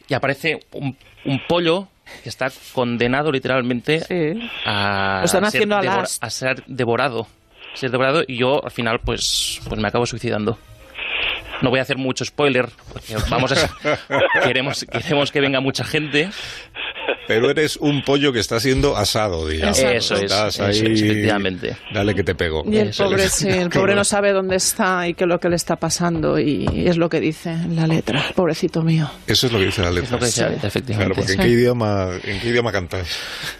y 0.09 0.14
aparece 0.14 0.60
un, 0.72 0.97
un 1.24 1.40
pollo 1.47 1.88
que 2.22 2.28
está 2.28 2.51
condenado 2.72 3.30
literalmente 3.32 3.97
están 5.24 5.44
a 6.20 6.30
ser 6.30 6.64
devorado. 6.66 7.26
Ser 7.74 7.90
devorado 7.90 8.22
y 8.26 8.38
yo 8.38 8.64
al 8.64 8.70
final 8.70 9.01
pues, 9.05 9.60
pues 9.68 9.80
me 9.80 9.88
acabo 9.88 10.06
suicidando. 10.06 10.59
No 11.62 11.70
voy 11.70 11.78
a 11.78 11.82
hacer 11.82 11.97
mucho 11.97 12.24
spoiler 12.24 12.68
porque 12.93 13.16
vamos 13.30 13.52
a, 13.52 13.98
queremos, 14.44 14.84
queremos 14.84 15.32
que 15.32 15.40
venga 15.40 15.60
mucha 15.60 15.84
gente. 15.84 16.30
Pero 17.27 17.51
eres 17.51 17.77
un 17.77 18.03
pollo 18.03 18.33
que 18.33 18.39
está 18.41 18.61
siendo 18.61 18.97
asado, 18.97 19.47
digamos. 19.49 19.78
Eso 19.78 20.15
es, 20.15 20.23
Estás 20.23 20.55
eso 20.55 20.65
ahí, 20.65 20.70
es, 20.93 21.03
efectivamente. 21.03 21.77
Dale 21.93 22.15
que 22.15 22.23
te 22.23 22.35
pego. 22.35 22.62
Y 22.70 22.77
el 22.78 22.89
Eso 22.89 23.05
pobre, 23.05 23.24
es. 23.24 23.33
sí, 23.33 23.49
el 23.49 23.69
pobre 23.70 23.95
no 23.95 24.05
sabe 24.05 24.33
dónde 24.33 24.57
está 24.57 25.09
y 25.09 25.15
qué 25.15 25.24
es 25.24 25.28
lo 25.28 25.39
que 25.39 25.49
le 25.49 25.57
está 25.57 25.77
pasando 25.77 26.39
y 26.39 26.66
es 26.87 26.97
lo 26.97 27.09
que 27.09 27.20
dice 27.20 27.51
en 27.51 27.77
la 27.77 27.87
letra. 27.87 28.23
Pobrecito 28.35 28.83
mío. 28.83 29.09
Eso 29.27 29.47
es 29.47 29.53
lo 29.53 29.59
que 29.59 29.66
dice 29.66 29.83
la 29.83 29.91
letra. 29.91 30.05
Es 30.05 30.11
lo 30.12 30.19
que 30.19 30.24
dice 30.27 30.43
la 30.43 30.49
letra, 30.51 30.69
efectivamente. 30.69 31.12
Claro, 31.15 31.27
porque 31.27 31.33
¿en 31.33 31.49
qué 31.49 31.49
idioma, 31.61 32.09
en 32.24 32.41
qué 32.41 32.49
idioma 32.49 32.73
cantáis? 32.73 33.19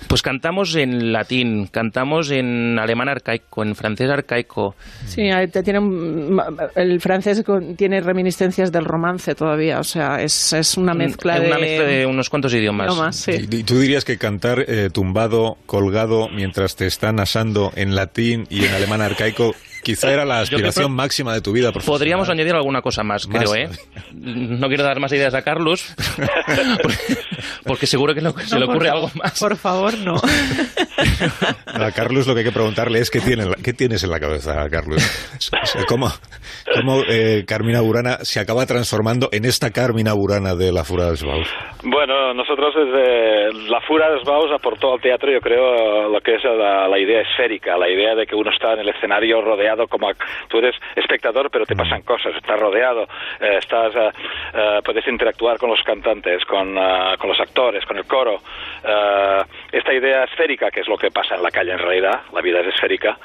Pues 0.09 0.23
cantamos 0.23 0.75
en 0.77 1.13
latín, 1.13 1.67
cantamos 1.67 2.31
en 2.31 2.79
alemán 2.79 3.09
arcaico, 3.09 3.63
en 3.63 3.75
francés 3.75 4.09
arcaico. 4.11 4.75
Sí, 5.07 5.23
ahí 5.23 5.49
te 5.49 5.63
tiene 5.63 5.81
un- 5.81 6.41
el 6.75 7.01
francés 7.01 7.43
tiene 7.77 8.01
reminiscencias 8.01 8.71
del 8.71 8.85
romance 8.85 9.35
todavía, 9.35 9.79
o 9.79 9.85
sea, 9.85 10.23
es, 10.23 10.53
es 10.53 10.77
una 10.77 10.95
mezcla 10.95 11.37
Es 11.37 11.43
de... 11.43 11.47
una 11.49 11.59
mezcla 11.59 11.85
de 11.87 12.07
unos 12.07 12.31
cuantos 12.31 12.55
idiomas. 12.55 12.87
idiomas, 12.93 13.17
sí. 13.17 13.33
Y, 13.39 13.65
tú 13.65 13.79
dirías 13.79 14.05
que 14.05 14.19
cantar 14.19 14.65
eh, 14.67 14.91
tumbado, 14.93 15.59
colgado, 15.67 16.29
mientras 16.29 16.77
te 16.77 16.87
están 16.87 17.21
asando 17.21 17.73
en 17.77 17.95
latín 17.95 18.47
y 18.51 18.65
en 18.65 18.73
alemán 18.75 19.01
arcaico, 19.01 19.55
quizá 19.87 20.13
era 20.13 20.25
la 20.25 20.41
aspiración 20.41 20.93
máxima 20.93 21.33
de 21.33 21.41
tu 21.41 21.53
vida 21.53 21.71
profesional. 21.71 21.99
Podríamos 21.99 22.29
añadir 22.29 22.55
alguna 22.55 22.83
cosa 22.83 23.05
más, 23.05 23.29
Más, 23.29 23.39
creo, 23.39 23.55
¿eh? 23.55 23.69
No 24.13 24.67
quiero 24.67 24.83
dar 24.83 24.99
más 24.99 25.13
ideas 25.13 25.33
a 25.35 25.43
Carlos, 25.43 25.95
porque 27.65 27.87
seguro 27.87 28.13
que 28.13 28.21
se 28.21 28.27
No, 28.27 28.59
le 28.59 28.65
ocurre 28.65 28.89
favor, 28.89 29.05
algo 29.05 29.11
más. 29.15 29.39
Por 29.39 29.57
favor, 29.57 29.97
no. 29.99 30.17
A 31.67 31.93
Carlos 31.93 32.27
lo 32.27 32.35
que 32.35 32.41
hay 32.41 32.47
que 32.47 32.53
preguntarle 32.53 32.99
es 32.99 33.11
qué, 33.11 33.21
tiene, 33.21 33.45
qué 33.63 33.73
tienes 33.73 34.03
en 34.03 34.11
la 34.11 34.19
cabeza, 34.19 34.69
Carlos. 34.69 35.01
O 35.37 35.67
sea, 35.67 35.85
¿Cómo, 35.87 36.09
cómo 36.75 37.03
eh, 37.09 37.45
Carmina 37.47 37.81
Burana 37.81 38.19
se 38.23 38.41
acaba 38.41 38.67
transformando 38.67 39.29
en 39.31 39.45
esta 39.45 39.71
Carmina 39.71 40.15
Burana 40.15 40.57
de 40.57 40.73
la 40.73 40.83
Fura 40.83 41.11
de 41.11 41.17
Sbaus? 41.17 41.49
Bueno, 41.85 42.35
nosotros 42.35 42.75
desde 42.75 43.71
la 43.71 43.81
Fura 43.83 44.11
de 44.11 44.21
Sbaus 44.25 44.51
aportó 44.53 44.95
al 44.95 45.01
teatro, 45.01 45.31
yo 45.31 45.41
creo, 45.41 46.09
lo 46.09 46.21
que 46.21 46.35
es 46.35 46.45
la, 46.45 46.89
la 46.89 46.99
idea 46.99 47.21
esférica, 47.21 47.77
la 47.77 47.89
idea 47.89 48.17
de 48.17 48.27
que 48.27 48.35
uno 48.35 48.51
está 48.51 48.73
en 48.73 48.81
el 48.81 48.89
escenario 48.89 49.41
rodeado 49.43 49.76
como 49.87 50.09
ac- 50.11 50.25
tú 50.49 50.59
eres 50.59 50.75
espectador, 50.95 51.51
pero 51.51 51.67
te 51.67 51.77
pasan 51.77 52.03
cosas, 52.03 52.35
estás 52.35 52.59
rodeado, 52.59 53.03
eh, 53.41 53.57
estás, 53.59 53.95
eh, 53.95 54.11
eh, 54.55 54.81
puedes 54.85 55.07
interactuar 55.07 55.59
con 55.59 55.71
los 55.71 55.83
cantantes, 55.83 56.45
con, 56.47 56.77
eh, 56.79 57.15
con 57.19 57.29
los 57.29 57.41
actores, 57.41 57.85
con 57.85 57.99
el 57.99 58.07
coro. 58.07 58.39
Eh, 58.85 59.43
esta 59.73 59.93
idea 59.93 60.25
esférica, 60.25 60.71
que 60.71 60.81
es 60.81 60.89
lo 60.89 60.97
que 60.97 61.11
pasa 61.11 61.35
en 61.37 61.43
la 61.43 61.51
calle 61.51 61.73
en 61.73 61.79
realidad, 61.79 62.23
la 62.33 62.41
vida 62.41 62.61
es 62.61 62.69
esférica. 62.69 63.19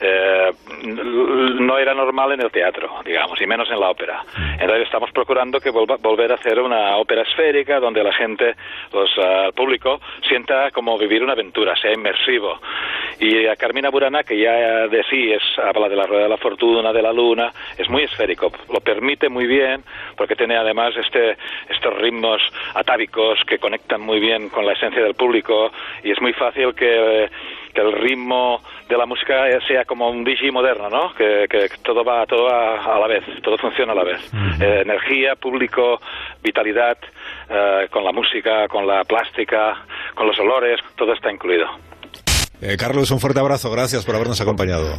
Eh, 0.00 0.52
no 0.84 1.78
era 1.78 1.94
normal 1.94 2.32
en 2.32 2.42
el 2.42 2.50
teatro, 2.50 2.90
digamos, 3.04 3.40
y 3.40 3.46
menos 3.46 3.70
en 3.70 3.80
la 3.80 3.90
ópera. 3.90 4.24
Entonces 4.58 4.84
estamos 4.84 5.10
procurando 5.12 5.60
que 5.60 5.70
vuelva, 5.70 5.96
volver 5.96 6.32
a 6.32 6.34
hacer 6.34 6.60
una 6.60 6.96
ópera 6.96 7.22
esférica 7.22 7.80
donde 7.80 8.04
la 8.04 8.12
gente, 8.12 8.54
los, 8.92 9.10
ah, 9.18 9.46
el 9.46 9.52
público, 9.52 10.00
sienta 10.28 10.70
como 10.70 10.98
vivir 10.98 11.22
una 11.22 11.32
aventura, 11.32 11.74
sea 11.76 11.92
inmersivo. 11.92 12.60
Y 13.20 13.46
a 13.46 13.56
Carmina 13.56 13.88
Burana, 13.88 14.22
que 14.22 14.38
ya 14.38 14.86
de 14.88 15.02
sí 15.04 15.32
es, 15.32 15.42
habla 15.58 15.88
de 15.88 15.96
la 15.96 16.04
rueda 16.04 16.24
de 16.24 16.28
la 16.28 16.36
fortuna, 16.36 16.92
de 16.92 17.02
la 17.02 17.12
luna, 17.12 17.50
es 17.78 17.88
muy 17.88 18.02
esférico, 18.02 18.52
lo 18.72 18.80
permite 18.80 19.28
muy 19.28 19.46
bien, 19.46 19.82
porque 20.16 20.36
tiene 20.36 20.56
además 20.56 20.94
este, 20.96 21.36
estos 21.70 21.94
ritmos 21.94 22.42
atávicos 22.74 23.38
que 23.46 23.58
conectan 23.58 24.02
muy 24.02 24.20
bien 24.20 24.50
con 24.50 24.66
la 24.66 24.72
esencia 24.72 25.02
del 25.02 25.14
público, 25.14 25.70
y 26.02 26.10
es 26.10 26.20
muy 26.20 26.34
fácil 26.34 26.74
que 26.74 27.30
que 27.76 27.82
el 27.82 27.92
ritmo 27.92 28.62
de 28.88 28.96
la 28.96 29.04
música 29.04 29.44
sea 29.68 29.84
como 29.84 30.08
un 30.08 30.24
DJ 30.24 30.50
moderno, 30.50 30.88
¿no? 30.88 31.14
Que, 31.14 31.46
que 31.48 31.68
todo 31.82 32.02
va 32.02 32.24
todo 32.24 32.44
va 32.44 32.82
a 32.82 32.98
la 32.98 33.06
vez, 33.06 33.22
todo 33.42 33.58
funciona 33.58 33.92
a 33.92 33.94
la 33.94 34.04
vez. 34.04 34.32
Eh, 34.60 34.80
energía, 34.82 35.36
público, 35.36 36.00
vitalidad, 36.42 36.96
eh, 37.50 37.88
con 37.90 38.02
la 38.02 38.12
música, 38.12 38.66
con 38.68 38.86
la 38.86 39.04
plástica, 39.04 39.84
con 40.14 40.26
los 40.26 40.38
olores, 40.38 40.80
todo 40.96 41.12
está 41.12 41.30
incluido. 41.30 41.68
Eh, 42.62 42.76
Carlos, 42.78 43.10
un 43.10 43.20
fuerte 43.20 43.38
abrazo. 43.40 43.70
Gracias 43.70 44.04
por 44.04 44.14
habernos 44.14 44.40
acompañado. 44.40 44.96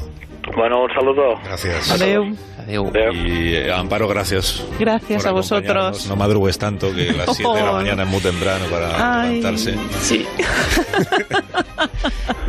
Bueno, 0.56 0.84
un 0.84 0.90
saludo. 0.94 1.36
Gracias. 1.44 1.92
Adeu. 1.92 2.34
Y 2.68 3.54
eh, 3.56 3.72
Amparo, 3.74 4.08
gracias. 4.08 4.64
Gracias 4.80 5.26
a 5.26 5.32
vosotros. 5.32 6.08
No 6.08 6.16
madrugues 6.16 6.58
tanto 6.58 6.94
que 6.94 7.12
las 7.14 7.36
7 7.36 7.52
de 7.58 7.64
la 7.64 7.72
Oh. 7.72 7.76
mañana 7.76 8.04
es 8.04 8.10
muy 8.10 8.20
temprano 8.22 8.66
para 8.70 9.22
Ay, 9.24 9.38
levantarse. 9.42 9.76
sí. 10.02 10.26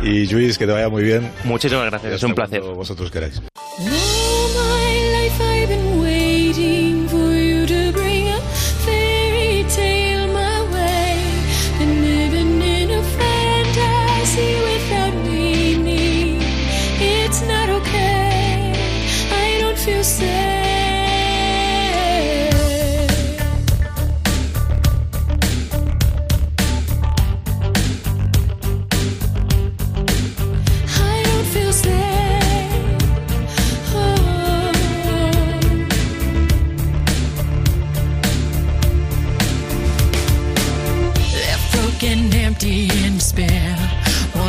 Y 0.01 0.27
Luis, 0.27 0.57
que 0.57 0.65
te 0.65 0.71
vaya 0.71 0.87
muy 0.87 1.03
bien. 1.03 1.29
Muchísimas 1.43 1.85
gracias, 1.87 2.13
es 2.13 2.23
un 2.23 2.33
placer. 2.33 2.61
Vosotros 2.61 3.11
queráis. 3.11 3.41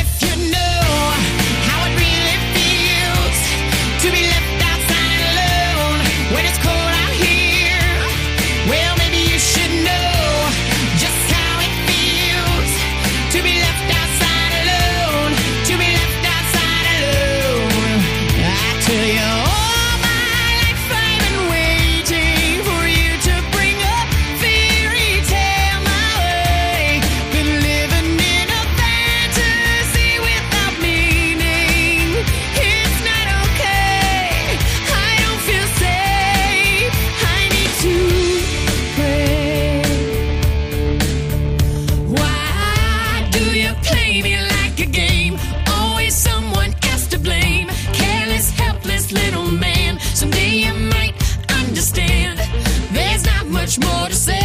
say 54.13 54.40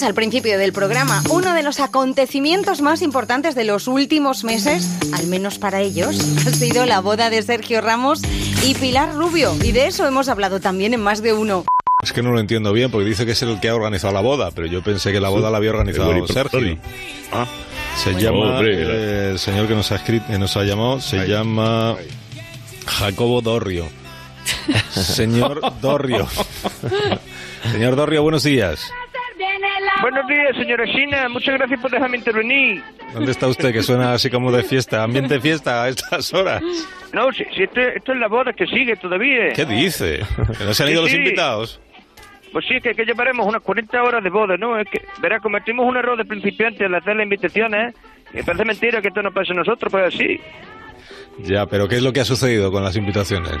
decíamos 0.00 0.02
al 0.02 0.14
principio 0.14 0.58
del 0.58 0.72
programa, 0.72 1.22
uno 1.30 1.52
de 1.52 1.62
los 1.62 1.78
acontecimientos 1.78 2.80
más 2.80 3.02
importantes 3.02 3.54
de 3.54 3.64
los 3.64 3.86
últimos 3.86 4.44
meses, 4.44 4.88
al 5.12 5.26
menos 5.26 5.58
para 5.58 5.80
ellos, 5.80 6.18
ha 6.46 6.50
sido 6.52 6.86
la 6.86 7.00
boda 7.00 7.28
de 7.28 7.42
Sergio 7.42 7.80
Ramos 7.82 8.22
y 8.64 8.74
Pilar 8.74 9.14
Rubio. 9.14 9.54
Y 9.62 9.72
de 9.72 9.86
eso 9.88 10.06
hemos 10.06 10.28
hablado 10.28 10.58
también 10.60 10.94
en 10.94 11.02
más 11.02 11.22
de 11.22 11.34
uno. 11.34 11.64
Es 12.02 12.12
que 12.12 12.22
no 12.22 12.32
lo 12.32 12.40
entiendo 12.40 12.72
bien, 12.72 12.90
porque 12.90 13.06
dice 13.08 13.26
que 13.26 13.32
es 13.32 13.42
el 13.42 13.60
que 13.60 13.68
ha 13.68 13.74
organizado 13.74 14.14
la 14.14 14.20
boda, 14.20 14.50
pero 14.52 14.66
yo 14.66 14.82
pensé 14.82 15.12
que 15.12 15.20
la 15.20 15.28
boda 15.28 15.50
la 15.50 15.58
había 15.58 15.70
organizado 15.70 16.08
Very 16.08 16.26
Sergio. 16.26 16.78
Ah. 17.32 17.46
Se 18.02 18.12
Bueno, 18.12 18.20
llama, 18.20 18.56
hombre. 18.56 18.74
eh, 18.78 19.30
el 19.32 19.38
señor 19.38 19.68
que 19.68 19.74
nos 19.74 19.92
ha 19.92 19.96
escrito, 19.96 20.26
que 20.28 20.38
nos 20.38 20.56
ha 20.56 20.64
llamado, 20.64 21.00
se 21.00 21.26
llama 21.26 21.96
Jacobo 22.86 23.42
Dorrio. 23.42 23.86
Señor 24.90 25.60
Dorrio. 25.82 26.26
Señor 27.72 27.96
Dorrio, 27.96 28.22
buenos 28.22 28.42
días. 28.44 28.90
Buenos 30.02 30.26
días, 30.26 30.56
señora 30.56 30.84
China. 30.86 31.28
Muchas 31.28 31.54
gracias 31.58 31.80
por 31.80 31.90
dejarme 31.90 32.16
intervenir. 32.18 32.82
¿Dónde 33.12 33.32
está 33.32 33.48
usted? 33.48 33.72
Que 33.72 33.82
suena 33.82 34.12
así 34.14 34.30
como 34.30 34.50
de 34.52 34.62
fiesta, 34.62 35.02
ambiente 35.02 35.34
de 35.34 35.40
fiesta 35.40 35.82
a 35.84 35.88
estas 35.88 36.32
horas. 36.34 36.62
No, 37.12 37.32
si, 37.32 37.44
si 37.56 37.62
esto, 37.64 37.80
esto 37.80 38.12
es 38.12 38.18
la 38.18 38.28
boda 38.28 38.52
que 38.52 38.66
sigue 38.66 38.96
todavía. 38.96 39.52
¿Qué 39.54 39.64
dice? 39.64 40.20
¿Que 40.58 40.64
no 40.64 40.74
se 40.74 40.82
han 40.82 40.88
Sí, 40.88 40.92
ido 40.92 41.02
los 41.02 41.10
sí. 41.10 41.16
invitados? 41.16 41.80
Pues 42.52 42.64
sí, 42.66 42.80
que, 42.80 42.94
que 42.94 43.04
llevaremos 43.04 43.46
unas 43.46 43.62
40 43.62 44.02
horas 44.02 44.24
de 44.24 44.30
boda, 44.30 44.56
¿no? 44.56 44.78
Es 44.78 44.86
que, 44.90 45.02
verá, 45.20 45.38
cometimos 45.40 45.86
un 45.86 45.96
error 45.96 46.16
de 46.18 46.24
principiante 46.24 46.84
al 46.84 46.94
hacer 46.94 47.14
las 47.16 47.24
invitaciones. 47.24 47.94
Me 48.32 48.42
parece 48.44 48.64
mentira 48.64 49.00
que 49.00 49.08
esto 49.08 49.22
no 49.22 49.30
pase 49.32 49.52
a 49.52 49.56
nosotros, 49.56 49.90
pues 49.90 50.14
así. 50.14 50.40
Ya, 51.44 51.66
pero 51.66 51.88
¿qué 51.88 51.96
es 51.96 52.02
lo 52.02 52.12
que 52.12 52.20
ha 52.20 52.24
sucedido 52.24 52.70
con 52.70 52.82
las 52.82 52.96
invitaciones? 52.96 53.52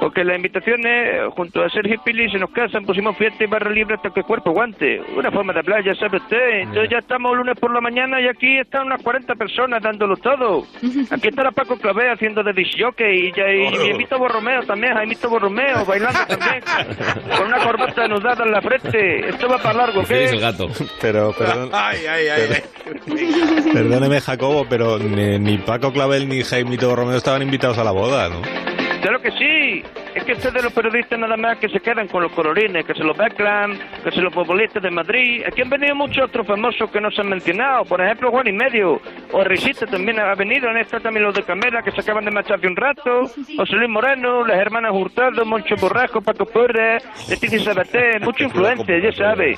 Porque 0.00 0.22
las 0.22 0.36
invitaciones, 0.36 1.26
junto 1.34 1.60
a 1.62 1.68
Sergio 1.70 1.94
y 1.96 1.98
Pili, 1.98 2.30
se 2.30 2.38
nos 2.38 2.50
casan, 2.50 2.84
pusimos 2.84 3.16
fiesta 3.16 3.42
y 3.42 3.48
barra 3.48 3.68
libre 3.70 3.96
hasta 3.96 4.10
que 4.10 4.20
el 4.20 4.26
cuerpo 4.26 4.50
aguante. 4.50 5.00
Una 5.16 5.30
forma 5.32 5.52
de 5.52 5.64
playa, 5.64 5.92
¿sabe 5.96 6.18
usted? 6.18 6.60
Entonces 6.60 6.90
ya 6.90 6.98
estamos 6.98 7.36
lunes 7.36 7.58
por 7.58 7.72
la 7.74 7.80
mañana 7.80 8.20
y 8.20 8.28
aquí 8.28 8.58
están 8.58 8.86
unas 8.86 9.02
40 9.02 9.34
personas 9.34 9.82
dándolo 9.82 10.16
todo. 10.16 10.62
Aquí 11.10 11.28
estará 11.28 11.50
Paco 11.50 11.76
Clavé 11.78 12.10
haciendo 12.12 12.44
de 12.44 12.52
disjockey 12.52 13.26
y, 13.28 13.32
ya, 13.32 13.50
y, 13.52 13.74
y 13.74 13.76
Jaimito 13.88 14.18
Borromeo 14.18 14.62
también, 14.62 14.94
Jaimito 14.94 15.28
Borromeo, 15.28 15.84
bailando 15.84 16.20
también, 16.28 16.62
con 17.36 17.46
una 17.48 17.58
corbata 17.58 18.04
anudada 18.04 18.44
en 18.44 18.52
la 18.52 18.62
frente. 18.62 19.28
Esto 19.30 19.48
va 19.48 19.58
para 19.58 19.78
largo, 19.78 20.04
¿qué? 20.04 20.36
gato. 20.38 20.68
Pero, 21.00 21.32
perdón, 21.36 21.70
Ay, 21.72 21.98
ay, 22.06 22.28
ay. 22.28 23.72
perdóneme, 23.72 24.20
Jacobo, 24.20 24.64
pero 24.68 24.98
ni, 24.98 25.38
ni 25.40 25.58
Paco 25.58 25.92
Clavel 25.92 26.28
ni 26.28 26.42
Jaimito 26.42 26.94
Romeo 26.94 27.16
estaban 27.28 27.42
invitados 27.42 27.76
a 27.76 27.84
la 27.84 27.90
boda, 27.90 28.30
¿no? 28.30 28.77
Claro 29.00 29.20
que 29.20 29.30
sí. 29.32 29.82
Es 30.14 30.24
que 30.24 30.32
ustedes 30.32 30.62
los 30.64 30.72
periodistas 30.72 31.18
nada 31.18 31.36
más 31.36 31.58
que 31.58 31.68
se 31.68 31.78
quedan 31.80 32.08
con 32.08 32.22
los 32.22 32.32
colorines, 32.32 32.84
que 32.84 32.94
se 32.94 33.04
los 33.04 33.16
Beckham, 33.16 33.78
que 34.02 34.10
se 34.10 34.20
los 34.20 34.34
futbolistas 34.34 34.82
de 34.82 34.90
Madrid. 34.90 35.42
Aquí 35.46 35.62
han 35.62 35.70
venido 35.70 35.94
muchos 35.94 36.24
otros 36.24 36.46
famosos 36.46 36.90
que 36.90 37.00
no 37.00 37.10
se 37.10 37.20
han 37.20 37.28
mencionado. 37.28 37.84
Por 37.84 38.00
ejemplo, 38.00 38.30
Juan 38.30 38.48
y 38.48 38.52
Medio. 38.52 39.00
O 39.32 39.44
Risita 39.44 39.86
también 39.86 40.18
ha 40.18 40.34
venido. 40.34 40.68
Han 40.68 40.78
estado 40.78 41.02
también 41.04 41.24
los 41.24 41.34
de 41.34 41.42
Camela 41.44 41.82
que 41.82 41.92
se 41.92 42.00
acaban 42.00 42.24
de 42.24 42.30
marchar 42.30 42.58
hace 42.58 42.66
un 42.66 42.76
rato. 42.76 43.22
José 43.56 43.76
Luis 43.76 43.88
Moreno, 43.90 44.44
las 44.46 44.58
hermanas 44.58 44.92
Hurtado, 44.92 45.44
Moncho 45.44 45.76
Borrasco, 45.80 46.20
Paco 46.20 46.46
Porres, 46.46 47.04
Leticia 47.28 47.60
Sabaté. 47.60 48.18
Mucha 48.20 48.44
influencia, 48.44 48.98
ya 48.98 49.12
sabe. 49.12 49.56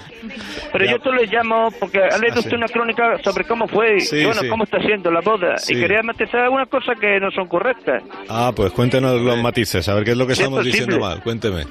Pero 0.72 0.84
yo 0.84 0.98
te 0.98 1.12
les 1.12 1.32
llamo 1.32 1.68
porque 1.78 1.98
ha 2.02 2.18
leído 2.18 2.40
usted 2.40 2.56
una 2.56 2.66
crónica 2.68 3.16
sobre 3.22 3.44
cómo 3.44 3.66
fue 3.68 4.00
Sí, 4.00 4.24
bueno, 4.24 4.40
sí. 4.42 4.48
cómo 4.48 4.64
está 4.64 4.78
siendo 4.80 5.10
la 5.10 5.20
boda. 5.20 5.56
Sí. 5.56 5.74
Y 5.74 5.80
quería 5.80 6.02
matizar 6.02 6.40
algunas 6.42 6.68
cosas 6.68 6.98
que 6.98 7.18
no 7.20 7.30
son 7.30 7.46
correctas. 7.48 8.02
Ah, 8.28 8.52
pues 8.54 8.72
cuéntenos 8.72 9.20
los 9.30 9.42
matices, 9.42 9.88
a 9.88 9.94
ver 9.94 10.04
qué 10.04 10.10
es 10.12 10.16
lo 10.16 10.26
que 10.26 10.34
estamos 10.34 10.64
diciendo 10.64 10.98
mal. 10.98 11.22
Cuénteme. 11.22 11.66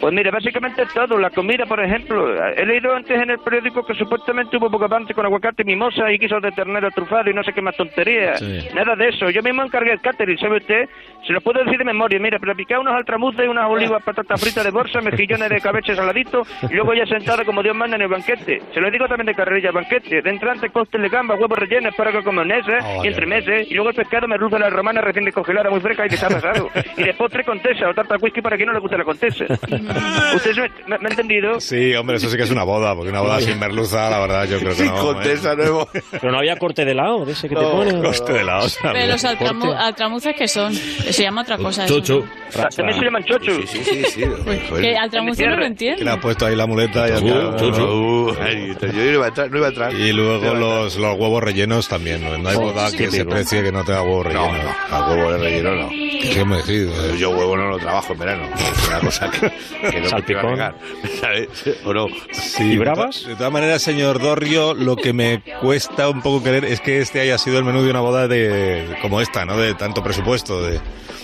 Pues 0.00 0.14
mire, 0.14 0.30
básicamente 0.30 0.84
todo. 0.94 1.18
La 1.18 1.30
comida, 1.30 1.66
por 1.66 1.78
ejemplo. 1.84 2.34
He 2.56 2.64
leído 2.64 2.94
antes 2.94 3.20
en 3.20 3.30
el 3.30 3.38
periódico 3.38 3.84
que 3.84 3.94
supuestamente 3.94 4.56
hubo 4.56 4.70
bogavante 4.70 5.12
con 5.14 5.26
aguacate 5.26 5.62
y 5.62 5.66
mimosa 5.66 6.10
y 6.10 6.18
guisos 6.18 6.40
de 6.42 6.50
ternero 6.52 6.90
trufado 6.90 7.30
y 7.30 7.34
no 7.34 7.42
sé 7.44 7.52
qué 7.52 7.60
más 7.60 7.76
tontería. 7.76 8.36
Sí. 8.36 8.68
Nada 8.74 8.96
de 8.96 9.08
eso. 9.08 9.28
Yo 9.30 9.42
mismo 9.42 9.62
encargué 9.62 9.92
el 9.92 10.00
catering, 10.00 10.38
¿sabe 10.38 10.56
usted? 10.58 10.88
Se 11.26 11.32
lo 11.34 11.40
puedo 11.42 11.62
decir 11.62 11.78
de 11.78 11.84
memoria. 11.84 12.18
Mira, 12.18 12.38
picaba 12.56 12.80
unos 12.80 12.94
altramuces 12.94 13.44
y 13.44 13.48
unas 13.48 13.68
olivas, 13.70 14.02
patatas 14.02 14.40
fritas 14.40 14.64
de 14.64 14.70
bolsa, 14.70 15.00
mejillones 15.00 15.48
de 15.50 15.60
cabeche 15.60 15.94
saladito 15.94 16.42
y 16.68 16.74
luego 16.74 16.94
ya 16.94 17.04
sentado 17.06 17.44
como 17.44 17.62
Dios 17.62 17.76
manda 17.76 17.96
en 17.96 18.02
el 18.02 18.08
banquete. 18.08 18.60
Se 18.72 18.80
lo 18.80 18.90
digo 18.90 19.06
también 19.06 19.26
de 19.26 19.34
carrerilla, 19.34 19.70
banquete. 19.70 20.22
De 20.22 20.30
entrante, 20.30 20.70
costes 20.70 21.00
de 21.00 21.08
gamba, 21.08 21.34
huevos 21.34 21.58
rellenos, 21.58 21.90
espárragos 21.92 22.24
con 22.24 22.34
mayonesa 22.34 22.78
Oh, 22.82 23.04
y 23.04 23.08
entre 23.08 23.26
meses. 23.26 23.70
Y 23.70 23.74
luego 23.74 23.90
el 23.90 23.96
pescado, 23.96 24.26
merluza 24.26 24.56
a 24.56 24.60
la 24.60 24.70
romana 24.70 25.00
recién 25.00 25.24
descongelada, 25.24 25.68
muy 25.70 25.80
fresca 25.80 26.06
y 26.06 26.08
que 26.08 26.14
está 26.14 26.28
pasado. 26.28 26.68
y 26.96 27.02
de 27.02 27.12
postre 27.14 27.44
contesa 27.44 27.88
o 27.88 27.94
tarta 27.94 28.16
whisky 28.20 28.40
para 28.40 28.56
quien 28.56 28.68
no 28.68 28.72
le 28.72 28.78
guste 28.80 28.96
la 28.96 29.04
contesa. 29.04 29.44
¿Usted 30.34 30.52
me, 30.86 30.98
me- 30.98 31.06
ha 31.08 31.10
entendido? 31.10 31.60
Sí, 31.60 31.94
hombre, 31.94 32.16
eso 32.16 32.28
sí 32.30 32.36
que 32.36 32.42
es 32.44 32.50
una 32.50 32.62
boda, 32.64 32.94
porque 32.94 33.10
una 33.10 33.20
boda 33.20 33.40
sin 33.40 33.58
merluza, 33.58 34.08
la 34.10 34.18
verdad, 34.20 34.44
yo 34.48 34.58
creo 34.58 34.74
que 34.76 34.84
no. 34.84 35.12
¿eh? 35.22 36.02
Pero 36.20 36.32
no 36.32 36.38
había 36.38 36.56
corte 36.56 36.84
de 36.84 36.94
lado, 36.94 37.24
de 37.24 37.32
ese 37.32 37.48
que 37.48 37.54
te 37.54 37.60
No, 37.60 37.70
ponen. 37.72 38.02
corte 38.02 38.32
de 38.32 38.44
lado. 38.44 38.66
Pero 38.82 39.06
los 39.06 39.24
altramu- 39.24 39.76
altramuces 39.76 40.34
que 40.36 40.48
son, 40.48 40.72
se 40.74 41.22
llama 41.22 41.42
otra 41.42 41.56
cosa. 41.58 41.84
eso, 41.84 41.94
Chocho. 42.00 42.24
Ah, 42.58 42.68
También 42.74 42.98
se 42.98 43.04
llaman 43.04 43.24
chocho. 43.24 43.52
Sí, 43.66 43.78
sí, 43.84 44.04
sí. 44.10 44.24
¿no? 44.24 44.76
Que 44.80 44.96
altramuces 44.96 45.46
no 45.46 45.56
lo 45.56 45.64
entiendo. 45.66 45.98
Que 45.98 46.04
le 46.04 46.10
ha 46.10 46.20
puesto 46.20 46.46
ahí 46.46 46.56
la 46.56 46.66
muleta 46.66 47.08
y 47.08 47.12
chuchu. 47.58 48.36
Ay, 48.40 48.74
yo 48.80 48.88
no 48.92 49.10
iba 49.12 49.24
a 49.26 49.28
entrar, 49.28 49.50
no 49.50 49.58
iba 49.58 49.66
a 49.66 49.70
entrar. 49.70 49.94
Y 49.94 50.12
luego 50.12 50.54
los, 50.54 50.96
los 50.96 51.16
huevos 51.18 51.42
rellenos 51.42 51.88
también, 51.88 52.22
¿no? 52.24 52.36
No 52.38 52.48
hay 52.48 52.56
boda 52.56 52.90
sí, 52.90 52.96
que 52.96 53.04
sí, 53.06 53.10
se 53.12 53.22
sí. 53.22 53.24
precie 53.24 53.62
que 53.62 53.72
no 53.72 53.84
tenga 53.84 54.02
huevos 54.02 54.26
rellenos. 54.26 54.52
No, 54.52 54.62
no, 54.62 54.96
a 54.96 55.10
huevo 55.10 55.32
de 55.32 55.38
relleno 55.38 55.74
no. 55.74 55.88
¿Qué 55.88 56.44
me 56.44 56.56
decís? 56.58 56.88
Yo 57.18 57.30
huevo 57.30 57.56
no 57.56 57.68
lo 57.68 57.78
trabajo 57.78 58.12
en 58.12 58.18
verano. 58.18 58.48
Es 58.56 58.88
una 58.88 59.00
cosa 59.00 59.30
que, 59.30 59.52
que 59.90 60.00
no 60.00 60.08
Salpicón. 60.08 60.58
¿O 61.84 61.94
no? 61.94 62.06
Sí, 62.32 62.76
de 62.76 62.84
to- 62.84 63.08
De 63.28 63.36
todas 63.36 63.52
maneras, 63.52 63.82
señor 63.82 64.18
Dorrio, 64.20 64.74
lo 64.74 64.96
que 64.96 65.12
me 65.12 65.42
cuesta 65.60 66.08
un 66.08 66.20
poco 66.22 66.42
creer 66.42 66.64
es 66.64 66.80
que 66.80 66.98
este 67.00 67.20
haya 67.20 67.38
sido 67.38 67.58
el 67.58 67.64
menú 67.64 67.82
de 67.82 67.90
una 67.90 68.00
boda 68.00 68.28
de 68.28 68.96
como 69.02 69.20
esta, 69.20 69.44
¿no? 69.44 69.56
De 69.56 69.74
tanto 69.74 70.02
presupuesto. 70.02 70.62
De... 70.62 70.78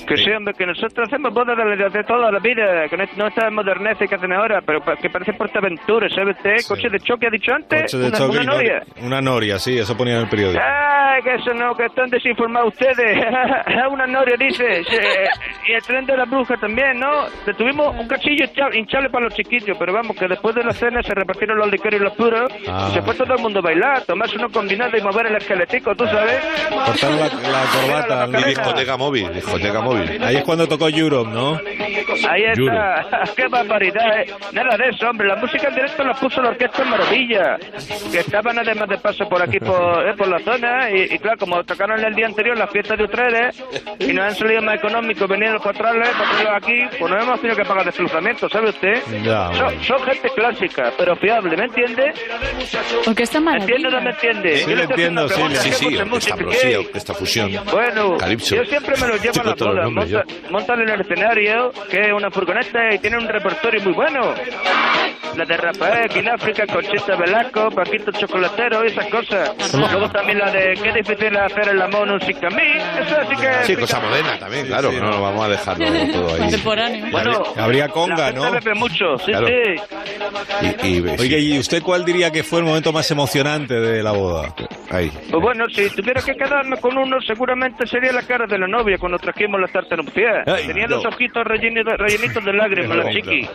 Que 0.06 0.16
sí, 0.16 0.30
hombre, 0.30 0.54
que 0.54 0.66
nosotros 0.66 1.08
hacemos 1.08 1.34
bodas 1.34 1.56
de, 1.56 1.90
de, 1.90 2.04
toda 2.04 2.30
la 2.30 2.38
vida, 2.38 2.88
que 2.88 2.96
no, 2.96 3.04
no 3.16 3.26
esta 3.26 3.50
modernez 3.50 3.98
que 3.98 4.14
hacen 4.14 4.32
ahora, 4.32 4.60
pero 4.64 4.80
que 5.00 5.10
parece 5.10 5.32
Portaventura, 5.32 6.08
¿sabe 6.08 6.30
usted? 6.30 6.56
Coche 6.68 6.88
de 6.88 7.00
choque, 7.00 7.26
ha 7.26 7.30
dicho 7.30 7.52
antes, 7.52 7.82
Coche 7.82 7.98
de 7.98 8.06
una, 8.08 8.18
choque 8.18 8.30
una 8.38 8.42
y 8.42 8.46
no- 8.46 8.52
noria. 8.54 8.82
Una 9.02 9.20
noria, 9.20 9.58
sí, 9.58 9.76
eso 9.76 9.96
ponía 9.96 10.14
en 10.14 10.20
el 10.22 10.28
periódico. 10.28 10.62
¡Ay, 10.62 11.22
que 11.22 11.34
eso 11.34 11.52
no, 11.54 11.74
que 11.74 11.86
están 11.86 12.08
desinformados 12.08 12.72
ustedes! 12.74 13.18
una 13.90 14.06
noria, 14.06 14.36
dice. 14.38 14.84
Sí, 14.84 14.96
y 15.68 15.72
el 15.72 15.82
tren 15.82 16.06
de 16.06 16.16
la 16.16 16.24
bruja 16.24 16.56
también, 16.56 17.00
¿no? 17.00 17.24
Tuvimos 17.58 17.94
un 17.98 18.06
cachillo 18.06 18.44
hinchable 18.74 19.10
para 19.10 19.24
los 19.26 19.34
chiquillos, 19.34 19.76
pero 19.78 19.92
vamos, 19.92 20.16
que 20.16 20.26
después 20.28 20.54
de 20.54 20.64
la 20.64 20.72
cena 20.72 21.02
se 21.02 21.14
repartieron 21.14 21.58
los 21.58 21.70
licores 21.70 22.00
y 22.00 22.04
los 22.04 22.14
puros, 22.14 22.50
Ah. 22.68 22.88
y 22.90 22.94
se 22.94 23.02
fue 23.02 23.14
todo 23.14 23.34
el 23.34 23.40
mundo 23.42 23.58
a 23.60 23.62
bailar, 23.62 24.02
tomarse 24.02 24.36
uno 24.36 24.48
combinado 24.50 24.96
y 24.96 25.00
mover 25.02 25.26
el 25.26 25.36
esqueletico, 25.36 25.94
¿tú 25.94 26.04
sabes? 26.06 26.40
Cortaron 26.70 27.18
la, 27.18 27.24
la 27.26 27.64
corbata. 27.72 28.40
Y 28.40 28.44
discoteca 28.50 28.96
móvil, 28.96 29.32
discoteca 29.32 29.80
móvil. 29.80 30.22
Ahí 30.22 30.36
es 30.36 30.44
cuando 30.44 30.66
tocó 30.66 30.88
Europe, 30.88 31.30
¿no? 31.30 31.60
Ahí 32.28 32.44
está, 32.44 33.04
qué 33.36 33.48
barbaridad. 33.48 34.20
eh. 34.20 34.26
Nada 34.52 34.76
de 34.76 34.88
eso, 34.90 35.08
hombre. 35.08 35.26
La 35.28 35.36
música 35.36 35.68
en 35.68 35.74
directo 35.74 36.02
la 36.04 36.14
puso 36.14 36.40
la 36.42 36.50
orquesta 36.50 36.82
en 36.82 36.90
Maravilla, 36.90 37.56
que 38.10 38.18
estaban 38.20 38.58
además 38.58 38.88
de 38.88 38.98
paso 38.98 39.28
por 39.28 39.42
aquí, 39.42 39.58
por, 39.60 40.06
eh, 40.06 40.14
por 40.16 40.28
la 40.28 40.38
zona. 40.40 40.90
Y, 40.90 41.14
y 41.14 41.18
claro, 41.18 41.38
como 41.38 41.62
tocaron 41.64 42.02
el 42.04 42.14
día 42.14 42.26
anterior 42.26 42.56
las 42.56 42.70
fiestas 42.70 42.98
de 42.98 43.04
Utrecht 43.04 43.60
y 44.00 44.12
nos 44.12 44.24
han 44.24 44.34
salido 44.34 44.62
más 44.62 44.76
económicos 44.76 45.28
venir 45.28 45.50
los 45.50 45.62
controles 45.62 46.08
para 46.10 46.30
traerlos 46.30 46.56
aquí, 46.56 46.96
pues 46.98 47.10
no 47.10 47.20
hemos 47.20 47.40
tenido 47.40 47.56
que 47.56 47.64
pagar 47.64 47.84
desplazamiento, 47.84 48.35
¿sabe 48.50 48.70
usted? 48.70 49.02
Ya, 49.22 49.50
Son, 49.54 49.82
son 49.84 50.02
gente 50.04 50.28
clásica, 50.34 50.92
pero 50.98 51.16
fiable, 51.16 51.56
¿me 51.56 51.64
entiende? 51.64 52.12
Porque 53.04 53.22
está 53.22 53.40
¿Me 53.40 53.56
entiende 53.58 53.88
o 53.88 53.90
no 53.90 54.00
me 54.02 54.10
entiende? 54.10 54.56
Sí, 54.58 54.70
Yo 54.70 54.76
haciendo 54.76 54.82
entiendo, 55.24 55.28
sí, 55.28 55.42
sí, 55.56 55.68
¿qué 55.70 55.74
sí, 56.54 56.68
qué? 56.68 56.76
orquesta 56.76 57.14
fusión. 57.14 57.52
Bueno, 57.70 58.16
Calipso. 58.18 58.56
yo 58.56 58.64
siempre 58.64 58.94
me 59.00 59.06
lo 59.08 59.16
llevo 59.16 59.40
a 59.40 59.44
la 59.44 59.54
boda. 59.54 59.88
Monta, 59.90 60.24
montan 60.50 60.80
en 60.82 60.88
el 60.90 61.00
escenario, 61.00 61.70
que 61.90 62.00
es 62.00 62.12
una 62.12 62.30
furgoneta 62.30 62.94
y 62.94 62.98
tiene 62.98 63.18
un 63.18 63.28
repertorio 63.28 63.82
muy 63.82 63.92
bueno. 63.92 64.34
La 65.36 65.44
de 65.44 65.56
Rafael, 65.58 66.08
Kináfrica, 66.08 66.66
Conchita 66.66 67.14
Velasco, 67.16 67.68
Paquito 67.70 68.10
Chocolatero 68.12 68.84
y 68.84 68.86
esas 68.88 69.06
cosas. 69.08 69.74
Luego 69.74 70.08
también 70.10 70.38
la 70.38 70.50
de 70.50 70.72
qué 70.82 70.92
difícil 70.92 71.36
es 71.36 71.42
hacer 71.52 71.68
el 71.68 71.82
amor 71.82 72.08
un 72.10 72.20
sin 72.22 72.38
camí. 72.38 72.62
Eso 72.98 73.16
sí 73.28 73.36
que... 73.36 73.64
Sí, 73.64 73.76
cosa 73.76 74.00
moderna 74.00 74.38
también, 74.38 74.66
claro. 74.66 74.90
No 74.92 75.20
vamos 75.20 75.44
a 75.44 75.48
dejarlo 75.48 75.84
todo 76.12 76.34
ahí. 76.34 76.38
Contemporáneo. 76.40 77.06
Bueno, 77.10 77.42
Habría 77.58 77.88
conga, 77.88 78.25
la 78.32 78.60
¿no? 78.60 78.74
mucho, 78.76 79.18
sí, 79.18 79.26
Claro. 79.32 79.46
sí. 79.46 80.82
Y, 80.82 80.88
y- 80.98 81.00
Oye, 81.20 81.38
¿y 81.40 81.58
usted 81.58 81.82
cuál 81.82 82.04
diría 82.04 82.30
que 82.30 82.42
fue 82.42 82.60
el 82.60 82.64
momento 82.64 82.92
más 82.92 83.10
emocionante 83.10 83.74
de 83.74 84.02
la 84.02 84.12
boda? 84.12 84.54
Ahí. 84.90 85.10
Pues 85.30 85.42
bueno, 85.42 85.64
si 85.68 85.88
tuviera 85.90 86.20
que 86.22 86.34
quedarme 86.34 86.76
con 86.78 86.96
uno, 86.96 87.16
seguramente 87.20 87.86
sería 87.86 88.12
la 88.12 88.22
cara 88.22 88.46
de 88.46 88.58
la 88.58 88.66
novia 88.66 88.98
cuando 88.98 89.18
trajimos 89.18 89.60
la 89.60 89.68
tarta 89.68 89.96
nupcial. 89.96 90.44
Tenía 90.66 90.86
no. 90.86 90.96
los 90.96 91.06
ojitos 91.06 91.44
rellenitos, 91.44 91.94
rellenitos 91.98 92.44
de 92.44 92.52
lágrimas, 92.52 92.96
la 92.98 93.04
No, 93.04 93.10
chiqui. 93.10 93.48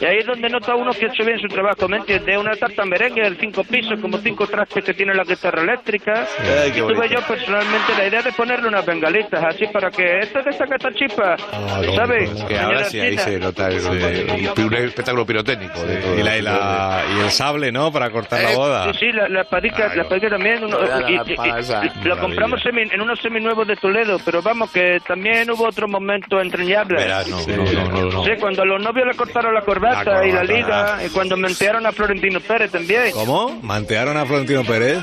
Y 0.00 0.04
ahí 0.04 0.18
es 0.18 0.26
donde 0.26 0.48
nota 0.48 0.74
uno 0.74 0.92
que 0.92 1.06
ha 1.06 1.08
hecho 1.08 1.24
bien 1.24 1.38
su 1.40 1.48
trabajo, 1.48 1.88
¿me 1.88 1.98
entiendes? 1.98 2.36
Una 2.38 2.54
tarta 2.56 2.84
merengue 2.84 3.22
de 3.28 3.36
cinco 3.36 3.64
pisos, 3.64 3.98
como 4.00 4.18
cinco 4.18 4.46
trastes 4.46 4.84
que 4.84 4.94
tiene 4.94 5.14
la 5.14 5.24
guitarra 5.24 5.62
eléctrica. 5.62 6.26
Ay, 6.62 6.70
y 6.70 6.72
tuve 6.80 6.94
bonito. 6.94 7.14
yo 7.14 7.26
personalmente 7.26 7.92
la 7.96 8.06
idea 8.06 8.22
de 8.22 8.32
ponerle 8.32 8.68
unas 8.68 8.84
bengalitas 8.86 9.42
así 9.44 9.66
para 9.66 9.90
que 9.90 10.20
esto 10.20 10.42
de 10.42 10.50
esta 10.50 10.64
esta 10.64 10.92
chispa, 10.92 11.36
Ah, 11.52 11.80
¿sabes? 11.94 12.30
Que 12.44 12.58
ahora 12.58 12.84
sí, 12.84 13.00
ahí 13.00 13.18
se 13.18 13.38
nota 13.38 13.68
el- 13.68 13.79
un, 13.86 14.64
un 14.66 14.74
espectáculo 14.74 15.26
pirotécnico. 15.26 15.80
de 15.84 15.96
todo 15.96 16.18
Y, 16.18 16.22
la, 16.22 16.36
y, 16.38 16.42
la- 16.42 17.02
y 17.16 17.20
el 17.24 17.30
sable, 17.30 17.70
¿no? 17.72 17.92
Para 17.92 18.10
cortar 18.10 18.42
la 18.42 18.52
Eh, 18.52 18.56
boda. 18.56 18.92
Sí, 18.92 18.98
sí, 19.00 19.12
la, 19.12 19.28
la 19.28 19.42
espadica, 19.42 19.88
Ay, 19.90 19.96
la 19.96 20.02
espadica 20.02 20.28
también. 20.30 20.64
uno- 20.64 20.78
la 20.80 21.10
y- 21.10 22.04
lo 22.04 22.18
compramos 22.18 22.60
semi- 22.62 22.92
en 22.92 23.00
unos 23.00 23.18
seminuevos 23.20 23.66
de 23.66 23.76
Toledo, 23.76 24.18
pero 24.24 24.42
vamos, 24.42 24.70
que 24.70 24.98
también 25.06 25.50
hubo 25.50 25.66
otro 25.68 25.88
momento 25.88 26.40
entrañable. 26.40 26.96
Verás, 26.96 27.28
no, 27.28 27.38
no, 27.46 27.64
no, 27.72 27.88
no, 27.90 28.10
no. 28.10 28.24
Sí, 28.24 28.30
cuando 28.40 28.64
los 28.64 28.82
novios 28.82 29.06
le 29.06 29.14
cortaron 29.14 29.54
la 29.54 29.62
corbata, 29.62 30.04
La 30.20 30.26
y 30.26 30.32
la 30.32 30.40
corbata, 30.40 30.52
liga, 30.54 30.94
ah. 30.96 31.04
y 31.04 31.08
cuando 31.10 31.36
mentearon 31.36 31.86
a 31.86 31.92
Florentino 31.92 32.40
Pérez 32.40 32.70
también. 32.72 33.10
¿Cómo? 33.12 33.58
¿Mantearon 33.62 34.16
a 34.16 34.24
Florentino 34.26 34.64
Pérez? 34.64 34.98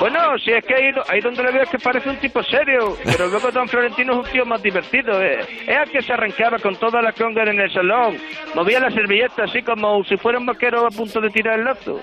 Bueno, 0.00 0.18
si 0.44 0.52
es 0.52 0.64
que 0.64 0.74
ahí, 0.74 0.90
ahí 1.08 1.20
donde 1.20 1.42
le 1.42 1.50
veo 1.52 1.62
es 1.62 1.70
que 1.70 1.78
parece 1.78 2.08
un 2.08 2.16
tipo 2.18 2.40
serio, 2.44 2.96
pero 3.04 3.26
luego 3.26 3.50
don 3.50 3.68
Florentino 3.68 4.12
es 4.12 4.26
un 4.26 4.32
tío 4.32 4.44
más 4.46 4.62
divertido. 4.62 5.20
eh. 5.22 5.40
Es 5.66 5.76
el 5.84 5.90
que 5.90 6.02
se 6.02 6.12
arrancaba 6.12 6.58
con 6.58 6.76
toda 6.76 7.02
la 7.02 7.12
conga 7.12 7.42
en 7.42 7.58
el 7.60 7.72
salón, 7.72 8.07
movía 8.54 8.80
la 8.80 8.90
servilleta 8.90 9.44
así 9.44 9.62
como 9.62 10.02
si 10.04 10.16
fuera 10.16 10.38
un 10.38 10.46
vaquero 10.46 10.86
a 10.86 10.90
punto 10.90 11.20
de 11.20 11.30
tirar 11.30 11.58
el 11.58 11.64
lazo. 11.64 12.00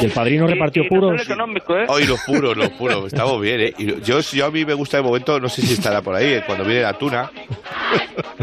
Y 0.00 0.06
el 0.06 0.10
padrino 0.12 0.46
repartió 0.46 0.82
Y- 0.82 0.86
y 0.86 0.90
no 0.90 1.00
puros. 1.00 1.28
¿eh? 1.28 1.84
Hoy 1.88 2.04
los 2.06 2.20
puros, 2.24 2.56
los 2.56 2.70
puros, 2.70 3.06
estamos 3.06 3.40
bien, 3.40 3.60
¿eh? 3.60 3.74
Y 3.78 4.00
yo, 4.02 4.20
yo 4.20 4.46
a 4.46 4.50
mí 4.50 4.64
me 4.64 4.74
gusta 4.74 4.98
el 4.98 5.04
momento, 5.04 5.38
no 5.40 5.48
sé 5.48 5.62
si 5.62 5.74
estará 5.74 6.02
por 6.02 6.14
ahí, 6.14 6.34
eh, 6.34 6.42
cuando 6.46 6.64
viene 6.64 6.82
la 6.82 6.92
tuna 6.94 7.30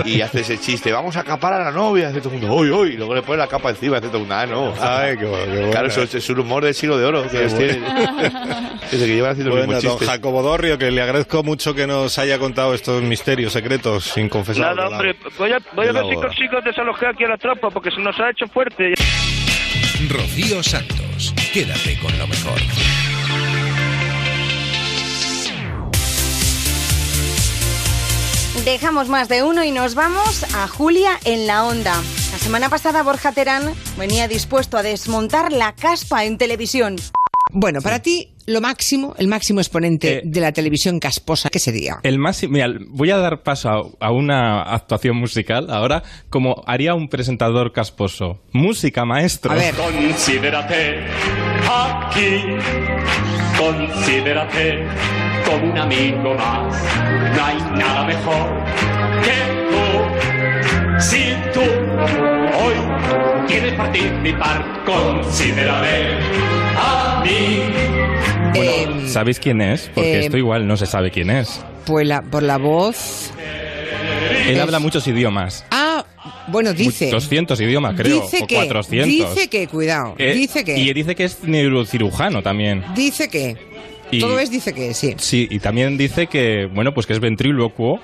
y 0.06 0.22
hace 0.22 0.42
ese 0.42 0.58
chiste, 0.60 0.92
vamos 0.92 1.16
a 1.18 1.24
capar 1.24 1.54
a 1.54 1.64
la 1.66 1.72
novia, 1.72 2.10
hace 2.10 2.20
todo 2.22 2.34
el 2.34 2.40
mundo, 2.42 2.56
hoy, 2.56 2.70
hoy, 2.70 2.90
y 2.94 2.98
luego 2.98 3.16
le 3.16 3.22
pone 3.22 3.38
la 3.38 3.48
capa 3.48 3.70
encima, 3.70 3.98
hace 3.98 4.08
todo 4.08 4.18
el 4.18 4.24
mundo, 4.24 4.36
ah, 4.36 4.46
no. 4.46 4.74
Ay, 4.80 5.18
qué 5.18 5.26
bueno, 5.26 5.46
qué 5.46 5.52
bueno. 5.58 5.72
Claro, 5.72 5.88
eso 5.88 6.04
es, 6.04 6.30
un 6.30 6.40
humor 6.40 6.64
del 6.64 6.74
siglo 6.74 6.98
de 6.98 7.06
oro 7.06 7.28
que 7.30 7.38
ellos 7.38 7.58
tienen. 7.58 7.84
Desde 8.92 9.06
que 9.06 9.16
llevan 9.16 9.32
haciendo 9.32 9.56
Bueno, 9.56 9.80
don. 9.82 9.98
Jacobo 9.98 10.42
Dorrio, 10.42 10.78
que 10.78 10.92
le 10.92 11.02
agradezco 11.02 11.44
mucho 11.44 11.74
que 11.74 11.88
nos 11.88 12.18
haya 12.20 12.40
contado 12.40 12.74
estos 12.74 13.02
misterios 13.02 13.54
secretos 13.54 14.04
sin 14.06 14.28
confesar. 14.30 14.76
Nada, 14.76 14.90
hombre, 14.90 15.16
voy 15.38 15.52
a, 15.52 15.60
voy 15.74 15.86
a 15.86 15.88
de 15.88 15.94
la 15.94 16.02
ver 16.02 16.10
si 16.74 16.82
boda. 16.82 16.92
consigo 16.92 17.08
desalojar 17.08 17.10
aquí 17.14 17.24
a 17.24 17.28
la 17.28 17.38
tropa 17.38 17.70
porque 17.70 17.92
se 17.92 18.00
nos 18.00 18.20
ha 18.20 18.30
hecho 18.30 18.48
fuerte. 18.48 18.94
Rocío 20.10 20.64
Santos, 20.64 21.34
quédate 21.54 22.00
con 22.02 22.18
lo 22.18 22.28
mejor. 22.28 22.60
Dejamos 28.66 29.10
más 29.10 29.28
de 29.28 29.44
uno 29.44 29.64
y 29.64 29.72
nos 29.72 29.96
vamos 29.96 30.44
a 30.54 30.68
Julia 30.68 31.18
en 31.26 31.48
la 31.48 31.66
onda. 31.66 31.96
La 32.32 32.38
semana 32.38 32.70
pasada 32.70 33.02
Borja 33.02 33.32
Terán 33.32 33.74
venía 33.98 34.28
dispuesto 34.28 34.78
a 34.78 34.84
desmontar 34.84 35.52
la 35.52 35.74
caspa 35.74 36.26
en 36.26 36.38
televisión. 36.38 36.98
Bueno, 37.54 37.82
para 37.82 38.02
ti, 38.02 38.30
lo 38.46 38.62
máximo, 38.62 39.16
el 39.18 39.28
máximo 39.28 39.60
exponente 39.60 40.22
de 40.24 40.40
la 40.42 40.52
televisión 40.52 41.00
casposa, 41.00 41.50
¿qué 41.50 41.60
sería? 41.60 42.00
El 42.04 42.18
máximo, 42.18 42.54
mira, 42.54 42.68
voy 42.90 43.12
a 43.12 43.18
dar 43.18 43.44
paso 43.44 43.70
a, 44.00 44.08
a 44.08 44.12
una 44.12 44.62
actuación 44.64 45.18
musical 45.18 45.68
ahora, 45.70 46.04
como 46.30 46.64
haría 46.66 46.94
un 46.96 47.10
presentador 47.10 47.72
casposo. 47.72 48.40
Música, 48.52 49.06
maestro. 49.06 49.52
A 49.52 49.56
ver. 49.56 49.76
Considérate 49.76 51.06
aquí, 51.68 52.42
considérate 53.58 54.88
como 55.46 55.72
un 55.72 55.78
amigo 55.78 56.34
más. 56.36 56.84
No 57.36 57.46
hay 57.46 57.58
nada 57.78 58.06
mejor 58.06 58.64
que 59.24 59.38
tú. 59.72 61.02
Si 61.02 61.34
tú 61.54 61.62
hoy 61.62 63.31
quieres 63.48 63.74
participar, 63.74 64.84
considérame 64.86 66.20
a 66.78 67.24
mí. 67.26 68.60
Eh, 68.60 68.88
¿Sabéis 69.08 69.40
quién 69.40 69.62
es? 69.62 69.90
Porque 69.94 70.14
eh, 70.20 70.26
esto 70.26 70.38
igual 70.38 70.68
no 70.68 70.78
se 70.78 70.86
sabe 70.86 71.12
quién 71.12 71.30
es. 71.30 71.64
pues 71.86 72.08
la, 72.08 72.22
por 72.22 72.44
la 72.44 72.58
voz. 72.58 73.32
Él 74.48 74.56
es- 74.56 74.60
habla 74.62 74.80
muchos 74.80 75.08
idiomas. 75.08 75.66
Ah, 75.72 76.06
bueno, 76.48 76.74
dice. 76.74 77.10
200 77.10 77.60
idiomas, 77.62 77.96
creo. 77.96 78.22
dice 78.22 78.40
o 78.44 78.48
que. 78.48 78.56
400. 78.56 79.08
Dice 79.36 79.48
que, 79.50 79.68
cuidado. 79.68 80.16
Eh, 80.18 80.34
dice 80.34 80.64
que. 80.64 80.78
Y 80.78 80.94
dice 80.94 81.16
que 81.16 81.26
es 81.26 81.44
neurocirujano 81.44 82.42
también. 82.42 82.84
Dice 82.96 83.30
que. 83.30 83.56
Y- 84.12 84.20
Todo 84.20 84.40
es 84.40 84.52
dice 84.52 84.74
que, 84.74 84.94
sí. 84.94 85.16
Sí, 85.18 85.48
y 85.50 85.60
también 85.60 85.98
dice 85.98 86.28
que, 86.28 86.68
bueno, 86.74 86.94
pues 86.94 87.06
que 87.08 87.14
es 87.14 87.20
ventrílocuo. 87.20 88.00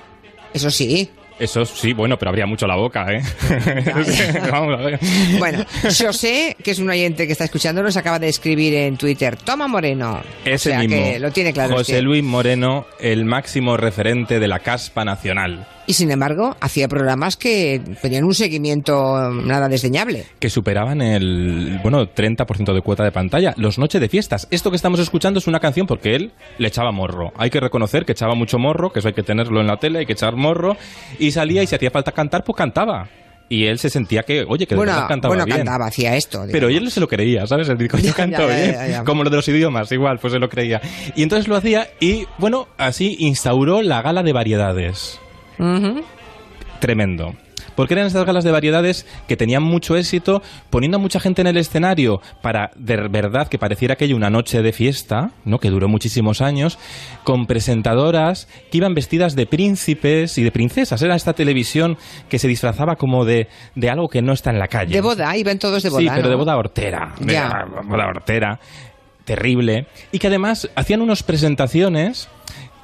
Eso 0.54 0.70
sí. 0.70 1.10
Eso 1.38 1.64
sí, 1.64 1.92
bueno, 1.92 2.18
pero 2.18 2.30
abría 2.30 2.46
mucho 2.46 2.66
la 2.66 2.74
boca, 2.74 3.06
¿eh? 3.12 3.22
Vamos 4.50 4.78
a 4.78 4.82
ver. 4.82 4.98
Bueno, 5.38 5.64
José, 5.82 6.56
que 6.62 6.72
es 6.72 6.78
un 6.78 6.90
oyente 6.90 7.26
que 7.26 7.32
está 7.32 7.44
escuchando, 7.44 7.82
nos 7.82 7.96
acaba 7.96 8.18
de 8.18 8.28
escribir 8.28 8.74
en 8.74 8.96
Twitter. 8.96 9.36
Toma 9.36 9.68
Moreno. 9.68 10.20
Ese 10.44 10.70
o 10.70 10.72
sea, 10.72 10.78
mismo. 10.80 10.96
que 10.96 11.18
lo 11.20 11.30
tiene 11.30 11.52
claro. 11.52 11.76
José 11.76 11.92
este. 11.92 12.02
Luis 12.02 12.24
Moreno, 12.24 12.86
el 12.98 13.24
máximo 13.24 13.76
referente 13.76 14.40
de 14.40 14.48
la 14.48 14.58
caspa 14.60 15.04
nacional. 15.04 15.66
Y 15.88 15.94
sin 15.94 16.10
embargo, 16.10 16.54
hacía 16.60 16.86
programas 16.86 17.38
que 17.38 17.80
tenían 18.02 18.24
un 18.24 18.34
seguimiento 18.34 19.30
nada 19.30 19.68
desdeñable. 19.68 20.26
que 20.38 20.50
superaban 20.50 21.00
el, 21.00 21.80
bueno, 21.82 22.04
30% 22.04 22.74
de 22.74 22.82
cuota 22.82 23.04
de 23.04 23.10
pantalla. 23.10 23.54
Los 23.56 23.78
Noches 23.78 23.98
de 23.98 24.10
Fiestas. 24.10 24.46
Esto 24.50 24.68
que 24.68 24.76
estamos 24.76 25.00
escuchando 25.00 25.38
es 25.38 25.46
una 25.46 25.60
canción 25.60 25.86
porque 25.86 26.14
él 26.14 26.32
le 26.58 26.68
echaba 26.68 26.92
morro. 26.92 27.32
Hay 27.38 27.48
que 27.48 27.58
reconocer 27.58 28.04
que 28.04 28.12
echaba 28.12 28.34
mucho 28.34 28.58
morro, 28.58 28.92
que 28.92 28.98
eso 28.98 29.08
hay 29.08 29.14
que 29.14 29.22
tenerlo 29.22 29.62
en 29.62 29.66
la 29.66 29.78
tele, 29.78 30.00
hay 30.00 30.04
que 30.04 30.12
echar 30.12 30.36
morro. 30.36 30.76
Y 31.18 31.30
salía 31.30 31.62
y 31.62 31.66
si 31.66 31.74
hacía 31.74 31.90
falta 31.90 32.12
cantar, 32.12 32.44
pues 32.44 32.54
cantaba. 32.54 33.08
Y 33.48 33.64
él 33.64 33.78
se 33.78 33.88
sentía 33.88 34.24
que, 34.24 34.44
oye, 34.46 34.66
que 34.66 34.74
bueno, 34.74 34.92
cantaba 35.08 35.30
bueno, 35.30 35.46
bien. 35.46 35.56
cantaba, 35.56 35.86
hacía 35.86 36.16
esto. 36.16 36.44
Pero 36.52 36.68
él 36.68 36.90
se 36.90 37.00
lo 37.00 37.08
creía, 37.08 37.46
¿sabes? 37.46 37.66
Él 37.70 37.78
dijo, 37.78 37.96
yo 37.96 38.12
canto 38.14 38.46
ya, 38.46 38.72
ya, 38.72 38.86
ya. 38.88 39.04
Como 39.04 39.24
lo 39.24 39.30
de 39.30 39.36
los 39.36 39.48
idiomas, 39.48 39.90
igual, 39.90 40.18
pues 40.18 40.34
se 40.34 40.38
lo 40.38 40.50
creía. 40.50 40.82
Y 41.16 41.22
entonces 41.22 41.48
lo 41.48 41.56
hacía 41.56 41.88
y, 41.98 42.26
bueno, 42.36 42.68
así 42.76 43.16
instauró 43.20 43.80
la 43.80 44.02
gala 44.02 44.22
de 44.22 44.34
variedades. 44.34 45.18
Tremendo. 46.80 47.34
Porque 47.74 47.94
eran 47.94 48.06
estas 48.08 48.24
galas 48.26 48.42
de 48.42 48.50
variedades 48.50 49.06
que 49.28 49.36
tenían 49.36 49.62
mucho 49.62 49.96
éxito, 49.96 50.42
poniendo 50.68 50.96
a 50.96 51.00
mucha 51.00 51.20
gente 51.20 51.42
en 51.42 51.46
el 51.46 51.56
escenario 51.56 52.20
para 52.42 52.72
de 52.74 52.96
verdad 53.08 53.46
que 53.46 53.56
pareciera 53.56 53.94
aquello 53.94 54.16
una 54.16 54.30
noche 54.30 54.62
de 54.62 54.72
fiesta, 54.72 55.30
¿no? 55.44 55.60
que 55.60 55.70
duró 55.70 55.86
muchísimos 55.88 56.40
años, 56.40 56.76
con 57.22 57.46
presentadoras 57.46 58.48
que 58.72 58.78
iban 58.78 58.94
vestidas 58.94 59.36
de 59.36 59.46
príncipes 59.46 60.38
y 60.38 60.42
de 60.42 60.50
princesas. 60.50 61.00
Era 61.02 61.14
esta 61.14 61.34
televisión 61.34 61.98
que 62.28 62.40
se 62.40 62.48
disfrazaba 62.48 62.96
como 62.96 63.24
de, 63.24 63.46
de 63.76 63.90
algo 63.90 64.08
que 64.08 64.22
no 64.22 64.32
está 64.32 64.50
en 64.50 64.58
la 64.58 64.66
calle. 64.66 64.92
De 64.94 65.00
boda, 65.00 65.36
iban 65.36 65.60
todos 65.60 65.80
de 65.84 65.90
boda. 65.90 66.00
Sí, 66.00 66.08
pero 66.12 66.28
de 66.30 66.34
boda 66.34 66.56
hortera. 66.56 67.14
De 67.20 67.32
Ya. 67.32 67.64
boda 67.84 68.08
hortera. 68.08 68.58
Terrible. 69.24 69.86
Y 70.10 70.18
que 70.18 70.26
además 70.26 70.68
hacían 70.74 71.00
unas 71.00 71.22
presentaciones 71.22 72.28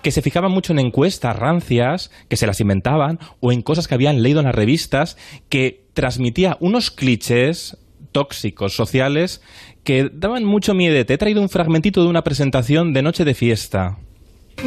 que 0.05 0.13
se 0.13 0.21
fijaban 0.21 0.53
mucho 0.53 0.73
en 0.73 0.79
encuestas 0.79 1.35
rancias, 1.35 2.11
que 2.29 2.37
se 2.37 2.47
las 2.47 2.61
inventaban, 2.61 3.19
o 3.41 3.53
en 3.53 3.63
cosas 3.63 3.89
que 3.89 3.95
habían 3.95 4.23
leído 4.23 4.41
en 4.41 4.45
las 4.45 4.55
revistas, 4.55 5.17
que 5.49 5.87
transmitía 5.95 6.59
unos 6.61 6.91
clichés 6.91 7.79
tóxicos 8.13 8.77
sociales 8.77 9.41
que 9.83 10.11
daban 10.13 10.45
mucho 10.45 10.75
miedo. 10.75 11.05
Te 11.07 11.15
he 11.15 11.19
traído 11.19 11.41
un 11.41 11.49
fragmentito 11.49 12.03
de 12.03 12.11
una 12.11 12.23
presentación 12.23 12.93
de 12.93 13.01
Noche 13.01 13.25
de 13.25 13.35
Fiesta. 13.35 13.97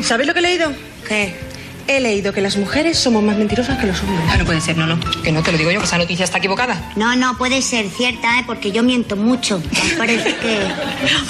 ¿Sabes 0.02 0.26
lo 0.26 0.34
que 0.34 0.40
he 0.40 0.42
leído? 0.42 0.72
¿Qué? 1.08 1.34
He 1.88 2.02
leído 2.02 2.34
que 2.34 2.42
las 2.42 2.58
mujeres 2.58 2.98
somos 2.98 3.24
más 3.24 3.38
mentirosas 3.38 3.78
que 3.80 3.88
los 3.88 4.02
hombres. 4.02 4.20
Ah, 4.30 4.38
no 4.38 4.46
puede 4.46 4.60
ser, 4.60 4.78
no, 4.78 4.86
no. 4.86 5.00
Que 5.24 5.32
no 5.32 5.42
te 5.42 5.52
lo 5.52 5.58
digo 5.58 5.72
yo, 5.72 5.80
que 5.80 5.86
esa 5.86 5.98
noticia 5.98 6.26
está 6.26 6.38
equivocada. 6.40 6.92
No, 6.96 7.16
no 7.16 7.38
puede 7.38 7.62
ser 7.62 7.90
cierta, 7.90 8.40
¿eh? 8.40 8.44
porque 8.46 8.72
yo 8.72 8.84
miento 8.84 9.16
mucho. 9.16 9.62
Me 9.90 9.96
parece 9.96 10.36
que. 10.36 10.60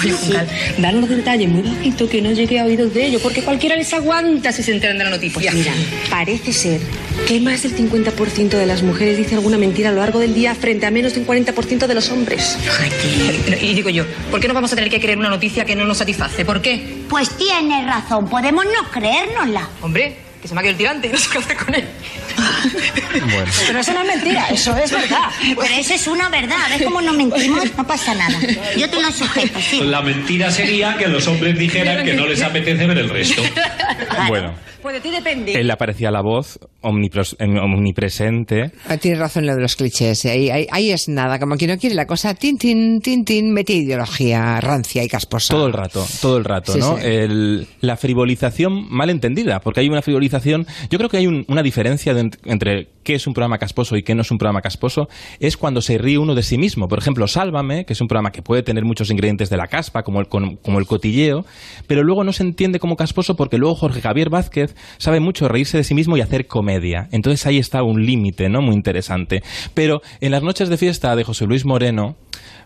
Oye, 0.00 0.12
Juncal, 0.12 0.48
darnos 0.78 1.08
detalles 1.08 1.48
muy 1.48 1.62
bajito 1.62 2.08
que 2.08 2.20
no 2.20 2.32
llegue 2.32 2.58
a 2.58 2.64
oídos 2.64 2.92
de 2.92 3.06
ellos, 3.06 3.22
porque 3.22 3.42
cualquiera 3.42 3.76
les 3.76 3.92
aguanta 3.92 4.50
si 4.50 4.62
se 4.62 4.72
enteran 4.72 4.98
de 4.98 5.04
la 5.04 5.10
noticia. 5.10 5.52
Pues 5.52 5.54
mira, 5.54 5.72
parece 6.10 6.52
ser 6.52 6.80
que 7.26 7.40
más 7.40 7.62
del 7.62 7.76
50% 7.76 8.48
de 8.48 8.66
las 8.66 8.82
mujeres 8.82 9.16
dice 9.16 9.34
alguna 9.34 9.58
mentira 9.58 9.90
a 9.90 9.92
lo 9.92 10.00
largo 10.00 10.18
del 10.18 10.34
día 10.34 10.54
frente 10.54 10.86
a 10.86 10.90
menos 10.90 11.14
del 11.14 11.26
40% 11.26 11.86
de 11.86 11.94
los 11.94 12.10
hombres. 12.10 12.58
Y 13.60 13.74
digo 13.74 13.90
yo, 13.90 14.04
¿por 14.30 14.40
qué 14.40 14.48
no 14.48 14.54
vamos 14.54 14.72
a 14.72 14.76
tener 14.76 14.90
que 14.90 15.00
creer 15.00 15.18
una 15.18 15.28
noticia 15.28 15.64
que 15.64 15.76
no 15.76 15.84
nos 15.84 15.98
satisface? 15.98 16.44
¿Por 16.44 16.62
qué? 16.62 17.04
Pues 17.08 17.30
tienes 17.36 17.86
razón, 17.86 18.28
podemos 18.28 18.64
no 18.64 18.90
creérnosla. 18.90 19.68
Hombre, 19.82 20.27
que 20.40 20.48
se 20.48 20.54
me 20.54 20.60
ha 20.60 20.62
quedado 20.62 20.72
el 20.72 20.78
tirante 20.78 21.08
y 21.08 21.10
no 21.12 21.18
sé 21.18 21.28
qué 21.30 21.38
hacer 21.38 21.56
con 21.56 21.74
él. 21.74 21.84
Bueno. 23.12 23.50
Pero 23.66 23.78
eso 23.80 23.92
no 23.92 24.00
es 24.02 24.06
mentira, 24.16 24.48
eso 24.50 24.76
es 24.76 24.90
verdad. 24.90 25.28
Pero 25.40 25.74
eso 25.78 25.94
es 25.94 26.06
una 26.06 26.28
verdad, 26.28 26.56
¿ves 26.70 26.82
cómo 26.82 27.00
no 27.00 27.12
mentimos? 27.12 27.64
No 27.76 27.86
pasa 27.86 28.14
nada. 28.14 28.38
Yo 28.76 28.88
te 28.88 29.00
lo 29.00 29.10
sujeto, 29.12 29.58
sí. 29.60 29.80
La 29.84 30.02
mentira 30.02 30.50
sería 30.50 30.96
que 30.96 31.08
los 31.08 31.26
hombres 31.26 31.58
dijeran 31.58 32.04
que 32.04 32.14
no 32.14 32.26
les 32.26 32.42
apetece 32.42 32.86
ver 32.86 32.98
el 32.98 33.08
resto. 33.10 33.42
Bueno, 34.28 34.54
Pues 34.82 34.94
de 34.94 35.00
ti 35.00 35.10
depende. 35.10 35.52
Él 35.60 35.70
aparecía 35.70 36.10
la 36.10 36.20
voz 36.22 36.58
omnipresente. 36.82 38.70
Ah, 38.88 38.96
Tienes 38.96 39.18
razón 39.20 39.42
en 39.44 39.48
lo 39.48 39.56
de 39.56 39.62
los 39.62 39.76
clichés. 39.76 40.24
¿eh? 40.24 40.30
Ahí, 40.30 40.50
ahí, 40.50 40.66
ahí 40.70 40.90
es 40.92 41.08
nada. 41.08 41.38
Como 41.38 41.56
quien 41.56 41.70
no 41.70 41.78
quiere 41.78 41.94
la 41.94 42.06
cosa, 42.06 42.34
tin, 42.34 42.56
tin, 42.58 43.00
tin, 43.00 43.24
tin, 43.24 43.52
mete 43.52 43.72
ideología 43.74 44.60
rancia 44.60 45.02
y 45.04 45.08
casposa. 45.08 45.54
Todo 45.54 45.66
el 45.66 45.72
rato, 45.72 46.06
todo 46.20 46.36
el 46.38 46.44
rato, 46.44 46.72
Sí, 46.72 46.78
¿no? 46.78 46.96
sí. 46.96 47.02
El- 47.06 47.66
la 47.80 47.96
frivolización 47.96 48.86
mal 48.88 49.10
entendida, 49.10 49.60
porque 49.60 49.80
hay 49.80 49.88
una 49.88 50.02
frivolización. 50.02 50.66
Yo 50.90 50.98
creo 50.98 51.10
que 51.10 51.18
hay 51.18 51.26
un- 51.26 51.44
una 51.48 51.62
diferencia 51.62 52.14
de 52.14 52.20
entre 52.44 52.88
qué 53.02 53.14
es 53.14 53.26
un 53.26 53.32
programa 53.32 53.58
casposo 53.58 53.96
y 53.96 54.02
qué 54.02 54.14
no 54.14 54.22
es 54.22 54.30
un 54.30 54.38
programa 54.38 54.60
casposo, 54.60 55.08
es 55.40 55.56
cuando 55.56 55.80
se 55.80 55.96
ríe 55.98 56.18
uno 56.18 56.34
de 56.34 56.42
sí 56.42 56.58
mismo. 56.58 56.88
Por 56.88 56.98
ejemplo, 56.98 57.26
Sálvame, 57.26 57.84
que 57.84 57.94
es 57.94 58.00
un 58.00 58.08
programa 58.08 58.30
que 58.30 58.42
puede 58.42 58.62
tener 58.62 58.84
muchos 58.84 59.10
ingredientes 59.10 59.50
de 59.50 59.56
la 59.56 59.66
caspa, 59.66 60.02
como 60.02 60.20
el, 60.20 60.28
como 60.28 60.78
el 60.78 60.86
cotilleo, 60.86 61.44
pero 61.86 62.02
luego 62.02 62.24
no 62.24 62.32
se 62.32 62.42
entiende 62.42 62.78
como 62.78 62.96
casposo 62.96 63.34
porque 63.34 63.58
luego 63.58 63.74
Jorge 63.74 64.00
Javier 64.00 64.30
Vázquez 64.30 64.74
sabe 64.98 65.20
mucho 65.20 65.48
reírse 65.48 65.78
de 65.78 65.84
sí 65.84 65.94
mismo 65.94 66.16
y 66.16 66.20
hacer 66.20 66.46
comedia. 66.46 67.08
Entonces 67.12 67.46
ahí 67.46 67.58
está 67.58 67.82
un 67.82 68.04
límite, 68.04 68.48
¿no? 68.48 68.60
Muy 68.60 68.74
interesante. 68.74 69.42
Pero 69.74 70.00
en 70.20 70.30
las 70.30 70.42
noches 70.42 70.68
de 70.68 70.76
fiesta 70.76 71.16
de 71.16 71.24
José 71.24 71.46
Luis 71.46 71.64
Moreno, 71.64 72.16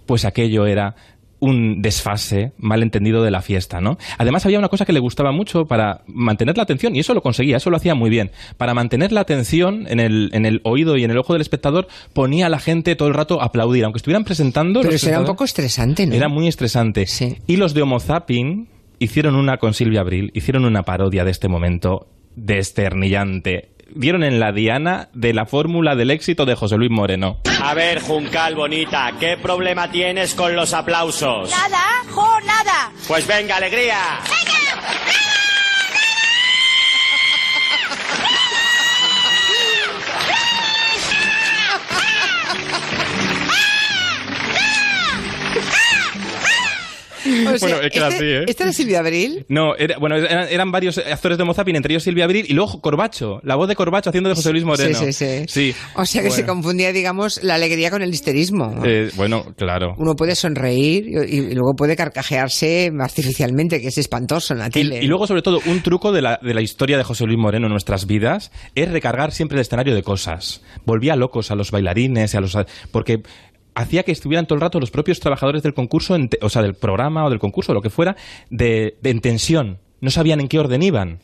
pues 0.07 0.25
aquello 0.25 0.67
era 0.67 0.95
un 1.43 1.83
desfase 1.83 2.53
malentendido 2.57 3.25
de 3.25 3.33
la 3.33 3.43
fiesta, 3.43 3.81
¿no? 3.81 3.99
Además 4.17 4.47
había 4.47 4.61
una 4.61 4.69
cosa 4.69 4.87
que 4.87 4.93
le 4.93 5.01
gustaba 5.01 5.33
mucho 5.33 5.67
para 5.67 6.03
mantener 6.07 6.57
la 6.57 6.63
atención, 6.63 6.95
y 6.95 7.01
eso 7.01 7.15
lo 7.15 7.21
conseguía, 7.21 7.57
eso 7.57 7.69
lo 7.69 7.77
hacía 7.77 7.97
muy 7.97 8.11
bien. 8.11 8.31
Para 8.59 8.75
mantener 8.75 9.11
la 9.11 9.23
atención 9.23 9.89
en 9.89 9.99
el, 9.99 10.31
en 10.35 10.47
el 10.47 10.61
oído 10.63 10.97
y 10.97 11.03
en 11.03 11.11
el 11.11 11.19
ojo 11.19 11.33
del 11.33 11.43
espectador, 11.43 11.89
ponía 12.13 12.47
a 12.47 12.49
la 12.49 12.61
gente 12.61 12.95
todo 12.95 13.09
el 13.09 13.15
rato 13.15 13.43
a 13.43 13.47
aplaudir, 13.47 13.85
aunque 13.85 13.97
estuvieran 13.97 14.23
presentando... 14.23 14.83
Pero 14.83 14.95
eso 14.95 15.09
era 15.09 15.19
un 15.19 15.27
poco 15.27 15.43
estresante, 15.43 16.07
¿no? 16.07 16.15
Era 16.15 16.29
muy 16.29 16.47
estresante. 16.47 17.07
Y 17.49 17.57
los 17.57 17.75
de 17.75 17.83
Homo 17.83 17.99
Zapping 17.99 18.69
hicieron 19.01 19.35
una 19.35 19.57
con 19.57 19.75
Silvia 19.75 20.01
Abril, 20.01 20.31
hicieron 20.35 20.65
una 20.65 20.85
parodia 20.85 21.25
de 21.25 21.33
este 21.33 21.49
momento 21.49 22.07
desternillante. 22.37 23.72
Dieron 23.95 24.23
en 24.25 24.41
la 24.41 24.53
diana 24.53 25.09
de 25.13 25.33
la 25.33 25.47
fórmula 25.47 25.95
del 25.97 26.11
éxito 26.11 26.45
de 26.47 26.55
José 26.55 26.77
Luis 26.77 26.91
Moreno. 26.91 27.39
A 27.63 27.75
ver, 27.75 28.01
Juncal 28.01 28.55
bonita, 28.55 29.13
¿qué 29.21 29.37
problema 29.37 29.91
tienes 29.91 30.35
con 30.35 30.57
los 30.57 30.73
aplausos? 30.75 31.51
Nada, 31.51 32.03
jo, 32.11 32.41
nada. 32.47 32.91
Pues 33.07 33.27
venga, 33.27 33.57
alegría. 33.57 33.99
O 47.53 47.59
sea, 47.59 47.69
Bueno, 47.69 47.83
es 47.83 47.91
que 47.93 47.99
era 47.99 48.09
este- 48.09 48.17
así, 48.17 48.25
¿eh? 48.27 48.45
¿Esta 48.47 48.65
era 48.65 48.73
Silvia 48.73 48.99
Abril? 49.01 49.45
No, 49.49 49.75
era- 49.77 49.99
bueno, 49.99 50.17
eran, 50.17 50.49
eran 50.49 50.71
varios 50.71 50.99
actores 50.99 51.39
de 51.39 51.43
Homo 51.43 51.55
Zapping, 51.55 51.77
entre 51.77 51.93
ellos 51.95 52.03
Silvia 52.03 52.25
Abril 52.25 52.47
y 52.49 52.53
luego 52.55 52.81
Corbacho, 52.81 53.41
la 53.43 53.57
voz 53.57 53.69
de 53.69 53.75
Corbacho 53.77 54.11
haciendo 54.11 54.29
de 54.29 54.35
José 54.37 54.51
Luis 54.53 54.65
Moreno. 54.65 54.99
Sí, 54.99 55.13
sí, 55.13 55.13
sí. 55.13 55.45
Sí. 55.49 55.75
O 55.97 56.05
sea 56.05 56.23
que 56.23 56.31
se 56.31 56.45
confundía, 56.47 56.93
digamos, 56.93 57.43
la 57.43 57.55
alegría 57.55 57.91
con 57.91 58.03
el 58.03 58.11
histerismo. 58.11 58.83
Eh, 58.85 59.11
bueno, 59.17 59.45
claro. 59.57 59.95
Uno 59.99 60.15
puede 60.15 60.35
sonreír 60.35 61.07
y, 61.09 61.37
y 61.37 61.55
luego 61.55 61.75
puede 61.77 61.97
carcajearse 61.97 62.91
artificialmente, 63.01 63.81
que 63.81 63.89
es 63.89 63.99
espantoso 63.99 64.53
en 64.55 64.61
la 64.61 64.67
Y, 64.69 64.71
tele. 64.71 64.99
y 65.03 65.07
luego, 65.07 65.27
sobre 65.27 65.43
todo, 65.43 65.61
un 65.67 65.83
truco 65.83 66.13
de 66.13 66.23
la, 66.23 66.39
de 66.43 66.55
la 66.55 66.63
historia 66.63 66.97
de 66.97 67.05
José 67.05 67.25
Luis 67.27 67.39
Moreno 67.39 67.67
en 67.67 67.73
nuestras 67.73 68.07
vidas 68.07 68.51
es 68.75 68.91
recargar 68.91 69.33
siempre 69.33 69.57
el 69.57 69.63
escenario 69.63 69.95
de 69.95 70.03
cosas. 70.03 70.63
Volvía 70.85 71.17
locos 71.17 71.51
a 71.51 71.55
los 71.55 71.71
bailarines, 71.71 72.35
y 72.35 72.37
a 72.37 72.41
los, 72.41 72.57
porque 72.91 73.23
hacía 73.75 74.03
que 74.03 74.13
estuvieran 74.13 74.47
todo 74.47 74.57
el 74.57 74.61
rato 74.61 74.81
los 74.81 74.91
propios 74.91 75.21
trabajadores 75.21 75.63
del 75.63 75.75
concurso, 75.75 76.15
en 76.15 76.29
o 76.41 76.49
sea, 76.49 76.63
del 76.63 76.75
programa 76.75 77.25
o 77.25 77.31
del 77.31 77.39
concurso, 77.39 77.75
lo 77.75 77.83
que 77.83 77.91
fuera, 77.91 78.17
de, 78.51 78.97
de 79.03 79.11
en 79.11 79.21
tensión. 79.21 79.79
No 80.01 80.11
sabían 80.11 80.41
en 80.41 80.49
qué 80.49 80.59
orden 80.59 80.83
iban. 80.83 81.21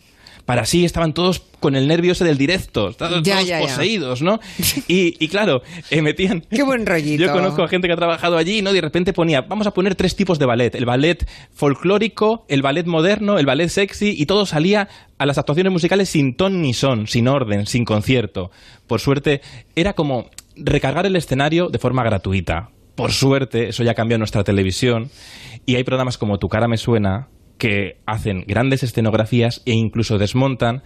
Para 0.48 0.62
así 0.62 0.86
estaban 0.86 1.12
todos 1.12 1.42
con 1.60 1.76
el 1.76 1.86
nervio 1.86 2.12
ese 2.12 2.24
del 2.24 2.38
directo, 2.38 2.92
Ya, 2.92 2.96
todos 2.96 3.22
ya, 3.22 3.42
ya. 3.42 3.60
poseídos, 3.60 4.22
¿no? 4.22 4.40
Y, 4.88 5.14
y 5.22 5.28
claro, 5.28 5.60
eh, 5.90 6.00
metían... 6.00 6.40
Qué 6.40 6.62
buen 6.62 6.86
rollito. 6.86 7.22
Yo 7.22 7.32
conozco 7.32 7.62
a 7.62 7.68
gente 7.68 7.86
que 7.86 7.92
ha 7.92 7.98
trabajado 7.98 8.38
allí, 8.38 8.62
¿no? 8.62 8.70
Y 8.70 8.74
de 8.76 8.80
repente 8.80 9.12
ponía, 9.12 9.42
vamos 9.42 9.66
a 9.66 9.72
poner 9.72 9.94
tres 9.94 10.16
tipos 10.16 10.38
de 10.38 10.46
ballet. 10.46 10.74
El 10.74 10.86
ballet 10.86 11.28
folclórico, 11.52 12.46
el 12.48 12.62
ballet 12.62 12.86
moderno, 12.86 13.38
el 13.38 13.44
ballet 13.44 13.68
sexy, 13.68 14.14
y 14.16 14.24
todo 14.24 14.46
salía 14.46 14.88
a 15.18 15.26
las 15.26 15.36
actuaciones 15.36 15.70
musicales 15.70 16.08
sin 16.08 16.34
ton 16.34 16.62
ni 16.62 16.72
son, 16.72 17.08
sin 17.08 17.28
orden, 17.28 17.66
sin 17.66 17.84
concierto. 17.84 18.50
Por 18.86 19.00
suerte, 19.00 19.42
era 19.76 19.92
como 19.92 20.30
recargar 20.58 21.06
el 21.06 21.16
escenario 21.16 21.68
de 21.68 21.78
forma 21.78 22.02
gratuita. 22.02 22.70
Por 22.94 23.12
suerte, 23.12 23.68
eso 23.68 23.84
ya 23.84 23.94
cambió 23.94 24.18
nuestra 24.18 24.44
televisión. 24.44 25.10
Y 25.66 25.76
hay 25.76 25.84
programas 25.84 26.18
como 26.18 26.38
Tu 26.38 26.48
cara 26.48 26.68
me 26.68 26.76
suena 26.76 27.28
que 27.58 28.00
hacen 28.06 28.44
grandes 28.46 28.82
escenografías 28.82 29.62
e 29.66 29.72
incluso 29.72 30.18
desmontan 30.18 30.82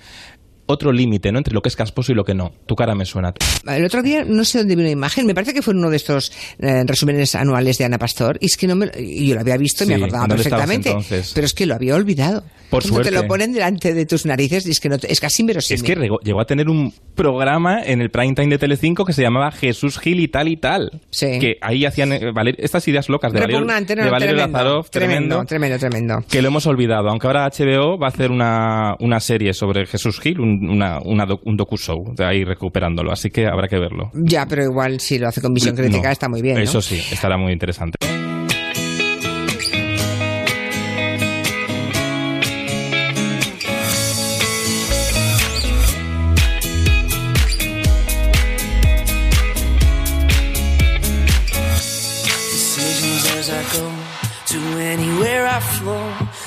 otro 0.67 0.93
límite, 0.93 1.33
¿no? 1.33 1.39
Entre 1.39 1.53
lo 1.55 1.61
que 1.63 1.69
es 1.69 1.77
casposo 1.77 2.13
y 2.13 2.15
lo 2.15 2.25
que 2.25 2.35
no. 2.35 2.53
Tu 2.67 2.75
cara 2.75 2.95
me 2.95 3.05
suena. 3.05 3.33
El 3.67 3.85
otro 3.85 4.03
día 4.03 4.25
no 4.27 4.45
sé 4.45 4.59
dónde 4.59 4.77
vi 4.77 4.83
una 4.83 4.91
imagen, 4.91 5.27
me 5.27 5.35
parece 5.35 5.53
que 5.55 5.63
fue 5.63 5.73
en 5.75 5.79
uno 5.81 5.91
de 5.91 5.97
estos 5.97 6.33
eh, 6.59 6.83
resúmenes 6.87 7.35
anuales 7.35 7.79
de 7.79 7.85
Ana 7.85 7.99
Pastor, 7.99 8.39
y 8.41 8.47
es 8.47 8.57
que 8.57 8.67
no 8.67 8.77
me, 8.77 8.91
y 8.99 9.27
yo 9.29 9.35
lo 9.35 9.41
había 9.41 9.57
visto 9.57 9.85
y 9.85 9.89
me 9.89 9.95
Sí, 9.97 10.01
acordaba 10.03 10.25
¿en 10.25 10.29
dónde 10.31 10.43
estabas 10.45 10.67
perfectamente, 10.67 11.25
pero 11.35 11.47
es 11.47 11.55
que 11.55 11.67
lo 11.67 11.75
había 11.75 11.95
olvidado. 11.95 12.45
Por 12.71 12.83
Cuando 12.85 13.01
te 13.03 13.09
suerte. 13.11 13.23
lo 13.23 13.29
ponen 13.29 13.53
delante 13.53 13.93
de 13.93 14.07
tus 14.07 14.25
narices 14.25 14.67
y 14.67 14.71
es 14.71 14.81
que 14.81 14.89
no 14.89 14.97
te- 14.99 15.13
es 15.13 15.21
casi 15.21 15.43
inverosímil. 15.43 15.83
Es 15.83 15.83
que 15.83 15.95
llegó, 16.25 16.41
a 16.41 16.47
tener 16.47 16.71
un 16.71 16.91
programa 17.15 17.83
en 17.85 18.01
el 18.01 18.11
prime 18.11 18.35
time 18.35 18.49
de 18.49 18.57
Telecinco 18.59 19.05
que 19.05 19.13
se 19.13 19.21
llamaba 19.21 19.51
Jesús 19.53 19.99
Gil 19.99 20.21
y 20.21 20.29
tal 20.29 20.49
y 20.49 20.57
tal. 20.57 20.91
Sí. 21.11 21.39
Que 21.39 21.59
ahí 21.61 21.85
hacían 21.85 22.13
eh, 22.15 22.33
Valer- 22.33 22.57
estas 22.59 22.89
ideas 22.89 23.11
locas 23.11 23.31
de 23.33 23.41
Valerio, 23.41 23.59
Repugnante, 23.59 23.95
no, 23.95 24.05
de 24.05 24.11
Valerio 24.11 24.35
tremendo, 24.37 24.59
Lazarov, 24.59 24.89
tremendo, 24.91 25.45
tremendo, 25.45 25.47
tremendo, 25.47 25.79
tremendo. 25.79 26.25
que 26.31 26.41
lo 26.41 26.49
hemos 26.49 26.67
olvidado. 26.67 27.11
Aunque 27.11 27.27
ahora 27.27 27.47
HBO 27.51 27.99
va 27.99 28.07
a 28.07 28.11
hacer 28.11 28.31
una, 28.31 28.97
una 29.01 29.21
serie 29.21 29.53
sobre 29.53 29.85
Jesús 29.87 30.19
Gil, 30.19 30.41
un, 30.41 30.52
una, 30.61 30.99
una 31.01 31.27
doc- 31.27 31.43
un 31.45 31.57
docu-show, 31.57 32.15
de 32.15 32.25
ahí 32.25 32.45
recuperándolo. 32.45 33.13
Así 33.13 33.31
que 33.31 33.47
habrá 33.47 33.69
que 33.69 33.79
verlo. 33.79 34.11
Ya, 34.15 34.47
pero 34.47 34.63
igual 34.65 35.01
si 35.01 35.19
lo 35.19 35.29
hace 35.29 35.41
con 35.41 35.55
visión 35.55 35.75
crítica 35.77 36.09
No, 36.09 36.13
está 36.13 36.29
muy 36.29 36.43
bien, 36.43 36.57
¿no? 36.57 36.61
Eso 36.63 36.81
sí, 36.83 37.01
estará 37.11 37.37
muy 37.37 37.53
interesante. 37.53 37.97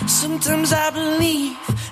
Sometimes 0.08 0.72
I 0.74 0.90
believe, 0.92 1.58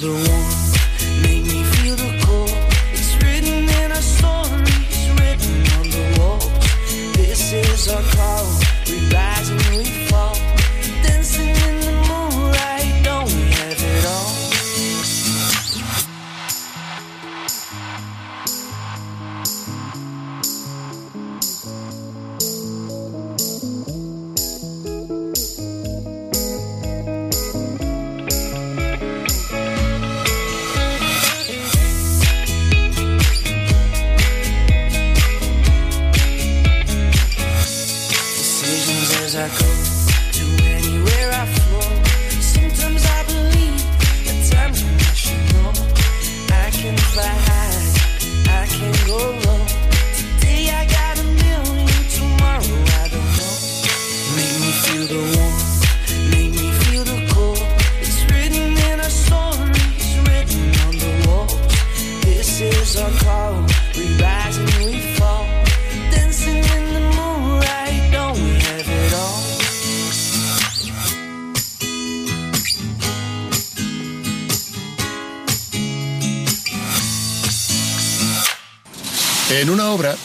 the 0.00 0.12
one 0.12 0.57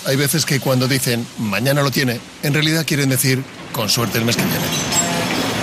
hay 0.05 0.15
veces 0.15 0.45
que 0.45 0.59
cuando 0.59 0.87
dicen 0.87 1.25
mañana 1.37 1.81
lo 1.81 1.91
tiene, 1.91 2.19
en 2.43 2.53
realidad 2.53 2.85
quieren 2.85 3.09
decir 3.09 3.43
con 3.71 3.89
suerte 3.89 4.17
el 4.17 4.25
mes 4.25 4.35
que 4.35 4.43
viene. 4.43 4.65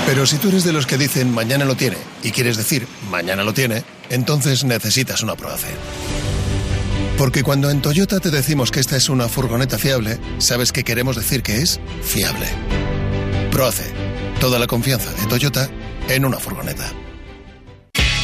Pero 0.07 0.27
si 0.27 0.39
tú 0.39 0.49
eres 0.49 0.65
de 0.65 0.73
los 0.73 0.87
que 0.87 0.99
dicen 0.99 1.31
mañana 1.33 1.65
lo 1.65 1.77
tiene 1.77 1.97
y 2.23 2.31
quieres 2.31 2.57
decir 2.57 2.87
mañana 3.11 3.45
lo 3.45 3.55
tiene, 3.55 3.85
entonces 4.09 4.65
necesitas 4.65 5.23
una 5.23 5.37
Proace. 5.37 5.69
Porque 7.17 7.43
cuando 7.43 7.71
en 7.71 7.83
Toyota 7.83 8.19
te 8.19 8.31
decimos 8.31 8.71
que 8.71 8.81
esta 8.81 8.97
es 8.97 9.09
una 9.09 9.29
furgoneta 9.29 9.79
fiable, 9.79 10.19
sabes 10.39 10.73
que 10.73 10.85
queremos 10.85 11.17
decir 11.17 11.43
que 11.43 11.59
es 11.59 11.79
fiable. 12.03 12.47
Proace. 13.51 13.93
Toda 14.41 14.59
la 14.59 14.67
confianza 14.67 15.13
de 15.13 15.27
Toyota 15.27 15.71
en 16.09 16.25
una 16.25 16.39
furgoneta. 16.39 16.91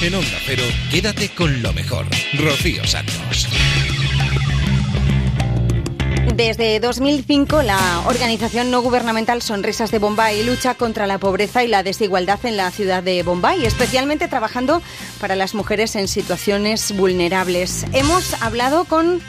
En 0.01 0.15
Onda 0.15 0.39
Cero, 0.47 0.63
quédate 0.91 1.29
con 1.35 1.63
lo 1.63 1.73
mejor. 1.73 2.07
Rocío 2.39 2.87
Santos. 2.87 3.47
Desde 6.37 6.79
2005, 6.81 7.63
la 7.63 8.03
organización 8.07 8.71
no 8.71 8.83
gubernamental 8.83 9.41
Sonrisas 9.41 9.91
de 9.91 9.99
Bombay 9.99 10.45
lucha 10.45 10.75
contra 10.75 11.07
la 11.07 11.17
pobreza 11.17 11.65
y 11.65 11.67
la 11.67 11.83
desigualdad 11.83 12.45
en 12.45 12.59
la 12.59 12.71
ciudad 12.71 13.03
de 13.03 13.23
Bombay, 13.23 13.65
especialmente 13.65 14.29
trabajando 14.29 14.83
para 15.19 15.35
las 15.35 15.55
mujeres 15.55 15.97
en 15.97 16.09
situaciones 16.09 16.95
vulnerables. 16.95 17.87
Hemos 17.95 18.35
hablado 18.43 18.85
con 18.85 19.23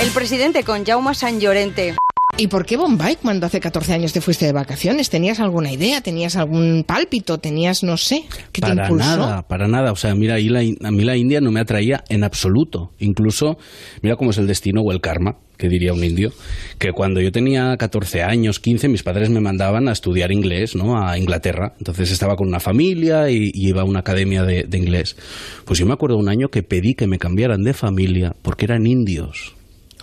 el 0.00 0.10
presidente, 0.10 0.64
con 0.64 0.84
Jaume 0.84 1.14
San 1.14 1.38
Llorente. 1.38 1.94
¿Y 2.40 2.46
por 2.46 2.64
qué 2.64 2.76
Bombay 2.76 3.16
cuando 3.16 3.46
hace 3.46 3.58
14 3.58 3.92
años 3.94 4.12
te 4.12 4.20
fuiste 4.20 4.46
de 4.46 4.52
vacaciones? 4.52 5.10
¿Tenías 5.10 5.40
alguna 5.40 5.72
idea? 5.72 6.00
¿Tenías 6.02 6.36
algún 6.36 6.84
pálpito? 6.86 7.38
¿Tenías, 7.38 7.82
no 7.82 7.96
sé, 7.96 8.26
qué 8.52 8.60
te 8.60 8.68
Para 8.68 8.84
impulsó? 8.84 9.16
nada, 9.16 9.48
para 9.48 9.66
nada. 9.66 9.90
O 9.90 9.96
sea, 9.96 10.14
mira, 10.14 10.34
ahí 10.34 10.48
la, 10.48 10.60
a 10.60 10.90
mí 10.92 11.02
la 11.02 11.16
India 11.16 11.40
no 11.40 11.50
me 11.50 11.58
atraía 11.58 12.04
en 12.08 12.22
absoluto. 12.22 12.92
Incluso, 13.00 13.58
mira 14.02 14.14
cómo 14.14 14.30
es 14.30 14.38
el 14.38 14.46
destino 14.46 14.82
o 14.82 14.92
el 14.92 15.00
karma, 15.00 15.38
que 15.56 15.68
diría 15.68 15.92
un 15.92 16.04
indio, 16.04 16.32
que 16.78 16.92
cuando 16.92 17.20
yo 17.20 17.32
tenía 17.32 17.76
14 17.76 18.22
años, 18.22 18.60
15, 18.60 18.86
mis 18.86 19.02
padres 19.02 19.30
me 19.30 19.40
mandaban 19.40 19.88
a 19.88 19.92
estudiar 19.92 20.30
inglés, 20.30 20.76
¿no? 20.76 21.04
A 21.04 21.18
Inglaterra. 21.18 21.74
Entonces 21.80 22.12
estaba 22.12 22.36
con 22.36 22.46
una 22.46 22.60
familia 22.60 23.30
y, 23.30 23.50
y 23.52 23.68
iba 23.70 23.82
a 23.82 23.84
una 23.84 23.98
academia 23.98 24.44
de, 24.44 24.62
de 24.62 24.78
inglés. 24.78 25.16
Pues 25.64 25.80
yo 25.80 25.86
me 25.86 25.92
acuerdo 25.92 26.16
un 26.16 26.28
año 26.28 26.50
que 26.50 26.62
pedí 26.62 26.94
que 26.94 27.08
me 27.08 27.18
cambiaran 27.18 27.64
de 27.64 27.74
familia 27.74 28.36
porque 28.42 28.66
eran 28.66 28.86
indios. 28.86 29.54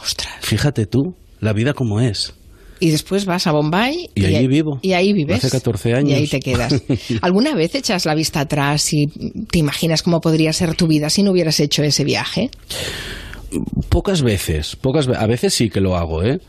Ostras. 0.01 0.35
Fíjate 0.41 0.85
tú, 0.85 1.15
la 1.39 1.53
vida 1.53 1.73
como 1.73 1.99
es. 2.01 2.33
Y 2.79 2.89
después 2.91 3.25
vas 3.25 3.47
a 3.47 3.53
Bombay 3.53 4.09
Y 4.15 4.25
allí 4.25 4.35
ahí- 4.35 4.47
vivo. 4.47 4.79
Y 4.81 4.91
ahí 4.93 5.13
vives. 5.13 5.37
Hace 5.37 5.49
14 5.49 5.93
años. 5.93 6.11
Y 6.11 6.13
ahí 6.13 6.27
te 6.27 6.41
quedas. 6.41 6.81
¿Alguna 7.21 7.55
vez 7.55 7.73
echas 7.73 8.05
la 8.05 8.13
vista 8.15 8.41
atrás 8.41 8.91
y 8.93 9.07
te 9.49 9.59
imaginas 9.59 10.03
cómo 10.03 10.19
podría 10.19 10.51
ser 10.51 10.75
tu 10.75 10.85
vida 10.87 11.09
si 11.09 11.23
no 11.23 11.31
hubieras 11.31 11.59
hecho 11.61 11.83
ese 11.83 12.03
viaje? 12.03 12.49
Pocas 13.89 14.21
veces, 14.21 14.75
pocas 14.75 15.07
a 15.07 15.25
veces 15.27 15.53
sí 15.53 15.69
que 15.69 15.79
lo 15.79 15.95
hago, 15.95 16.21
¿eh? 16.23 16.39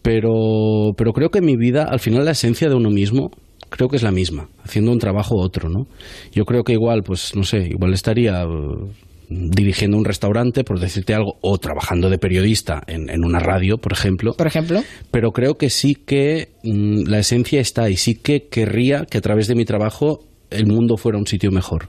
Pero, 0.00 0.92
pero 0.96 1.12
creo 1.12 1.28
que 1.30 1.42
mi 1.42 1.56
vida, 1.56 1.84
al 1.84 2.00
final 2.00 2.24
la 2.24 2.30
esencia 2.30 2.68
de 2.68 2.74
uno 2.74 2.88
mismo, 2.90 3.30
creo 3.68 3.88
que 3.88 3.96
es 3.96 4.02
la 4.02 4.12
misma, 4.12 4.48
haciendo 4.64 4.92
un 4.92 4.98
trabajo 4.98 5.34
u 5.36 5.40
otro, 5.40 5.68
¿no? 5.68 5.86
Yo 6.32 6.44
creo 6.44 6.62
que 6.62 6.72
igual, 6.72 7.02
pues 7.02 7.34
no 7.34 7.42
sé, 7.42 7.58
igual 7.68 7.92
estaría 7.92 8.44
dirigiendo 9.28 9.96
un 9.96 10.04
restaurante, 10.04 10.64
por 10.64 10.80
decirte 10.80 11.14
algo, 11.14 11.38
o 11.40 11.58
trabajando 11.58 12.10
de 12.10 12.18
periodista 12.18 12.82
en, 12.86 13.10
en 13.10 13.24
una 13.24 13.38
radio, 13.38 13.78
por 13.78 13.92
ejemplo. 13.92 14.34
Por 14.34 14.46
ejemplo. 14.46 14.82
Pero 15.10 15.32
creo 15.32 15.54
que 15.54 15.70
sí 15.70 15.94
que 15.94 16.50
mm, 16.62 17.08
la 17.08 17.18
esencia 17.18 17.60
está 17.60 17.90
y 17.90 17.96
sí 17.96 18.14
que 18.14 18.48
querría 18.48 19.06
que 19.06 19.18
a 19.18 19.20
través 19.20 19.48
de 19.48 19.54
mi 19.54 19.64
trabajo 19.64 20.20
el 20.50 20.66
mundo 20.66 20.96
fuera 20.96 21.18
un 21.18 21.26
sitio 21.26 21.50
mejor. 21.50 21.88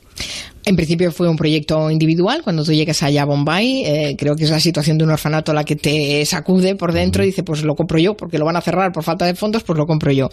En 0.68 0.76
principio 0.76 1.14
fue 1.14 1.30
un 1.30 1.38
proyecto 1.38 1.90
individual. 1.90 2.42
Cuando 2.44 2.62
tú 2.62 2.74
llegas 2.74 3.02
allá 3.02 3.22
a 3.22 3.26
Bombay, 3.26 3.86
eh, 3.86 4.16
creo 4.18 4.36
que 4.36 4.44
es 4.44 4.50
la 4.50 4.60
situación 4.60 4.98
de 4.98 5.06
un 5.06 5.12
orfanato 5.12 5.54
la 5.54 5.64
que 5.64 5.78
te 5.78 6.26
sacude 6.26 6.76
por 6.76 6.92
dentro 6.92 7.24
y 7.24 7.28
dice, 7.28 7.42
pues 7.42 7.64
lo 7.64 7.74
compro 7.74 7.98
yo, 8.00 8.18
porque 8.18 8.38
lo 8.38 8.44
van 8.44 8.58
a 8.58 8.62
cerrar 8.62 8.92
por 8.92 9.06
falta 9.06 9.26
de 9.26 9.34
fondos, 9.34 9.64
pues 9.64 9.80
lo 9.80 9.86
compro 9.86 10.12
yo. 10.12 10.28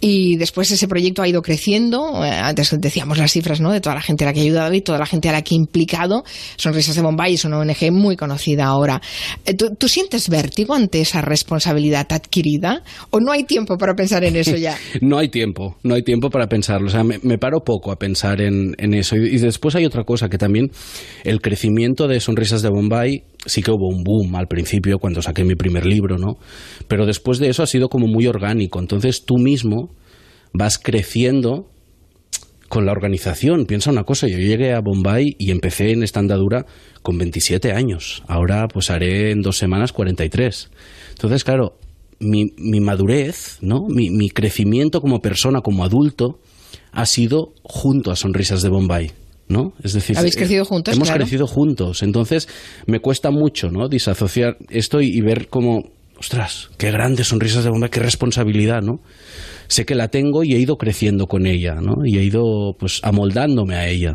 Y 0.00 0.36
después 0.36 0.70
ese 0.70 0.88
proyecto 0.88 1.20
ha 1.20 1.28
ido 1.28 1.42
creciendo. 1.42 2.24
Eh, 2.24 2.30
antes 2.30 2.74
decíamos 2.80 3.18
las 3.18 3.30
cifras, 3.30 3.60
¿no? 3.60 3.72
De 3.72 3.82
toda 3.82 3.94
la 3.94 4.00
gente 4.00 4.24
a 4.24 4.28
la 4.28 4.32
que 4.32 4.40
ha 4.40 4.42
ayudado 4.44 4.72
y 4.72 4.80
toda 4.80 4.98
la 4.98 5.04
gente 5.04 5.28
a 5.28 5.32
la 5.32 5.42
que 5.42 5.54
ha 5.54 5.58
implicado. 5.58 6.24
Sonrisas 6.56 6.96
de 6.96 7.02
Bombay 7.02 7.34
es 7.34 7.44
una 7.44 7.58
ONG 7.58 7.92
muy 7.92 8.16
conocida 8.16 8.64
ahora. 8.64 9.02
Eh, 9.44 9.52
¿tú, 9.52 9.74
tú 9.76 9.90
sientes 9.90 10.30
vértigo 10.30 10.72
ante 10.72 11.02
esa 11.02 11.20
responsabilidad 11.20 12.10
adquirida? 12.10 12.82
¿O 13.10 13.20
no 13.20 13.32
hay 13.32 13.44
tiempo 13.44 13.76
para 13.76 13.94
pensar 13.94 14.24
en 14.24 14.36
eso 14.36 14.56
ya? 14.56 14.78
No 15.02 15.18
hay 15.18 15.28
tiempo, 15.28 15.76
no 15.82 15.94
hay 15.94 16.02
tiempo 16.02 16.30
para 16.30 16.46
pensarlo. 16.46 16.86
O 16.86 16.90
sea, 16.90 17.04
me, 17.04 17.18
me 17.22 17.36
paro 17.36 17.62
poco 17.62 17.92
a 17.92 17.96
pensar 17.96 18.40
en, 18.40 18.74
en 18.78 18.94
eso. 18.94 19.16
Y, 19.16 19.34
y 19.34 19.38
después 19.38 19.73
hay 19.74 19.84
otra 19.84 20.04
cosa, 20.04 20.28
que 20.28 20.38
también 20.38 20.70
el 21.24 21.40
crecimiento 21.40 22.08
de 22.08 22.20
Sonrisas 22.20 22.62
de 22.62 22.70
Bombay, 22.70 23.24
sí 23.46 23.62
que 23.62 23.70
hubo 23.70 23.88
un 23.88 24.02
boom 24.04 24.34
al 24.36 24.46
principio 24.46 24.98
cuando 24.98 25.22
saqué 25.22 25.44
mi 25.44 25.54
primer 25.54 25.86
libro, 25.86 26.18
¿no? 26.18 26.38
Pero 26.88 27.06
después 27.06 27.38
de 27.38 27.48
eso 27.48 27.62
ha 27.62 27.66
sido 27.66 27.88
como 27.88 28.06
muy 28.06 28.26
orgánico. 28.26 28.78
Entonces 28.78 29.24
tú 29.24 29.36
mismo 29.38 29.94
vas 30.52 30.78
creciendo 30.78 31.70
con 32.68 32.86
la 32.86 32.92
organización. 32.92 33.66
Piensa 33.66 33.90
una 33.90 34.04
cosa, 34.04 34.26
yo 34.26 34.38
llegué 34.38 34.72
a 34.72 34.80
Bombay 34.80 35.36
y 35.38 35.50
empecé 35.50 35.92
en 35.92 36.02
esta 36.02 36.20
andadura 36.20 36.66
con 37.02 37.18
27 37.18 37.72
años. 37.72 38.22
Ahora 38.26 38.66
pues 38.66 38.90
haré 38.90 39.30
en 39.30 39.42
dos 39.42 39.58
semanas 39.58 39.92
43. 39.92 40.70
Entonces, 41.10 41.44
claro, 41.44 41.78
mi, 42.20 42.52
mi 42.56 42.80
madurez, 42.80 43.58
¿no? 43.60 43.86
Mi, 43.88 44.10
mi 44.10 44.30
crecimiento 44.30 45.00
como 45.00 45.20
persona, 45.20 45.60
como 45.60 45.84
adulto, 45.84 46.40
ha 46.92 47.06
sido 47.06 47.52
junto 47.62 48.10
a 48.10 48.16
Sonrisas 48.16 48.62
de 48.62 48.68
Bombay. 48.68 49.12
¿No? 49.46 49.74
Es 49.82 49.92
decir, 49.92 50.16
Habéis 50.16 50.36
eh, 50.36 50.38
crecido 50.38 50.64
juntos, 50.64 50.94
Hemos 50.94 51.08
claro. 51.08 51.22
crecido 51.22 51.46
juntos. 51.46 52.02
Entonces, 52.02 52.48
me 52.86 53.00
cuesta 53.00 53.30
mucho, 53.30 53.70
¿no? 53.70 53.88
Disasociar 53.88 54.56
esto 54.70 55.02
y, 55.02 55.08
y 55.08 55.20
ver 55.20 55.48
como, 55.48 55.90
ostras, 56.18 56.70
qué 56.78 56.90
grandes 56.90 57.28
sonrisas 57.28 57.62
de 57.62 57.70
Bombay, 57.70 57.90
qué 57.90 58.00
responsabilidad, 58.00 58.80
¿no? 58.80 59.00
Sé 59.68 59.84
que 59.84 59.94
la 59.94 60.08
tengo 60.08 60.44
y 60.44 60.54
he 60.54 60.58
ido 60.58 60.76
creciendo 60.76 61.26
con 61.26 61.46
ella, 61.46 61.74
¿no? 61.74 62.04
Y 62.04 62.18
he 62.18 62.22
ido, 62.22 62.74
pues, 62.78 63.00
amoldándome 63.02 63.76
a 63.76 63.88
ella. 63.88 64.14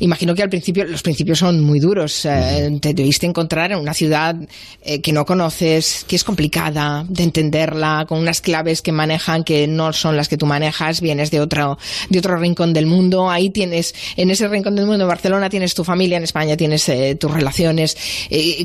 Imagino 0.00 0.34
que 0.34 0.42
al 0.42 0.48
principio 0.48 0.84
los 0.84 1.02
principios 1.02 1.38
son 1.38 1.60
muy 1.60 1.78
duros. 1.80 2.24
Eh, 2.24 2.78
Te 2.80 2.94
debiste 2.94 3.26
encontrar 3.26 3.72
en 3.72 3.78
una 3.78 3.94
ciudad 3.94 4.36
eh, 4.82 5.00
que 5.00 5.12
no 5.12 5.24
conoces, 5.24 6.04
que 6.08 6.16
es 6.16 6.24
complicada 6.24 7.04
de 7.08 7.22
entenderla, 7.22 8.06
con 8.08 8.18
unas 8.18 8.40
claves 8.40 8.82
que 8.82 8.92
manejan 8.92 9.44
que 9.44 9.66
no 9.66 9.92
son 9.92 10.16
las 10.16 10.28
que 10.28 10.36
tú 10.36 10.46
manejas. 10.46 11.00
Vienes 11.00 11.30
de 11.30 11.40
otro 11.40 11.78
de 12.08 12.18
otro 12.18 12.36
rincón 12.36 12.72
del 12.72 12.86
mundo. 12.86 13.30
Ahí 13.30 13.50
tienes, 13.50 13.94
en 14.16 14.30
ese 14.30 14.48
rincón 14.48 14.74
del 14.74 14.86
mundo, 14.86 15.04
en 15.04 15.08
Barcelona 15.08 15.48
tienes 15.48 15.74
tu 15.74 15.84
familia, 15.84 16.16
en 16.16 16.24
España 16.24 16.56
tienes 16.56 16.88
eh, 16.88 17.14
tus 17.14 17.30
relaciones. 17.30 17.96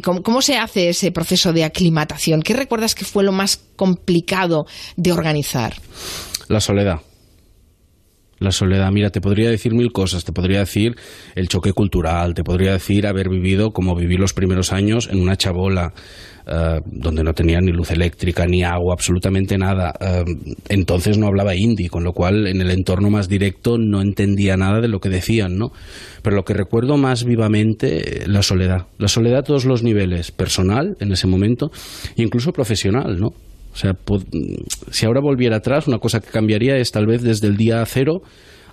¿cómo, 0.04 0.24
¿Cómo 0.24 0.42
se 0.42 0.58
hace 0.58 0.90
ese 0.90 1.12
proceso 1.12 1.54
de 1.54 1.64
aclimatación? 1.64 2.42
¿Qué 2.42 2.54
recuerdas 2.54 2.96
que 2.96 3.06
fue 3.06 3.24
lo 3.24 3.32
más 3.32 3.60
complicado 3.76 4.66
de 4.96 5.12
organizar? 5.12 5.81
La 6.48 6.60
soledad. 6.60 7.00
La 8.42 8.52
soledad, 8.52 8.92
mira, 8.92 9.12
te 9.12 9.22
podría 9.22 9.52
decir 9.52 9.76
mil 9.76 9.92
cosas, 9.92 10.26
te 10.26 10.32
podría 10.32 10.60
decir 10.60 10.96
el 11.36 11.48
choque 11.48 11.74
cultural, 11.74 12.34
te 12.34 12.44
podría 12.44 12.74
decir 12.74 13.06
haber 13.06 13.30
vivido 13.30 13.70
como 13.70 13.96
viví 13.96 14.18
los 14.18 14.34
primeros 14.34 14.74
años 14.74 15.10
en 15.12 15.22
una 15.22 15.38
chabola 15.38 15.94
eh, 16.48 16.80
donde 16.86 17.24
no 17.24 17.34
tenía 17.34 17.62
ni 17.62 17.72
luz 17.72 17.92
eléctrica, 17.92 18.48
ni 18.48 18.64
agua, 18.64 18.94
absolutamente 18.94 19.60
nada. 19.60 19.94
Eh, 20.00 20.24
entonces 20.70 21.20
no 21.20 21.28
hablaba 21.28 21.56
hindi, 21.56 21.88
con 21.88 22.04
lo 22.04 22.14
cual 22.14 22.48
en 22.48 22.62
el 22.62 22.72
entorno 22.72 23.12
más 23.12 23.30
directo 23.30 23.78
no 23.78 24.02
entendía 24.02 24.58
nada 24.58 24.82
de 24.82 24.88
lo 24.88 25.00
que 25.00 25.10
decían, 25.10 25.58
¿no? 25.58 25.72
Pero 26.24 26.36
lo 26.36 26.44
que 26.44 26.56
recuerdo 26.56 26.98
más 26.98 27.26
vivamente, 27.26 28.24
eh, 28.24 28.28
la 28.28 28.42
soledad. 28.42 28.88
La 28.98 29.08
soledad 29.08 29.42
a 29.42 29.44
todos 29.44 29.66
los 29.66 29.84
niveles, 29.84 30.32
personal 30.32 30.98
en 31.00 31.12
ese 31.12 31.28
momento, 31.28 31.70
incluso 32.16 32.52
profesional, 32.54 33.20
¿no? 33.20 33.36
O 33.74 33.76
sea, 33.76 33.96
si 34.92 35.06
ahora 35.06 35.22
volviera 35.22 35.58
atrás, 35.58 35.88
una 35.88 36.00
cosa 36.00 36.20
que 36.20 36.30
cambiaría 36.30 36.78
es 36.78 36.92
tal 36.92 37.06
vez 37.06 37.22
desde 37.22 37.48
el 37.48 37.58
día 37.58 37.84
cero 37.86 38.22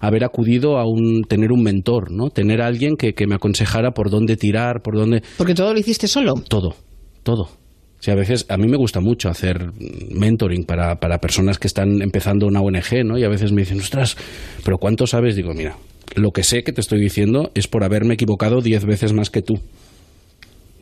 haber 0.01 0.25
acudido 0.25 0.79
a 0.79 0.87
un 0.87 1.23
tener 1.29 1.53
un 1.53 1.62
mentor, 1.62 2.11
¿no? 2.11 2.31
Tener 2.31 2.62
a 2.62 2.66
alguien 2.66 2.97
que, 2.97 3.15
que 3.15 3.27
me 3.27 3.35
aconsejara 3.35 3.93
por 3.93 4.11
dónde 4.11 4.37
tirar, 4.37 4.83
por 4.83 4.97
dónde 4.97 5.23
Porque 5.37 5.55
todo 5.55 5.73
lo 5.73 5.79
hiciste 5.79 6.07
solo. 6.07 6.35
todo, 6.49 6.75
todo. 7.23 7.43
O 7.43 8.03
sea, 8.03 8.15
a 8.15 8.16
veces 8.16 8.47
a 8.49 8.57
mí 8.57 8.69
me 8.69 8.77
gusta 8.77 9.01
mucho 9.01 9.29
hacer 9.29 9.73
mentoring 10.12 10.65
para, 10.65 11.01
para 11.01 11.19
personas 11.19 11.59
que 11.59 11.66
están 11.66 12.01
empezando 12.01 12.47
una 12.47 12.61
ONG, 12.61 13.05
¿no? 13.05 13.19
Y 13.19 13.25
a 13.25 13.29
veces 13.29 13.51
me 13.51 13.62
dicen, 13.62 13.81
ostras, 13.81 14.16
pero 14.65 14.79
¿cuánto 14.79 15.09
sabes? 15.09 15.35
Digo, 15.35 15.53
mira, 15.53 15.77
lo 16.15 16.31
que 16.31 16.45
sé 16.45 16.62
que 16.62 16.73
te 16.73 16.81
estoy 16.81 17.01
diciendo 17.01 17.51
es 17.55 17.66
por 17.66 17.83
haberme 17.83 18.15
equivocado 18.15 18.61
diez 18.61 18.85
veces 18.85 19.12
más 19.12 19.31
que 19.31 19.43
tú. 19.43 19.61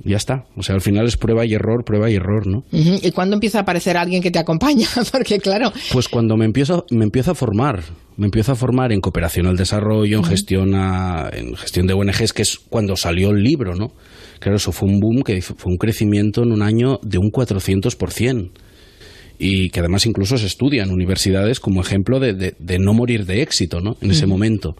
Ya 0.05 0.16
está. 0.16 0.44
O 0.56 0.62
sea, 0.62 0.74
al 0.74 0.81
final 0.82 1.06
es 1.06 1.16
prueba 1.16 1.44
y 1.47 1.55
error, 1.55 1.85
prueba 1.85 2.09
y 2.10 2.14
error, 2.14 2.47
¿no? 2.47 2.64
¿Y 2.70 3.10
cuándo 3.12 3.35
empieza 3.35 3.59
a 3.59 3.62
aparecer 3.62 3.97
alguien 3.97 4.23
que 4.23 4.31
te 4.31 4.39
acompaña? 4.39 4.86
Porque 5.12 5.39
claro, 5.40 5.73
Pues 5.93 6.09
cuando 6.09 6.36
me 6.36 6.44
empiezo, 6.44 6.86
me 6.90 7.05
empiezo 7.05 7.32
a 7.32 7.35
formar, 7.35 7.82
me 8.16 8.27
empiezo 8.27 8.52
a 8.52 8.55
formar 8.56 8.93
en 8.93 9.01
cooperación 9.01 9.47
al 9.47 9.56
desarrollo, 9.56 10.18
en 10.18 10.24
gestión 10.24 10.74
a- 10.74 11.28
en 11.32 11.56
gestión 11.56 11.86
de 11.86 11.94
ONGs, 11.94 12.32
que 12.32 12.43
es 12.43 12.59
cuando 12.68 12.94
salió 12.97 13.31
el 13.31 13.43
libro, 13.43 13.74
¿no? 13.74 13.93
Claro, 14.39 14.59
eso 14.59 14.70
fue 14.70 14.89
un 14.89 15.01
boom, 15.01 15.23
que 15.23 15.40
fue 15.43 15.73
un 15.73 15.78
crecimiento 15.78 16.43
en 16.43 16.52
un 16.52 16.62
año 16.62 17.01
de 17.02 17.18
un 17.18 17.31
400%. 17.32 18.51
Y 19.39 19.68
que 19.70 19.81
además 19.81 20.06
incluso 20.06 20.39
se 20.39 20.47
estudia 20.47 20.82
en 20.82 20.90
universidades 20.90 21.60
como 21.60 21.81
ejemplo 21.82 22.20
de, 22.20 22.32
de- 22.32 22.55
de 22.59 22.78
no 22.78 22.94
morir 22.94 23.27
de 23.27 23.43
éxito, 23.43 23.81
¿no? 23.81 23.97
En 24.01 24.10
ese 24.10 24.27
momento. 24.27 24.77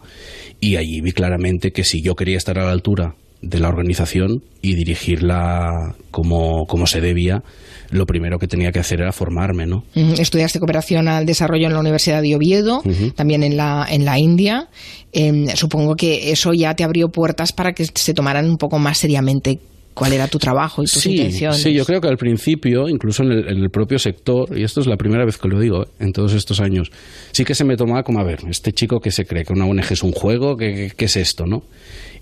Y 0.59 0.77
allí 0.77 1.01
vi 1.01 1.11
claramente 1.11 1.71
que 1.71 1.83
si 1.83 2.01
yo 2.01 2.15
quería 2.15 2.37
estar 2.37 2.57
a 2.57 2.65
la 2.65 2.71
altura 2.71 3.15
de 3.41 3.59
la 3.59 3.69
organización 3.69 4.41
y 4.61 4.75
dirigirla 4.75 5.95
como, 6.11 6.65
como 6.65 6.87
se 6.87 7.01
debía, 7.01 7.43
lo 7.91 8.05
primero 8.05 8.39
que 8.39 8.47
tenía 8.47 8.71
que 8.71 8.79
hacer 8.79 9.01
era 9.01 9.11
formarme, 9.11 9.65
¿no? 9.65 9.83
Estudiaste 9.95 10.59
cooperación 10.59 11.07
al 11.07 11.25
desarrollo 11.25 11.67
en 11.67 11.73
la 11.73 11.79
Universidad 11.79 12.21
de 12.21 12.35
Oviedo, 12.35 12.81
también 13.15 13.43
en 13.43 13.55
la, 13.57 13.85
en 13.89 14.05
la 14.05 14.19
India. 14.19 14.67
Em, 15.13 15.47
supongo 15.55 15.95
que 15.95 16.31
eso 16.31 16.53
ya 16.53 16.73
te 16.75 16.83
abrió 16.83 17.09
puertas 17.09 17.53
para 17.53 17.73
que 17.73 17.85
se 17.85 18.13
tomaran 18.13 18.49
un 18.49 18.57
poco 18.57 18.79
más 18.79 18.97
seriamente 18.97 19.59
cuál 19.93 20.13
era 20.13 20.27
tu 20.27 20.37
trabajo 20.37 20.83
y 20.83 20.85
tus 20.85 21.01
Sí, 21.01 21.15
intenciones. 21.15 21.59
sí, 21.61 21.73
yo 21.73 21.83
creo 21.83 21.99
que 22.01 22.07
al 22.07 22.17
principio, 22.17 22.87
incluso 22.87 23.23
en 23.23 23.31
el, 23.31 23.47
en 23.49 23.57
el 23.63 23.69
propio 23.71 23.97
sector, 23.97 24.55
y 24.55 24.63
esto 24.63 24.79
es 24.81 24.85
la 24.85 24.95
primera 24.95 25.25
vez 25.25 25.37
que 25.39 25.47
lo 25.47 25.59
digo 25.59 25.83
¿eh? 25.83 25.87
en 25.99 26.11
todos 26.11 26.33
estos 26.33 26.59
años, 26.59 26.91
sí 27.31 27.43
que 27.45 27.55
se 27.55 27.63
me 27.63 27.75
tomaba 27.77 28.03
como, 28.03 28.19
a 28.19 28.23
ver, 28.23 28.41
este 28.47 28.73
chico 28.73 28.99
que 28.99 29.09
se 29.11 29.25
cree 29.25 29.43
que 29.43 29.53
una 29.53 29.65
ONG 29.65 29.91
es 29.93 30.03
un 30.03 30.11
juego, 30.11 30.55
¿qué, 30.55 30.73
qué- 30.75 30.91
qué 30.95 31.05
es 31.05 31.15
esto, 31.15 31.45
no? 31.47 31.63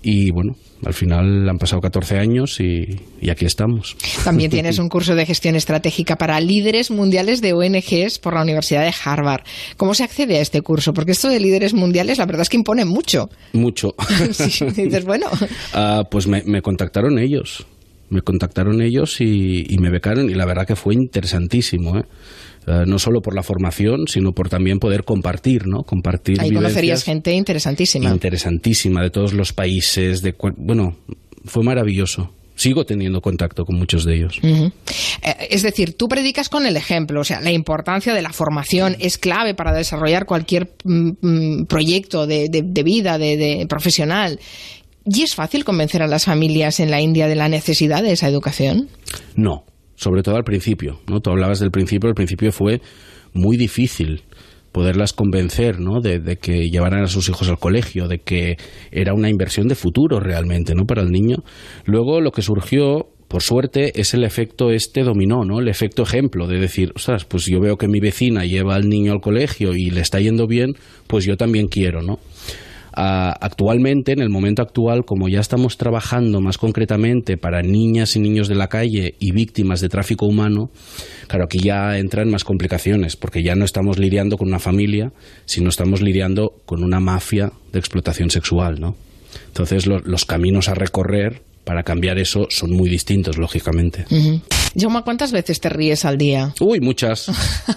Y 0.02 0.30
bueno, 0.30 0.56
al 0.84 0.94
final 0.94 1.48
han 1.48 1.58
pasado 1.58 1.80
14 1.80 2.18
años 2.18 2.60
y, 2.60 2.86
y 3.20 3.30
aquí 3.30 3.44
estamos. 3.44 3.96
También 4.24 4.50
tienes 4.50 4.78
un 4.78 4.88
curso 4.88 5.14
de 5.14 5.26
gestión 5.26 5.56
estratégica 5.56 6.16
para 6.16 6.38
líderes 6.40 6.90
mundiales 6.90 7.40
de 7.40 7.52
ONGs 7.54 8.18
por 8.18 8.34
la 8.34 8.42
Universidad 8.42 8.82
de 8.84 8.94
Harvard. 9.04 9.42
¿Cómo 9.76 9.94
se 9.94 10.04
accede 10.04 10.38
a 10.38 10.42
este 10.42 10.62
curso? 10.62 10.92
Porque 10.94 11.12
esto 11.12 11.28
de 11.28 11.40
líderes 11.40 11.74
mundiales, 11.74 12.18
la 12.18 12.26
verdad 12.26 12.42
es 12.42 12.48
que 12.48 12.56
impone 12.56 12.84
mucho. 12.84 13.28
Mucho. 13.52 13.94
Sí, 14.32 14.64
dices, 14.66 15.04
bueno, 15.04 15.26
Ah, 15.72 16.04
pues 16.10 16.26
me, 16.26 16.42
me 16.44 16.62
contactaron 16.62 17.18
ellos. 17.18 17.66
Me 18.08 18.22
contactaron 18.22 18.80
ellos 18.82 19.20
y, 19.20 19.66
y 19.68 19.78
me 19.78 19.90
becaron 19.90 20.30
y 20.30 20.34
la 20.34 20.44
verdad 20.46 20.66
que 20.66 20.76
fue 20.76 20.94
interesantísimo, 20.94 21.98
¿eh? 21.98 22.04
No 22.66 22.98
solo 22.98 23.20
por 23.22 23.34
la 23.34 23.42
formación, 23.42 24.08
sino 24.08 24.32
por 24.32 24.48
también 24.48 24.78
poder 24.78 25.04
compartir, 25.04 25.66
¿no? 25.66 25.82
Compartir 25.84 26.40
ahí 26.40 26.50
conocerías 26.52 27.04
gente 27.04 27.32
interesantísima. 27.32 28.10
interesantísima 28.10 29.02
de 29.02 29.10
todos 29.10 29.32
los 29.32 29.52
países, 29.52 30.22
de 30.22 30.34
bueno, 30.56 30.96
fue 31.44 31.62
maravilloso. 31.62 32.32
Sigo 32.56 32.86
teniendo 32.86 33.20
contacto 33.20 33.66
con 33.66 33.76
muchos 33.76 34.06
de 34.06 34.14
ellos. 34.16 34.40
Eh, 34.42 34.70
Es 35.50 35.62
decir, 35.62 35.94
tú 35.94 36.08
predicas 36.08 36.48
con 36.48 36.64
el 36.66 36.76
ejemplo, 36.78 37.20
o 37.20 37.24
sea, 37.24 37.40
la 37.42 37.52
importancia 37.52 38.14
de 38.14 38.22
la 38.22 38.32
formación 38.32 38.96
es 38.98 39.18
clave 39.18 39.54
para 39.54 39.74
desarrollar 39.74 40.24
cualquier 40.24 40.72
mm, 40.84 41.10
mm, 41.20 41.66
proyecto 41.66 42.26
de, 42.26 42.48
de- 42.48 42.62
de 42.64 42.82
vida, 42.82 43.18
de, 43.18 43.36
de 43.36 43.66
profesional. 43.68 44.40
¿Y 45.04 45.22
es 45.22 45.34
fácil 45.34 45.64
convencer 45.64 46.02
a 46.02 46.06
las 46.08 46.24
familias 46.24 46.80
en 46.80 46.90
la 46.90 47.00
India 47.00 47.28
de 47.28 47.36
la 47.36 47.48
necesidad 47.50 48.02
de 48.02 48.12
esa 48.12 48.26
educación? 48.26 48.88
No, 49.36 49.64
sobre 49.96 50.22
todo 50.22 50.36
al 50.36 50.44
principio, 50.44 51.00
¿no? 51.08 51.20
Tú 51.20 51.30
hablabas 51.30 51.58
del 51.58 51.70
principio, 51.70 52.08
al 52.08 52.14
principio 52.14 52.52
fue 52.52 52.80
muy 53.32 53.56
difícil 53.56 54.22
poderlas 54.72 55.14
convencer, 55.14 55.80
¿no? 55.80 56.00
De, 56.00 56.18
de 56.18 56.36
que 56.36 56.68
llevaran 56.68 57.02
a 57.02 57.06
sus 57.06 57.28
hijos 57.30 57.48
al 57.48 57.58
colegio, 57.58 58.08
de 58.08 58.18
que 58.18 58.58
era 58.90 59.14
una 59.14 59.30
inversión 59.30 59.68
de 59.68 59.74
futuro 59.74 60.20
realmente, 60.20 60.74
¿no? 60.74 60.84
Para 60.84 61.02
el 61.02 61.10
niño. 61.10 61.36
Luego 61.86 62.20
lo 62.20 62.30
que 62.30 62.42
surgió, 62.42 63.08
por 63.26 63.42
suerte, 63.42 63.98
es 63.98 64.12
el 64.12 64.22
efecto 64.22 64.70
este 64.70 65.02
dominó, 65.02 65.44
¿no? 65.44 65.60
El 65.60 65.68
efecto 65.68 66.02
ejemplo 66.02 66.46
de 66.46 66.60
decir, 66.60 66.92
ostras, 66.94 67.24
pues 67.24 67.46
yo 67.46 67.58
veo 67.58 67.78
que 67.78 67.88
mi 67.88 68.00
vecina 68.00 68.44
lleva 68.44 68.74
al 68.74 68.88
niño 68.88 69.12
al 69.12 69.22
colegio 69.22 69.74
y 69.74 69.88
le 69.88 70.02
está 70.02 70.20
yendo 70.20 70.46
bien, 70.46 70.74
pues 71.06 71.24
yo 71.24 71.38
también 71.38 71.68
quiero, 71.68 72.02
¿no? 72.02 72.18
Actualmente, 72.98 74.12
en 74.12 74.20
el 74.20 74.30
momento 74.30 74.62
actual, 74.62 75.04
como 75.04 75.28
ya 75.28 75.40
estamos 75.40 75.76
trabajando 75.76 76.40
más 76.40 76.56
concretamente 76.56 77.36
para 77.36 77.60
niñas 77.60 78.16
y 78.16 78.20
niños 78.20 78.48
de 78.48 78.54
la 78.54 78.68
calle 78.68 79.14
y 79.18 79.32
víctimas 79.32 79.82
de 79.82 79.90
tráfico 79.90 80.24
humano, 80.26 80.70
claro, 81.28 81.44
aquí 81.44 81.58
ya 81.58 81.98
entran 81.98 82.30
más 82.30 82.44
complicaciones, 82.44 83.16
porque 83.16 83.42
ya 83.42 83.54
no 83.54 83.66
estamos 83.66 83.98
lidiando 83.98 84.38
con 84.38 84.48
una 84.48 84.58
familia, 84.58 85.12
sino 85.44 85.68
estamos 85.68 86.00
lidiando 86.00 86.54
con 86.64 86.82
una 86.82 86.98
mafia 86.98 87.52
de 87.72 87.78
explotación 87.78 88.30
sexual, 88.30 88.80
¿no? 88.80 88.96
Entonces, 89.48 89.86
lo- 89.86 90.00
los 90.00 90.24
caminos 90.24 90.68
a 90.70 90.74
recorrer 90.74 91.42
para 91.66 91.82
cambiar 91.82 92.16
eso 92.16 92.46
son 92.48 92.70
muy 92.70 92.88
distintos, 92.88 93.38
lógicamente. 93.38 94.04
Ujú. 94.08 94.40
Jaume, 94.78 95.02
¿cuántas 95.02 95.32
veces 95.32 95.60
te 95.60 95.68
ríes 95.68 96.04
al 96.04 96.16
día? 96.16 96.54
Uy, 96.60 96.80
muchas. 96.80 97.26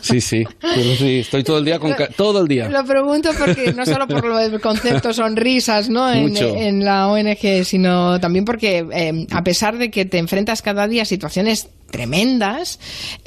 Sí, 0.01 0.21
sí. 0.21 0.43
Pero 0.61 0.95
sí, 0.95 1.19
estoy 1.19 1.43
todo 1.43 1.57
el 1.57 1.65
día 1.65 1.79
con 1.79 1.95
todo 2.15 2.41
el 2.41 2.47
día. 2.47 2.69
Lo 2.69 2.85
pregunto 2.85 3.31
porque 3.37 3.73
no 3.73 3.85
solo 3.85 4.07
por 4.07 4.25
lo 4.25 4.37
del 4.37 4.61
concepto 4.61 5.11
sonrisas 5.11 5.89
¿no? 5.89 6.11
en, 6.11 6.85
la 6.85 7.07
ONG, 7.07 7.65
sino 7.65 8.19
también 8.19 8.45
porque 8.45 8.85
eh, 8.91 9.25
a 9.31 9.43
pesar 9.43 9.77
de 9.77 9.89
que 9.89 10.05
te 10.05 10.19
enfrentas 10.19 10.61
cada 10.61 10.87
día 10.87 11.01
a 11.01 11.05
situaciones 11.05 11.69
tremendas, 11.89 12.79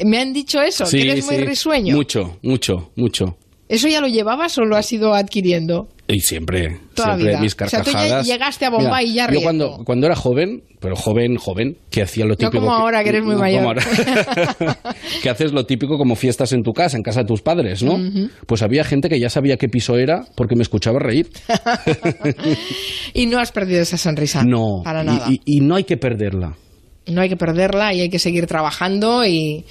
me 0.05 0.18
han 0.18 0.32
dicho 0.32 0.60
eso, 0.62 0.86
Sí, 0.86 0.98
que 0.98 1.10
eres 1.10 1.24
muy 1.24 1.39
risueño. 1.39 1.97
Mucho, 1.97 2.39
mucho, 2.43 2.93
mucho. 2.94 3.36
¿Eso 3.72 3.88
ya 3.88 4.00
lo 4.02 4.06
llevabas 4.06 4.58
o 4.58 4.64
lo 4.64 4.76
has 4.76 4.92
ido 4.92 5.14
adquiriendo? 5.14 5.88
Y 6.06 6.20
siempre, 6.20 6.78
Toda 6.94 7.14
siempre 7.14 7.28
vida. 7.30 7.40
mis 7.40 7.54
O 7.54 7.56
sea, 7.68 7.82
tú 7.82 7.90
ya 7.90 7.92
carcajadas. 7.94 8.26
llegaste 8.26 8.64
a 8.66 8.70
Bombay 8.70 9.06
Mira, 9.08 9.14
ya 9.14 9.24
Yo 9.24 9.30
riendo. 9.30 9.42
cuando, 9.70 9.84
cuando 9.84 10.06
era 10.08 10.14
joven, 10.16 10.62
pero 10.78 10.94
joven, 10.94 11.36
joven, 11.36 11.78
que 11.90 12.02
hacía 12.02 12.24
lo 12.24 12.30
No 12.32 12.36
típico. 12.36 12.58
como 12.58 12.72
ahora, 12.74 13.02
que 13.02 13.08
eres 13.08 13.22
muy 13.24 13.32
no 13.34 13.38
mayor. 13.40 13.60
como 13.62 13.68
ahora. 13.70 14.76
que 15.22 15.30
haces 15.30 15.52
lo 15.52 15.64
típico 15.64 15.96
como 15.96 16.16
fiestas 16.16 16.52
en 16.52 16.62
tu 16.62 16.72
casa, 16.72 16.98
en 16.98 17.02
casa 17.02 17.20
de 17.20 17.26
tus 17.28 17.40
padres, 17.40 17.82
¿no? 17.82 17.98
Pues 18.46 18.60
había 18.60 18.84
gente 18.84 19.08
que 19.08 19.18
ya 19.18 19.30
sabía 19.30 19.56
qué 19.56 19.68
piso 19.68 19.96
era 19.96 20.26
porque 20.36 20.54
me 20.54 20.62
escuchaba 20.62 20.98
reír. 20.98 21.30
Y 23.14 23.26
no 23.26 23.38
has 23.38 23.52
perdido 23.52 23.80
esa 23.82 23.96
sonrisa. 23.96 24.42
No. 24.44 24.82
Para 24.84 25.02
y- 25.02 25.06
nada. 25.06 25.26
Y, 25.30 25.40
y 25.44 25.60
no 25.60 25.76
hay 25.76 25.84
que 25.84 25.96
perderla. 25.96 26.56
No 27.06 27.20
hay 27.20 27.28
que 27.28 27.36
perderla 27.36 27.92
y 27.94 28.00
hay 28.00 28.08
que 28.10 28.18
seguir 28.18 28.46
trabajando 28.46 29.26
y, 29.26 29.64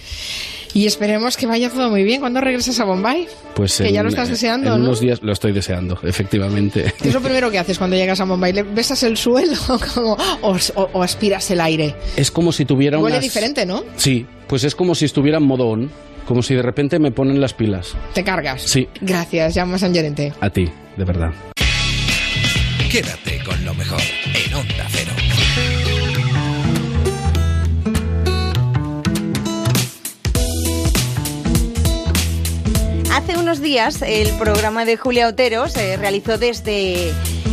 y 0.73 0.85
esperemos 0.85 1.37
que 1.37 1.45
vaya 1.47 1.69
todo 1.69 1.89
muy 1.89 2.03
bien. 2.03 2.19
¿Cuándo 2.21 2.41
regresas 2.41 2.79
a 2.79 2.85
Bombay? 2.85 3.27
Pues 3.55 3.77
Que 3.77 3.87
en, 3.89 3.93
ya 3.93 4.03
lo 4.03 4.09
estás 4.09 4.29
deseando, 4.29 4.73
En 4.73 4.79
¿no? 4.81 4.85
unos 4.87 4.99
días 4.99 5.19
lo 5.21 5.31
estoy 5.33 5.51
deseando, 5.51 5.99
efectivamente. 6.03 6.93
¿Qué 7.01 7.09
es 7.09 7.13
lo 7.13 7.21
primero 7.21 7.51
que 7.51 7.59
haces 7.59 7.77
cuando 7.77 7.95
llegas 7.95 8.19
a 8.21 8.25
Bombay? 8.25 8.53
¿Le 8.53 8.63
besas 8.63 9.03
el 9.03 9.17
suelo 9.17 9.53
como- 9.93 10.17
o, 10.41 10.55
o- 10.75 10.89
o 10.93 11.03
aspiras 11.03 11.49
el 11.51 11.61
aire? 11.61 11.95
Es 12.15 12.31
como 12.31 12.51
si 12.51 12.65
tuviera 12.65 12.97
Huele 12.99 13.15
unas... 13.17 13.23
diferente, 13.23 13.65
¿no? 13.65 13.83
Sí, 13.97 14.25
pues 14.47 14.63
es 14.63 14.75
como 14.75 14.95
si 14.95 15.05
estuviera 15.05 15.37
en 15.37 15.43
modo 15.43 15.67
on, 15.67 15.91
como 16.25 16.41
si 16.43 16.53
de 16.55 16.61
repente 16.61 16.99
me 16.99 17.11
ponen 17.11 17.41
las 17.41 17.53
pilas. 17.53 17.95
Te 18.13 18.23
cargas. 18.23 18.61
Sí, 18.63 18.87
Gracias, 19.01 19.53
llama 19.55 19.77
San 19.77 19.93
Llorente. 19.93 20.33
a 20.39 20.49
ti, 20.49 20.69
de 20.97 21.03
verdad. 21.03 21.31
Quédate 22.89 23.41
con 23.45 23.63
lo 23.63 23.73
mejor 23.73 24.01
unos 33.51 33.61
días 33.61 34.01
el 34.01 34.29
programa 34.37 34.85
de 34.85 34.95
Julia 34.95 35.27
Otero 35.27 35.67
se 35.67 35.97
realizó 35.97 36.37
desde 36.37 37.09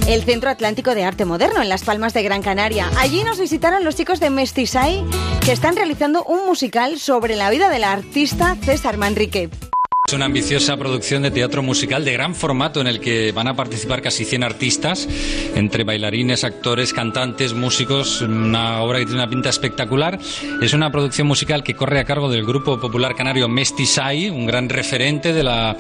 el 0.07 0.23
Centro 0.23 0.49
Atlántico 0.49 0.95
de 0.95 1.03
Arte 1.03 1.25
Moderno 1.25 1.61
en 1.61 1.69
Las 1.69 1.83
Palmas 1.83 2.15
de 2.15 2.23
Gran 2.23 2.41
Canaria. 2.41 2.89
Allí 2.99 3.25
nos 3.25 3.41
visitaron 3.41 3.83
los 3.83 3.97
chicos 3.97 4.21
de 4.21 4.31
Mestisai 4.31 5.03
que 5.45 5.51
están 5.51 5.75
realizando 5.75 6.23
un 6.23 6.47
musical 6.47 7.01
sobre 7.01 7.35
la 7.35 7.51
vida 7.51 7.69
del 7.69 7.83
artista 7.83 8.57
César 8.63 8.97
Manrique. 8.97 9.51
Es 10.09 10.15
una 10.15 10.25
ambiciosa 10.25 10.75
producción 10.79 11.23
de 11.23 11.31
teatro 11.31 11.63
musical 11.63 12.03
de 12.03 12.15
gran 12.15 12.35
formato 12.35 12.81
en 12.81 12.87
el 12.87 12.99
que 12.99 13.31
van 13.33 13.47
a 13.47 13.55
participar 13.55 14.01
casi 14.01 14.25
100 14.25 14.43
artistas, 14.43 15.07
entre 15.55 15.85
bailarines, 15.85 16.45
actores, 16.45 16.95
cantantes, 16.95 17.53
músicos, 17.53 18.23
una 18.23 18.81
obra 18.81 19.01
que 19.01 19.05
tiene 19.05 19.21
una 19.21 19.29
pinta 19.29 19.51
espectacular. 19.51 20.19
Es 20.63 20.73
una 20.73 20.91
producción 20.91 21.27
musical 21.27 21.63
que 21.63 21.75
corre 21.75 22.01
a 22.01 22.05
cargo 22.07 22.31
del 22.31 22.47
grupo 22.47 22.81
popular 22.81 23.15
canario 23.17 23.51
Mestisai, 23.51 24.31
un 24.31 24.47
gran 24.47 24.71
referente 24.71 25.35
de 25.35 25.43
la 25.45 25.77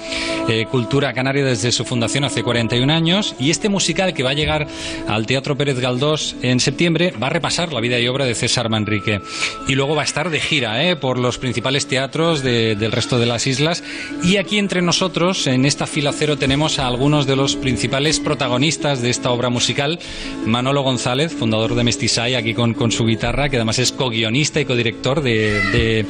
eh, 0.46 0.66
cultura 0.70 1.14
canaria 1.14 1.46
desde 1.46 1.72
su 1.72 1.86
fundación 1.86 2.24
hace 2.24 2.42
41 2.42 2.92
años. 2.92 3.34
Y 3.38 3.48
este 3.48 3.70
musical 3.70 4.12
que 4.12 4.22
va 4.24 4.30
a 4.30 4.34
llegar 4.34 4.66
al 5.09 5.24
Teatro 5.24 5.56
Pérez 5.56 5.80
Galdós 5.80 6.36
en 6.42 6.60
septiembre 6.60 7.14
va 7.20 7.28
a 7.28 7.30
repasar 7.30 7.72
la 7.72 7.80
vida 7.80 7.98
y 7.98 8.06
obra 8.09 8.26
de 8.26 8.34
César 8.34 8.68
Manrique. 8.68 9.22
Y 9.68 9.74
luego 9.74 9.94
va 9.94 10.02
a 10.02 10.05
estar 10.05 10.28
de 10.28 10.38
gira 10.38 10.84
eh, 10.84 10.96
por 10.96 11.18
los 11.18 11.38
principales 11.38 11.86
teatros 11.86 12.42
de- 12.42 12.76
del 12.76 12.92
resto 12.92 13.18
de 13.18 13.24
las 13.24 13.46
islas. 13.46 13.82
Y 14.24 14.36
aquí 14.36 14.58
entre 14.58 14.82
nosotros, 14.82 15.46
en 15.46 15.64
esta 15.64 15.86
fila 15.86 16.12
cero, 16.12 16.36
tenemos 16.36 16.78
a 16.78 16.86
algunos 16.86 17.26
de 17.26 17.36
los 17.36 17.56
principales 17.56 18.18
protagonistas 18.20 19.00
de 19.00 19.10
esta 19.10 19.30
obra 19.30 19.48
musical. 19.48 19.98
Manolo 20.44 20.82
González, 20.82 21.32
fundador 21.32 21.74
de 21.74 21.84
Mestisai, 21.84 22.34
aquí 22.34 22.52
con, 22.52 22.74
con 22.74 22.90
su 22.90 23.06
guitarra, 23.06 23.48
que 23.48 23.56
además 23.56 23.78
es 23.78 23.92
co-guionista 23.92 24.60
y 24.60 24.64
codirector 24.66 25.22
de, 25.22 25.60
de- 25.70 26.06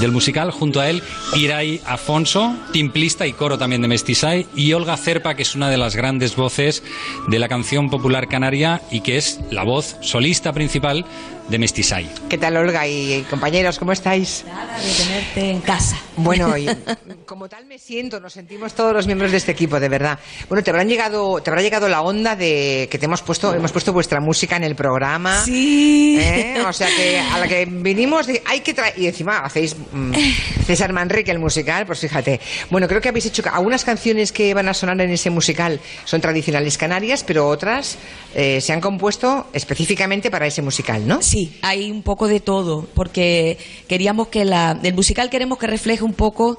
del 0.00 0.10
musical. 0.10 0.50
Junto 0.50 0.80
a 0.80 0.88
él, 0.90 1.02
Irai 1.36 1.80
Afonso, 1.86 2.56
timplista 2.72 3.26
y 3.26 3.34
coro 3.34 3.56
también 3.58 3.82
de 3.82 3.88
Mestisai. 3.88 4.46
Y 4.56 4.72
Olga 4.72 4.96
Cerpa, 4.96 5.34
que 5.36 5.42
es 5.42 5.54
una 5.54 5.68
de 5.70 5.76
las 5.76 5.94
grandes 5.94 6.34
voces 6.34 6.82
de 7.28 7.38
la 7.38 7.48
canción 7.48 7.88
popular 7.90 8.26
canaria 8.26 8.80
y 8.90 9.00
que 9.02 9.16
es 9.18 9.38
la 9.50 9.62
voz 9.64 9.96
solista 10.00 10.52
principal 10.52 11.04
de 11.50 11.58
Mestisai. 11.58 12.08
¿Qué 12.28 12.38
tal, 12.38 12.56
Olga 12.56 12.86
y 12.86 13.26
compañeros? 13.28 13.78
¿Cómo 13.78 13.92
estáis? 13.92 14.44
de 14.44 15.04
tenerte 15.04 15.50
en 15.50 15.60
casa. 15.60 15.98
Bueno, 16.16 16.56
y 16.56 16.68
como 17.26 17.48
tal 17.48 17.66
me 17.66 17.78
siento, 17.78 18.20
nos 18.20 18.32
sentimos 18.32 18.72
todos 18.74 18.92
los 18.92 19.06
miembros 19.06 19.32
de 19.32 19.38
este 19.38 19.52
equipo, 19.52 19.80
de 19.80 19.88
verdad. 19.88 20.18
Bueno, 20.48 20.62
te 20.62 20.70
habrán 20.70 20.88
llegado, 20.88 21.40
te 21.42 21.50
habrá 21.50 21.62
llegado 21.62 21.88
la 21.88 22.02
onda 22.02 22.36
de 22.36 22.88
que 22.90 22.98
te 22.98 23.06
hemos 23.06 23.22
puesto, 23.22 23.52
hemos 23.54 23.72
puesto 23.72 23.92
vuestra 23.92 24.20
música 24.20 24.56
en 24.56 24.64
el 24.64 24.76
programa. 24.76 25.44
Sí. 25.44 26.18
¿eh? 26.20 26.62
O 26.66 26.72
sea 26.72 26.88
que 26.88 27.18
a 27.18 27.38
la 27.38 27.48
que 27.48 27.66
vinimos 27.66 28.28
hay 28.46 28.60
que 28.60 28.72
traer 28.72 28.98
y 28.98 29.06
encima 29.06 29.38
hacéis 29.38 29.76
mm, 29.92 30.12
César 30.66 30.92
Manrique 30.92 31.30
el 31.30 31.38
musical, 31.40 31.84
pues 31.84 32.00
fíjate. 32.00 32.40
Bueno, 32.70 32.86
creo 32.86 33.00
que 33.00 33.08
habéis 33.08 33.26
hecho 33.26 33.42
algunas 33.52 33.84
canciones 33.84 34.30
que 34.30 34.54
van 34.54 34.68
a 34.68 34.74
sonar 34.74 35.00
en 35.00 35.10
ese 35.10 35.30
musical 35.30 35.80
son 36.04 36.20
tradicionales 36.20 36.78
canarias, 36.78 37.24
pero 37.24 37.48
otras 37.48 37.98
eh, 38.34 38.60
se 38.60 38.72
han 38.72 38.80
compuesto 38.80 39.48
específicamente 39.52 40.30
para 40.30 40.46
ese 40.46 40.62
musical, 40.62 41.06
¿no? 41.06 41.22
Sí, 41.22 41.39
hay 41.62 41.90
un 41.90 42.02
poco 42.02 42.28
de 42.28 42.40
todo, 42.40 42.86
porque 42.94 43.58
queríamos 43.88 44.28
que 44.28 44.44
la, 44.44 44.78
el 44.82 44.94
musical 44.94 45.30
queremos 45.30 45.58
que 45.58 45.66
refleje 45.66 46.02
un 46.04 46.12
poco 46.14 46.58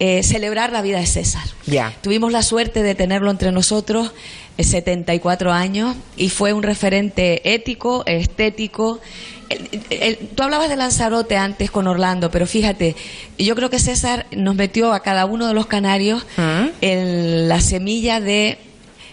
eh, 0.00 0.22
celebrar 0.22 0.70
la 0.72 0.82
vida 0.82 0.98
de 1.00 1.06
César. 1.06 1.42
Tuvimos 2.02 2.30
la 2.32 2.42
suerte 2.42 2.82
de 2.82 2.94
tenerlo 2.94 3.30
entre 3.30 3.50
nosotros, 3.52 4.12
eh, 4.56 4.64
74 4.64 5.52
años, 5.52 5.96
y 6.16 6.28
fue 6.28 6.52
un 6.52 6.62
referente 6.62 7.52
ético, 7.54 8.04
estético. 8.06 9.00
El- 9.48 9.80
el- 9.90 10.16
tú 10.34 10.42
hablabas 10.42 10.68
de 10.68 10.76
Lanzarote 10.76 11.36
antes 11.36 11.70
con 11.70 11.86
Orlando, 11.86 12.30
pero 12.30 12.46
fíjate, 12.46 12.94
yo 13.38 13.54
creo 13.56 13.70
que 13.70 13.78
César 13.78 14.26
nos 14.30 14.54
metió 14.54 14.92
a 14.92 15.00
cada 15.00 15.24
uno 15.26 15.48
de 15.48 15.54
los 15.54 15.66
canarios 15.66 16.24
en 16.80 17.48
la 17.48 17.60
semilla 17.60 18.20
de 18.20 18.58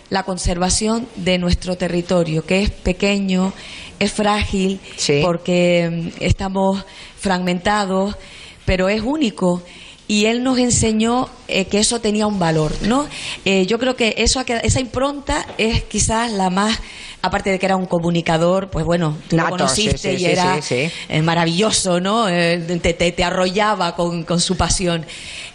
la 0.10 0.22
conservación 0.24 1.08
de 1.16 1.40
nuestro 1.40 1.78
territorio, 1.78 2.46
que 2.46 2.62
es 2.62 2.70
pequeño, 2.70 3.54
es 4.00 4.12
frágil, 4.12 4.80
porque 5.22 5.90
mm, 5.92 6.24
estamos 6.24 6.84
fragmentados, 7.18 8.16
pero 8.66 8.90
es 8.90 9.02
único. 9.02 9.62
Y 10.08 10.26
él 10.26 10.44
nos 10.44 10.60
enseñó 10.60 11.30
eh, 11.48 11.66
que 11.66 11.80
eso 11.80 12.00
tenía 12.00 12.28
un 12.28 12.38
valor, 12.38 12.72
¿no? 12.84 13.08
Eh, 13.44 13.66
yo 13.66 13.80
creo 13.80 13.96
que 13.96 14.14
eso 14.18 14.44
esa 14.48 14.80
impronta 14.80 15.46
es 15.58 15.84
quizás 15.84 16.32
la 16.32 16.52
más, 16.52 16.80
aparte 17.24 17.50
de 17.50 17.58
que 17.58 17.66
era 17.66 17.76
un 17.76 17.88
comunicador, 17.88 18.70
pues 18.70 18.86
bueno, 18.86 19.18
tú 19.28 19.36
Nato, 19.36 19.50
lo 19.52 19.58
conociste 19.58 19.98
sí, 19.98 20.18
sí, 20.18 20.24
y 20.24 20.26
era 20.28 20.62
sí, 20.62 20.90
eh, 21.10 21.22
maravilloso, 21.24 22.00
¿no? 22.00 22.30
Eh, 22.30 22.60
te, 22.84 22.94
te- 22.94 23.12
te 23.12 23.24
arrollaba 23.24 23.96
con, 23.96 24.24
con 24.24 24.40
su 24.40 24.56
pasión. 24.56 25.08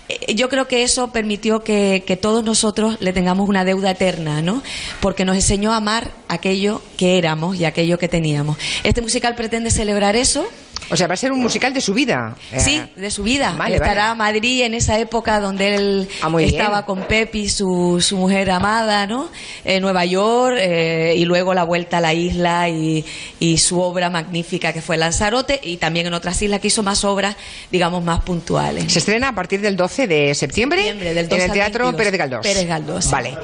Eh, 0.09 0.35
Yo 0.35 0.49
creo 0.49 0.67
que 0.67 0.83
eso 0.83 1.13
permitió 1.13 1.61
que, 1.63 2.03
que 2.05 2.17
todos 2.17 2.43
nosotros 2.43 2.97
le 2.99 3.13
tengamos 3.13 3.49
una 3.49 3.65
deuda 3.65 3.93
eterna, 3.93 4.43
¿no? 4.43 4.65
Porque 5.01 5.25
nos 5.25 5.37
enseñó 5.37 5.73
a 5.73 5.77
amar 5.77 6.11
aquello 6.27 6.83
que 6.97 7.19
éramos 7.19 7.57
y 7.57 7.65
aquello 7.67 7.99
que 7.99 8.09
teníamos. 8.09 8.57
Este 8.83 9.01
musical 9.01 9.37
pretende 9.37 9.71
celebrar 9.71 10.17
eso. 10.17 10.45
O 10.91 10.97
sea, 10.97 11.07
va 11.07 11.15
a 11.15 11.17
ser 11.17 11.33
un 11.33 11.41
musical 11.41 11.73
de 11.73 11.81
su 11.81 11.95
vida. 11.95 12.37
Eh, 12.53 12.61
Sí, 12.61 12.83
de 12.97 13.11
su 13.11 13.23
vida. 13.23 13.55
Vale, 13.57 13.77
Estará 13.77 14.09
vale. 14.15 14.19
Madrid 14.19 14.63
en 14.63 14.75
esa 14.75 14.99
época 14.99 15.41
donde 15.41 15.75
él 15.75 16.09
Ah, 16.23 16.29
bien. 16.29 16.51
estaba 16.51 16.85
con 16.85 17.03
Pepi, 17.03 17.49
su, 17.49 18.01
su 18.01 18.17
mujer 18.17 18.51
amada, 18.51 19.07
¿no? 19.07 19.29
En 19.65 19.83
Nueva 19.83 20.05
York 20.05 20.57
eh, 20.59 21.15
y 21.17 21.25
luego 21.25 21.55
la 21.55 21.65
vuelta 21.65 21.99
a 21.99 22.01
la 22.01 22.13
isla 22.15 22.69
y, 22.69 23.05
y 23.39 23.59
su 23.59 23.81
obra 23.81 24.11
magnífica 24.11 24.73
que 24.73 24.83
fue 24.83 24.97
Lanzarote 24.97 25.61
y 25.63 25.77
también 25.77 26.07
en 26.07 26.15
otras 26.15 26.41
islas 26.43 26.61
que 26.61 26.69
hizo 26.69 26.83
más 26.83 27.05
obras, 27.05 27.37
digamos, 27.71 28.03
más 28.05 28.21
puntuales. 28.21 28.93
Se 28.93 28.99
estrena 28.99 29.29
a 29.29 29.35
partir 29.35 29.61
del 29.61 29.77
12 29.77 30.07
de 30.07 30.35
septiembre, 30.35 30.93
del 30.95 31.29
12 31.29 31.43
en 31.45 31.51
el 31.51 31.53
Teatro 31.53 31.85
22. 31.87 31.95
Pérez 31.97 32.19
Galdós. 32.19 32.43
Pérez 32.47 32.67
Galdós. 32.67 33.11
Vale. 33.11 33.37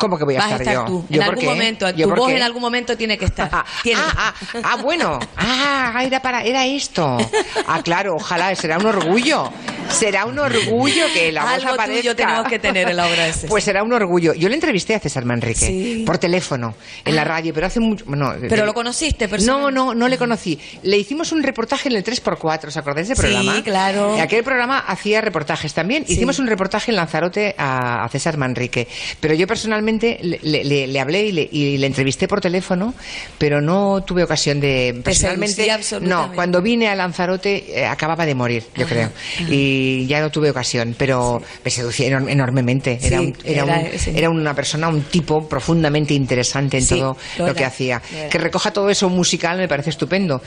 ¿Cómo 0.00 0.16
que 0.18 0.24
voy 0.24 0.34
a 0.36 0.38
Vas 0.38 0.52
a 0.52 0.56
estar, 0.56 0.74
yo? 0.74 0.84
tú. 0.86 1.04
¿Yo 1.10 1.20
En 1.20 1.28
algún 1.28 1.40
qué? 1.44 1.50
momento, 1.50 1.90
¿Yo 1.90 2.08
tu 2.08 2.14
voz 2.14 2.28
qué? 2.30 2.36
en 2.38 2.42
algún 2.42 2.62
momento 2.62 2.96
tiene 2.96 3.18
que 3.18 3.26
estar. 3.26 3.50
Tiene. 3.82 4.00
Ah, 4.02 4.32
ah, 4.54 4.60
ah, 4.64 4.76
bueno. 4.76 5.20
Ah, 5.36 6.02
era 6.04 6.20
para, 6.22 6.42
era 6.42 6.64
esto. 6.66 7.18
Ah, 7.66 7.82
claro, 7.82 8.16
ojalá, 8.16 8.54
será 8.54 8.78
un 8.78 8.86
orgullo. 8.86 9.50
Será 9.90 10.24
un 10.26 10.38
orgullo 10.38 11.04
que 11.12 11.32
la 11.32 11.42
voz 11.42 11.50
Algo 11.52 11.60
tuyo 11.68 11.74
aparezca. 11.82 12.14
tenemos 12.14 12.48
que 12.48 12.58
tener 12.58 12.88
en 12.88 12.96
la 12.96 13.06
obra 13.06 13.26
César. 13.32 13.48
Pues 13.50 13.64
será 13.64 13.82
un 13.82 13.92
orgullo. 13.92 14.34
Yo 14.34 14.48
le 14.48 14.54
entrevisté 14.54 14.94
a 14.94 15.00
César 15.00 15.24
Manrique 15.24 15.66
Sí. 15.66 16.02
por 16.06 16.18
teléfono, 16.18 16.74
en 17.04 17.14
la 17.16 17.22
Ah. 17.22 17.26
radio, 17.26 17.52
pero 17.54 17.66
hace 17.66 17.80
mucho. 17.80 18.04
No, 18.06 18.34
Pero 18.48 18.64
lo 18.66 18.74
conociste, 18.74 19.26
No, 19.26 19.30
personalmente. 19.30 19.74
no, 19.74 19.94
no 19.94 20.08
le 20.08 20.18
conocí. 20.18 20.58
Le 20.82 20.96
hicimos 20.98 21.32
un 21.32 21.42
reportaje 21.42 21.88
en 21.88 21.96
el 21.96 22.04
3x4, 22.04 22.68
¿os 22.68 22.76
acordáis 22.76 23.08
de 23.08 23.14
ese 23.14 23.22
Sí, 23.22 23.28
programa? 23.28 23.62
claro. 23.62 24.20
Aquel 24.20 24.42
programa 24.44 24.78
hacía 24.78 25.20
reportajes 25.20 25.74
también. 25.74 26.04
Sí. 26.06 26.14
Hicimos 26.14 26.38
un 26.38 26.46
reportaje 26.46 26.90
en 26.90 26.96
Lanzarote 26.96 27.54
a, 27.58 28.04
a 28.04 28.08
César 28.08 28.36
Manrique. 28.36 28.88
Pero 29.20 29.34
yo 29.34 29.46
personalmente 29.46 30.18
le, 30.22 30.38
le- 30.42 30.64
le- 30.64 30.86
le 30.86 31.00
hablé 31.00 31.26
y 31.26 31.32
le, 31.32 31.48
y 31.50 31.78
le 31.78 31.86
entrevisté 31.86 32.28
por 32.28 32.40
teléfono, 32.40 32.94
pero 33.38 33.60
no 33.60 34.02
tuve 34.02 34.22
ocasión 34.24 34.60
de. 34.60 35.00
Personalmente. 35.04 35.68
No, 36.00 36.32
cuando 36.34 36.62
vine 36.62 36.88
a 36.88 36.94
Lanzarote 36.94 37.80
eh, 37.80 37.86
acababa 37.86 38.24
de 38.26 38.34
morir, 38.34 38.64
yo 38.76 38.86
creo. 38.86 39.10
Y 39.48 39.79
ya 40.06 40.20
no 40.20 40.30
tuve 40.30 40.50
ocasión, 40.50 40.94
pero 40.98 41.42
me 41.64 41.70
seducía 41.70 42.08
enor- 42.08 42.30
enormemente. 42.30 42.98
Era, 43.02 43.18
Sí, 43.18 43.24
un- 43.26 43.36
era, 43.44 43.62
era- 43.64 43.74
un- 43.92 43.98
sí. 43.98 44.12
era 44.14 44.30
una 44.30 44.54
persona, 44.54 44.88
un 44.88 45.02
tipo 45.02 45.48
profundamente 45.48 46.14
interesante 46.14 46.78
en 46.78 46.84
Sí, 46.84 46.98
todo 46.98 47.16
lo 47.38 47.46
lo 47.48 47.54
que 47.54 47.64
hacía. 47.64 48.00
Que 48.30 48.38
recoja 48.38 48.72
todo 48.72 48.90
eso 48.90 49.08
musical 49.08 49.58
me 49.58 49.68
parece 49.68 49.90
estupendo. 49.90 50.40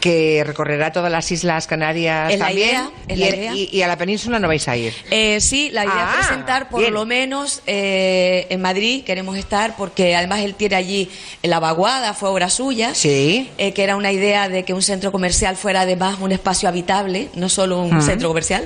Que 0.00 0.42
recorrerá 0.46 0.92
todas 0.92 1.10
las 1.10 1.30
Islas 1.30 1.66
Canarias 1.66 2.32
la 2.38 2.46
también. 2.46 2.68
idea, 2.68 2.90
es 3.08 3.16
y, 3.16 3.20
la 3.20 3.28
idea. 3.36 3.54
y- 3.54 3.68
y 3.72 3.82
a 3.82 3.88
la 3.88 3.96
península 3.98 4.38
no 4.38 4.48
vais 4.48 4.66
a 4.68 4.76
ir. 4.76 4.92
Eh, 5.10 5.40
sí, 5.40 5.70
la 5.72 5.84
idea 5.84 5.94
Ah, 5.96 6.16
es 6.20 6.26
presentar 6.26 6.68
por 6.68 6.80
bien. 6.80 6.94
lo 6.94 7.04
menos 7.06 7.62
eh, 7.66 8.46
en 8.50 8.60
Madrid, 8.60 9.04
queremos 9.04 9.36
estar, 9.36 9.76
porque 9.76 10.14
además 10.16 10.40
él 10.40 10.54
tiene 10.54 10.76
allí 10.76 11.10
la 11.42 11.60
vaguada, 11.60 12.14
fue 12.14 12.28
obra 12.28 12.48
suya, 12.50 12.94
sí. 12.94 13.50
que 13.56 13.82
era 13.82 13.96
una 13.96 14.12
idea 14.12 14.48
de 14.48 14.64
que 14.64 14.72
un 14.74 14.82
centro 14.82 15.10
comercial 15.12 15.56
fuera 15.56 15.82
además 15.82 16.18
un 16.20 16.32
espacio 16.32 16.68
habitable, 16.68 17.28
no 17.34 17.48
solo 17.48 17.80
un 17.80 18.00
centro 18.02 18.28
comercial. 18.28 18.63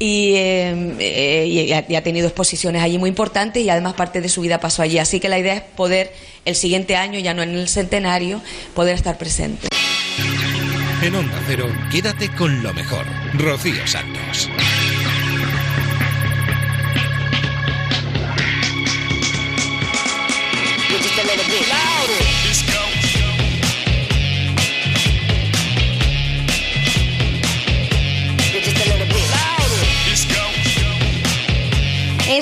Y, 0.00 0.34
eh, 0.36 0.94
eh, 1.00 1.46
y 1.48 1.72
ha- 1.72 1.84
y 1.88 1.96
ha 1.96 2.02
tenido 2.04 2.28
exposiciones 2.28 2.82
allí 2.82 2.98
muy 2.98 3.08
importantes 3.08 3.64
y 3.64 3.68
además 3.70 3.94
parte 3.94 4.20
de 4.20 4.28
su 4.28 4.40
vida 4.42 4.60
pasó 4.60 4.82
allí. 4.82 4.98
Así 4.98 5.18
que 5.18 5.28
la 5.28 5.38
idea 5.40 5.54
es 5.54 5.62
poder 5.62 6.12
el 6.44 6.54
siguiente 6.54 6.94
año, 6.94 7.18
ya 7.18 7.34
no 7.34 7.42
en 7.42 7.54
el 7.56 7.68
centenario, 7.68 8.40
poder 8.74 8.94
estar 8.94 9.18
presente. 9.18 9.66
En 11.02 11.14
Onda 11.14 11.40
Cero, 11.46 11.66
quédate 11.90 12.28
con 12.30 12.62
lo 12.62 12.72
mejor. 12.74 13.04
Rocío 13.34 13.86
Santos. 13.86 14.48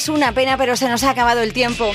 Una 0.08 0.32
pena, 0.32 0.56
pero 0.56 0.76
se 0.76 0.88
nos 0.88 1.02
ha 1.04 1.10
acabado 1.10 1.42
el 1.42 1.52
tiempo. 1.52 1.90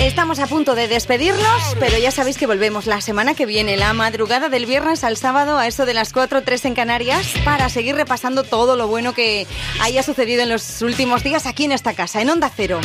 Estamos 0.00 0.40
a 0.40 0.46
punto 0.46 0.74
de 0.74 0.88
despedirnos, 0.88 1.76
pero 1.78 1.96
ya 1.96 2.10
sabéis 2.10 2.36
que 2.36 2.46
volvemos 2.46 2.86
la 2.86 3.00
semana 3.00 3.34
que 3.34 3.46
viene, 3.46 3.76
la 3.76 3.92
madrugada 3.94 4.48
del 4.48 4.66
viernes 4.66 5.04
al 5.04 5.16
sábado, 5.16 5.58
a 5.58 5.66
eso 5.66 5.86
de 5.86 5.94
las 5.94 6.12
4 6.12 6.42
3 6.42 6.64
en 6.66 6.74
Canarias, 6.74 7.34
para 7.44 7.68
seguir 7.68 7.94
repasando 7.94 8.42
todo 8.42 8.76
lo 8.76 8.88
bueno 8.88 9.14
que 9.14 9.46
haya 9.80 10.02
sucedido 10.02 10.42
en 10.42 10.48
los 10.48 10.82
últimos 10.82 11.22
días 11.22 11.46
aquí 11.46 11.64
en 11.64 11.72
esta 11.72 11.94
casa, 11.94 12.20
en 12.20 12.30
Onda 12.30 12.50
Cero. 12.54 12.80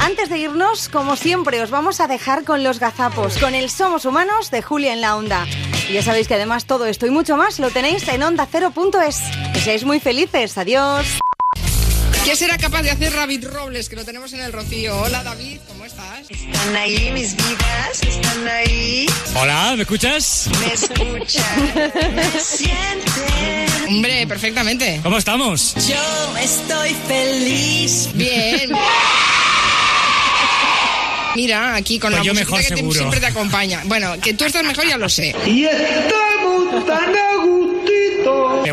Antes 0.00 0.28
de 0.28 0.38
irnos, 0.38 0.88
como 0.88 1.16
siempre, 1.16 1.62
os 1.62 1.70
vamos 1.70 2.00
a 2.00 2.08
dejar 2.08 2.44
con 2.44 2.64
los 2.64 2.80
gazapos, 2.80 3.38
con 3.38 3.54
el 3.54 3.70
Somos 3.70 4.04
Humanos 4.04 4.50
de 4.50 4.62
Julia 4.62 4.92
en 4.92 5.00
la 5.00 5.16
Onda. 5.16 5.46
Ya 5.90 6.02
sabéis 6.02 6.28
que 6.28 6.34
además 6.34 6.66
todo 6.66 6.86
esto 6.86 7.06
y 7.06 7.10
mucho 7.10 7.36
más 7.36 7.60
lo 7.60 7.70
tenéis 7.70 8.06
en 8.08 8.22
ondacero.es. 8.22 9.20
Que 9.54 9.60
seáis 9.60 9.84
muy 9.84 10.00
felices. 10.00 10.58
Adiós. 10.58 11.18
¿Qué 12.26 12.34
será 12.34 12.58
capaz 12.58 12.82
de 12.82 12.90
hacer 12.90 13.12
David 13.14 13.46
Robles, 13.46 13.88
que 13.88 13.94
lo 13.94 14.04
tenemos 14.04 14.32
en 14.32 14.40
el 14.40 14.52
Rocío? 14.52 14.96
Hola 15.00 15.22
David, 15.22 15.58
¿cómo 15.68 15.84
estás? 15.84 16.28
Están 16.28 16.74
ahí 16.76 17.10
mis 17.12 17.36
vidas, 17.36 18.02
están 18.02 18.48
ahí. 18.48 19.06
Hola, 19.36 19.74
¿me 19.76 19.82
escuchas? 19.82 20.48
Me 20.58 20.72
escuchan, 20.74 21.72
me 22.16 22.40
sienten. 22.40 23.86
Hombre, 23.88 24.26
perfectamente. 24.26 24.98
¿Cómo 25.04 25.18
estamos? 25.18 25.74
Yo 25.86 26.36
estoy 26.42 26.94
feliz. 27.06 28.08
Bien. 28.14 28.72
Mira, 31.36 31.76
aquí 31.76 31.98
con 32.00 32.10
Pues 32.10 32.20
la 32.20 32.26
yo 32.26 32.32
música 32.34 32.50
mejor, 32.56 32.68
que 32.76 32.82
te- 32.82 32.92
siempre 32.98 33.20
te 33.20 33.26
acompaña. 33.26 33.82
Bueno, 33.84 34.18
que 34.20 34.34
tú 34.34 34.44
estás 34.46 34.64
mejor 34.64 34.86
ya 34.88 34.96
lo 34.96 35.08
sé. 35.08 35.32
Y 35.46 35.66
a 35.66 35.70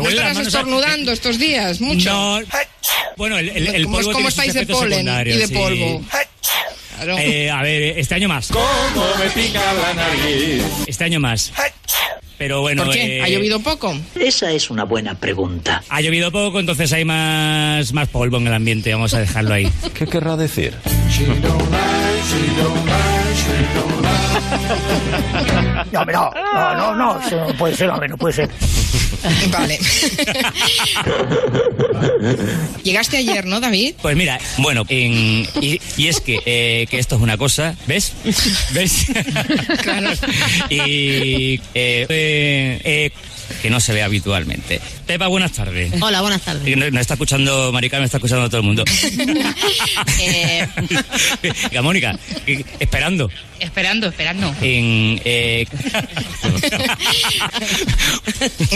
¿No 0.00 0.02
huelen 0.02 0.16
las 0.16 0.30
estarás 0.30 0.34
manos 0.36 0.54
a- 0.54 0.58
estornudando 0.58 1.12
estos 1.12 1.38
días? 1.38 1.80
Mucho. 1.80 2.10
No. 2.12 2.40
Bueno, 3.16 3.38
el, 3.38 3.48
el, 3.50 3.66
el 3.74 3.84
¿Cómo, 3.84 3.96
polvo 3.98 4.12
cómo 4.12 4.28
estáis 4.28 4.54
de 4.54 4.66
polen 4.66 5.08
y 5.26 5.36
de 5.36 5.46
sí. 5.46 5.54
polvo? 5.54 6.02
Claro. 6.96 7.18
Eh, 7.18 7.50
a 7.50 7.62
ver, 7.62 7.98
este 7.98 8.14
año 8.14 8.28
más. 8.28 8.48
¿Cómo 8.48 8.66
me 9.18 9.30
pica 9.30 9.60
la 9.74 9.94
nariz? 9.94 10.62
Este 10.86 11.04
año 11.04 11.20
más. 11.20 11.52
Pero 12.38 12.60
bueno. 12.62 12.84
¿Por 12.84 12.92
qué? 12.94 13.18
eh, 13.18 13.22
¿Ha 13.22 13.28
llovido 13.28 13.60
poco? 13.60 13.96
Esa 14.18 14.50
es 14.52 14.68
una 14.70 14.84
buena 14.84 15.14
pregunta. 15.14 15.82
Ha 15.88 16.00
llovido 16.00 16.30
poco, 16.32 16.58
entonces 16.60 16.92
hay 16.92 17.04
más, 17.04 17.92
más 17.92 18.08
polvo 18.08 18.38
en 18.38 18.46
el 18.48 18.54
ambiente. 18.54 18.92
Vamos 18.92 19.14
a 19.14 19.20
dejarlo 19.20 19.54
ahí. 19.54 19.70
¿Qué 19.96 20.06
querrá 20.06 20.36
decir? 20.36 20.74
She 21.10 21.24
don't 21.26 21.42
lie, 21.42 22.22
she 22.28 22.62
don't 22.62 22.86
lie, 22.86 23.34
she 23.36 23.74
don't 23.78 24.02
lie. 24.02 24.23
No, 25.92 26.04
no, 26.04 26.30
no, 26.34 26.74
no, 26.74 26.94
no, 26.96 27.20
eso 27.20 27.36
no 27.46 27.54
puede 27.56 27.76
ser, 27.76 27.88
hombre, 27.90 28.08
no 28.08 28.16
puede 28.16 28.34
ser. 28.34 28.50
Vale. 29.50 29.78
Llegaste 32.82 33.16
ayer, 33.18 33.44
¿no, 33.46 33.60
David? 33.60 33.94
Pues 34.02 34.16
mira, 34.16 34.38
bueno, 34.58 34.84
en- 34.88 35.46
y, 35.60 35.80
y 35.96 36.08
es 36.08 36.20
que, 36.20 36.40
eh, 36.44 36.86
que 36.90 36.98
esto 36.98 37.16
es 37.16 37.22
una 37.22 37.36
cosa, 37.36 37.74
¿ves? 37.86 38.12
¿Ves? 38.72 39.06
Claro. 39.82 40.10
y 40.70 41.54
eh, 41.74 42.06
eh, 42.08 42.80
eh, 42.84 43.10
que 43.62 43.70
no 43.70 43.80
se 43.80 43.92
ve 43.92 44.02
habitualmente. 44.02 44.80
Pepa, 45.06 45.26
buenas 45.28 45.52
tardes. 45.52 45.92
Hola, 46.00 46.20
buenas 46.20 46.42
tardes. 46.42 46.76
Nos 46.76 46.92
nos 46.92 47.00
está 47.00 47.14
escuchando 47.14 47.72
Maricar, 47.72 48.00
me 48.00 48.06
está 48.06 48.18
escuchando 48.18 48.48
todo 48.48 48.60
el 48.60 48.66
mundo. 48.66 48.84
Eh, 50.20 50.66
Venga, 51.42 51.82
Mónica, 51.82 52.18
esperando. 52.78 53.30
esperando, 53.60 54.08
esperando. 54.08 54.54
En, 54.60 55.20
eh, 55.24 55.66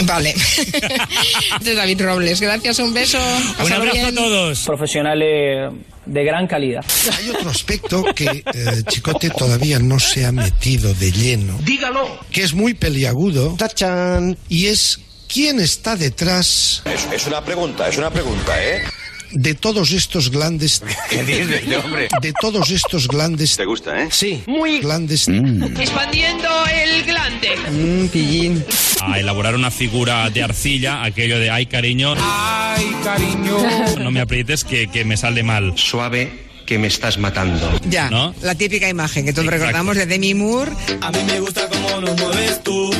Vale. 0.03 0.35
De 1.61 1.73
David 1.75 2.01
Robles. 2.01 2.39
Gracias, 2.41 2.79
un 2.79 2.93
beso. 2.93 3.19
Pásalo 3.57 3.91
bien. 3.91 4.15
todos. 4.15 4.65
Profesionales 4.65 5.71
de 6.09 6.23
gran 6.23 6.47
calidad. 6.47 6.83
Hay 7.17 7.29
otro 7.29 7.49
aspecto 7.49 8.03
que 8.15 8.43
eh, 8.53 8.83
Chicote 8.87 9.29
todavía 9.29 9.79
no 9.79 9.99
se 9.99 10.25
ha 10.25 10.31
metido 10.31 10.93
de 10.93 11.11
lleno. 11.11 11.57
Dígalo. 11.63 12.19
Que 12.31 12.43
es 12.43 12.53
muy 12.53 12.73
peliagudo. 12.73 13.55
¡Tachán! 13.57 14.37
Y 14.49 14.67
es 14.67 14.99
quién 15.27 15.59
está 15.59 15.95
detrás 15.95 16.81
Es, 16.85 17.07
es 17.13 17.27
una 17.27 17.43
pregunta, 17.43 17.87
es 17.87 17.97
una 17.97 18.09
pregunta, 18.09 18.63
¿eh? 18.63 18.81
De 19.31 19.53
todos 19.55 19.91
estos 19.91 20.29
glandes. 20.31 20.81
¿Qué 21.09 21.23
dices, 21.23 21.63
hombre? 21.83 22.07
De 22.21 22.33
todos 22.39 22.69
estos 22.71 23.07
glandes. 23.07 23.55
¿Te 23.57 23.65
gusta, 23.65 24.03
eh? 24.03 24.07
Sí. 24.11 24.43
Muy 24.47 24.79
Glandes. 24.79 25.27
expandiendo 25.27 26.49
el 26.67 27.03
glande. 27.03 27.49
pillín. 28.11 28.63
a 29.01 29.19
elaborar 29.19 29.55
una 29.55 29.71
figura 29.71 30.29
de 30.29 30.43
arcilla, 30.43 31.03
aquello 31.03 31.39
de 31.39 31.49
ay 31.49 31.65
cariño, 31.65 32.15
Ay, 32.17 32.85
cariño. 33.03 33.57
no 33.99 34.11
me 34.11 34.21
aprietes 34.21 34.63
que, 34.63 34.87
que 34.87 35.05
me 35.05 35.17
sale 35.17 35.43
mal. 35.43 35.73
Suave, 35.77 36.31
que 36.65 36.77
me 36.77 36.87
estás 36.87 37.17
matando. 37.17 37.79
Ya, 37.89 38.09
¿No? 38.09 38.33
la 38.41 38.55
típica 38.55 38.87
imagen 38.89 39.25
que 39.25 39.33
todos 39.33 39.47
recordamos 39.47 39.95
de 39.97 40.05
Demi 40.05 40.33
Moore. 40.33 40.71
A 41.01 41.11
mí 41.11 41.19
me 41.25 41.39
gusta 41.39 41.67
cómo 41.69 42.01
lo 42.01 42.13
mueves 42.15 42.63
tú. 42.63 42.91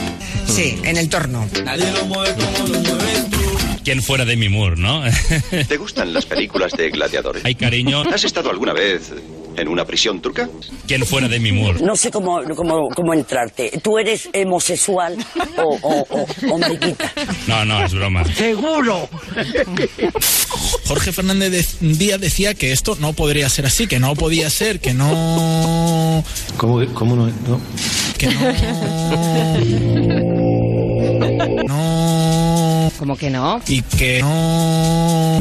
Sí, 0.47 0.79
en 0.83 0.97
el 0.97 1.09
torno. 1.09 1.47
Nadie 1.63 1.91
lo 1.91 2.05
mueve 2.05 2.33
como 2.33 2.67
lo 2.67 2.79
mueves 2.79 3.29
tú. 3.29 3.38
Quien 3.89 4.03
fuera 4.03 4.23
de 4.23 4.35
mi 4.37 4.49
Moore, 4.49 4.75
¿no? 4.77 5.01
¿Te 5.67 5.77
gustan 5.77 6.13
las 6.13 6.23
películas 6.27 6.73
de 6.73 6.91
gladiadores? 6.91 7.41
Ay 7.43 7.55
cariño, 7.55 8.03
¿Has 8.13 8.23
estado 8.23 8.51
alguna 8.51 8.71
vez 8.71 9.11
en 9.57 9.67
una 9.67 9.83
prisión 9.83 10.21
turca? 10.21 10.47
quien 10.85 11.03
fuera 11.07 11.27
de 11.27 11.39
mi 11.39 11.51
Moore. 11.51 11.79
No 11.81 11.95
sé 11.95 12.11
cómo, 12.11 12.39
cómo, 12.55 12.89
cómo 12.89 13.15
entrarte. 13.15 13.79
¿Tú 13.81 13.97
eres 13.97 14.29
homosexual 14.31 15.17
o, 15.57 15.75
o, 15.81 16.05
o, 16.07 16.27
o 16.51 16.57
mariquita? 16.59 17.11
No, 17.47 17.65
no, 17.65 17.83
es 17.83 17.91
broma. 17.95 18.23
Seguro. 18.35 19.09
Jorge 20.85 21.11
Fernández 21.11 21.79
de- 21.79 21.93
Díaz 21.95 22.21
decía 22.21 22.53
que 22.53 22.71
esto 22.71 22.95
no 22.99 23.13
podría 23.13 23.49
ser 23.49 23.65
así, 23.65 23.87
que 23.87 23.99
no 23.99 24.13
podía 24.13 24.51
ser, 24.51 24.79
que 24.79 24.93
no. 24.93 26.23
¿Cómo, 26.57 26.85
cómo 26.93 27.15
no, 27.15 27.25
no? 27.47 27.59
que 28.19 28.27
no. 28.27 28.39
No. 31.67 31.98
¿Cómo 32.99 33.15
que 33.15 33.29
no? 33.29 33.61
Y 33.65 33.81
que 33.81 34.19
no. 34.19 35.39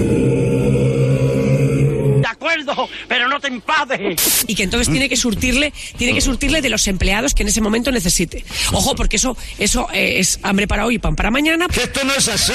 Acuerdo, 2.49 2.89
pero 3.09 3.29
no 3.29 3.41
te 3.41 3.49
enfades. 3.49 4.45
y 4.47 4.55
que 4.55 4.63
entonces 4.63 4.89
tiene 4.91 5.09
que 5.09 5.17
surtirle 5.17 5.73
tiene 5.97 6.15
que 6.15 6.21
surtirle 6.21 6.61
de 6.63 6.69
los 6.71 6.87
empleados 6.89 7.35
que 7.35 7.43
en 7.43 7.49
ese 7.49 7.61
momento 7.61 7.91
necesite 7.93 8.45
ojo 8.73 8.95
porque 8.95 9.17
eso 9.17 9.37
eso 9.59 9.87
eh, 9.93 10.19
es 10.19 10.39
hambre 10.43 10.67
para 10.67 10.87
hoy 10.87 10.95
y 10.95 10.99
pan 10.99 11.15
para 11.15 11.31
mañana 11.31 11.67
Esto 11.75 12.05
no 12.05 12.15
es 12.15 12.29
así. 12.29 12.53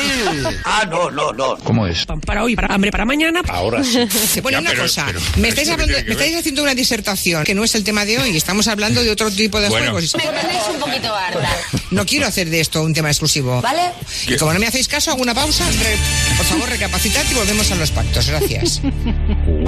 Ah, 0.66 0.86
no, 0.90 1.12
no, 1.12 1.32
no. 1.34 1.58
¿Cómo 1.58 1.86
es? 1.88 2.06
pan 2.06 2.20
para 2.22 2.44
hoy 2.44 2.56
para 2.56 2.74
hambre 2.74 2.92
para 2.92 3.06
mañana 3.06 3.42
Ahora 3.50 3.84
sí. 3.84 4.00
Bueno, 4.42 4.58
Ya, 4.58 4.62
una 4.62 4.70
pero- 4.72 4.84
cosa, 4.84 5.06
pero- 5.06 5.20
me 5.38 5.50
estáis, 5.50 5.68
¿eso 5.68 5.78
qué 5.78 5.84
hablando, 5.84 5.98
que 5.98 6.04
me 6.06 6.12
estáis 6.14 6.36
haciendo 6.38 6.64
una 6.64 6.74
disertación 6.76 7.44
que 7.44 7.54
no 7.56 7.64
es 7.64 7.76
el 7.76 7.84
tema 7.84 8.06
de 8.06 8.18
hoy, 8.20 8.36
estamos 8.36 8.68
hablando 8.68 9.04
de 9.04 9.12
otro 9.12 9.30
tipo 9.32 9.60
de 9.62 9.70
Bueno. 9.70 9.92
juegos. 9.92 10.16
Me 10.16 10.24
tenéis 10.24 10.64
un 10.74 10.80
poquito 10.80 11.14
harta. 11.16 11.50
No 11.92 12.06
quiero 12.06 12.26
hacer 12.28 12.50
de 12.50 12.60
esto 12.62 12.82
un 12.82 12.94
tema 12.94 13.10
exclusivo. 13.10 13.62
¿Vale? 13.62 13.92
Y 14.28 14.36
como 14.38 14.54
no 14.54 14.60
me 14.60 14.68
hacéis 14.68 14.88
caso, 14.88 15.12
hago 15.12 15.22
una 15.22 15.34
pausa. 15.34 15.66
Re- 15.70 15.98
por 16.38 16.46
favor, 16.46 16.70
recapacitad 16.70 17.24
y 17.30 17.34
volvemos 17.36 17.72
a 17.72 17.76
los 17.76 17.92
pactos. 17.92 18.28
Gracias. 18.28 18.82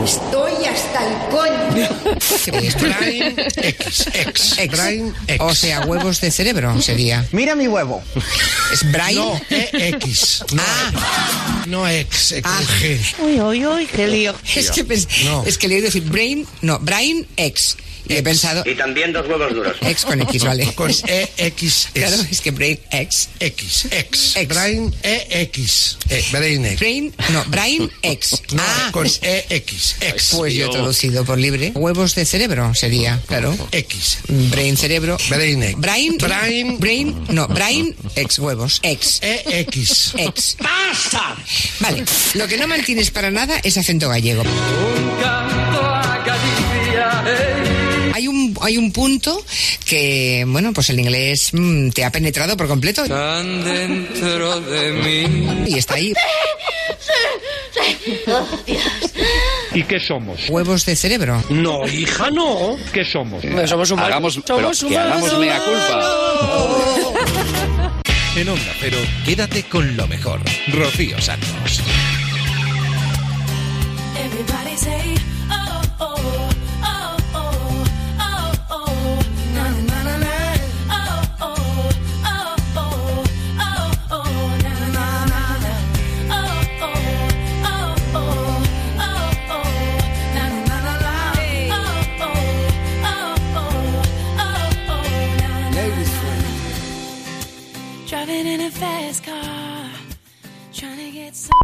Estoy 0.03 0.65
hasta 0.65 1.07
el 1.07 1.29
coño. 1.29 2.19
¿Qué 2.45 2.67
es? 2.67 2.75
Brain 2.81 3.35
X. 3.55 4.05
X. 4.13 4.57
Brain 4.71 5.13
X. 5.27 5.37
O 5.41 5.55
sea, 5.55 5.81
huevos 5.81 6.21
de 6.21 6.31
cerebro 6.31 6.79
sería. 6.81 7.25
Mira 7.31 7.55
mi 7.55 7.67
huevo. 7.67 8.03
¿Es 8.73 8.91
Brain? 8.91 9.17
No, 9.17 9.39
EX. 9.49 10.43
No, 10.53 10.61
Ah. 10.65 11.63
no 11.67 11.87
X. 11.87 12.35
con 12.43 12.51
Ah. 12.51 12.61
G. 12.81 12.99
Uy, 13.19 13.39
uy, 13.41 13.65
uy, 13.65 13.85
qué 13.87 14.07
lío. 14.07 14.35
Es 14.55 14.71
que, 14.71 14.83
No. 15.25 15.43
es 15.45 15.57
que 15.57 15.67
le 15.67 15.75
he 15.75 15.77
oído 15.77 15.87
decir 15.87 16.03
brain, 16.03 16.45
no, 16.61 16.79
brain 16.79 17.25
X. 17.37 17.77
Y 18.07 18.15
he 18.15 18.23
pensado 18.23 18.63
Y 18.65 18.75
también 18.75 19.11
dos 19.13 19.27
huevos 19.27 19.53
duros. 19.53 19.77
X 19.81 20.05
con 20.05 20.21
X, 20.21 20.43
vale. 20.43 20.65
Con 20.75 20.91
EX. 20.91 21.89
Claro, 21.93 22.15
es 22.29 22.41
que 22.41 22.51
brain 22.51 22.79
X. 22.91 23.29
X. 23.39 23.87
X. 23.89 24.35
X. 24.35 24.47
Brain 24.47 24.93
EX. 25.01 25.97
Eh, 26.09 26.23
Brain 26.31 26.65
X. 26.65 26.79
Brain, 26.79 27.13
no, 27.31 27.43
brain 27.45 27.91
X. 28.01 28.41
No, 28.53 28.61
ah, 28.65 28.89
con 28.91 29.05
EX. 29.07 29.95
X. 30.01 30.27
pues 30.35 30.53
yo 30.53 30.67
he 30.67 30.69
traducido 30.69 31.23
por 31.25 31.37
libre. 31.37 31.71
Huevos 31.75 32.15
de 32.15 32.25
cerebro 32.25 32.73
sería, 32.75 33.21
claro. 33.27 33.55
X. 33.71 34.19
Brain 34.27 34.77
cerebro. 34.77 35.17
Brain 35.29 35.63
X. 35.63 35.79
Brain, 35.79 36.17
Brain. 36.17 36.79
brain, 36.79 37.25
no, 37.29 37.47
brain 37.47 37.95
X 38.15 38.39
huevos. 38.39 38.79
X. 38.83 39.19
EX. 39.21 40.13
X. 40.15 40.57
¡Basta! 40.59 41.35
Vale, 41.79 42.03
lo 42.33 42.47
que 42.47 42.57
no 42.57 42.67
mantienes 42.67 43.11
para 43.11 43.31
nada 43.31 43.59
es 43.63 43.77
acento 43.77 44.09
gallego. 44.09 44.43
Hay 47.25 47.54
un, 48.59 48.65
hay 48.65 48.77
un 48.77 48.91
punto 48.91 49.43
que, 49.85 50.43
bueno, 50.47 50.73
pues 50.73 50.89
el 50.89 50.99
inglés 50.99 51.49
mm, 51.53 51.89
te 51.89 52.03
ha 52.05 52.11
penetrado 52.11 52.55
por 52.57 52.67
completo. 52.67 53.03
dentro 53.03 54.59
de 54.61 54.91
mí. 54.93 55.63
Y 55.71 55.77
está 55.77 55.95
ahí. 55.95 56.13
¿Y 59.73 59.83
qué 59.83 59.99
somos? 59.99 60.49
Huevos 60.49 60.85
de 60.85 60.95
cerebro. 60.95 61.43
No, 61.49 61.85
hija, 61.87 62.29
no. 62.31 62.77
¿Qué 62.93 63.03
somos? 63.05 63.43
somos 63.67 63.91
humanos 63.91 64.09
Hagamos, 64.09 64.33
somos 64.33 64.45
pero 64.79 64.89
que 64.89 64.97
hagamos 64.97 65.33
humanos. 65.33 65.39
mea 65.39 65.59
culpa. 65.63 66.01
En 68.35 68.49
Onda 68.49 68.73
Cero, 68.81 68.97
quédate 69.23 69.63
con 69.63 69.95
lo 69.95 70.05
mejor. 70.07 70.41
Rocío 70.67 71.21
Santos. 71.21 71.79
Everybody 74.19 74.77
say. 74.77 75.14
fast 98.75 99.23
car, 99.23 99.89
trying 100.73 100.97
to 100.97 101.11
get 101.11 101.35
some. 101.35 101.53